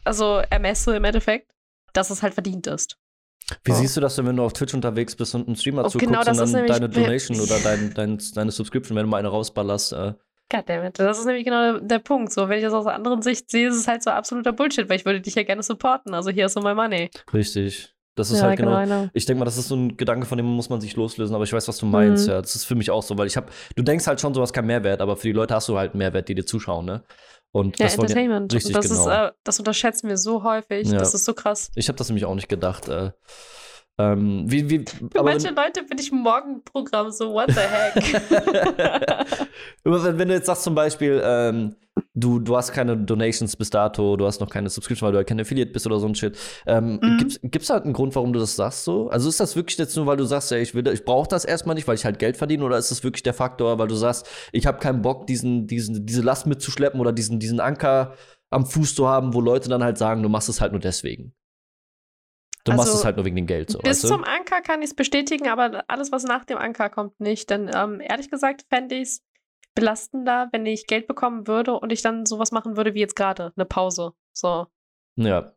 also 0.05 0.43
ermesse 0.51 0.97
im 0.97 1.05
Endeffekt, 1.05 1.53
dass 1.93 2.11
es 2.11 2.23
halt 2.23 2.35
verdient 2.35 2.67
ist. 2.67 2.99
Wie 3.65 3.73
oh. 3.73 3.75
siehst 3.75 3.97
du 3.97 4.01
das 4.01 4.17
denn, 4.17 4.27
wenn 4.27 4.37
du 4.37 4.43
auf 4.43 4.53
Twitch 4.53 4.75
unterwegs 4.75 5.15
bist 5.15 5.35
und 5.35 5.47
einen 5.47 5.57
Streamer 5.57 5.85
oh, 5.85 5.89
zuguckst 5.89 6.27
genau 6.27 6.43
und 6.43 6.55
dann 6.55 6.67
deine 6.67 6.89
Donation 6.89 7.41
oder 7.41 7.59
dein, 7.61 7.93
dein, 7.95 8.19
deine 8.35 8.51
Subscription, 8.51 8.97
wenn 8.97 9.05
du 9.05 9.11
mal 9.11 9.19
eine 9.19 9.29
rausballerst? 9.29 9.93
Äh. 9.93 10.15
Goddammit, 10.51 10.99
das 10.99 11.19
ist 11.19 11.27
nämlich 11.27 11.45
genau 11.45 11.73
der, 11.73 11.81
der, 11.81 11.99
Punkt. 11.99 12.33
So, 12.33 12.49
wenn 12.49 12.59
ich 12.59 12.65
das 12.65 12.75
aus 12.75 12.87
einer 12.87 12.95
anderen 12.95 13.23
Sicht 13.23 13.51
sehe, 13.51 13.69
ist 13.69 13.77
es 13.77 13.89
halt 13.89 14.03
so 14.03 14.11
absoluter 14.11 14.53
Bullshit, 14.53 14.89
weil 14.89 14.97
ich 14.97 15.05
würde 15.05 15.21
dich 15.21 15.35
ja 15.35 15.43
gerne 15.43 15.63
supporten. 15.63 16.15
Also 16.15 16.31
hier 16.31 16.47
ist 16.47 16.53
so 16.53 16.61
my 16.61 16.75
money. 16.75 17.11
Richtig. 17.33 17.95
Das 18.17 18.31
ist 18.31 18.41
ja, 18.41 18.47
halt 18.47 18.59
genau. 18.59 18.81
genau 18.81 19.09
ich 19.13 19.27
denke 19.27 19.41
mal, 19.41 19.45
das 19.45 19.57
ist 19.57 19.69
so 19.69 19.75
ein 19.75 19.97
Gedanke, 19.97 20.27
von 20.27 20.39
dem 20.39 20.47
muss 20.47 20.69
man 20.69 20.81
sich 20.81 20.95
loslösen, 20.95 21.35
aber 21.35 21.45
ich 21.45 21.53
weiß, 21.53 21.67
was 21.67 21.79
du 21.79 21.87
meinst. 21.87 22.27
Mhm. 22.27 22.33
Ja, 22.33 22.41
das 22.41 22.55
ist 22.55 22.65
für 22.65 22.77
mich 22.77 22.91
auch 22.91 23.03
so, 23.03 23.19
weil 23.19 23.27
ich 23.27 23.37
habe, 23.37 23.49
du 23.75 23.83
denkst 23.83 24.07
halt 24.07 24.21
schon, 24.21 24.35
sowas 24.35 24.53
kein 24.53 24.67
Mehrwert, 24.67 25.01
aber 25.01 25.17
für 25.17 25.27
die 25.27 25.33
Leute 25.33 25.55
hast 25.55 25.69
du 25.69 25.77
halt 25.77 25.97
Mehrwert, 25.97 26.29
die 26.29 26.37
dir 26.37 26.47
zuschauen, 26.47 26.87
ne? 26.87 27.03
Und 27.55 27.79
ja, 27.79 27.87
das 27.87 27.95
Entertainment. 27.95 28.53
Ja, 28.53 28.57
richtig 28.57 28.75
das, 28.75 28.89
genau. 28.89 29.01
ist, 29.03 29.07
äh, 29.07 29.31
das 29.45 29.61
unterschätzen 29.61 30.09
wir 30.09 30.17
so 30.17 30.43
häufig. 30.43 30.89
Ja. 30.89 30.99
Das 30.99 31.15
ist 31.15 31.25
so 31.25 31.35
krass. 31.35 31.71
Ich 31.77 31.87
habe 31.87 31.97
das 31.97 32.09
nämlich 32.09 32.25
auch 32.25 32.35
nicht 32.35 32.49
gedacht. 32.49 32.89
Äh, 32.89 33.13
ähm, 33.97 34.51
wie, 34.51 34.69
wie, 34.69 34.85
Für 34.85 35.23
manche 35.23 35.47
wenn, 35.47 35.55
Leute 35.55 35.85
bin 35.85 35.97
ich 36.01 36.11
Morgenprogramm, 36.11 37.13
so 37.13 37.33
what 37.33 37.49
the 37.51 37.61
heck. 37.61 37.95
wenn, 39.85 40.19
wenn, 40.19 40.29
du 40.29 40.35
jetzt 40.35 40.47
sagst 40.47 40.65
zum 40.65 40.75
Beispiel, 40.75 41.23
ähm, 41.25 41.77
du, 42.15 42.39
du 42.39 42.57
hast 42.57 42.73
keine 42.73 42.97
Donations 42.97 43.57
bis 43.57 43.71
dato, 43.71 44.17
du 44.17 44.27
hast 44.27 44.41
noch 44.41 44.49
keine 44.49 44.71
Subscription, 44.71 45.07
weil 45.07 45.13
du 45.13 45.19
halt 45.19 45.29
kein 45.29 45.41
Affiliate 45.41 45.73
bist 45.73 45.87
oder 45.87 45.99
so 45.99 46.07
ein 46.07 46.15
Shit. 46.15 46.39
Ähm, 46.67 47.01
mhm. 47.03 47.19
Gibt's, 47.19 47.41
gibt's 47.43 47.71
halt 47.71 47.85
einen 47.85 47.93
Grund, 47.93 48.15
warum 48.15 48.33
du 48.33 48.39
das 48.39 48.57
sagst 48.57 48.85
so? 48.85 49.09
Also 49.09 49.29
ist 49.29 49.41
das 49.41 49.57
wirklich 49.57 49.77
jetzt 49.79 49.97
nur, 49.97 50.07
weil 50.07 50.17
du 50.17 50.25
sagst, 50.25 50.51
ja, 50.51 50.59
ich 50.59 50.75
will, 50.75 50.87
ich 50.89 51.05
brauche 51.05 51.29
das 51.29 51.45
erstmal 51.45 51.75
nicht, 51.75 51.89
weil 51.89 51.97
ich 51.97 52.05
halt 52.05 52.19
Geld 52.19 52.37
verdiene, 52.37 52.65
oder 52.65 52.79
ist 52.79 52.91
das 52.91 53.03
wirklich 53.03 53.25
der 53.25 53.35
Faktor, 53.35 53.79
weil 53.79 53.89
du 53.89 53.97
sagst, 53.97 54.29
ich 54.53 54.67
habe 54.67 54.79
keinen 54.79 55.03
Bock, 55.03 55.27
diesen, 55.27 55.67
diesen, 55.67 56.07
diese 56.07 56.23
Last 56.23 56.47
mitzuschleppen 56.47 57.01
oder 57.01 57.13
diesen, 57.13 57.41
diesen 57.41 57.61
Anker 57.61 58.15
am 58.51 58.65
Fuß 58.65 58.95
zu 58.95 59.09
haben, 59.09 59.35
wo 59.35 59.41
Leute 59.41 59.69
dann 59.69 59.83
halt 59.83 59.99
sagen, 59.99 60.23
du 60.23 60.29
machst 60.29 60.49
es 60.49 60.61
halt 60.61 60.73
nur 60.73 60.81
deswegen. 60.81 61.35
Du 62.65 62.73
also, 62.73 62.83
machst 62.83 62.95
es 62.95 63.05
halt 63.05 63.17
nur 63.17 63.27
wegen 63.27 63.37
dem 63.37 63.47
Geld 63.47 63.71
so. 63.71 63.79
Bis 63.81 64.01
zum 64.01 64.25
Anker 64.25 64.63
kann 64.63 64.81
ich 64.81 64.91
es 64.91 64.95
bestätigen, 64.95 65.49
aber 65.49 65.85
alles, 65.89 66.13
was 66.13 66.25
nach 66.25 66.45
dem 66.47 66.57
Anker 66.57 66.89
kommt, 66.89 67.21
nicht. 67.21 67.51
Denn 67.51 67.71
ähm, 67.75 68.01
ehrlich 68.01 68.31
gesagt 68.31 68.65
fände 68.71 68.95
ich 68.95 69.03
es 69.03 69.23
belastender, 69.75 70.49
wenn 70.53 70.67
ich 70.67 70.87
Geld 70.87 71.07
bekommen 71.07 71.47
würde 71.47 71.79
und 71.79 71.93
ich 71.93 72.03
dann 72.03 72.27
sowas 72.27 72.53
machen 72.53 72.77
würde 72.77 72.95
wie 72.95 73.01
jetzt 73.01 73.17
gerade, 73.17 73.53
eine 73.57 73.65
Pause. 73.65 74.13
So. 74.33 74.67
Ja. 75.17 75.53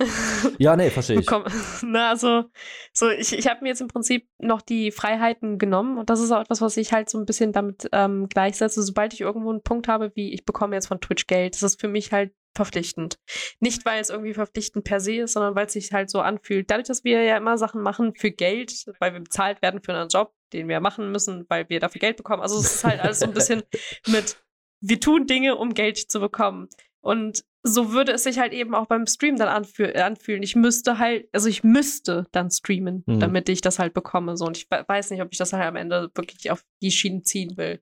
ja, 0.58 0.76
nee, 0.76 0.90
verstehe 0.90 1.20
ich. 1.20 1.26
Na, 1.82 2.10
also, 2.10 2.44
so, 2.92 3.08
ich, 3.08 3.36
ich 3.36 3.46
habe 3.48 3.62
mir 3.62 3.68
jetzt 3.68 3.80
im 3.80 3.88
Prinzip 3.88 4.28
noch 4.38 4.60
die 4.62 4.90
Freiheiten 4.90 5.58
genommen 5.58 5.98
und 5.98 6.10
das 6.10 6.20
ist 6.20 6.32
auch 6.32 6.40
etwas, 6.40 6.60
was 6.60 6.76
ich 6.76 6.92
halt 6.92 7.08
so 7.08 7.18
ein 7.18 7.26
bisschen 7.26 7.52
damit 7.52 7.88
ähm, 7.92 8.28
gleichsetze. 8.28 8.82
Sobald 8.82 9.14
ich 9.14 9.20
irgendwo 9.20 9.50
einen 9.50 9.62
Punkt 9.62 9.88
habe, 9.88 10.12
wie 10.14 10.32
ich 10.32 10.44
bekomme 10.44 10.74
jetzt 10.74 10.88
von 10.88 11.00
Twitch 11.00 11.26
Geld, 11.26 11.54
das 11.54 11.62
ist 11.62 11.80
für 11.80 11.88
mich 11.88 12.12
halt 12.12 12.32
verpflichtend. 12.54 13.18
Nicht, 13.60 13.84
weil 13.86 14.00
es 14.00 14.10
irgendwie 14.10 14.34
verpflichtend 14.34 14.84
per 14.84 15.00
se 15.00 15.16
ist, 15.16 15.34
sondern 15.34 15.54
weil 15.54 15.66
es 15.66 15.72
sich 15.72 15.92
halt 15.92 16.10
so 16.10 16.20
anfühlt. 16.20 16.70
Dadurch, 16.70 16.88
dass 16.88 17.04
wir 17.04 17.22
ja 17.22 17.36
immer 17.36 17.56
Sachen 17.56 17.82
machen 17.82 18.14
für 18.14 18.30
Geld, 18.30 18.72
weil 18.98 19.12
wir 19.12 19.20
bezahlt 19.20 19.62
werden 19.62 19.80
für 19.82 19.94
einen 19.94 20.08
Job, 20.08 20.34
den 20.52 20.68
wir 20.68 20.80
machen 20.80 21.10
müssen, 21.10 21.46
weil 21.48 21.68
wir 21.68 21.80
dafür 21.80 22.00
Geld 22.00 22.16
bekommen. 22.16 22.42
Also 22.42 22.58
es 22.58 22.76
ist 22.76 22.84
halt 22.84 23.00
alles 23.00 23.20
so 23.20 23.26
ein 23.26 23.32
bisschen 23.32 23.62
mit, 24.06 24.36
wir 24.80 25.00
tun 25.00 25.26
Dinge, 25.26 25.56
um 25.56 25.74
Geld 25.74 25.98
zu 25.98 26.20
bekommen. 26.20 26.68
Und 27.00 27.44
so 27.64 27.92
würde 27.92 28.12
es 28.12 28.24
sich 28.24 28.38
halt 28.38 28.52
eben 28.52 28.74
auch 28.74 28.86
beim 28.86 29.06
Stream 29.06 29.36
dann 29.36 29.48
anfühl 29.48 29.96
anfühlen. 29.96 30.42
Ich 30.42 30.56
müsste 30.56 30.98
halt, 30.98 31.28
also 31.32 31.48
ich 31.48 31.62
müsste 31.62 32.26
dann 32.32 32.50
streamen, 32.50 33.04
mhm. 33.06 33.20
damit 33.20 33.48
ich 33.48 33.60
das 33.60 33.78
halt 33.78 33.94
bekomme. 33.94 34.36
So. 34.36 34.46
Und 34.46 34.56
ich 34.56 34.68
weiß 34.70 35.10
nicht, 35.10 35.22
ob 35.22 35.28
ich 35.32 35.38
das 35.38 35.52
halt 35.52 35.64
am 35.64 35.76
Ende 35.76 36.10
wirklich 36.14 36.50
auf 36.50 36.64
die 36.80 36.90
Schienen 36.90 37.24
ziehen 37.24 37.56
will. 37.56 37.80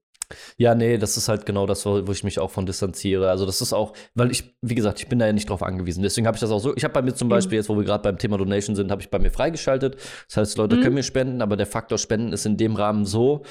Ja, 0.56 0.74
nee, 0.74 0.98
das 0.98 1.16
ist 1.16 1.28
halt 1.28 1.46
genau 1.46 1.66
das, 1.66 1.86
wo 1.86 2.10
ich 2.10 2.24
mich 2.24 2.38
auch 2.38 2.50
von 2.50 2.66
distanziere. 2.66 3.30
Also 3.30 3.46
das 3.46 3.60
ist 3.60 3.72
auch, 3.72 3.92
weil 4.14 4.30
ich, 4.30 4.56
wie 4.62 4.74
gesagt, 4.74 5.00
ich 5.00 5.08
bin 5.08 5.18
da 5.18 5.26
ja 5.26 5.32
nicht 5.32 5.48
drauf 5.48 5.62
angewiesen. 5.62 6.02
Deswegen 6.02 6.26
habe 6.26 6.36
ich 6.36 6.40
das 6.40 6.50
auch 6.50 6.60
so. 6.60 6.76
Ich 6.76 6.84
habe 6.84 6.94
bei 6.94 7.02
mir 7.02 7.14
zum 7.14 7.28
mhm. 7.28 7.30
Beispiel, 7.30 7.58
jetzt 7.58 7.68
wo 7.68 7.76
wir 7.76 7.84
gerade 7.84 8.02
beim 8.02 8.18
Thema 8.18 8.38
Donation 8.38 8.76
sind, 8.76 8.90
habe 8.90 9.02
ich 9.02 9.10
bei 9.10 9.18
mir 9.18 9.30
freigeschaltet. 9.30 9.96
Das 10.28 10.36
heißt, 10.36 10.58
Leute 10.58 10.76
mhm. 10.76 10.82
können 10.82 10.94
mir 10.94 11.02
spenden, 11.02 11.42
aber 11.42 11.56
der 11.56 11.66
Faktor 11.66 11.98
Spenden 11.98 12.32
ist 12.32 12.46
in 12.46 12.56
dem 12.56 12.76
Rahmen 12.76 13.04
so. 13.04 13.42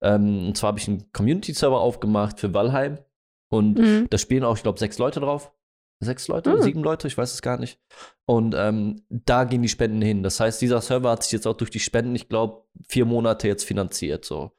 Ähm, 0.00 0.48
und 0.48 0.56
zwar 0.56 0.68
habe 0.68 0.78
ich 0.78 0.88
einen 0.88 1.10
Community-Server 1.12 1.80
aufgemacht 1.80 2.40
für 2.40 2.54
Valheim. 2.54 2.98
Und 3.50 3.78
mhm. 3.78 4.06
da 4.10 4.18
spielen 4.18 4.44
auch, 4.44 4.56
ich 4.56 4.62
glaube, 4.62 4.78
sechs 4.78 4.98
Leute 4.98 5.20
drauf. 5.20 5.52
Sechs 6.00 6.28
Leute, 6.28 6.54
mhm. 6.54 6.62
sieben 6.62 6.82
Leute, 6.84 7.08
ich 7.08 7.18
weiß 7.18 7.32
es 7.32 7.42
gar 7.42 7.58
nicht. 7.58 7.80
Und 8.24 8.54
ähm, 8.56 9.02
da 9.08 9.42
gehen 9.44 9.62
die 9.62 9.68
Spenden 9.68 10.00
hin. 10.00 10.22
Das 10.22 10.38
heißt, 10.38 10.62
dieser 10.62 10.80
Server 10.80 11.10
hat 11.10 11.24
sich 11.24 11.32
jetzt 11.32 11.46
auch 11.46 11.56
durch 11.56 11.70
die 11.70 11.80
Spenden, 11.80 12.14
ich 12.14 12.28
glaube, 12.28 12.62
vier 12.88 13.04
Monate 13.04 13.48
jetzt 13.48 13.64
finanziert. 13.64 14.24
So. 14.24 14.52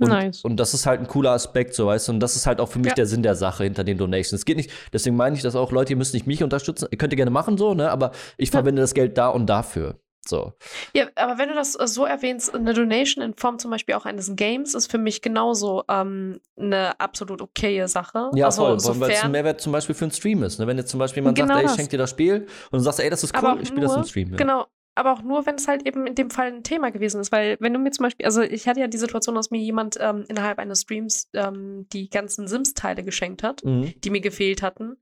Und, 0.00 0.08
nice. 0.08 0.42
und 0.42 0.56
das 0.56 0.74
ist 0.74 0.86
halt 0.86 1.00
ein 1.00 1.06
cooler 1.06 1.32
Aspekt, 1.32 1.74
so 1.74 1.86
weißt 1.86 2.08
du. 2.08 2.12
Und 2.12 2.20
das 2.20 2.36
ist 2.36 2.46
halt 2.46 2.60
auch 2.60 2.68
für 2.68 2.78
mich 2.78 2.88
ja. 2.88 2.94
der 2.94 3.06
Sinn 3.06 3.22
der 3.22 3.34
Sache 3.34 3.64
hinter 3.64 3.84
den 3.84 3.98
Donations. 3.98 4.32
Es 4.32 4.44
geht 4.44 4.56
nicht, 4.56 4.70
deswegen 4.92 5.16
meine 5.16 5.36
ich 5.36 5.42
das 5.42 5.54
auch, 5.54 5.72
Leute, 5.72 5.92
ihr 5.92 5.96
müsst 5.96 6.14
nicht 6.14 6.26
mich 6.26 6.42
unterstützen. 6.42 6.88
Ihr 6.90 6.98
könnt 6.98 7.12
ihr 7.12 7.16
gerne 7.16 7.30
machen, 7.30 7.58
so, 7.58 7.74
ne? 7.74 7.90
Aber 7.90 8.12
ich 8.36 8.48
ja. 8.48 8.52
verwende 8.52 8.80
das 8.80 8.94
Geld 8.94 9.18
da 9.18 9.28
und 9.28 9.46
dafür. 9.46 9.96
So. 10.26 10.52
Ja, 10.94 11.06
aber 11.16 11.38
wenn 11.38 11.48
du 11.48 11.54
das 11.54 11.72
so 11.72 12.04
erwähnst, 12.04 12.54
eine 12.54 12.74
Donation 12.74 13.24
in 13.24 13.34
Form 13.34 13.58
zum 13.58 13.70
Beispiel 13.70 13.94
auch 13.94 14.04
eines 14.04 14.36
Games 14.36 14.74
ist 14.74 14.90
für 14.90 14.98
mich 14.98 15.22
genauso 15.22 15.84
ähm, 15.88 16.40
eine 16.58 16.98
absolut 17.00 17.40
okaye 17.40 17.88
Sache. 17.88 18.30
Ja, 18.34 18.46
also, 18.46 18.78
voll, 18.78 19.00
weil 19.00 19.10
es 19.12 19.24
ein 19.24 19.30
Mehrwert 19.30 19.60
zum 19.60 19.72
Beispiel 19.72 19.94
für 19.94 20.04
einen 20.04 20.12
Stream 20.12 20.42
ist. 20.42 20.58
Ne? 20.58 20.66
Wenn 20.66 20.76
jetzt 20.76 20.90
zum 20.90 21.00
Beispiel 21.00 21.22
jemand 21.22 21.38
genau 21.38 21.54
sagt, 21.54 21.64
ey, 21.64 21.70
ich 21.70 21.76
schenke 21.76 21.90
dir 21.90 21.98
das 21.98 22.10
Spiel 22.10 22.46
und 22.70 22.78
du 22.78 22.80
sagst, 22.80 23.00
ey, 23.00 23.08
das 23.08 23.24
ist 23.24 23.34
cool, 23.42 23.58
ich 23.62 23.68
spiele 23.68 23.86
das 23.86 23.96
im 23.96 24.04
Stream. 24.04 24.30
Ja. 24.32 24.36
Genau, 24.36 24.66
aber 24.94 25.12
auch 25.12 25.22
nur, 25.22 25.46
wenn 25.46 25.54
es 25.54 25.68
halt 25.68 25.86
eben 25.86 26.06
in 26.06 26.14
dem 26.14 26.30
Fall 26.30 26.48
ein 26.48 26.62
Thema 26.62 26.90
gewesen 26.90 27.20
ist. 27.20 27.32
Weil, 27.32 27.56
wenn 27.60 27.72
du 27.72 27.78
mir 27.78 27.90
zum 27.90 28.04
Beispiel, 28.04 28.26
also 28.26 28.42
ich 28.42 28.66
hatte 28.68 28.80
ja 28.80 28.86
die 28.86 28.98
Situation, 28.98 29.34
dass 29.34 29.50
mir 29.50 29.60
jemand 29.60 29.96
ähm, 30.00 30.24
innerhalb 30.28 30.58
eines 30.58 30.82
Streams 30.82 31.28
ähm, 31.34 31.86
die 31.92 32.10
ganzen 32.10 32.48
Sims-Teile 32.48 33.04
geschenkt 33.04 33.42
hat, 33.42 33.64
mhm. 33.64 33.94
die 34.00 34.10
mir 34.10 34.20
gefehlt 34.20 34.62
hatten. 34.62 34.96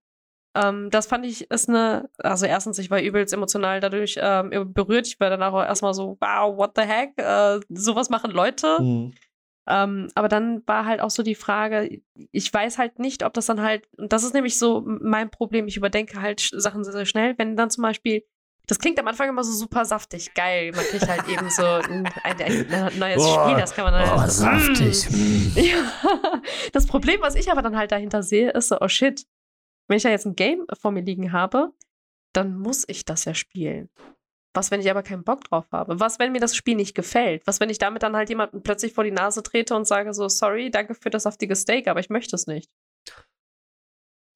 Ähm, 0.55 0.91
das 0.91 1.07
fand 1.07 1.27
ich 1.27 1.51
ist 1.51 1.69
eine, 1.69 2.11
also 2.19 2.47
erstens, 2.47 2.79
ich 2.79 2.91
war 2.91 3.01
übelst 3.01 3.35
emotional 3.35 3.81
dadurch 3.81 4.19
ähm, 4.21 4.73
berührt. 4.73 5.07
Ich 5.07 5.21
war 5.21 5.31
danach 5.31 5.53
auch 5.53 5.65
erstmal 5.65 5.95
so, 5.95 6.17
wow, 6.21 6.57
what 6.57 6.73
the 6.77 6.83
heck? 6.83 7.13
Äh, 7.17 7.61
sowas 7.69 8.11
machen 8.11 8.31
Leute. 8.31 8.81
Mhm. 8.81 9.15
Ähm, 9.69 10.09
aber 10.15 10.29
dann 10.29 10.63
war 10.67 10.87
halt 10.87 11.01
auch 11.01 11.11
so 11.11 11.23
die 11.23 11.35
Frage, 11.35 12.01
ich 12.33 12.53
weiß 12.53 12.79
halt 12.79 12.99
nicht, 12.99 13.23
ob 13.23 13.35
das 13.35 13.47
dann 13.47 13.61
halt, 13.61 13.87
und 13.99 14.13
das 14.15 14.25
ist 14.25 14.33
nämlich 14.33 14.59
so 14.59 14.83
mein 14.87 15.31
Problem, 15.31 15.69
ich 15.69 15.77
überdenke 15.77 16.23
halt 16.23 16.41
Sachen 16.41 16.85
sehr, 16.85 16.95
sehr 16.95 17.05
schnell, 17.05 17.35
wenn 17.37 17.55
dann 17.55 17.69
zum 17.69 17.83
Beispiel 17.83 18.25
das 18.69 18.79
klingt 18.79 19.01
am 19.01 19.09
Anfang 19.09 19.31
immer 19.31 19.43
so 19.43 19.53
super 19.53 19.87
saftig, 19.87 20.35
geil. 20.35 20.73
Man 20.77 20.85
kriegt 20.85 21.09
halt 21.09 21.27
eben 21.27 21.49
so 21.49 21.65
ein, 21.65 22.07
ein, 22.23 22.41
ein 22.71 22.99
neues 22.99 23.17
Boah, 23.17 23.49
Spiel, 23.49 23.59
das 23.59 23.75
kann 23.75 23.85
man 23.85 23.95
dann. 23.95 24.11
Oh, 24.11 24.21
halt, 24.21 24.31
saftig. 24.31 25.11
Mm. 25.11 25.39
Ja. 25.59 26.43
Das 26.73 26.87
Problem, 26.87 27.21
was 27.23 27.35
ich 27.35 27.51
aber 27.51 27.63
dann 27.63 27.77
halt 27.77 27.91
dahinter 27.91 28.23
sehe, 28.23 28.51
ist 28.51 28.69
so, 28.69 28.79
oh 28.81 28.89
shit, 28.89 29.27
wenn 29.89 29.97
ich 29.97 30.03
ja 30.03 30.11
jetzt 30.11 30.27
ein 30.27 30.37
Game 30.37 30.67
vor 30.79 30.93
mir 30.93 31.03
liegen 31.03 31.33
habe, 31.33 31.73
dann 32.35 32.59
muss 32.59 32.85
ich 32.87 33.07
das 33.07 33.25
ja 33.25 33.35
spielen. 33.35 33.89
Was, 34.55 34.71
wenn 34.71 34.81
ich 34.81 34.91
aber 34.91 35.03
keinen 35.03 35.25
Bock 35.25 35.45
drauf 35.45 35.67
habe? 35.73 35.99
Was, 35.99 36.19
wenn 36.19 36.33
mir 36.33 36.41
das 36.41 36.55
Spiel 36.55 36.77
nicht 36.77 36.95
gefällt? 36.95 37.47
Was, 37.47 37.61
wenn 37.61 37.71
ich 37.71 37.79
damit 37.79 38.03
dann 38.03 38.17
halt 38.17 38.29
jemanden 38.29 38.63
plötzlich 38.63 38.93
vor 38.93 39.05
die 39.05 39.11
Nase 39.11 39.43
trete 39.43 39.75
und 39.75 39.87
sage 39.87 40.13
so, 40.13 40.29
sorry, 40.29 40.71
danke 40.71 40.95
für 40.95 41.11
das 41.11 41.23
saftige 41.23 41.57
Steak, 41.57 41.89
aber 41.89 42.01
ich 42.01 42.11
möchte 42.11 42.37
es 42.37 42.47
nicht? 42.47 42.71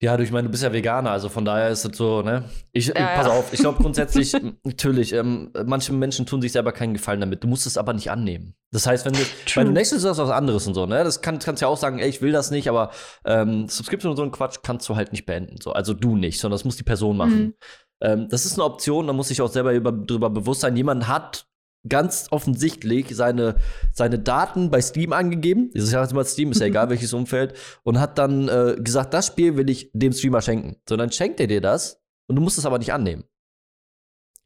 Ja, 0.03 0.17
du, 0.17 0.23
ich 0.23 0.33
meine, 0.33 0.49
du 0.49 0.51
bist 0.51 0.63
ja 0.63 0.73
Veganer, 0.73 1.11
also 1.11 1.29
von 1.29 1.45
daher 1.45 1.69
ist 1.69 1.85
es 1.85 1.95
so, 1.95 2.23
ne? 2.23 2.43
Ich, 2.73 2.87
ja, 2.87 2.93
pass 2.93 3.25
ja. 3.25 3.31
auf, 3.31 3.53
ich 3.53 3.61
glaube 3.61 3.77
grundsätzlich, 3.81 4.35
natürlich, 4.65 5.13
ähm, 5.13 5.49
manche 5.65 5.93
Menschen 5.93 6.25
tun 6.25 6.41
sich 6.41 6.51
selber 6.51 6.73
keinen 6.73 6.93
Gefallen 6.93 7.21
damit. 7.21 7.41
Du 7.41 7.47
musst 7.47 7.65
es 7.65 7.77
aber 7.77 7.93
nicht 7.93 8.11
annehmen. 8.11 8.53
Das 8.73 8.85
heißt, 8.85 9.05
wenn 9.05 9.13
du, 9.13 9.19
bei 9.55 9.63
Donations 9.63 9.93
ist 9.93 10.03
das 10.03 10.17
was 10.17 10.29
anderes 10.29 10.67
und 10.67 10.73
so, 10.73 10.85
ne? 10.85 11.05
Das 11.05 11.21
kann, 11.21 11.39
kannst 11.39 11.61
ja 11.61 11.69
auch 11.69 11.77
sagen, 11.77 11.99
ey, 11.99 12.09
ich 12.09 12.21
will 12.21 12.33
das 12.33 12.51
nicht, 12.51 12.67
aber 12.67 12.91
ähm, 13.23 13.69
Subscription 13.69 14.11
und 14.11 14.17
so 14.17 14.23
ein 14.23 14.31
Quatsch 14.31 14.57
kannst 14.61 14.89
du 14.89 14.97
halt 14.97 15.13
nicht 15.13 15.25
beenden. 15.25 15.61
So. 15.61 15.71
Also 15.71 15.93
du 15.93 16.17
nicht, 16.17 16.37
sondern 16.37 16.57
das 16.57 16.65
muss 16.65 16.75
die 16.75 16.83
Person 16.83 17.15
machen. 17.15 17.39
Mhm. 17.39 17.53
Ähm, 18.01 18.27
das 18.27 18.45
ist 18.45 18.55
eine 18.55 18.65
Option, 18.65 19.07
da 19.07 19.13
muss 19.13 19.31
ich 19.31 19.41
auch 19.41 19.49
selber 19.49 19.71
über, 19.71 19.93
darüber 19.93 20.29
bewusst 20.29 20.59
sein. 20.59 20.75
Jemand 20.75 21.07
hat 21.07 21.45
ganz 21.87 22.27
offensichtlich 22.31 23.15
seine, 23.15 23.55
seine 23.91 24.19
Daten 24.19 24.69
bei 24.69 24.81
Steam 24.81 25.13
angegeben. 25.13 25.69
Ich 25.73 25.83
sage 25.83 26.03
jetzt 26.03 26.13
mal 26.13 26.25
Steam, 26.25 26.51
ist 26.51 26.61
ja 26.61 26.67
egal 26.67 26.89
welches 26.89 27.13
Umfeld. 27.13 27.53
Und 27.83 27.99
hat 27.99 28.17
dann 28.17 28.47
äh, 28.47 28.75
gesagt, 28.79 29.13
das 29.13 29.27
Spiel 29.27 29.57
will 29.57 29.69
ich 29.69 29.91
dem 29.93 30.13
Streamer 30.13 30.41
schenken. 30.41 30.77
So, 30.87 30.97
dann 30.97 31.11
schenkt 31.11 31.39
er 31.39 31.47
dir 31.47 31.61
das 31.61 32.01
und 32.27 32.35
du 32.35 32.41
musst 32.41 32.57
es 32.57 32.65
aber 32.65 32.79
nicht 32.79 32.93
annehmen. 32.93 33.23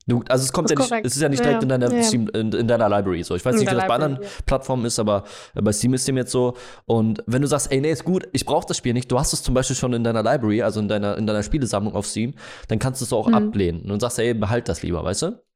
Du, 0.10 0.24
also 0.30 0.46
es 0.46 0.54
kommt 0.54 0.70
ja 0.70 0.78
nicht, 0.78 1.06
es 1.06 1.18
ist 1.18 1.22
ja 1.22 1.28
nicht 1.28 1.44
direkt 1.44 1.58
ja, 1.58 1.64
in, 1.64 1.70
deiner 1.70 1.94
ja. 1.94 2.02
Steam, 2.02 2.30
in, 2.30 2.54
in, 2.54 2.66
deiner 2.66 2.88
Library 2.88 3.24
so. 3.24 3.36
Ich 3.36 3.44
weiß 3.44 3.56
in 3.56 3.60
nicht, 3.60 3.72
wie 3.72 3.76
das 3.76 3.88
bei 3.88 3.96
anderen 3.96 4.24
ja. 4.24 4.30
Plattformen 4.46 4.86
ist, 4.86 5.00
aber 5.00 5.26
bei 5.54 5.74
Steam 5.74 5.94
ist 5.94 6.08
dem 6.08 6.16
jetzt 6.16 6.32
so. 6.32 6.54
Und 6.86 7.22
wenn 7.28 7.42
du 7.42 7.48
sagst, 7.50 7.70
ey, 7.74 7.82
nee, 7.82 7.92
ist 7.92 8.06
gut, 8.06 8.26
ich 8.32 8.46
brauche 8.46 8.66
das 8.66 8.78
Spiel 8.78 8.94
nicht, 8.94 9.12
du 9.12 9.20
hast 9.20 9.34
es 9.34 9.44
zum 9.44 9.54
Beispiel 9.54 9.76
schon 9.76 9.92
in 9.92 10.06
deiner 10.06 10.24
Library, 10.24 10.62
also 10.62 10.80
in 10.80 10.88
deiner, 10.88 11.18
in 11.18 11.28
deiner 11.28 11.44
Spielesammlung 11.44 11.94
auf 11.94 12.06
Steam, 12.08 12.36
dann 12.70 12.80
kannst 12.80 13.02
du 13.02 13.06
es 13.06 13.12
auch 13.12 13.28
mhm. 13.28 13.34
ablehnen 13.34 13.92
und 13.92 14.00
sagst, 14.00 14.18
ey, 14.20 14.34
behalt 14.34 14.70
das 14.70 14.82
lieber, 14.82 15.04
weißt 15.04 15.24
du? 15.24 15.47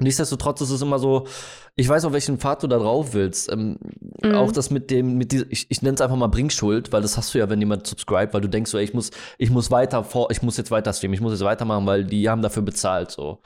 Nichtsdestotrotz 0.00 0.60
ist 0.60 0.70
es 0.70 0.82
immer 0.82 0.98
so, 0.98 1.26
ich 1.76 1.88
weiß, 1.88 2.04
auf 2.04 2.12
welchen 2.12 2.38
Pfad 2.38 2.62
du 2.62 2.66
da 2.66 2.78
drauf 2.78 3.14
willst. 3.14 3.50
Ähm, 3.50 3.78
mhm. 4.22 4.34
Auch 4.34 4.50
das 4.50 4.70
mit 4.70 4.90
dem, 4.90 5.16
mit 5.16 5.32
dieser, 5.32 5.46
ich, 5.50 5.66
ich 5.68 5.82
nenne 5.82 5.94
es 5.94 6.00
einfach 6.00 6.16
mal 6.16 6.26
Bringschuld, 6.26 6.92
weil 6.92 7.02
das 7.02 7.16
hast 7.16 7.32
du 7.34 7.38
ja, 7.38 7.48
wenn 7.48 7.60
jemand 7.60 7.86
subscribt, 7.86 8.34
weil 8.34 8.40
du 8.40 8.48
denkst 8.48 8.70
so, 8.70 8.78
ey, 8.78 8.84
ich 8.84 8.94
muss, 8.94 9.10
ich 9.38 9.50
muss 9.50 9.70
weiter 9.70 10.02
vor, 10.02 10.30
ich 10.30 10.42
muss 10.42 10.56
jetzt 10.56 10.70
weiter 10.70 10.92
streamen, 10.92 11.14
ich 11.14 11.20
muss 11.20 11.32
jetzt 11.32 11.44
weitermachen, 11.44 11.86
weil 11.86 12.04
die 12.04 12.28
haben 12.28 12.42
dafür 12.42 12.62
bezahlt, 12.62 13.10
so. 13.10 13.40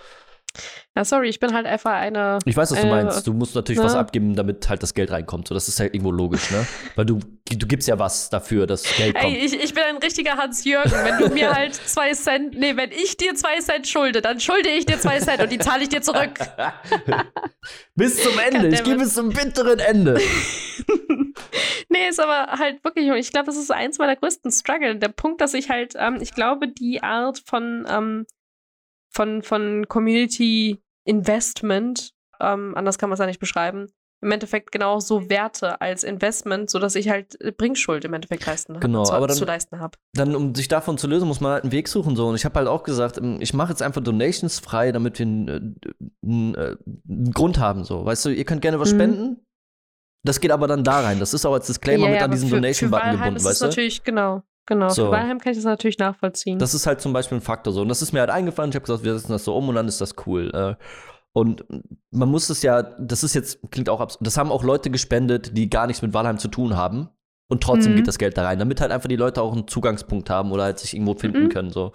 Ja, 0.96 1.04
sorry, 1.04 1.28
ich 1.28 1.38
bin 1.38 1.54
halt 1.54 1.66
einfach 1.66 1.92
eine. 1.92 2.38
Ich 2.44 2.56
weiß, 2.56 2.72
was 2.72 2.78
eine, 2.78 2.88
du 2.88 2.94
meinst. 2.94 3.26
Du 3.26 3.32
musst 3.32 3.54
natürlich 3.54 3.78
ne? 3.78 3.84
was 3.84 3.94
abgeben, 3.94 4.34
damit 4.34 4.68
halt 4.68 4.82
das 4.82 4.94
Geld 4.94 5.10
reinkommt. 5.10 5.46
So, 5.46 5.54
das 5.54 5.68
ist 5.68 5.78
halt 5.78 5.94
irgendwo 5.94 6.10
logisch, 6.10 6.50
ne? 6.50 6.66
Weil 6.96 7.06
du, 7.06 7.20
du 7.48 7.66
gibst 7.66 7.86
ja 7.86 7.98
was 7.98 8.30
dafür, 8.30 8.66
dass 8.66 8.82
Geld 8.96 9.14
kommt. 9.14 9.32
Ey, 9.32 9.44
ich, 9.44 9.54
ich 9.54 9.74
bin 9.74 9.84
ein 9.84 9.98
richtiger 9.98 10.36
Hans-Jürgen. 10.36 10.90
Wenn 10.90 11.18
du 11.18 11.28
mir 11.32 11.54
halt 11.54 11.74
zwei 11.86 12.12
Cent, 12.14 12.58
nee, 12.58 12.76
wenn 12.76 12.90
ich 12.90 13.16
dir 13.16 13.34
zwei 13.36 13.58
Cent 13.60 13.86
schulde, 13.86 14.20
dann 14.22 14.40
schulde 14.40 14.70
ich 14.70 14.86
dir 14.86 14.98
zwei 14.98 15.20
Cent 15.20 15.40
und 15.40 15.52
die 15.52 15.58
zahle 15.58 15.84
ich 15.84 15.88
dir 15.88 16.02
zurück. 16.02 16.30
bis 17.94 18.22
zum 18.22 18.38
Ende. 18.38 18.68
Ich 18.68 18.82
gehe 18.82 18.96
bis 18.96 19.14
zum 19.14 19.28
bitteren 19.28 19.78
Ende. 19.78 20.18
nee, 21.88 22.08
ist 22.08 22.20
aber 22.20 22.58
halt 22.58 22.82
wirklich, 22.82 23.08
ich 23.08 23.30
glaube, 23.30 23.46
das 23.46 23.56
ist 23.56 23.70
eins 23.70 23.98
meiner 23.98 24.16
größten 24.16 24.50
Struggle. 24.50 24.96
Der 24.96 25.08
Punkt, 25.08 25.40
dass 25.40 25.54
ich 25.54 25.70
halt, 25.70 25.94
ähm, 25.96 26.18
ich 26.20 26.34
glaube, 26.34 26.66
die 26.66 27.02
Art 27.04 27.40
von, 27.44 27.86
ähm, 27.88 28.26
von, 29.18 29.42
von 29.42 29.88
Community 29.88 30.80
Investment, 31.04 32.12
ähm, 32.38 32.76
anders 32.76 32.98
kann 32.98 33.08
man 33.08 33.14
es 33.14 33.18
ja 33.18 33.26
nicht 33.26 33.40
beschreiben, 33.40 33.88
im 34.20 34.30
Endeffekt 34.30 34.70
genau 34.70 35.00
so 35.00 35.28
Werte 35.28 35.80
als 35.80 36.04
Investment, 36.04 36.70
sodass 36.70 36.94
ich 36.94 37.08
halt 37.08 37.40
äh, 37.40 37.50
Bringschuld 37.50 38.04
im 38.04 38.14
Endeffekt 38.14 38.46
leisten 38.46 38.78
genau, 38.78 39.02
zu, 39.02 39.12
aber 39.12 39.26
dann, 39.26 39.36
zu 39.36 39.44
leisten 39.44 39.80
habe. 39.80 39.98
Dann, 40.14 40.36
um 40.36 40.54
sich 40.54 40.68
davon 40.68 40.98
zu 40.98 41.08
lösen, 41.08 41.26
muss 41.26 41.40
man 41.40 41.52
halt 41.52 41.64
einen 41.64 41.72
Weg 41.72 41.88
suchen. 41.88 42.14
So. 42.14 42.28
Und 42.28 42.36
ich 42.36 42.44
habe 42.44 42.56
halt 42.60 42.68
auch 42.68 42.84
gesagt, 42.84 43.18
ähm, 43.18 43.38
ich 43.40 43.54
mache 43.54 43.70
jetzt 43.70 43.82
einfach 43.82 44.02
Donations 44.02 44.60
frei, 44.60 44.92
damit 44.92 45.18
wir 45.18 45.26
einen, 45.26 45.48
äh, 45.48 45.90
einen, 46.24 46.54
äh, 46.54 46.76
einen, 47.08 47.32
Grund 47.32 47.58
haben. 47.58 47.82
So. 47.82 48.04
Weißt 48.04 48.24
du, 48.24 48.30
ihr 48.30 48.44
könnt 48.44 48.62
gerne 48.62 48.78
was 48.78 48.92
mhm. 48.92 48.98
spenden. 48.98 49.46
Das 50.24 50.38
geht 50.38 50.52
aber 50.52 50.68
dann 50.68 50.84
da 50.84 51.00
rein. 51.00 51.18
Das 51.18 51.34
ist 51.34 51.44
auch 51.44 51.54
als 51.54 51.66
Disclaimer 51.66 52.06
ja, 52.06 52.12
mit 52.12 52.22
an 52.22 52.30
diesen 52.30 52.50
Donation-Button 52.50 53.12
gebunden, 53.12 53.44
weißt 53.44 53.62
du? 53.62 53.66
natürlich, 53.66 54.04
genau. 54.04 54.42
Genau, 54.68 54.90
so. 54.90 55.06
für 55.06 55.12
Valheim 55.12 55.38
kann 55.38 55.52
ich 55.52 55.58
das 55.58 55.64
natürlich 55.64 55.98
nachvollziehen. 55.98 56.58
Das 56.58 56.74
ist 56.74 56.86
halt 56.86 57.00
zum 57.00 57.14
Beispiel 57.14 57.38
ein 57.38 57.40
Faktor 57.40 57.72
so. 57.72 57.80
Und 57.80 57.88
das 57.88 58.02
ist 58.02 58.12
mir 58.12 58.20
halt 58.20 58.28
eingefallen. 58.28 58.68
Ich 58.68 58.76
habe 58.76 58.84
gesagt, 58.84 59.02
wir 59.02 59.18
setzen 59.18 59.32
das 59.32 59.44
so 59.44 59.56
um 59.56 59.66
und 59.70 59.74
dann 59.74 59.88
ist 59.88 60.02
das 60.02 60.14
cool. 60.26 60.76
Und 61.32 61.64
man 62.10 62.28
muss 62.28 62.50
es 62.50 62.62
ja, 62.62 62.82
das 62.82 63.24
ist 63.24 63.34
jetzt, 63.34 63.60
klingt 63.70 63.88
auch 63.88 64.00
absurd, 64.00 64.26
das 64.26 64.36
haben 64.36 64.52
auch 64.52 64.62
Leute 64.62 64.90
gespendet, 64.90 65.56
die 65.56 65.70
gar 65.70 65.86
nichts 65.86 66.02
mit 66.02 66.12
Valheim 66.12 66.38
zu 66.38 66.48
tun 66.48 66.76
haben. 66.76 67.08
Und 67.50 67.62
trotzdem 67.62 67.92
mhm. 67.92 67.96
geht 67.96 68.08
das 68.08 68.18
Geld 68.18 68.36
da 68.36 68.44
rein, 68.44 68.58
damit 68.58 68.82
halt 68.82 68.92
einfach 68.92 69.08
die 69.08 69.16
Leute 69.16 69.40
auch 69.40 69.54
einen 69.54 69.66
Zugangspunkt 69.66 70.28
haben 70.28 70.52
oder 70.52 70.64
halt 70.64 70.78
sich 70.78 70.92
irgendwo 70.92 71.14
finden 71.14 71.44
mhm. 71.44 71.48
können. 71.48 71.70
So. 71.70 71.92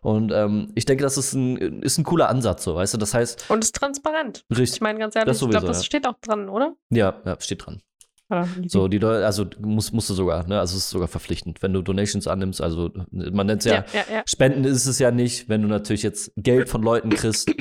Und 0.00 0.32
ähm, 0.32 0.72
ich 0.74 0.84
denke, 0.84 1.04
das 1.04 1.16
ist 1.16 1.32
ein, 1.32 1.56
ist 1.82 1.98
ein 1.98 2.02
cooler 2.04 2.28
Ansatz, 2.28 2.64
so, 2.64 2.74
weißt 2.74 2.94
du? 2.94 2.98
Das 2.98 3.14
heißt. 3.14 3.48
Und 3.48 3.62
es 3.62 3.68
ist 3.68 3.76
transparent. 3.76 4.44
Richtig. 4.50 4.74
Ich 4.74 4.80
meine, 4.80 4.98
ganz 4.98 5.14
ehrlich, 5.14 5.36
sowieso, 5.36 5.46
ich 5.46 5.50
glaube, 5.52 5.66
das 5.68 5.78
ja. 5.78 5.84
steht 5.84 6.08
auch 6.08 6.18
dran, 6.20 6.48
oder? 6.48 6.74
Ja, 6.90 7.20
ja, 7.24 7.36
steht 7.38 7.64
dran. 7.64 7.82
So, 8.66 8.88
die 8.88 8.98
Leute, 8.98 9.24
also 9.24 9.46
musst, 9.60 9.92
musst 9.92 10.10
du 10.10 10.14
sogar, 10.14 10.46
ne? 10.48 10.58
Also 10.58 10.76
es 10.76 10.84
ist 10.84 10.90
sogar 10.90 11.06
verpflichtend, 11.06 11.62
wenn 11.62 11.72
du 11.72 11.82
Donations 11.82 12.26
annimmst, 12.26 12.60
also 12.60 12.90
man 13.12 13.46
nennt 13.46 13.60
es 13.60 13.66
ja, 13.66 13.74
ja, 13.74 13.84
ja, 13.92 14.14
ja, 14.14 14.22
Spenden 14.26 14.64
ist 14.64 14.86
es 14.86 14.98
ja 14.98 15.10
nicht, 15.10 15.48
wenn 15.48 15.62
du 15.62 15.68
natürlich 15.68 16.02
jetzt 16.02 16.32
Geld 16.36 16.68
von 16.68 16.82
Leuten 16.82 17.10
kriegst, 17.10 17.52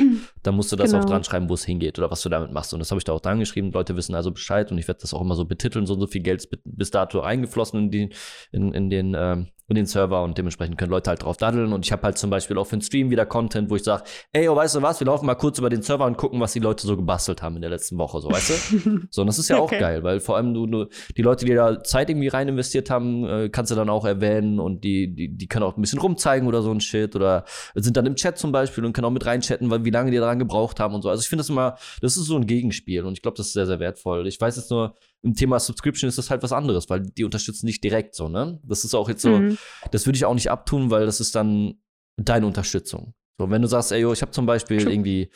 dann 0.46 0.56
musst 0.56 0.72
du 0.72 0.76
das 0.76 0.92
Genau. 0.92 1.02
auch 1.04 1.06
dran 1.06 1.24
schreiben, 1.24 1.50
wo 1.50 1.54
es 1.56 1.66
hingeht 1.66 1.98
oder 2.00 2.12
was 2.12 2.22
du 2.22 2.30
damit 2.30 2.52
machst. 2.52 2.74
Und 2.74 2.80
das 2.80 2.92
habe 2.92 3.00
ich 3.00 3.04
da 3.06 3.14
auch 3.14 3.22
dran 3.22 3.40
geschrieben. 3.40 3.72
Leute 3.72 3.96
wissen 3.96 4.16
also 4.16 4.32
Bescheid 4.32 4.72
und 4.72 4.78
ich 4.78 4.88
werde 4.88 5.02
das 5.02 5.14
auch 5.14 5.22
immer 5.22 5.36
so 5.36 5.46
betiteln. 5.46 5.86
So 5.86 5.94
und 5.96 6.00
so 6.02 6.08
viel 6.08 6.22
Geld 6.22 6.42
ist 6.42 6.50
bis- 6.64 6.92
dato 6.92 7.22
eingeflossen 7.22 7.80
in, 7.86 7.92
die, 7.92 8.10
in, 8.52 8.74
in, 8.74 8.90
den, 8.90 9.16
ähm, 9.18 9.48
in 9.68 9.76
den 9.76 9.88
Server 9.88 10.22
und 10.24 10.38
dementsprechend 10.38 10.78
können 10.78 10.92
Leute 10.92 11.10
halt 11.10 11.24
drauf 11.24 11.38
daddeln. 11.38 11.74
Und 11.74 11.84
ich 11.86 11.92
habe 11.92 12.04
halt 12.04 12.20
zum 12.20 12.30
Beispiel 12.30 12.56
auch 12.60 12.66
für 12.68 12.78
den 12.78 12.84
Stream 12.84 13.10
wieder 13.10 13.26
Content, 13.26 13.72
wo 13.72 13.76
ich 13.76 13.84
sage, 13.84 14.04
ey, 14.32 14.48
oh, 14.48 14.56
weißt 14.56 14.76
du 14.76 14.82
was, 14.84 15.00
wir 15.00 15.08
laufen 15.08 15.26
mal 15.26 15.34
kurz 15.34 15.58
über 15.58 15.72
den 15.72 15.82
Server 15.82 16.06
und 16.06 16.18
gucken, 16.18 16.40
was 16.40 16.54
die 16.54 16.60
Leute 16.60 16.86
so 16.86 16.96
gebastelt 16.96 17.42
haben 17.42 17.56
in 17.56 17.62
der 17.64 17.72
letzten 17.72 17.98
Woche, 17.98 18.22
so, 18.22 18.30
weißt 18.30 18.50
du? 18.50 19.00
So, 19.10 19.22
und 19.22 19.28
das 19.28 19.40
ist 19.40 19.50
ja 19.50 19.58
auch 19.58 19.64
Okay. 19.64 19.80
geil, 19.80 20.04
weil 20.04 20.20
vor 20.20 20.36
allem 20.38 20.54
du, 20.54 20.68
du 20.68 20.86
die 21.18 21.22
Leute, 21.24 21.46
die 21.46 21.54
da 21.56 21.82
Zeit 21.84 22.10
irgendwie 22.12 22.28
rein 22.28 22.48
investiert 22.48 22.90
haben, 22.92 23.26
äh, 23.28 23.50
kannst 23.50 23.72
du 23.72 23.76
dann 23.76 23.90
auch 23.90 24.06
erwähnen 24.06 24.60
und 24.60 24.84
die, 24.84 25.14
die, 25.16 25.30
die 25.36 25.48
können 25.48 25.64
auch 25.64 25.76
ein 25.78 25.82
bisschen 25.82 25.98
rumzeigen 26.00 26.48
oder 26.48 26.62
so 26.62 26.70
ein 26.72 26.80
Shit 26.80 27.16
oder 27.16 27.46
sind 27.74 27.98
dann 27.98 28.06
im 28.06 28.16
Chat 28.16 28.38
zum 28.38 28.52
Beispiel 28.52 28.86
und 28.86 28.94
können 28.94 29.06
auch 29.06 29.12
mit 29.12 29.26
reinchatten, 29.26 29.72
weil 29.72 29.84
wie 29.86 29.90
lange 29.90 30.12
die 30.12 30.18
daran 30.36 30.40
gebraucht 30.40 30.80
haben 30.80 30.94
und 30.96 31.02
so. 31.02 31.10
Also 31.10 31.22
ich 31.22 31.30
finde 31.30 31.42
das 31.42 31.50
immer, 31.50 31.78
das 32.02 32.18
ist 32.18 32.26
so 32.26 32.36
ein 32.36 32.46
Gegenspiel 32.48 33.04
und 33.04 33.14
ich 33.14 33.22
glaube, 33.22 33.38
das 33.38 33.48
ist 33.48 33.54
sehr, 33.54 33.66
sehr 33.66 33.80
wertvoll. 33.80 34.28
Ich 34.28 34.40
weiß 34.40 34.56
jetzt 34.58 34.70
nur, 34.72 34.96
im 35.22 35.34
Thema 35.34 35.60
Subscription 35.60 36.08
ist 36.08 36.18
das 36.18 36.30
halt 36.30 36.44
was 36.44 36.52
anderes, 36.52 36.90
weil 36.90 37.02
die 37.02 37.24
unterstützen 37.24 37.66
dich 37.68 37.82
direkt 37.82 38.16
so, 38.16 38.28
ne? 38.30 38.60
Das 38.64 38.84
ist 38.84 38.94
auch 38.94 39.10
jetzt 39.10 39.22
so, 39.22 39.40
Mhm. 39.40 39.58
das 39.92 40.06
würde 40.06 40.18
ich 40.18 40.26
auch 40.26 40.34
nicht 40.36 40.52
abtun, 40.52 40.92
weil 40.92 41.06
das 41.06 41.20
ist 41.20 41.36
dann 41.36 41.76
deine 42.18 42.46
Unterstützung. 42.46 43.14
So, 43.38 43.50
wenn 43.50 43.62
du 43.62 43.68
sagst, 43.68 43.92
ey, 43.92 44.00
yo, 44.02 44.14
ich 44.14 44.22
habe 44.22 44.32
zum 44.32 44.46
Beispiel 44.46 44.82
True. 44.82 44.92
irgendwie 44.94 45.30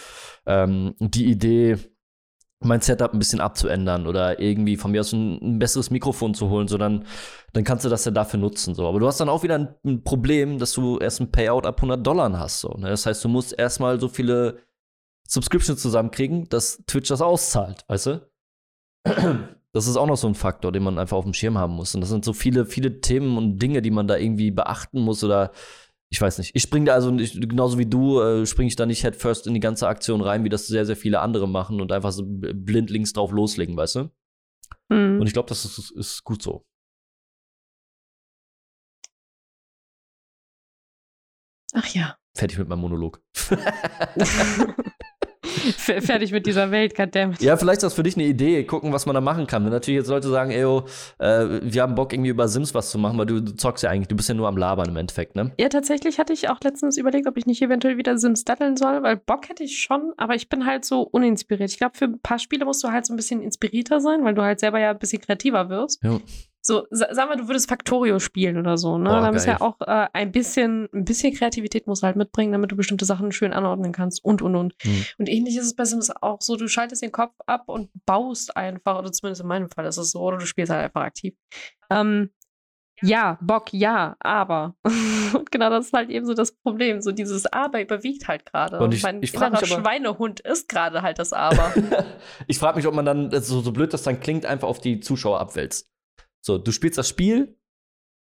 ähm, 0.46 0.94
die 1.00 1.26
Idee, 1.26 1.78
mein 2.62 2.82
Setup 2.82 3.14
ein 3.14 3.20
bisschen 3.20 3.40
abzuändern 3.40 4.06
oder 4.06 4.40
irgendwie 4.42 4.76
von 4.76 4.92
mir 4.92 5.00
aus 5.02 5.14
ein, 5.14 5.38
ein 5.42 5.60
besseres 5.60 5.92
Mikrofon 5.92 6.34
zu 6.34 6.50
holen, 6.50 6.68
so 6.68 6.78
dann, 6.78 7.06
dann 7.54 7.64
kannst 7.64 7.86
du 7.86 7.90
das 7.90 8.04
ja 8.04 8.12
dafür 8.12 8.38
nutzen. 8.40 8.76
So. 8.76 8.86
Aber 8.88 9.00
du 9.00 9.08
hast 9.08 9.20
dann 9.22 9.30
auch 9.30 9.44
wieder 9.44 9.56
ein, 9.56 9.70
ein 9.86 10.04
Problem, 10.04 10.60
dass 10.60 10.74
du 10.74 10.98
erst 11.00 11.22
ein 11.22 11.32
Payout 11.32 11.66
ab 11.66 11.78
100 11.78 12.06
Dollar 12.06 12.38
hast. 12.38 12.60
So, 12.60 12.70
ne? 12.78 12.90
Das 12.90 13.06
heißt, 13.06 13.24
du 13.24 13.30
musst 13.30 13.58
erstmal 13.58 13.98
so 14.00 14.10
viele 14.10 14.60
Subscriptions 15.30 15.82
zusammenkriegen, 15.82 16.50
dass 16.50 16.84
Twitch 16.88 17.10
das 17.10 17.22
auszahlt, 17.22 17.86
weißt 17.88 18.06
du? 18.08 18.30
Das 19.72 19.86
ist 19.86 19.98
auch 19.98 20.08
noch 20.08 20.18
so 20.18 20.28
ein 20.28 20.34
Faktor, 20.34 20.72
den 20.72 20.82
man 20.82 20.98
einfach 20.98 21.16
auf 21.16 21.26
dem 21.26 21.36
Schirm 21.36 21.56
haben 21.56 21.74
muss. 21.76 21.94
Und 21.94 22.02
das 22.02 22.10
sind 22.10 22.26
so 22.26 22.34
viele, 22.34 22.66
viele 22.66 23.02
Themen 23.02 23.38
und 23.38 23.60
Dinge, 23.60 23.84
die 23.84 23.92
man 23.92 24.08
da 24.08 24.18
irgendwie 24.18 24.50
beachten 24.50 25.00
muss 25.00 25.24
oder 25.24 25.52
ich 26.12 26.20
weiß 26.20 26.40
nicht. 26.40 26.56
Ich 26.56 26.64
springe 26.64 26.86
da 26.86 26.96
also 26.96 27.12
nicht, 27.12 27.40
genauso 27.40 27.78
wie 27.78 27.86
du, 27.86 28.20
äh, 28.20 28.48
springe 28.48 28.68
ich 28.68 28.76
da 28.76 28.88
nicht 28.88 29.04
head 29.04 29.16
first 29.16 29.46
in 29.46 29.54
die 29.54 29.60
ganze 29.60 29.88
Aktion 29.88 30.22
rein, 30.22 30.44
wie 30.44 30.50
das 30.50 30.66
sehr, 30.66 30.88
sehr 30.88 30.96
viele 30.96 31.20
andere 31.20 31.48
machen 31.48 31.82
und 31.82 31.92
einfach 31.92 32.12
so 32.12 32.24
blind 32.26 32.90
links 32.90 33.14
drauf 33.14 33.32
loslegen, 33.32 33.78
weißt 33.78 33.96
du? 33.98 34.12
Mhm. 34.90 35.22
Und 35.22 35.28
ich 35.28 35.34
glaube, 35.34 35.50
das 35.50 35.64
ist, 35.64 35.92
ist 35.92 36.24
gut 36.24 36.42
so. 36.42 36.66
Ach 41.74 41.88
ja. 41.94 42.18
Fertig 42.36 42.58
mit 42.58 42.68
meinem 42.70 42.80
Monolog. 42.80 43.22
Fertig 45.78 46.32
mit 46.32 46.46
dieser 46.46 46.70
Welt, 46.72 46.96
goddammit. 46.96 47.42
ja, 47.42 47.56
vielleicht 47.56 47.78
ist 47.78 47.84
das 47.84 47.94
für 47.94 48.04
dich 48.04 48.16
eine 48.18 48.26
Idee, 48.26 48.64
gucken, 48.66 48.92
was 48.92 49.06
man 49.06 49.14
da 49.14 49.22
machen 49.22 49.48
kann. 49.48 49.64
Wenn 49.64 49.72
natürlich 49.72 50.00
jetzt 50.00 50.10
Leute 50.10 50.28
sagen, 50.30 50.52
ey, 50.52 50.62
yo, 50.62 50.86
äh, 51.18 51.62
wir 51.62 51.82
haben 51.82 51.96
Bock, 51.96 52.12
irgendwie 52.14 52.30
über 52.30 52.48
Sims 52.48 52.74
was 52.74 52.92
zu 52.92 52.98
machen, 52.98 53.18
weil 53.18 53.26
du, 53.26 53.42
du 53.42 53.56
zockst 53.56 53.84
ja 53.84 53.90
eigentlich, 53.90 54.10
du 54.10 54.16
bist 54.16 54.28
ja 54.28 54.36
nur 54.36 54.48
am 54.48 54.58
Labern 54.58 54.90
im 54.90 54.98
Endeffekt, 54.98 55.36
ne? 55.36 55.52
Ja, 55.60 55.70
tatsächlich 55.70 56.20
hatte 56.20 56.34
ich 56.34 56.50
auch 56.50 56.60
letztens 56.64 56.98
überlegt, 56.98 57.28
ob 57.28 57.38
ich 57.38 57.46
nicht 57.46 57.62
eventuell 57.62 57.98
wieder 57.98 58.18
Sims 58.18 58.44
daddeln 58.44 58.76
soll, 58.76 59.02
weil 59.02 59.16
Bock 59.18 59.48
hätte 59.48 59.64
ich 59.64 59.80
schon, 59.80 60.14
aber 60.18 60.36
ich 60.36 60.50
bin 60.50 60.66
halt 60.66 60.84
so 60.84 61.02
uninspiriert. 61.04 61.72
Ich 61.72 61.78
glaube, 61.78 61.98
für 61.98 62.06
ein 62.06 62.20
paar 62.20 62.40
Spiele 62.40 62.66
musst 62.66 62.84
du 62.84 62.90
halt 62.90 63.06
so 63.06 63.14
ein 63.14 63.18
bisschen 63.18 63.42
inspirierter 63.42 64.02
sein, 64.02 64.24
weil 64.24 64.34
du 64.34 64.42
halt 64.42 64.60
selber 64.60 64.80
ja 64.80 64.92
ein 64.92 65.00
bisschen 65.00 65.22
kreativer 65.22 65.70
wirst. 65.70 66.04
Ja. 66.04 66.20
So, 66.70 66.86
sa 66.92 67.08
sag 67.12 67.28
mal, 67.28 67.36
du 67.36 67.48
würdest 67.48 67.68
Factorio 67.68 68.20
spielen 68.20 68.56
oder 68.60 68.78
so, 68.78 69.00
ne? 69.00 69.10
Boah, 69.10 69.22
da 69.22 69.32
geil. 69.48 69.56
ja 69.60 69.62
auch 69.62 69.82
äh, 69.82 70.08
ein 70.14 70.32
bisschen, 70.32 70.88
ein 70.94 71.04
bisschen 71.04 71.34
Kreativität 71.34 71.88
musst 71.88 72.04
du 72.04 72.06
halt 72.06 72.16
mitbringen, 72.16 72.52
damit 72.52 72.72
du 72.72 72.76
bestimmte 72.76 73.06
Sachen 73.06 73.32
schön 73.32 73.54
anordnen 73.54 73.92
kannst 73.92 74.24
und 74.24 74.44
und 74.44 74.56
und. 74.56 74.76
Mhm. 74.86 75.06
Und 75.18 75.30
ähnlich 75.30 75.58
ist 75.58 75.66
es 75.66 75.76
bei 75.76 75.86
Sims 75.86 76.12
auch 76.22 76.42
so, 76.42 76.58
du 76.58 76.68
schaltest 76.68 77.02
den 77.02 77.12
Kopf 77.12 77.34
ab 77.48 77.64
und 77.70 77.90
baust 78.06 78.56
einfach, 78.56 79.00
oder 79.00 79.12
zumindest 79.12 79.42
in 79.42 79.48
meinem 79.48 79.72
Fall 79.72 79.88
ist 79.88 79.98
es 79.98 80.12
so, 80.12 80.20
oder 80.22 80.38
du 80.38 80.46
spielst 80.46 80.72
halt 80.72 80.84
einfach 80.84 81.02
aktiv. 81.02 81.34
Ähm, 81.90 82.30
ja, 83.02 83.38
Bock, 83.42 83.72
ja, 83.74 84.16
aber. 84.20 84.76
und 85.34 85.52
genau 85.52 85.70
das 85.70 85.88
ist 85.88 85.94
halt 85.94 86.10
eben 86.10 86.26
so 86.26 86.34
das 86.34 86.52
Problem. 86.52 87.02
So 87.02 87.12
dieses 87.12 87.46
Aber 87.48 87.82
überwiegt 87.82 88.28
halt 88.28 88.46
gerade. 88.46 88.80
Und 88.80 88.94
ich- 88.94 89.02
mein 89.04 89.24
ich 89.24 89.34
innerer 89.34 89.52
mich 89.62 89.70
Schweinehund 89.70 90.40
ist 90.42 90.70
gerade 90.70 91.02
halt 91.02 91.18
das 91.18 91.34
Aber. 91.34 91.74
ich 92.48 92.60
frage 92.60 92.78
mich, 92.78 92.86
ob 92.86 92.94
man 92.94 93.06
dann, 93.06 93.32
so, 93.42 93.62
so 93.62 93.72
blöd 93.72 93.92
das 93.94 94.04
dann 94.04 94.20
klingt, 94.20 94.46
einfach 94.46 94.68
auf 94.68 94.80
die 94.80 95.00
Zuschauer 95.00 95.40
abwälzt. 95.40 95.90
So, 96.42 96.58
du 96.58 96.72
spielst 96.72 96.98
das 96.98 97.08
Spiel, 97.10 97.58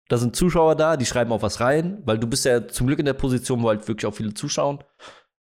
da 0.07 0.18
sind 0.18 0.36
Zuschauer 0.36 0.76
da, 0.76 0.97
die 0.97 1.05
schreiben 1.05 1.32
auch 1.32 1.41
was 1.41 1.59
rein, 1.59 2.01
weil 2.05 2.18
du 2.20 2.28
bist 2.28 2.45
ja 2.45 2.68
zum 2.68 2.88
Glück 2.88 2.99
in 2.99 3.05
der 3.05 3.13
Position, 3.13 3.61
wo 3.63 3.70
halt 3.70 3.88
wirklich 3.88 4.05
auch 4.05 4.13
viele 4.16 4.34
zuschauen. 4.34 4.80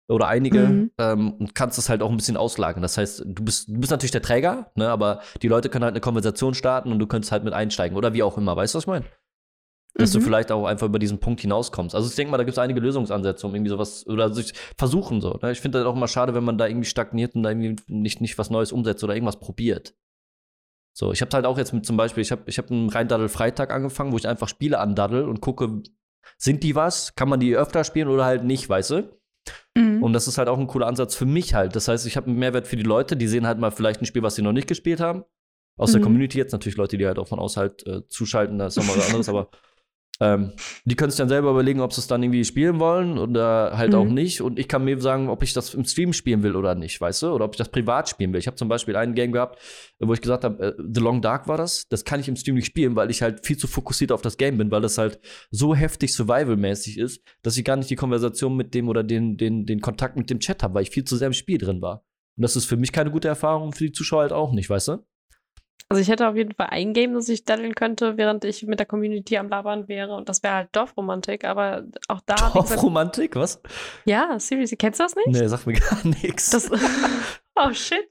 Oder 0.07 0.27
einige 0.27 0.59
Mhm. 0.67 0.91
ähm, 0.99 1.33
und 1.33 1.55
kannst 1.55 1.79
das 1.79 1.89
halt 1.89 2.03
auch 2.03 2.11
ein 2.11 2.17
bisschen 2.17 2.37
auslagern. 2.37 2.83
Das 2.83 2.95
heißt, 2.97 3.23
du 3.25 3.43
bist, 3.43 3.67
du 3.69 3.79
bist 3.79 3.89
natürlich 3.91 4.11
der 4.11 4.21
Träger, 4.21 4.71
ne, 4.75 4.87
aber 4.89 5.21
die 5.41 5.47
Leute 5.47 5.67
können 5.69 5.83
halt 5.83 5.93
eine 5.93 5.99
Konversation 6.01 6.53
starten 6.53 6.91
und 6.91 6.99
du 6.99 7.07
könntest 7.07 7.31
halt 7.31 7.43
mit 7.43 7.53
einsteigen 7.53 7.97
oder 7.97 8.13
wie 8.13 8.21
auch 8.21 8.37
immer. 8.37 8.55
Weißt 8.55 8.75
du, 8.75 8.77
was 8.77 8.83
ich 8.83 8.87
meine? 8.87 9.05
Dass 9.95 10.11
du 10.11 10.19
Mhm. 10.19 10.23
vielleicht 10.23 10.51
auch 10.51 10.65
einfach 10.65 10.85
über 10.85 10.99
diesen 10.99 11.19
Punkt 11.19 11.41
hinauskommst. 11.41 11.95
Also 11.95 12.07
ich 12.07 12.15
denke 12.15 12.29
mal, 12.29 12.37
da 12.37 12.43
gibt 12.43 12.51
es 12.55 12.59
einige 12.59 12.81
Lösungsansätze, 12.81 13.47
um 13.47 13.55
irgendwie 13.55 13.69
sowas 13.71 14.05
oder 14.05 14.31
sich 14.31 14.53
versuchen 14.77 15.21
so. 15.21 15.39
Ne? 15.41 15.51
Ich 15.53 15.61
finde 15.61 15.79
das 15.79 15.87
auch 15.87 15.95
immer 15.95 16.07
schade, 16.07 16.35
wenn 16.35 16.43
man 16.43 16.57
da 16.59 16.67
irgendwie 16.67 16.85
stagniert 16.87 17.33
und 17.33 17.41
da 17.43 17.49
irgendwie 17.49 17.75
nicht, 17.87 18.21
nicht 18.21 18.37
was 18.37 18.49
Neues 18.51 18.71
umsetzt 18.71 19.03
oder 19.03 19.15
irgendwas 19.15 19.39
probiert. 19.39 19.95
So, 20.97 21.11
ich 21.11 21.21
habe 21.21 21.31
halt 21.33 21.45
auch 21.45 21.57
jetzt 21.57 21.73
mit 21.73 21.85
zum 21.85 21.97
Beispiel, 21.97 22.21
ich 22.21 22.31
habe 22.31 22.43
ich 22.45 22.57
hab 22.57 22.71
einen 22.71 22.89
Reindaddel-Freitag 22.89 23.73
angefangen, 23.73 24.13
wo 24.13 24.17
ich 24.17 24.27
einfach 24.27 24.47
Spiele 24.47 24.79
andaddel 24.79 25.25
und 25.25 25.41
gucke, 25.41 25.81
sind 26.37 26.63
die 26.63 26.73
was? 26.73 27.15
Kann 27.15 27.27
man 27.27 27.39
die 27.41 27.55
öfter 27.55 27.83
spielen 27.83 28.07
oder 28.07 28.23
halt 28.23 28.45
nicht, 28.45 28.69
weißt 28.69 28.91
du? 28.91 29.09
Mhm. 29.77 30.01
Und 30.01 30.13
das 30.13 30.27
ist 30.29 30.37
halt 30.37 30.47
auch 30.47 30.57
ein 30.57 30.67
cooler 30.67 30.87
Ansatz 30.87 31.13
für 31.15 31.25
mich 31.25 31.53
halt. 31.53 31.75
Das 31.75 31.89
heißt, 31.89 32.07
ich 32.07 32.15
habe 32.15 32.27
einen 32.27 32.39
Mehrwert 32.39 32.65
für 32.65 32.77
die 32.77 32.83
Leute, 32.83 33.17
die 33.17 33.27
sehen 33.27 33.45
halt 33.45 33.59
mal 33.59 33.71
vielleicht 33.71 34.01
ein 34.01 34.05
Spiel, 34.05 34.23
was 34.23 34.35
sie 34.35 34.41
noch 34.41 34.53
nicht 34.53 34.67
gespielt 34.69 35.01
haben. 35.01 35.25
Aus 35.77 35.91
der 35.91 35.99
Mhm. 35.99 36.05
Community 36.05 36.37
jetzt 36.37 36.53
natürlich 36.53 36.77
Leute, 36.77 36.97
die 36.97 37.05
halt 37.05 37.19
auch 37.19 37.27
von 37.27 37.39
außerhalb 37.39 37.85
äh, 37.85 38.07
zuschalten, 38.07 38.57
das 38.57 38.77
ist 38.77 38.81
nochmal 38.81 38.97
was 38.97 39.07
anderes, 39.07 39.27
aber 39.27 39.49
ähm, 40.21 40.53
die 40.85 40.95
können 40.95 41.11
sich 41.11 41.17
dann 41.17 41.27
selber 41.29 41.51
überlegen, 41.51 41.81
ob 41.81 41.91
sie 41.91 41.99
es 41.99 42.07
dann 42.07 42.23
irgendwie 42.23 42.45
spielen 42.45 42.79
wollen 42.79 43.17
oder 43.17 43.77
halt 43.77 43.91
Mhm. 43.91 43.97
auch 43.97 44.05
nicht. 44.05 44.41
Und 44.41 44.57
ich 44.59 44.67
kann 44.67 44.83
mir 44.85 44.99
sagen, 45.01 45.27
ob 45.29 45.43
ich 45.43 45.53
das 45.53 45.73
im 45.73 45.83
Stream 45.85 46.13
spielen 46.13 46.41
will 46.43 46.55
oder 46.55 46.73
nicht, 46.75 46.99
weißt 47.01 47.23
du? 47.23 47.27
Oder 47.33 47.45
ob 47.45 47.53
ich 47.53 47.57
das 47.57 47.69
privat 47.69 48.07
spielen 48.07 48.31
will. 48.31 48.39
Ich 48.39 48.47
habe 48.47 48.55
zum 48.55 48.69
Beispiel 48.69 48.95
ein 48.95 49.13
Game 49.13 49.31
gehabt, 49.33 49.59
wo 49.99 50.13
ich 50.13 50.21
gesagt 50.21 50.43
habe, 50.45 50.63
äh, 50.63 50.73
The 50.93 51.01
Long 51.01 51.21
Dark 51.21 51.47
war 51.47 51.57
das. 51.57 51.87
Das 51.89 52.05
kann 52.05 52.19
ich 52.19 52.27
im 52.27 52.35
Stream 52.35 52.55
nicht 52.55 52.67
spielen, 52.67 52.95
weil 52.95 53.09
ich 53.11 53.21
halt 53.21 53.45
viel 53.45 53.57
zu 53.57 53.67
fokussiert 53.67 54.11
auf 54.11 54.21
das 54.21 54.37
Game 54.37 54.57
bin, 54.57 54.71
weil 54.71 54.81
das 54.81 54.97
halt 54.97 55.19
so 55.51 55.75
heftig 55.75 56.13
survival-mäßig 56.13 56.97
ist, 56.97 57.21
dass 57.43 57.57
ich 57.57 57.65
gar 57.65 57.75
nicht 57.75 57.89
die 57.89 57.95
Konversation 57.95 58.55
mit 58.55 58.73
dem 58.73 58.87
oder 58.89 59.03
den, 59.03 59.37
den, 59.37 59.65
den 59.65 59.81
Kontakt 59.81 60.15
mit 60.15 60.29
dem 60.29 60.39
Chat 60.39 60.63
habe, 60.63 60.75
weil 60.75 60.83
ich 60.83 60.91
viel 60.91 61.03
zu 61.03 61.17
sehr 61.17 61.27
im 61.27 61.33
Spiel 61.33 61.57
drin 61.57 61.81
war. 61.81 62.05
Und 62.37 62.41
das 62.41 62.55
ist 62.55 62.65
für 62.65 62.77
mich 62.77 62.91
keine 62.91 63.11
gute 63.11 63.27
Erfahrung, 63.27 63.73
für 63.73 63.85
die 63.85 63.91
Zuschauer 63.91 64.21
halt 64.21 64.33
auch 64.33 64.51
nicht, 64.53 64.69
weißt 64.69 64.89
du? 64.89 64.97
Also 65.87 66.01
ich 66.01 66.09
hätte 66.09 66.27
auf 66.27 66.35
jeden 66.35 66.53
Fall 66.53 66.67
ein 66.71 66.93
Game, 66.93 67.13
das 67.13 67.29
ich 67.29 67.45
daddeln 67.45 67.75
könnte, 67.75 68.17
während 68.17 68.43
ich 68.43 68.63
mit 68.63 68.79
der 68.79 68.87
Community 68.87 69.37
am 69.37 69.49
Labern 69.49 69.87
wäre. 69.87 70.15
Und 70.15 70.29
das 70.29 70.41
wäre 70.41 70.55
halt 70.55 70.69
Dorfromantik. 70.71 71.45
Aber 71.45 71.83
auch 72.07 72.21
da. 72.25 72.35
Dorfromantik, 72.53 73.35
was? 73.35 73.61
ja, 74.05 74.39
seriously, 74.39 74.77
kennst 74.77 74.99
du 74.99 75.03
das 75.03 75.15
nicht? 75.15 75.27
Nee, 75.27 75.47
sagt 75.47 75.67
mir 75.67 75.73
gar 75.73 76.05
nichts. 76.05 76.69
Oh 77.55 77.71
shit. 77.71 78.09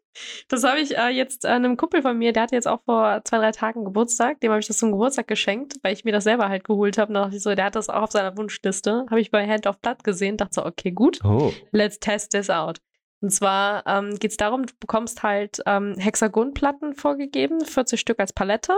Das 0.48 0.64
habe 0.64 0.80
ich 0.80 0.96
äh, 0.96 1.08
jetzt 1.08 1.44
äh, 1.44 1.48
einem 1.48 1.76
Kumpel 1.76 2.00
von 2.00 2.16
mir, 2.16 2.32
der 2.32 2.44
hatte 2.44 2.54
jetzt 2.54 2.68
auch 2.68 2.80
vor 2.84 3.20
zwei, 3.24 3.38
drei 3.38 3.50
Tagen 3.50 3.84
Geburtstag. 3.84 4.40
Dem 4.40 4.50
habe 4.50 4.60
ich 4.60 4.66
das 4.66 4.78
zum 4.78 4.92
Geburtstag 4.92 5.26
geschenkt, 5.26 5.74
weil 5.82 5.92
ich 5.92 6.04
mir 6.04 6.12
das 6.12 6.24
selber 6.24 6.48
halt 6.48 6.64
geholt 6.64 6.96
habe. 6.96 7.08
Und 7.08 7.14
da 7.14 7.24
dachte 7.24 7.36
ich 7.36 7.42
so, 7.42 7.54
der 7.54 7.66
hat 7.66 7.76
das 7.76 7.90
auch 7.90 8.02
auf 8.02 8.12
seiner 8.12 8.36
Wunschliste. 8.38 9.04
Habe 9.10 9.20
ich 9.20 9.30
bei 9.30 9.46
Hand 9.46 9.66
of 9.66 9.78
Blood 9.80 10.02
gesehen, 10.02 10.38
dachte 10.38 10.54
so, 10.54 10.64
okay, 10.64 10.92
gut, 10.92 11.22
oh. 11.24 11.52
let's 11.72 11.98
test 11.98 12.30
this 12.30 12.48
out. 12.48 12.80
Und 13.24 13.30
zwar 13.30 13.86
ähm, 13.86 14.18
geht 14.18 14.32
es 14.32 14.36
darum, 14.36 14.66
du 14.66 14.74
bekommst 14.78 15.22
halt 15.22 15.62
ähm, 15.64 15.94
Hexagonplatten 15.96 16.92
vorgegeben, 16.92 17.64
40 17.64 17.98
Stück 17.98 18.20
als 18.20 18.34
Palette. 18.34 18.74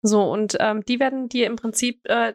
So, 0.00 0.22
und 0.30 0.56
ähm, 0.60 0.84
die 0.84 1.00
werden 1.00 1.28
dir 1.28 1.48
im 1.48 1.56
Prinzip 1.56 2.08
äh, 2.08 2.34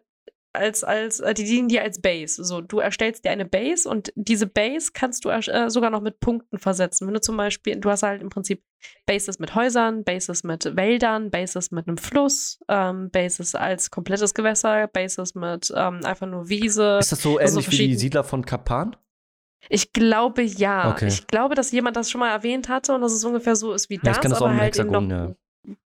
als, 0.51 0.84
als, 0.84 1.22
äh, 1.22 1.34
die 1.34 1.45
dienen 1.45 1.70
dir 1.70 1.82
als 1.84 2.01
Base. 2.01 2.43
So, 2.43 2.60
du 2.60 2.80
erstellst 2.80 3.24
dir 3.24 3.32
eine 3.32 3.45
Base 3.45 3.88
und 3.88 4.12
diese 4.16 4.47
Base 4.47 4.91
kannst 4.93 5.24
du 5.24 5.30
äh, 5.30 5.70
sogar 5.70 5.91
noch 5.91 6.01
mit 6.01 6.20
Punkten 6.20 6.60
versetzen. 6.60 7.08
Wenn 7.08 7.14
du 7.14 7.22
zum 7.22 7.38
Beispiel, 7.38 7.78
du 7.78 7.89
hast 7.89 8.03
halt 8.03 8.22
im 8.22 8.28
Prinzip 8.30 8.62
Bases 9.06 9.39
mit 9.39 9.56
Häusern, 9.56 10.03
Bases 10.03 10.43
mit 10.43 10.76
Wäldern, 10.76 11.32
Bases 11.32 11.72
mit 11.72 11.88
einem 11.88 11.97
Fluss, 11.97 12.60
ähm, 12.68 13.12
Bases 13.12 13.56
als 13.56 13.91
komplettes 13.91 14.34
Gewässer, 14.34 14.88
Bases 14.88 15.36
mit 15.36 15.72
ähm, 15.74 16.01
einfach 16.03 16.28
nur 16.28 16.49
Wiese. 16.49 16.97
Ist 16.99 17.14
das 17.14 17.22
so 17.22 17.38
Also 17.38 17.62
ähnlich 17.62 17.80
wie 17.80 17.88
die 17.88 17.95
Siedler 17.95 18.26
von 18.26 18.45
Kapan? 18.45 18.97
Ich 19.70 19.93
glaube 19.93 20.41
ja. 20.43 20.91
Okay. 20.91 21.07
Ich 21.07 21.28
glaube, 21.28 21.55
dass 21.55 21.72
jemand 21.72 21.95
das 21.95 22.09
schon 22.09 22.20
mal 22.20 22.32
erwähnt 22.32 22.70
hatte 22.70 22.93
und 22.93 23.01
dass 23.01 23.13
es 23.13 23.24
ungefähr 23.24 23.55
so 23.55 23.74
ist 23.74 23.89
wie 23.89 23.95
Ja, 23.95 24.01
das, 24.03 24.20
kenn 24.22 24.32
das 24.32 24.41
aber 24.41 24.55
halt 24.55 24.78
Hexagon, 24.78 25.07
noch, 25.07 25.16
ja. 25.16 25.36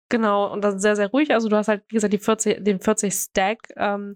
Genau, 0.09 0.51
und 0.51 0.61
dann 0.63 0.79
sehr, 0.79 0.95
sehr 0.95 1.09
ruhig. 1.09 1.31
Also 1.33 1.49
du 1.49 1.55
hast 1.55 1.67
halt, 1.67 1.83
wie 1.89 1.95
gesagt, 1.95 2.13
die 2.13 2.17
40, 2.17 2.63
den 2.63 2.79
40 2.79 3.13
Stack, 3.13 3.69
ähm, 3.77 4.15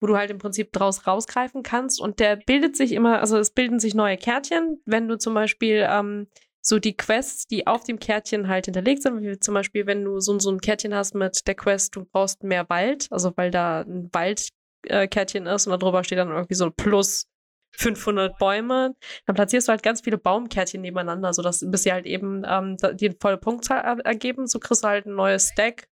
wo 0.00 0.06
du 0.06 0.16
halt 0.16 0.30
im 0.30 0.38
Prinzip 0.38 0.72
draus 0.72 1.06
rausgreifen 1.06 1.62
kannst. 1.62 2.00
Und 2.00 2.20
der 2.20 2.36
bildet 2.36 2.76
sich 2.76 2.92
immer, 2.92 3.20
also 3.20 3.36
es 3.38 3.50
bilden 3.50 3.80
sich 3.80 3.94
neue 3.94 4.16
Kärtchen, 4.16 4.80
wenn 4.86 5.08
du 5.08 5.18
zum 5.18 5.34
Beispiel 5.34 5.86
ähm, 5.88 6.28
so 6.62 6.78
die 6.78 6.96
Quests, 6.96 7.46
die 7.46 7.66
auf 7.66 7.84
dem 7.84 7.98
Kärtchen 7.98 8.48
halt 8.48 8.66
hinterlegt 8.66 9.02
sind, 9.02 9.20
wie 9.22 9.38
zum 9.38 9.54
Beispiel, 9.54 9.86
wenn 9.86 10.04
du 10.04 10.20
so, 10.20 10.38
so 10.38 10.50
ein 10.50 10.60
Kärtchen 10.60 10.94
hast 10.94 11.14
mit 11.14 11.46
der 11.46 11.54
Quest, 11.54 11.94
du 11.96 12.04
brauchst 12.04 12.42
mehr 12.42 12.68
Wald, 12.68 13.06
also 13.10 13.32
weil 13.36 13.50
da 13.50 13.82
ein 13.82 14.10
Waldkärtchen 14.12 15.46
äh, 15.46 15.54
ist 15.54 15.66
und 15.66 15.80
darüber 15.80 16.02
steht 16.02 16.18
dann 16.18 16.30
irgendwie 16.30 16.54
so 16.54 16.66
ein 16.66 16.74
Plus 16.74 17.28
500 17.76 18.38
Bäume. 18.38 18.94
Dann 19.26 19.34
platzierst 19.34 19.68
du 19.68 19.70
halt 19.70 19.82
ganz 19.82 20.00
viele 20.00 20.18
Baumkärtchen 20.18 20.80
nebeneinander, 20.80 21.32
sodass 21.32 21.64
bis 21.66 21.82
sie 21.82 21.92
halt 21.92 22.06
eben 22.06 22.42
ähm, 22.46 22.76
die 22.94 23.14
volle 23.20 23.36
Punktzahl 23.38 24.00
ergeben. 24.04 24.46
So 24.46 24.58
kriegst 24.58 24.84
du 24.84 24.88
halt 24.88 25.06
ein 25.06 25.14
neues 25.14 25.48
Stack, 25.52 25.88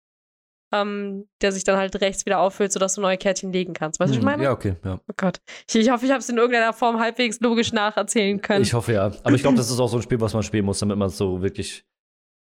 ähm, 0.73 1.27
der 1.41 1.51
sich 1.51 1.63
dann 1.63 1.77
halt 1.77 1.99
rechts 2.01 2.25
wieder 2.25 2.39
auffüllt, 2.39 2.71
sodass 2.71 2.95
du 2.95 3.01
neue 3.01 3.17
Kärtchen 3.17 3.53
legen 3.53 3.73
kannst. 3.73 3.99
Weißt 3.99 4.09
du, 4.09 4.15
was 4.15 4.17
ich 4.17 4.23
Hm, 4.23 4.25
meine? 4.25 4.43
Ja, 4.43 4.51
okay, 4.51 4.75
ja. 4.83 4.99
Oh 5.07 5.13
Gott. 5.17 5.39
Ich, 5.69 5.75
ich 5.75 5.89
hoffe, 5.91 6.05
ich 6.05 6.11
habe 6.11 6.19
es 6.21 6.29
in 6.29 6.37
irgendeiner 6.37 6.73
Form 6.73 6.99
halbwegs 6.99 7.39
logisch 7.41 7.73
nacherzählen 7.73 8.41
können. 8.41 8.63
Ich 8.63 8.73
hoffe 8.73 8.93
ja. 8.93 9.11
Aber 9.23 9.35
ich 9.35 9.41
glaube, 9.41 9.57
das 9.57 9.69
ist 9.69 9.79
auch 9.79 9.87
so 9.87 9.97
ein 9.97 10.01
Spiel, 10.03 10.19
was 10.19 10.33
man 10.33 10.43
spielen 10.43 10.65
muss, 10.65 10.79
damit 10.79 10.97
man 10.97 11.09
es 11.09 11.17
so 11.17 11.41
wirklich. 11.41 11.85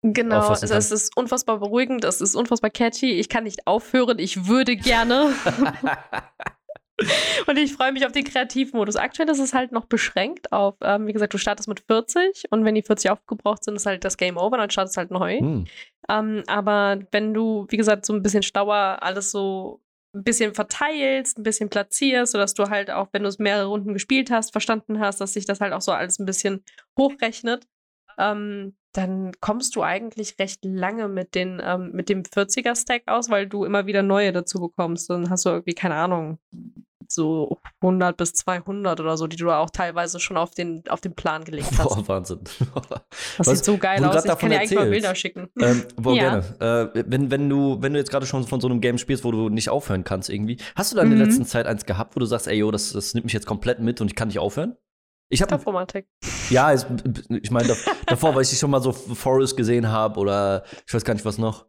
Genau, 0.02 0.48
also 0.48 0.74
es 0.74 0.92
ist 0.92 1.16
unfassbar 1.16 1.58
beruhigend, 1.58 2.04
es 2.04 2.20
ist 2.20 2.36
unfassbar 2.36 2.70
catchy. 2.70 3.12
Ich 3.12 3.28
kann 3.28 3.44
nicht 3.44 3.66
aufhören, 3.66 4.18
ich 4.18 4.46
würde 4.46 4.76
gerne. 4.76 5.32
und 7.46 7.58
ich 7.58 7.74
freue 7.74 7.92
mich 7.92 8.06
auf 8.06 8.12
den 8.12 8.24
Kreativmodus. 8.24 8.96
Aktuell 8.96 9.28
ist 9.28 9.38
es 9.38 9.52
halt 9.52 9.72
noch 9.72 9.84
beschränkt 9.84 10.52
auf, 10.52 10.76
ähm, 10.82 11.06
wie 11.06 11.12
gesagt, 11.12 11.34
du 11.34 11.38
startest 11.38 11.68
mit 11.68 11.80
40 11.80 12.44
und 12.50 12.64
wenn 12.64 12.74
die 12.74 12.82
40 12.82 13.10
aufgebraucht 13.10 13.64
sind, 13.64 13.76
ist 13.76 13.86
halt 13.86 14.04
das 14.04 14.16
Game 14.16 14.36
over, 14.36 14.56
dann 14.56 14.70
startest 14.70 14.96
du 14.96 15.00
halt 15.00 15.10
neu. 15.10 15.38
Hm. 15.38 15.66
Ähm, 16.08 16.42
aber 16.46 17.00
wenn 17.12 17.34
du, 17.34 17.66
wie 17.68 17.76
gesagt, 17.76 18.06
so 18.06 18.14
ein 18.14 18.22
bisschen 18.22 18.42
stauer 18.42 18.98
alles 19.00 19.30
so 19.30 19.82
ein 20.14 20.24
bisschen 20.24 20.54
verteilst, 20.54 21.38
ein 21.38 21.42
bisschen 21.42 21.68
platzierst, 21.68 22.32
sodass 22.32 22.54
du 22.54 22.70
halt 22.70 22.90
auch, 22.90 23.08
wenn 23.12 23.22
du 23.22 23.28
es 23.28 23.38
mehrere 23.38 23.66
Runden 23.66 23.92
gespielt 23.92 24.30
hast, 24.30 24.52
verstanden 24.52 24.98
hast, 24.98 25.20
dass 25.20 25.34
sich 25.34 25.44
das 25.44 25.60
halt 25.60 25.72
auch 25.72 25.82
so 25.82 25.92
alles 25.92 26.18
ein 26.18 26.26
bisschen 26.26 26.64
hochrechnet, 26.98 27.66
ähm, 28.18 28.74
dann 28.96 29.32
kommst 29.40 29.76
du 29.76 29.82
eigentlich 29.82 30.38
recht 30.38 30.64
lange 30.64 31.08
mit, 31.08 31.34
den, 31.34 31.60
ähm, 31.62 31.90
mit 31.92 32.08
dem 32.08 32.22
40er-Stack 32.22 33.02
aus, 33.06 33.28
weil 33.28 33.46
du 33.46 33.64
immer 33.64 33.86
wieder 33.86 34.02
neue 34.02 34.32
dazu 34.32 34.58
bekommst. 34.58 35.10
Dann 35.10 35.28
hast 35.28 35.44
du 35.44 35.50
irgendwie, 35.50 35.74
keine 35.74 35.96
Ahnung, 35.96 36.38
so 37.12 37.58
100 37.82 38.16
bis 38.16 38.32
200 38.34 39.00
oder 39.00 39.16
so, 39.16 39.26
die 39.26 39.36
du 39.36 39.50
auch 39.50 39.70
teilweise 39.70 40.20
schon 40.20 40.36
auf 40.36 40.50
den, 40.50 40.82
auf 40.88 41.00
den 41.00 41.14
Plan 41.14 41.44
gelegt 41.44 41.68
hast. 41.78 41.88
Boah, 41.96 42.08
Wahnsinn. 42.08 42.40
das 43.38 43.46
was- 43.46 43.56
sieht 43.58 43.64
so 43.64 43.76
geil 43.78 44.04
aus. 44.04 44.24
Ich 44.24 44.38
kann 44.38 44.50
dir 44.50 44.58
eigentlich 44.60 44.78
mal. 44.78 44.90
Bilder 44.90 45.14
schicken. 45.14 45.48
ähm, 45.60 45.84
wo 45.96 46.12
Ja. 46.12 46.40
gerne. 46.40 46.92
Äh, 46.94 47.04
wenn, 47.06 47.30
wenn, 47.30 47.48
du, 47.48 47.80
wenn 47.80 47.92
du 47.92 47.98
jetzt 47.98 48.10
gerade 48.10 48.26
schon 48.26 48.44
von 48.44 48.60
so 48.60 48.68
einem 48.68 48.80
Game 48.80 48.98
spielst, 48.98 49.24
wo 49.24 49.30
du 49.32 49.48
nicht 49.48 49.68
aufhören 49.70 50.04
kannst 50.04 50.28
irgendwie, 50.30 50.58
hast 50.74 50.92
du 50.92 50.96
da 50.96 51.02
in 51.02 51.10
der 51.10 51.18
Mhm. 51.18 51.24
letzten 51.24 51.44
Zeit 51.46 51.66
eins 51.66 51.84
gehabt, 51.86 52.16
wo 52.16 52.20
du 52.20 52.26
sagst, 52.26 52.46
ey, 52.48 52.56
yo, 52.58 52.70
das, 52.70 52.92
das 52.92 53.14
nimmt 53.14 53.24
mich 53.24 53.32
jetzt 53.32 53.46
komplett 53.46 53.80
mit 53.80 54.00
und 54.00 54.08
ich 54.08 54.14
kann 54.14 54.28
nicht 54.28 54.38
aufhören? 54.38 54.76
Ich 55.28 55.42
habe 55.42 55.50
Top-Romantik. 55.50 56.06
ja, 56.50 56.72
es, 56.72 56.86
ich 57.42 57.50
meine 57.50 57.74
davor, 58.06 58.34
weil 58.36 58.42
ich 58.42 58.56
schon 58.58 58.70
mal 58.70 58.80
so 58.80 58.92
Forest 58.92 59.56
gesehen 59.56 59.88
habe 59.90 60.20
oder 60.20 60.62
ich 60.86 60.94
weiß 60.94 61.04
gar 61.04 61.14
nicht 61.14 61.24
was 61.24 61.36
noch. 61.38 61.66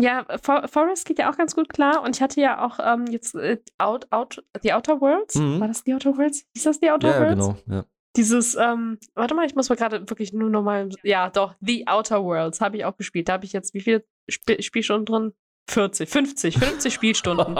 Ja, 0.00 0.26
For 0.42 0.66
Forest 0.68 1.06
geht 1.06 1.18
ja 1.18 1.30
auch 1.30 1.36
ganz 1.36 1.54
gut 1.54 1.68
klar. 1.68 2.02
Und 2.02 2.16
ich 2.16 2.22
hatte 2.22 2.40
ja 2.40 2.64
auch 2.64 2.78
ähm, 2.82 3.06
jetzt 3.06 3.34
äh, 3.36 3.58
Out, 3.78 4.06
Out, 4.10 4.42
The 4.62 4.72
Outer 4.72 5.00
Worlds. 5.00 5.36
Mhm. 5.36 5.60
War 5.60 5.68
das 5.68 5.82
The 5.86 5.94
Outer 5.94 6.16
Worlds? 6.16 6.44
Ist 6.54 6.66
das 6.66 6.78
The 6.80 6.90
Outer 6.90 7.08
Ja, 7.10 7.20
Worlds? 7.20 7.34
genau. 7.64 7.76
Ja. 7.78 7.84
Dieses, 8.16 8.54
ähm, 8.54 8.98
warte 9.14 9.34
mal, 9.34 9.44
ich 9.46 9.54
muss 9.56 9.68
mal 9.68 9.74
gerade 9.76 10.08
wirklich 10.08 10.32
nur 10.32 10.48
nochmal. 10.50 10.88
Ja, 11.02 11.30
doch, 11.30 11.54
The 11.60 11.86
Outer 11.88 12.22
Worlds 12.24 12.60
habe 12.60 12.76
ich 12.76 12.84
auch 12.84 12.96
gespielt. 12.96 13.28
Da 13.28 13.34
habe 13.34 13.44
ich 13.44 13.52
jetzt 13.52 13.74
wie 13.74 13.80
viele 13.80 14.04
Sp 14.30 14.60
Spielstunden 14.62 15.04
drin? 15.06 15.32
40, 15.70 16.08
50, 16.08 16.58
50 16.58 16.94
Spielstunden. 16.94 17.54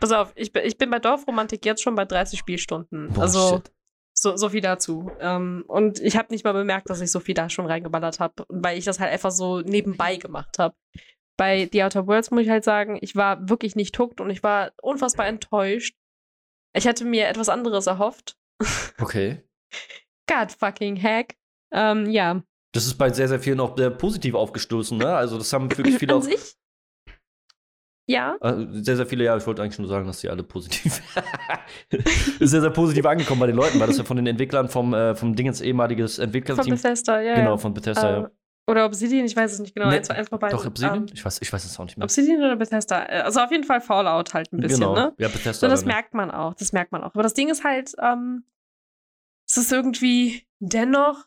Pass 0.00 0.12
auf, 0.12 0.32
ich, 0.34 0.52
bin- 0.52 0.64
ich 0.64 0.78
bin 0.78 0.88
bei 0.90 0.98
Dorfromantik 0.98 1.64
jetzt 1.66 1.82
schon 1.82 1.94
bei 1.94 2.04
30 2.04 2.38
Spielstunden. 2.38 3.08
Boah, 3.12 3.22
also 3.22 3.48
shit. 3.56 3.70
so, 4.14 4.36
so 4.36 4.48
viel 4.48 4.60
dazu. 4.62 5.10
Ähm, 5.20 5.64
und 5.68 6.00
ich 6.00 6.16
habe 6.16 6.28
nicht 6.32 6.44
mal 6.44 6.52
bemerkt, 6.52 6.88
dass 6.90 7.00
ich 7.00 7.12
so 7.12 7.20
viel 7.20 7.34
da 7.34 7.48
schon 7.50 7.66
reingeballert 7.66 8.18
habe, 8.20 8.44
weil 8.48 8.78
ich 8.78 8.84
das 8.86 8.98
halt 8.98 9.12
einfach 9.12 9.30
so 9.30 9.60
nebenbei 9.60 10.16
gemacht 10.16 10.58
habe. 10.58 10.74
Bei 11.40 11.70
The 11.72 11.84
Outer 11.84 12.06
Worlds 12.06 12.30
muss 12.30 12.42
ich 12.42 12.50
halt 12.50 12.64
sagen, 12.64 12.98
ich 13.00 13.16
war 13.16 13.48
wirklich 13.48 13.74
nicht 13.74 13.98
hooked 13.98 14.20
und 14.20 14.28
ich 14.28 14.42
war 14.42 14.72
unfassbar 14.82 15.26
enttäuscht. 15.26 15.96
Ich 16.76 16.86
hatte 16.86 17.06
mir 17.06 17.28
etwas 17.28 17.48
anderes 17.48 17.86
erhofft. 17.86 18.36
Okay. 19.00 19.42
God 20.28 20.52
fucking 20.52 20.96
heck. 20.96 21.38
Ähm, 21.72 22.10
ja. 22.10 22.42
Das 22.74 22.84
ist 22.84 22.96
bei 22.98 23.08
sehr, 23.10 23.26
sehr 23.26 23.40
vielen 23.40 23.58
auch 23.58 23.74
sehr 23.74 23.88
positiv 23.88 24.34
aufgestoßen, 24.34 24.98
ne? 24.98 25.14
Also, 25.16 25.38
das 25.38 25.50
haben 25.54 25.70
wirklich 25.74 25.96
viele 25.98 26.12
An 26.12 26.18
auch. 26.18 26.22
sich? 26.22 26.56
Ja. 28.06 28.36
Äh, 28.42 28.66
Sehr, 28.82 28.96
sehr 28.96 29.06
viele, 29.06 29.24
ja, 29.24 29.36
ich 29.36 29.46
wollte 29.46 29.62
eigentlich 29.62 29.78
nur 29.78 29.88
sagen, 29.88 30.06
dass 30.06 30.20
die 30.20 30.28
alle 30.28 30.42
positiv. 30.42 31.00
ist 32.40 32.50
sehr, 32.50 32.60
sehr 32.60 32.70
positiv 32.70 33.06
angekommen 33.06 33.40
bei 33.40 33.46
den 33.46 33.56
Leuten, 33.56 33.80
weil 33.80 33.86
das 33.86 33.96
ja 33.98 34.04
von 34.04 34.16
den 34.18 34.26
Entwicklern 34.26 34.68
vom, 34.68 34.92
äh, 34.92 35.14
vom 35.14 35.34
Dingens 35.36 35.60
ehemaliges 35.62 36.16
Von 36.16 36.24
Entwicklerteam. 36.24 36.74
Bethesda, 36.74 37.20
ja. 37.22 37.34
Genau, 37.36 37.56
von 37.56 37.72
Bethesda, 37.72 38.10
Äh, 38.10 38.20
ja. 38.22 38.30
Oder 38.70 38.86
Obsidian, 38.86 39.24
ich 39.26 39.34
weiß 39.36 39.52
es 39.52 39.58
nicht 39.58 39.74
genau. 39.74 39.88
Nee, 39.90 39.96
eins, 39.96 40.10
eins 40.10 40.28
von 40.28 40.38
beiden. 40.38 40.56
Doch, 40.56 40.64
Obsidian? 40.66 40.96
Ähm, 40.98 41.06
ich, 41.12 41.24
weiß, 41.24 41.42
ich 41.42 41.52
weiß 41.52 41.64
es 41.64 41.78
auch 41.78 41.84
nicht 41.84 41.96
mehr. 41.96 42.04
Obsidian 42.04 42.38
oder 42.38 42.56
Bethesda? 42.56 43.04
Äh, 43.06 43.20
Also 43.22 43.40
auf 43.40 43.50
jeden 43.50 43.64
Fall 43.64 43.80
Fallout 43.80 44.32
halt 44.34 44.52
ein 44.52 44.58
bisschen, 44.60 44.80
genau. 44.80 44.94
ne? 44.94 45.14
Ja, 45.18 45.28
Bethesda. 45.28 45.52
So, 45.54 45.68
das 45.68 45.84
merkt 45.84 46.14
man 46.14 46.30
auch, 46.30 46.54
das 46.54 46.72
merkt 46.72 46.92
man 46.92 47.02
auch. 47.02 47.14
Aber 47.14 47.22
das 47.22 47.34
Ding 47.34 47.48
ist 47.48 47.64
halt, 47.64 47.94
ähm, 48.00 48.44
es 49.48 49.56
ist 49.56 49.72
irgendwie 49.72 50.46
dennoch, 50.60 51.26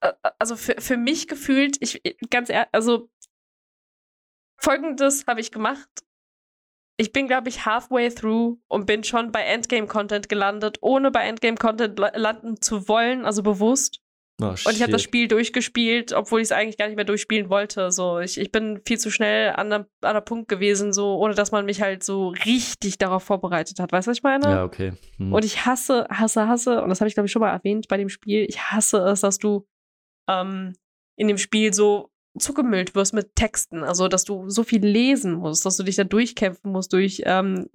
äh, 0.00 0.12
also 0.38 0.56
für, 0.56 0.80
für 0.80 0.96
mich 0.96 1.28
gefühlt, 1.28 1.76
ich, 1.80 2.02
ganz 2.30 2.48
ehrlich, 2.50 2.68
also 2.72 3.10
folgendes 4.58 5.26
habe 5.26 5.40
ich 5.40 5.50
gemacht. 5.52 5.88
Ich 6.96 7.12
bin, 7.12 7.26
glaube 7.26 7.48
ich, 7.48 7.66
halfway 7.66 8.08
through 8.08 8.58
und 8.68 8.86
bin 8.86 9.02
schon 9.02 9.32
bei 9.32 9.42
Endgame-Content 9.42 10.28
gelandet, 10.28 10.78
ohne 10.80 11.10
bei 11.10 11.26
Endgame-Content 11.26 11.98
la- 11.98 12.16
landen 12.16 12.60
zu 12.60 12.86
wollen, 12.88 13.24
also 13.24 13.42
bewusst. 13.42 14.00
Oh, 14.42 14.46
Und 14.46 14.72
ich 14.72 14.82
habe 14.82 14.90
das. 14.90 15.02
Spiel 15.02 15.28
durchgespielt, 15.28 16.12
obwohl 16.12 16.40
ich 16.40 16.46
es 16.46 16.52
eigentlich 16.52 16.76
gar 16.76 16.86
nicht 16.86 16.96
mehr 16.96 17.04
durchspielen 17.04 17.50
wollte. 17.50 17.92
So, 17.92 18.18
ich, 18.18 18.38
ich 18.38 18.50
bin 18.50 18.80
viel 18.84 18.98
zu 18.98 19.10
schnell 19.10 19.50
an 19.50 19.70
der, 19.70 19.86
an 20.00 20.14
der 20.14 20.22
Punkt 20.22 20.48
gewesen, 20.48 20.92
so, 20.92 21.16
ohne 21.18 21.34
dass 21.34 21.52
man 21.52 21.64
mich 21.64 21.80
halt 21.80 22.02
so 22.02 22.30
richtig 22.44 22.98
darauf 22.98 23.22
vorbereitet 23.22 23.78
hat. 23.78 23.92
Weißt 23.92 24.08
du, 24.08 24.10
was 24.10 24.18
ich 24.18 24.24
meine? 24.24 24.44
Ja, 24.46 24.64
okay. 24.64 24.94
Hm. 25.18 25.32
Und 25.32 25.44
ich 25.44 25.66
hasse, 25.66 26.08
hasse, 26.10 26.48
hasse, 26.48 26.82
und 26.82 26.88
das 26.88 27.00
habe 27.00 27.08
ich, 27.08 27.14
glaube 27.14 27.26
ich, 27.26 27.32
schon 27.32 27.40
mal 27.40 27.52
erwähnt 27.52 27.86
bei 27.86 27.96
dem 27.96 28.08
Spiel, 28.08 28.44
ich 28.48 28.60
hasse 28.60 28.98
es, 28.98 29.20
dass 29.20 29.38
du 29.38 29.66
ähm, 30.28 30.72
in 31.16 31.28
dem 31.28 31.38
Spiel 31.38 31.72
so 31.72 32.10
zugemüllt 32.36 32.96
wirst 32.96 33.14
mit 33.14 33.36
Texten. 33.36 33.84
Also, 33.84 34.08
dass 34.08 34.24
du 34.24 34.50
so 34.50 34.64
viel 34.64 34.84
lesen 34.84 35.34
musst, 35.34 35.64
dass 35.64 35.76
du 35.76 35.84
dich 35.84 35.94
da 35.94 36.02
durchkämpfen 36.02 36.72
musst 36.72 36.92
durch, 36.92 37.22
ähm, 37.24 37.68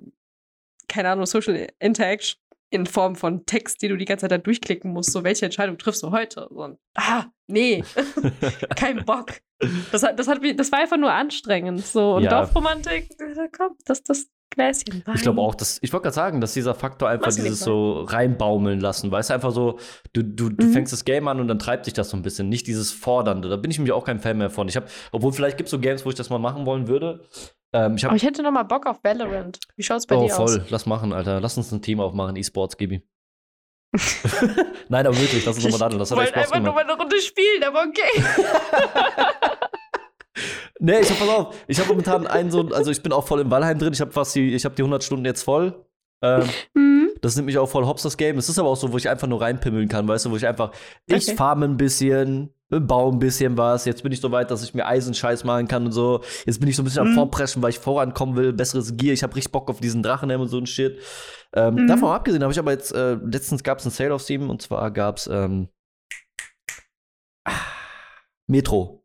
keine 0.89 1.09
Ahnung, 1.09 1.25
Social 1.25 1.67
Interaction 1.79 2.41
in 2.71 2.85
Form 2.85 3.15
von 3.15 3.45
Text, 3.45 3.81
die 3.81 3.87
du 3.87 3.97
die 3.97 4.05
ganze 4.05 4.23
Zeit 4.23 4.31
da 4.31 4.37
durchklicken 4.37 4.91
musst. 4.91 5.11
So, 5.11 5.23
welche 5.23 5.45
Entscheidung 5.45 5.77
triffst 5.77 6.03
du 6.03 6.11
heute? 6.11 6.47
So, 6.51 6.77
ah, 6.95 7.25
nee, 7.47 7.83
kein 8.75 9.05
Bock. 9.05 9.33
Das, 9.91 10.03
hat, 10.03 10.17
das, 10.19 10.27
hat, 10.27 10.39
das 10.55 10.71
war 10.71 10.79
einfach 10.79 10.97
nur 10.97 11.11
anstrengend. 11.11 11.85
So, 11.85 12.15
und 12.15 12.23
Ja. 12.23 12.29
Dorfromantik, 12.29 13.09
da 13.17 13.47
kommt 13.47 13.79
das, 13.85 14.03
das 14.03 14.27
Gläschen 14.51 15.03
Wein. 15.05 15.15
Ich 15.15 15.21
glaube 15.21 15.41
auch, 15.41 15.53
dass, 15.53 15.77
ich 15.81 15.93
wollte 15.93 16.03
gerade 16.03 16.15
sagen, 16.15 16.41
dass 16.41 16.53
dieser 16.53 16.73
Faktor 16.73 17.07
einfach 17.09 17.31
dieses 17.33 17.59
so 17.59 18.01
reinbaumeln 18.03 18.79
lassen, 18.79 19.11
weißt 19.11 19.29
du, 19.29 19.33
einfach 19.35 19.51
so, 19.51 19.77
du, 20.13 20.23
du, 20.23 20.49
du 20.49 20.65
Mhm. 20.65 20.71
fängst 20.73 20.91
das 20.93 21.05
Game 21.05 21.27
an 21.27 21.39
und 21.39 21.47
dann 21.47 21.59
treibt 21.59 21.85
sich 21.85 21.93
das 21.93 22.09
so 22.09 22.17
ein 22.17 22.23
bisschen, 22.23 22.49
nicht 22.49 22.65
dieses 22.67 22.91
Fordernde. 22.91 23.47
Da 23.49 23.57
bin 23.57 23.69
ich 23.69 23.77
nämlich 23.77 23.91
auch 23.93 24.05
kein 24.05 24.19
Fan 24.19 24.37
mehr 24.39 24.49
von. 24.49 24.67
Ich 24.67 24.75
habe, 24.75 24.87
obwohl 25.11 25.33
vielleicht 25.33 25.57
gibt 25.57 25.67
es 25.67 25.71
so 25.71 25.79
Games, 25.79 26.03
wo 26.05 26.09
ich 26.09 26.15
das 26.15 26.29
mal 26.31 26.39
machen 26.39 26.65
wollen 26.65 26.87
würde. 26.87 27.27
Ähm, 27.71 27.95
ich 27.95 28.03
Aber 28.03 28.11
habe, 28.11 28.17
ich 28.17 28.23
hätte 28.23 28.41
noch 28.41 28.51
mal 28.51 28.63
Bock 28.63 28.85
auf 28.85 29.03
Valorant. 29.03 29.59
Wie 29.75 29.83
schaut's 29.83 30.07
bei 30.07 30.15
oh 30.15 30.23
dir 30.23 30.29
voll, 30.33 30.61
aus? 30.61 30.69
lass 30.69 30.85
machen, 30.85 31.13
Alter. 31.13 31.39
Lass 31.39 31.57
uns 31.57 31.71
ein 31.71 31.81
Team 31.81 31.99
aufmachen, 31.99 32.35
E-Sports, 32.35 32.77
Gibi. 32.77 33.03
Nein, 34.89 35.07
aber 35.07 35.17
wirklich, 35.19 35.45
lass 35.45 35.55
uns 35.55 35.65
Ich 35.65 35.71
nochmal 35.71 35.89
da, 35.89 35.97
das 35.97 36.11
hat 36.11 36.19
echt 36.19 36.35
wollte 36.35 36.39
Spaß 36.39 36.51
einfach 36.51 36.65
nur 36.65 36.73
gemacht. 36.73 36.87
mal 36.87 36.93
eine 36.93 37.01
Runde 37.01 37.21
spielen, 37.21 37.63
aber 37.63 37.83
okay. 37.83 38.23
Nee, 40.81 40.99
ich 41.01 41.09
hab, 41.09 41.19
pass 41.19 41.27
auf, 41.27 41.55
ich 41.67 41.77
habe 41.79 41.89
momentan 41.89 42.25
einen 42.25 42.51
so, 42.51 42.61
also 42.69 42.89
ich 42.89 43.03
bin 43.03 43.11
auch 43.11 43.27
voll 43.27 43.41
im 43.41 43.51
Valheim 43.51 43.77
drin, 43.77 43.91
ich 43.91 43.99
habe 43.99 44.11
fast 44.11 44.33
die, 44.35 44.55
ich 44.55 44.63
habe 44.63 44.75
die 44.75 44.81
100 44.81 45.03
Stunden 45.03 45.25
jetzt 45.25 45.43
voll. 45.43 45.85
Ähm, 46.21 46.43
Mhm. 46.73 47.09
Das 47.21 47.35
nimmt 47.35 47.47
mich 47.47 47.57
auch 47.57 47.67
voll 47.69 47.85
hops, 47.85 48.03
das 48.03 48.15
Game. 48.17 48.37
Es 48.37 48.47
ist 48.49 48.59
aber 48.59 48.69
auch 48.69 48.75
so, 48.77 48.91
wo 48.93 48.97
ich 48.97 49.09
einfach 49.09 49.27
nur 49.27 49.41
reinpimmeln 49.41 49.87
kann, 49.89 50.07
weißt 50.07 50.25
du, 50.25 50.31
wo 50.31 50.37
ich 50.37 50.47
einfach, 50.47 50.71
ich 51.05 51.27
Okay. 51.27 51.35
farme 51.35 51.65
ein 51.65 51.75
bisschen, 51.75 52.53
baue 52.69 53.11
ein 53.11 53.19
bisschen 53.19 53.57
was. 53.57 53.83
Jetzt 53.85 54.03
bin 54.03 54.11
ich 54.11 54.21
so 54.21 54.31
weit, 54.31 54.51
dass 54.51 54.63
ich 54.63 54.73
mir 54.73 54.85
Eisenscheiß 54.85 55.43
machen 55.43 55.67
kann 55.67 55.85
und 55.85 55.91
so. 55.91 56.21
Jetzt 56.45 56.59
bin 56.59 56.69
ich 56.69 56.75
so 56.77 56.81
ein 56.81 56.85
bisschen 56.85 57.01
am 57.01 57.11
Mhm. 57.11 57.15
Vorpreschen, 57.15 57.61
weil 57.61 57.71
ich 57.71 57.79
vorankommen 57.79 58.35
will, 58.37 58.53
besseres 58.53 58.95
Gear. 58.95 59.13
Ich 59.13 59.23
habe 59.23 59.35
richtig 59.35 59.51
Bock 59.51 59.69
auf 59.69 59.79
diesen 59.81 60.01
Drachenhelm 60.03 60.41
und 60.41 60.47
so 60.47 60.57
ein 60.59 60.65
Shit. 60.67 60.99
Ähm, 61.53 61.75
Mhm. 61.75 61.87
Davon 61.87 62.09
abgesehen 62.11 62.41
habe 62.43 62.53
ich 62.53 62.59
aber 62.59 62.71
jetzt, 62.71 62.93
äh, 62.93 63.15
letztens 63.15 63.63
gab 63.63 63.79
es 63.79 63.85
ein 63.85 63.91
Sale 63.91 64.13
auf 64.13 64.21
Steam 64.21 64.49
und 64.49 64.61
zwar 64.61 64.91
gab 64.91 65.17
es 65.17 65.27
ähm, 65.27 65.67
ah, 67.45 67.51
Metro. 68.47 68.98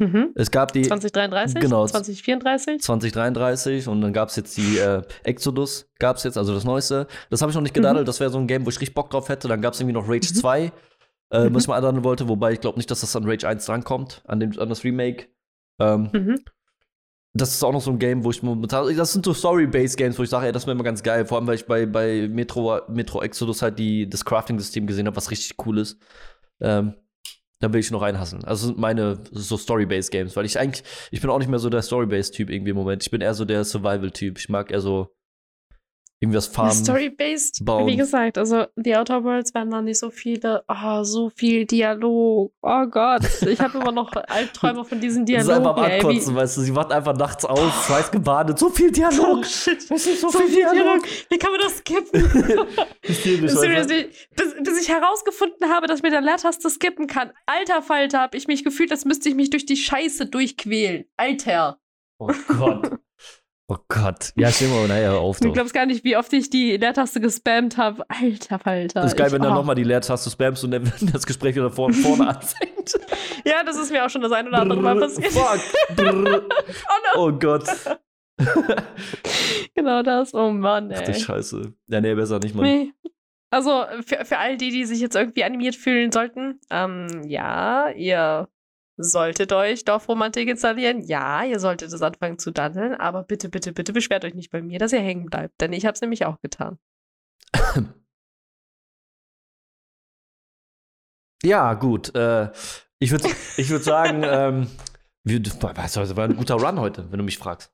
Mhm. 0.00 0.30
Es 0.34 0.50
gab 0.50 0.72
die 0.72 0.82
2033? 0.82 1.60
Genau. 1.60 1.86
2034? 1.86 2.80
2033 2.80 3.86
und 3.86 4.00
dann 4.00 4.12
gab 4.12 4.30
es 4.30 4.36
jetzt 4.36 4.56
die 4.56 4.78
äh, 4.78 5.02
Exodus, 5.24 5.88
gab 5.98 6.16
es 6.16 6.24
jetzt, 6.24 6.38
also 6.38 6.54
das 6.54 6.64
Neueste. 6.64 7.06
Das 7.28 7.42
habe 7.42 7.50
ich 7.50 7.54
noch 7.54 7.62
nicht 7.62 7.74
gedaddelt, 7.74 8.08
das 8.08 8.18
wäre 8.18 8.30
so 8.30 8.38
ein 8.38 8.46
Game, 8.46 8.64
wo 8.64 8.70
ich 8.70 8.80
richtig 8.80 8.94
Bock 8.94 9.10
drauf 9.10 9.28
hätte. 9.28 9.46
Dann 9.46 9.60
gab 9.60 9.74
es 9.74 9.80
irgendwie 9.80 9.94
noch 9.94 10.08
Rage 10.08 10.30
Mhm. 10.32 10.38
2, 10.38 10.72
äh, 11.32 11.48
Mhm. 11.48 11.54
was 11.54 11.62
ich 11.64 11.68
mal 11.68 11.76
anladen 11.76 12.02
wollte, 12.02 12.28
wobei 12.28 12.52
ich 12.52 12.60
glaube 12.60 12.78
nicht, 12.78 12.90
dass 12.90 13.02
das 13.02 13.14
an 13.14 13.24
Rage 13.28 13.46
1 13.46 13.66
drankommt, 13.66 14.22
an, 14.26 14.40
dem, 14.40 14.58
an 14.58 14.68
das 14.70 14.82
Remake. 14.84 15.26
Ähm, 15.78 16.08
Mhm. 16.12 16.34
das 17.34 17.50
ist 17.54 17.62
auch 17.62 17.72
noch 17.72 17.80
so 17.82 17.90
ein 17.90 17.98
Game, 17.98 18.24
wo 18.24 18.30
ich 18.30 18.42
momentan. 18.42 18.96
Das 18.96 19.12
sind 19.12 19.24
so 19.24 19.34
Story-Based 19.34 19.96
Games, 19.96 20.18
wo 20.18 20.22
ich 20.22 20.30
sage, 20.30 20.46
ey, 20.46 20.52
das 20.52 20.66
wäre 20.66 20.72
immer 20.74 20.82
ganz 20.84 21.02
geil. 21.02 21.26
Vor 21.26 21.38
allem, 21.38 21.46
weil 21.46 21.54
ich 21.56 21.66
bei, 21.66 21.84
bei 21.86 22.26
Metro, 22.28 22.80
Metro 22.88 23.22
Exodus 23.22 23.62
halt 23.62 23.78
die, 23.78 24.08
das 24.08 24.24
Crafting-System 24.24 24.86
gesehen 24.86 25.06
habe, 25.06 25.16
was 25.16 25.30
richtig 25.30 25.54
cool 25.66 25.78
ist. 25.78 25.98
Ähm, 26.60 26.94
da 27.60 27.72
will 27.72 27.80
ich 27.80 27.90
noch 27.90 28.02
reinhassen. 28.02 28.42
Also 28.44 28.68
sind 28.68 28.78
meine 28.78 29.22
so 29.30 29.56
Story-Based 29.56 30.10
Games, 30.10 30.34
weil 30.34 30.46
ich 30.46 30.58
eigentlich, 30.58 30.82
ich 31.10 31.20
bin 31.20 31.30
auch 31.30 31.38
nicht 31.38 31.48
mehr 31.48 31.58
so 31.58 31.70
der 31.70 31.82
Story-Based-Typ 31.82 32.50
irgendwie 32.50 32.70
im 32.70 32.76
Moment. 32.76 33.02
Ich 33.02 33.10
bin 33.10 33.20
eher 33.20 33.34
so 33.34 33.44
der 33.44 33.64
Survival-Typ. 33.64 34.38
Ich 34.38 34.48
mag 34.48 34.70
eher 34.70 34.80
so 34.80 35.14
irgendwas 36.20 36.46
farmen. 36.48 36.72
Story-based, 36.74 37.60
wie 37.86 37.96
gesagt, 37.96 38.36
also 38.36 38.66
die 38.76 38.94
Outer 38.94 39.24
Worlds 39.24 39.54
werden 39.54 39.70
da 39.70 39.80
nicht 39.80 39.98
so 39.98 40.10
viele, 40.10 40.62
oh, 40.68 41.02
so 41.02 41.30
viel 41.30 41.64
Dialog. 41.64 42.52
Oh 42.62 42.86
Gott, 42.90 43.22
ich 43.46 43.58
habe 43.58 43.78
immer 43.78 43.90
noch 43.92 44.12
Albträume 44.28 44.84
von 44.84 45.00
diesen 45.00 45.24
Das 45.24 45.44
ist 45.44 45.48
einfach 45.50 45.74
Dialogen. 45.74 46.02
am 46.02 46.08
Ankotzen, 46.08 46.34
weißt 46.36 46.56
du. 46.58 46.60
Sie 46.60 46.76
wacht 46.76 46.92
einfach 46.92 47.16
nachts 47.16 47.44
auf, 47.46 47.86
schweißgebadet. 47.86 48.58
So 48.58 48.68
viel 48.68 48.92
Dialog. 48.92 49.38
Oh 49.38 49.42
shit, 49.42 49.90
Das 49.90 50.06
ist 50.06 50.20
so, 50.20 50.28
so 50.28 50.38
viel 50.38 50.48
viel 50.48 50.56
Dialog. 50.70 51.02
Dialog. 51.02 51.04
Wie 51.30 51.38
kann 51.38 51.50
man 51.52 51.60
das 51.60 51.78
skippen? 51.78 52.68
Seriously, 53.48 54.10
bis, 54.36 54.54
bis 54.62 54.82
ich 54.82 54.88
herausgefunden 54.88 55.68
habe, 55.70 55.86
dass 55.86 55.98
ich 55.98 56.02
mit 56.02 56.12
der 56.12 56.20
Leertaste 56.20 56.68
skippen 56.68 57.06
kann. 57.06 57.32
Alter 57.46 57.80
Falter, 57.82 58.20
habe 58.20 58.36
ich 58.36 58.46
mich 58.46 58.62
gefühlt, 58.62 58.90
als 58.90 59.04
müsste 59.04 59.28
ich 59.30 59.34
mich 59.34 59.50
durch 59.50 59.64
die 59.66 59.76
Scheiße 59.76 60.26
durchquälen. 60.26 61.04
Alter. 61.16 61.78
Oh 62.18 62.30
Gott. 62.58 62.90
Oh 63.72 63.78
Gott. 63.86 64.32
Ja, 64.34 64.50
stell 64.50 64.66
mal, 64.66 64.88
naja, 64.88 65.12
auf 65.12 65.38
Du 65.38 65.52
glaubst 65.52 65.72
gar 65.72 65.86
nicht, 65.86 66.02
wie 66.02 66.16
oft 66.16 66.32
ich 66.32 66.50
die 66.50 66.76
Leertaste 66.76 67.20
gespammt 67.20 67.76
habe. 67.76 68.04
Alter 68.08 68.58
Falter. 68.58 69.02
Das 69.02 69.12
ist 69.12 69.16
geil, 69.16 69.28
ich, 69.28 69.32
wenn 69.32 69.42
dann 69.42 69.52
oh. 69.52 69.56
nochmal 69.56 69.76
die 69.76 69.84
Leertaste 69.84 70.28
spammst 70.28 70.64
und 70.64 70.72
dann 70.72 70.92
das 71.12 71.24
Gespräch 71.24 71.54
wieder 71.54 71.70
vorne, 71.70 71.94
vorne 71.94 72.28
anfängt. 72.30 72.98
Ja, 73.44 73.62
das 73.64 73.78
ist 73.78 73.90
mir 73.90 74.04
auch 74.04 74.10
schon 74.10 74.20
das 74.22 74.32
ein 74.32 74.48
oder 74.48 74.58
andere 74.58 74.82
Mal 74.82 74.98
passiert. 74.98 75.32
Fuck. 75.32 75.60
Brrr. 75.96 76.42
Oh 77.16 77.30
Gott. 77.30 77.64
Genau 79.74 80.02
das. 80.02 80.34
Oh 80.34 80.50
Mann, 80.50 80.92
Ach 80.92 81.00
du 81.00 81.12
ey. 81.12 81.20
Scheiße. 81.20 81.72
Ja, 81.86 82.00
nee, 82.00 82.14
besser 82.14 82.40
nicht, 82.40 82.54
Mann. 82.56 82.64
Nee. 82.64 82.92
Also, 83.50 83.84
für, 84.04 84.24
für 84.24 84.38
all 84.38 84.56
die, 84.56 84.70
die 84.70 84.84
sich 84.84 85.00
jetzt 85.00 85.14
irgendwie 85.14 85.44
animiert 85.44 85.76
fühlen 85.76 86.10
sollten, 86.10 86.60
ähm, 86.70 87.22
ja, 87.24 87.88
ihr 87.90 88.48
solltet 89.02 89.52
euch 89.52 89.84
Dorfromantik 89.84 90.48
installieren. 90.48 91.02
Ja, 91.02 91.44
ihr 91.44 91.58
solltet 91.58 91.92
es 91.92 92.02
anfangen 92.02 92.38
zu 92.38 92.50
daddeln, 92.50 92.94
aber 92.94 93.22
bitte, 93.22 93.48
bitte, 93.48 93.72
bitte 93.72 93.92
beschwert 93.92 94.24
euch 94.24 94.34
nicht 94.34 94.50
bei 94.50 94.62
mir, 94.62 94.78
dass 94.78 94.92
ihr 94.92 95.00
hängen 95.00 95.26
bleibt, 95.26 95.60
denn 95.60 95.72
ich 95.72 95.86
habe 95.86 95.94
es 95.94 96.00
nämlich 96.00 96.24
auch 96.24 96.40
getan. 96.40 96.78
Ja, 101.42 101.72
gut. 101.72 102.14
Äh, 102.14 102.50
ich 102.98 103.10
würde 103.12 103.30
ich 103.56 103.70
würd 103.70 103.82
sagen, 103.82 104.22
ähm, 104.26 104.66
wir, 105.24 105.40
das 105.40 105.62
war 105.62 106.24
ein 106.24 106.36
guter 106.36 106.56
Run 106.56 106.78
heute, 106.78 107.10
wenn 107.10 107.18
du 107.18 107.24
mich 107.24 107.38
fragst. 107.38 107.72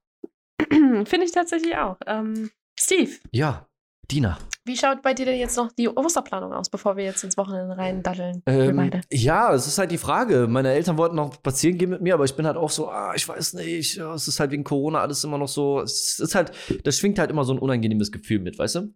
Finde 0.70 1.24
ich 1.24 1.32
tatsächlich 1.32 1.76
auch. 1.76 1.96
Ähm, 2.06 2.50
Steve, 2.78 3.10
Ja, 3.32 3.68
Dina. 4.10 4.38
wie 4.64 4.76
schaut 4.76 5.02
bei 5.02 5.14
dir 5.14 5.26
denn 5.26 5.38
jetzt 5.38 5.56
noch 5.56 5.70
die 5.72 5.88
Osterplanung 5.88 6.52
aus, 6.52 6.70
bevor 6.70 6.96
wir 6.96 7.04
jetzt 7.04 7.22
ins 7.24 7.36
Wochenende 7.36 7.76
rein 7.76 8.02
daddeln? 8.02 8.42
Ähm, 8.46 8.90
ja, 9.12 9.54
es 9.54 9.66
ist 9.66 9.78
halt 9.78 9.90
die 9.90 9.98
Frage. 9.98 10.46
Meine 10.48 10.72
Eltern 10.72 10.96
wollten 10.96 11.16
noch 11.16 11.34
spazieren 11.34 11.78
gehen 11.78 11.90
mit 11.90 12.00
mir, 12.00 12.14
aber 12.14 12.24
ich 12.24 12.34
bin 12.34 12.46
halt 12.46 12.56
auch 12.56 12.70
so, 12.70 12.88
ah, 12.88 13.12
ich 13.14 13.28
weiß 13.28 13.54
nicht, 13.54 13.96
ja, 13.96 14.14
es 14.14 14.28
ist 14.28 14.40
halt 14.40 14.50
wegen 14.50 14.64
Corona 14.64 15.00
alles 15.00 15.22
immer 15.24 15.38
noch 15.38 15.48
so, 15.48 15.80
es 15.80 16.18
ist 16.18 16.34
halt, 16.34 16.52
das 16.84 16.98
schwingt 16.98 17.18
halt 17.18 17.30
immer 17.30 17.44
so 17.44 17.52
ein 17.52 17.58
unangenehmes 17.58 18.12
Gefühl 18.12 18.40
mit, 18.40 18.58
weißt 18.58 18.76
du? 18.76 18.94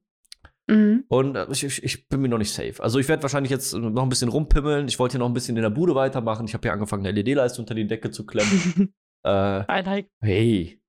Mhm. 0.70 1.04
Und 1.08 1.36
äh, 1.36 1.46
ich, 1.50 1.64
ich, 1.64 1.82
ich 1.82 2.08
bin 2.08 2.20
mir 2.20 2.28
noch 2.28 2.38
nicht 2.38 2.52
safe. 2.52 2.82
Also 2.82 2.98
ich 2.98 3.08
werde 3.08 3.22
wahrscheinlich 3.22 3.50
jetzt 3.50 3.74
noch 3.74 4.02
ein 4.02 4.08
bisschen 4.08 4.28
rumpimmeln. 4.28 4.88
Ich 4.88 4.98
wollte 4.98 5.14
hier 5.14 5.18
noch 5.18 5.28
ein 5.28 5.34
bisschen 5.34 5.56
in 5.56 5.62
der 5.62 5.70
Bude 5.70 5.94
weitermachen. 5.94 6.46
Ich 6.46 6.54
habe 6.54 6.62
hier 6.62 6.72
angefangen, 6.72 7.04
eine 7.04 7.20
LED-Leiste 7.20 7.60
unter 7.60 7.74
die 7.74 7.86
Decke 7.86 8.10
zu 8.10 8.24
klemmen. 8.24 8.94
äh, 9.26 9.82
like. 9.82 10.08
hey. 10.20 10.80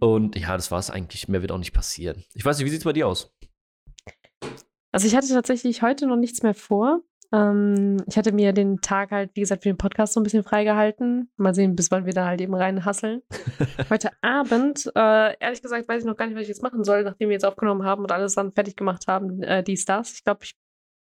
Und 0.00 0.36
ja, 0.38 0.56
das 0.56 0.70
war 0.70 0.78
es 0.78 0.90
eigentlich. 0.90 1.28
Mehr 1.28 1.42
wird 1.42 1.52
auch 1.52 1.58
nicht 1.58 1.72
passieren. 1.72 2.24
Ich 2.34 2.44
weiß 2.44 2.58
nicht, 2.58 2.66
wie 2.66 2.70
sieht's 2.70 2.84
bei 2.84 2.92
dir 2.92 3.06
aus? 3.06 3.34
Also 4.92 5.06
ich 5.06 5.16
hatte 5.16 5.28
tatsächlich 5.28 5.82
heute 5.82 6.06
noch 6.06 6.16
nichts 6.16 6.42
mehr 6.42 6.54
vor. 6.54 7.00
Ähm, 7.32 7.96
ich 8.06 8.18
hatte 8.18 8.32
mir 8.32 8.52
den 8.52 8.80
Tag 8.82 9.10
halt, 9.10 9.30
wie 9.34 9.40
gesagt, 9.40 9.62
für 9.62 9.70
den 9.70 9.78
Podcast 9.78 10.12
so 10.12 10.20
ein 10.20 10.22
bisschen 10.22 10.44
freigehalten. 10.44 11.30
Mal 11.36 11.54
sehen, 11.54 11.74
bis 11.74 11.90
wann 11.90 12.04
wir 12.04 12.12
da 12.12 12.26
halt 12.26 12.40
eben 12.42 12.54
rein 12.54 12.84
hasseln. 12.84 13.22
heute 13.90 14.10
Abend, 14.20 14.90
äh, 14.94 15.34
ehrlich 15.40 15.62
gesagt, 15.62 15.88
weiß 15.88 16.02
ich 16.02 16.06
noch 16.06 16.16
gar 16.16 16.26
nicht, 16.26 16.34
was 16.34 16.42
ich 16.42 16.48
jetzt 16.48 16.62
machen 16.62 16.84
soll, 16.84 17.04
nachdem 17.04 17.30
wir 17.30 17.34
jetzt 17.34 17.46
aufgenommen 17.46 17.84
haben 17.84 18.02
und 18.02 18.12
alles 18.12 18.34
dann 18.34 18.52
fertig 18.52 18.76
gemacht 18.76 19.06
haben, 19.08 19.42
äh, 19.42 19.64
die 19.64 19.78
Stars. 19.78 20.12
Ich 20.12 20.24
glaube, 20.24 20.44
ich 20.44 20.54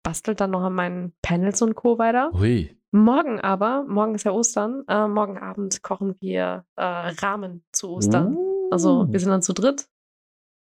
bastel 0.04 0.36
dann 0.36 0.52
noch 0.52 0.64
an 0.64 0.74
meinen 0.74 1.14
Panels 1.22 1.62
und 1.62 1.76
Co. 1.76 1.98
weiter. 1.98 2.32
Hui. 2.34 2.78
Morgen 2.92 3.40
aber, 3.40 3.86
morgen 3.88 4.16
ist 4.16 4.26
ja 4.26 4.32
Ostern, 4.32 4.84
äh, 4.88 5.08
morgen 5.08 5.38
Abend 5.38 5.82
kochen 5.82 6.16
wir 6.20 6.66
äh, 6.76 6.84
Ramen 6.84 7.64
zu 7.72 7.90
Ostern. 7.90 8.38
Also 8.72 9.08
wir 9.10 9.20
sind 9.20 9.30
dann 9.30 9.42
zu 9.42 9.54
dritt. 9.54 9.88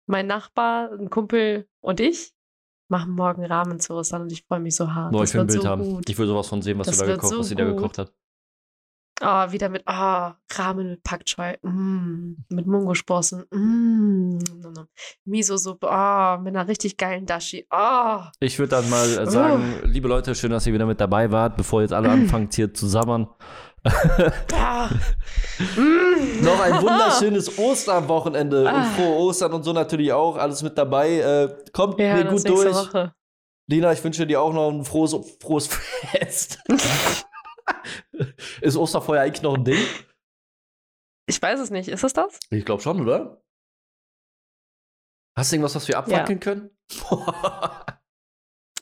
Mein 0.08 0.28
Nachbar, 0.28 0.92
ein 0.92 1.10
Kumpel 1.10 1.68
und 1.82 2.00
ich 2.00 2.34
machen 2.90 3.12
morgen 3.12 3.44
Ramen 3.46 3.80
zu 3.80 3.94
Ostern 3.94 4.24
und 4.24 4.32
ich 4.32 4.44
freue 4.46 4.62
mich 4.62 4.76
so 4.76 4.94
hart. 4.94 5.12
Boah, 5.12 5.22
das 5.22 5.30
ich 5.30 5.34
will 5.36 5.42
ein 5.42 5.48
Bild 5.48 5.62
so 5.62 5.68
haben. 5.68 5.84
gut. 5.84 6.10
Ich 6.10 6.18
will 6.18 6.28
sowas 6.28 6.48
von 6.48 6.62
sehen, 6.62 6.80
was 6.80 6.88
Das 6.88 6.98
du 6.98 7.06
da 7.06 7.14
gekocht, 7.14 7.32
so 7.32 7.40
was 7.40 7.48
sie 7.50 7.56
da 7.56 7.66
gekocht 7.66 7.98
hat. 7.98 8.14
Oh, 9.20 9.52
wieder 9.52 9.68
mit 9.70 9.84
oh, 9.88 10.32
Ramen 10.54 10.90
mit 10.92 11.04
Pak 11.04 11.26
Choi, 11.26 11.58
mm, 11.64 12.46
mit 12.50 12.68
Mungosprossen, 12.68 13.46
mm. 13.50 14.38
Miso-Suppe, 15.26 15.88
oh, 15.88 16.38
mit 16.38 16.56
einer 16.56 16.68
richtig 16.68 16.98
geilen 16.98 17.26
Dashi. 17.26 17.66
Oh, 17.72 18.20
Ich 18.40 18.60
würde 18.60 18.70
dann 18.70 18.90
mal 18.92 19.18
äh, 19.18 19.26
sagen, 19.26 19.82
liebe 19.86 20.08
Leute, 20.08 20.36
schön, 20.36 20.52
dass 20.52 20.68
ihr 20.68 20.74
wieder 20.74 20.86
mit 20.86 21.02
dabei 21.02 21.32
wart, 21.32 21.58
bevor 21.58 21.82
jetzt 21.82 21.94
alle 21.94 22.12
anfangen 22.12 22.50
hier 22.54 22.72
zu 22.76 22.86
sabbern. 22.86 23.28
Ah, 24.54 24.90
mm. 25.76 26.44
Noch 26.44 26.60
ein 26.60 26.82
wunderschönes 26.82 27.58
Osterwochenende 27.58 28.62
und 28.62 28.68
Ah. 28.68 28.84
frohe 28.96 29.16
Ostern 29.18 29.54
und 29.54 29.64
so 29.64 29.74
natürlich 29.74 30.12
auch. 30.14 30.38
Alles 30.38 30.62
mit 30.64 30.78
dabei. 30.78 31.20
Äh, 31.20 31.56
kommt 31.72 32.00
Ja, 32.00 32.16
mir 32.16 32.26
gut 32.26 32.48
durch. 32.48 32.74
Woche. 32.74 33.14
Lina, 33.70 33.92
ich 33.92 34.04
wünsche 34.04 34.26
dir 34.26 34.42
auch 34.42 34.54
noch 34.54 34.70
ein 34.72 34.86
frohes, 34.86 35.16
frohes 35.42 35.68
Fest. 35.68 36.60
Ist 38.62 38.78
Osterfeuer 38.78 39.22
eigentlich 39.22 39.42
noch 39.42 39.56
ein 39.56 39.66
Ding? 39.66 39.84
Ich 41.28 41.42
weiß 41.42 41.60
es 41.60 41.70
nicht. 41.70 41.90
Ist 41.90 42.04
es 42.04 42.14
das? 42.14 42.40
Ich 42.50 42.64
glaube 42.66 42.82
schon, 42.82 43.02
oder? 43.02 43.42
Hast 45.38 45.52
du 45.52 45.56
irgendwas, 45.58 45.76
was 45.76 45.88
wir 45.88 45.98
abwackeln 45.98 46.40
können? 46.40 46.70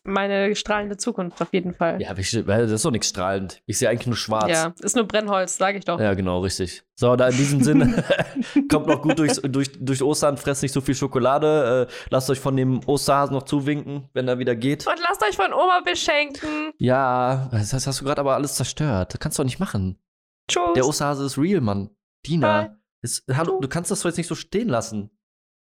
Meine 0.07 0.55
strahlende 0.55 0.97
Zukunft 0.97 1.41
auf 1.41 1.51
jeden 1.51 1.73
Fall. 1.73 1.99
ja, 2.01 2.15
ich- 2.17 2.31
das 2.31 2.71
ist 2.71 2.85
doch 2.85 2.91
nichts 2.91 3.09
strahlend. 3.09 3.61
Ich 3.65 3.79
sehe 3.79 3.89
eigentlich 3.89 4.07
nur 4.07 4.15
schwarz. 4.15 4.49
Ja, 4.51 4.73
ist 4.79 4.95
nur 4.95 5.05
Brennholz, 5.07 5.57
sage 5.57 5.79
ich 5.79 5.85
doch. 5.85 5.99
Ja, 5.99 6.13
genau, 6.13 6.41
richtig. 6.41 6.83
So, 6.95 7.15
da 7.15 7.27
in 7.29 7.35
diesem 7.37 7.63
Sinne, 7.63 8.03
kommt 8.69 8.87
noch 8.87 9.01
gut 9.01 9.17
durch, 9.17 9.33
durch, 9.41 9.71
durch 9.79 10.01
Ostern, 10.03 10.37
fresst 10.37 10.61
nicht 10.61 10.71
so 10.73 10.79
viel 10.81 10.93
Schokolade. 10.95 11.87
Äh, 11.89 11.93
lasst 12.11 12.29
euch 12.29 12.39
von 12.39 12.55
dem 12.55 12.81
Osterhasen 12.87 13.33
noch 13.35 13.43
zuwinken, 13.43 14.07
wenn 14.13 14.27
er 14.27 14.37
wieder 14.39 14.55
geht. 14.55 14.85
Und 14.87 14.99
lasst 15.07 15.23
euch 15.23 15.35
von 15.35 15.51
Oma 15.53 15.81
beschenken. 15.83 16.71
Ja, 16.77 17.49
das 17.51 17.73
hast 17.73 17.99
du 17.99 18.05
gerade 18.05 18.21
aber 18.21 18.35
alles 18.35 18.55
zerstört. 18.55 19.13
Das 19.13 19.19
kannst 19.19 19.37
du 19.39 19.41
doch 19.43 19.45
nicht 19.45 19.59
machen. 19.59 19.99
Tschüss. 20.47 20.61
Der 20.75 20.85
Osterhase 20.85 21.25
ist 21.25 21.37
real, 21.39 21.61
Mann. 21.61 21.89
Dina. 22.27 22.77
Ist, 23.01 23.23
hallo, 23.31 23.59
du 23.59 23.67
kannst 23.67 23.89
das 23.91 24.01
doch 24.01 24.05
jetzt 24.09 24.17
nicht 24.17 24.27
so 24.27 24.35
stehen 24.35 24.69
lassen. 24.69 25.09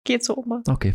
Geh 0.04 0.18
zu 0.18 0.36
Oma. 0.36 0.62
Okay. 0.68 0.94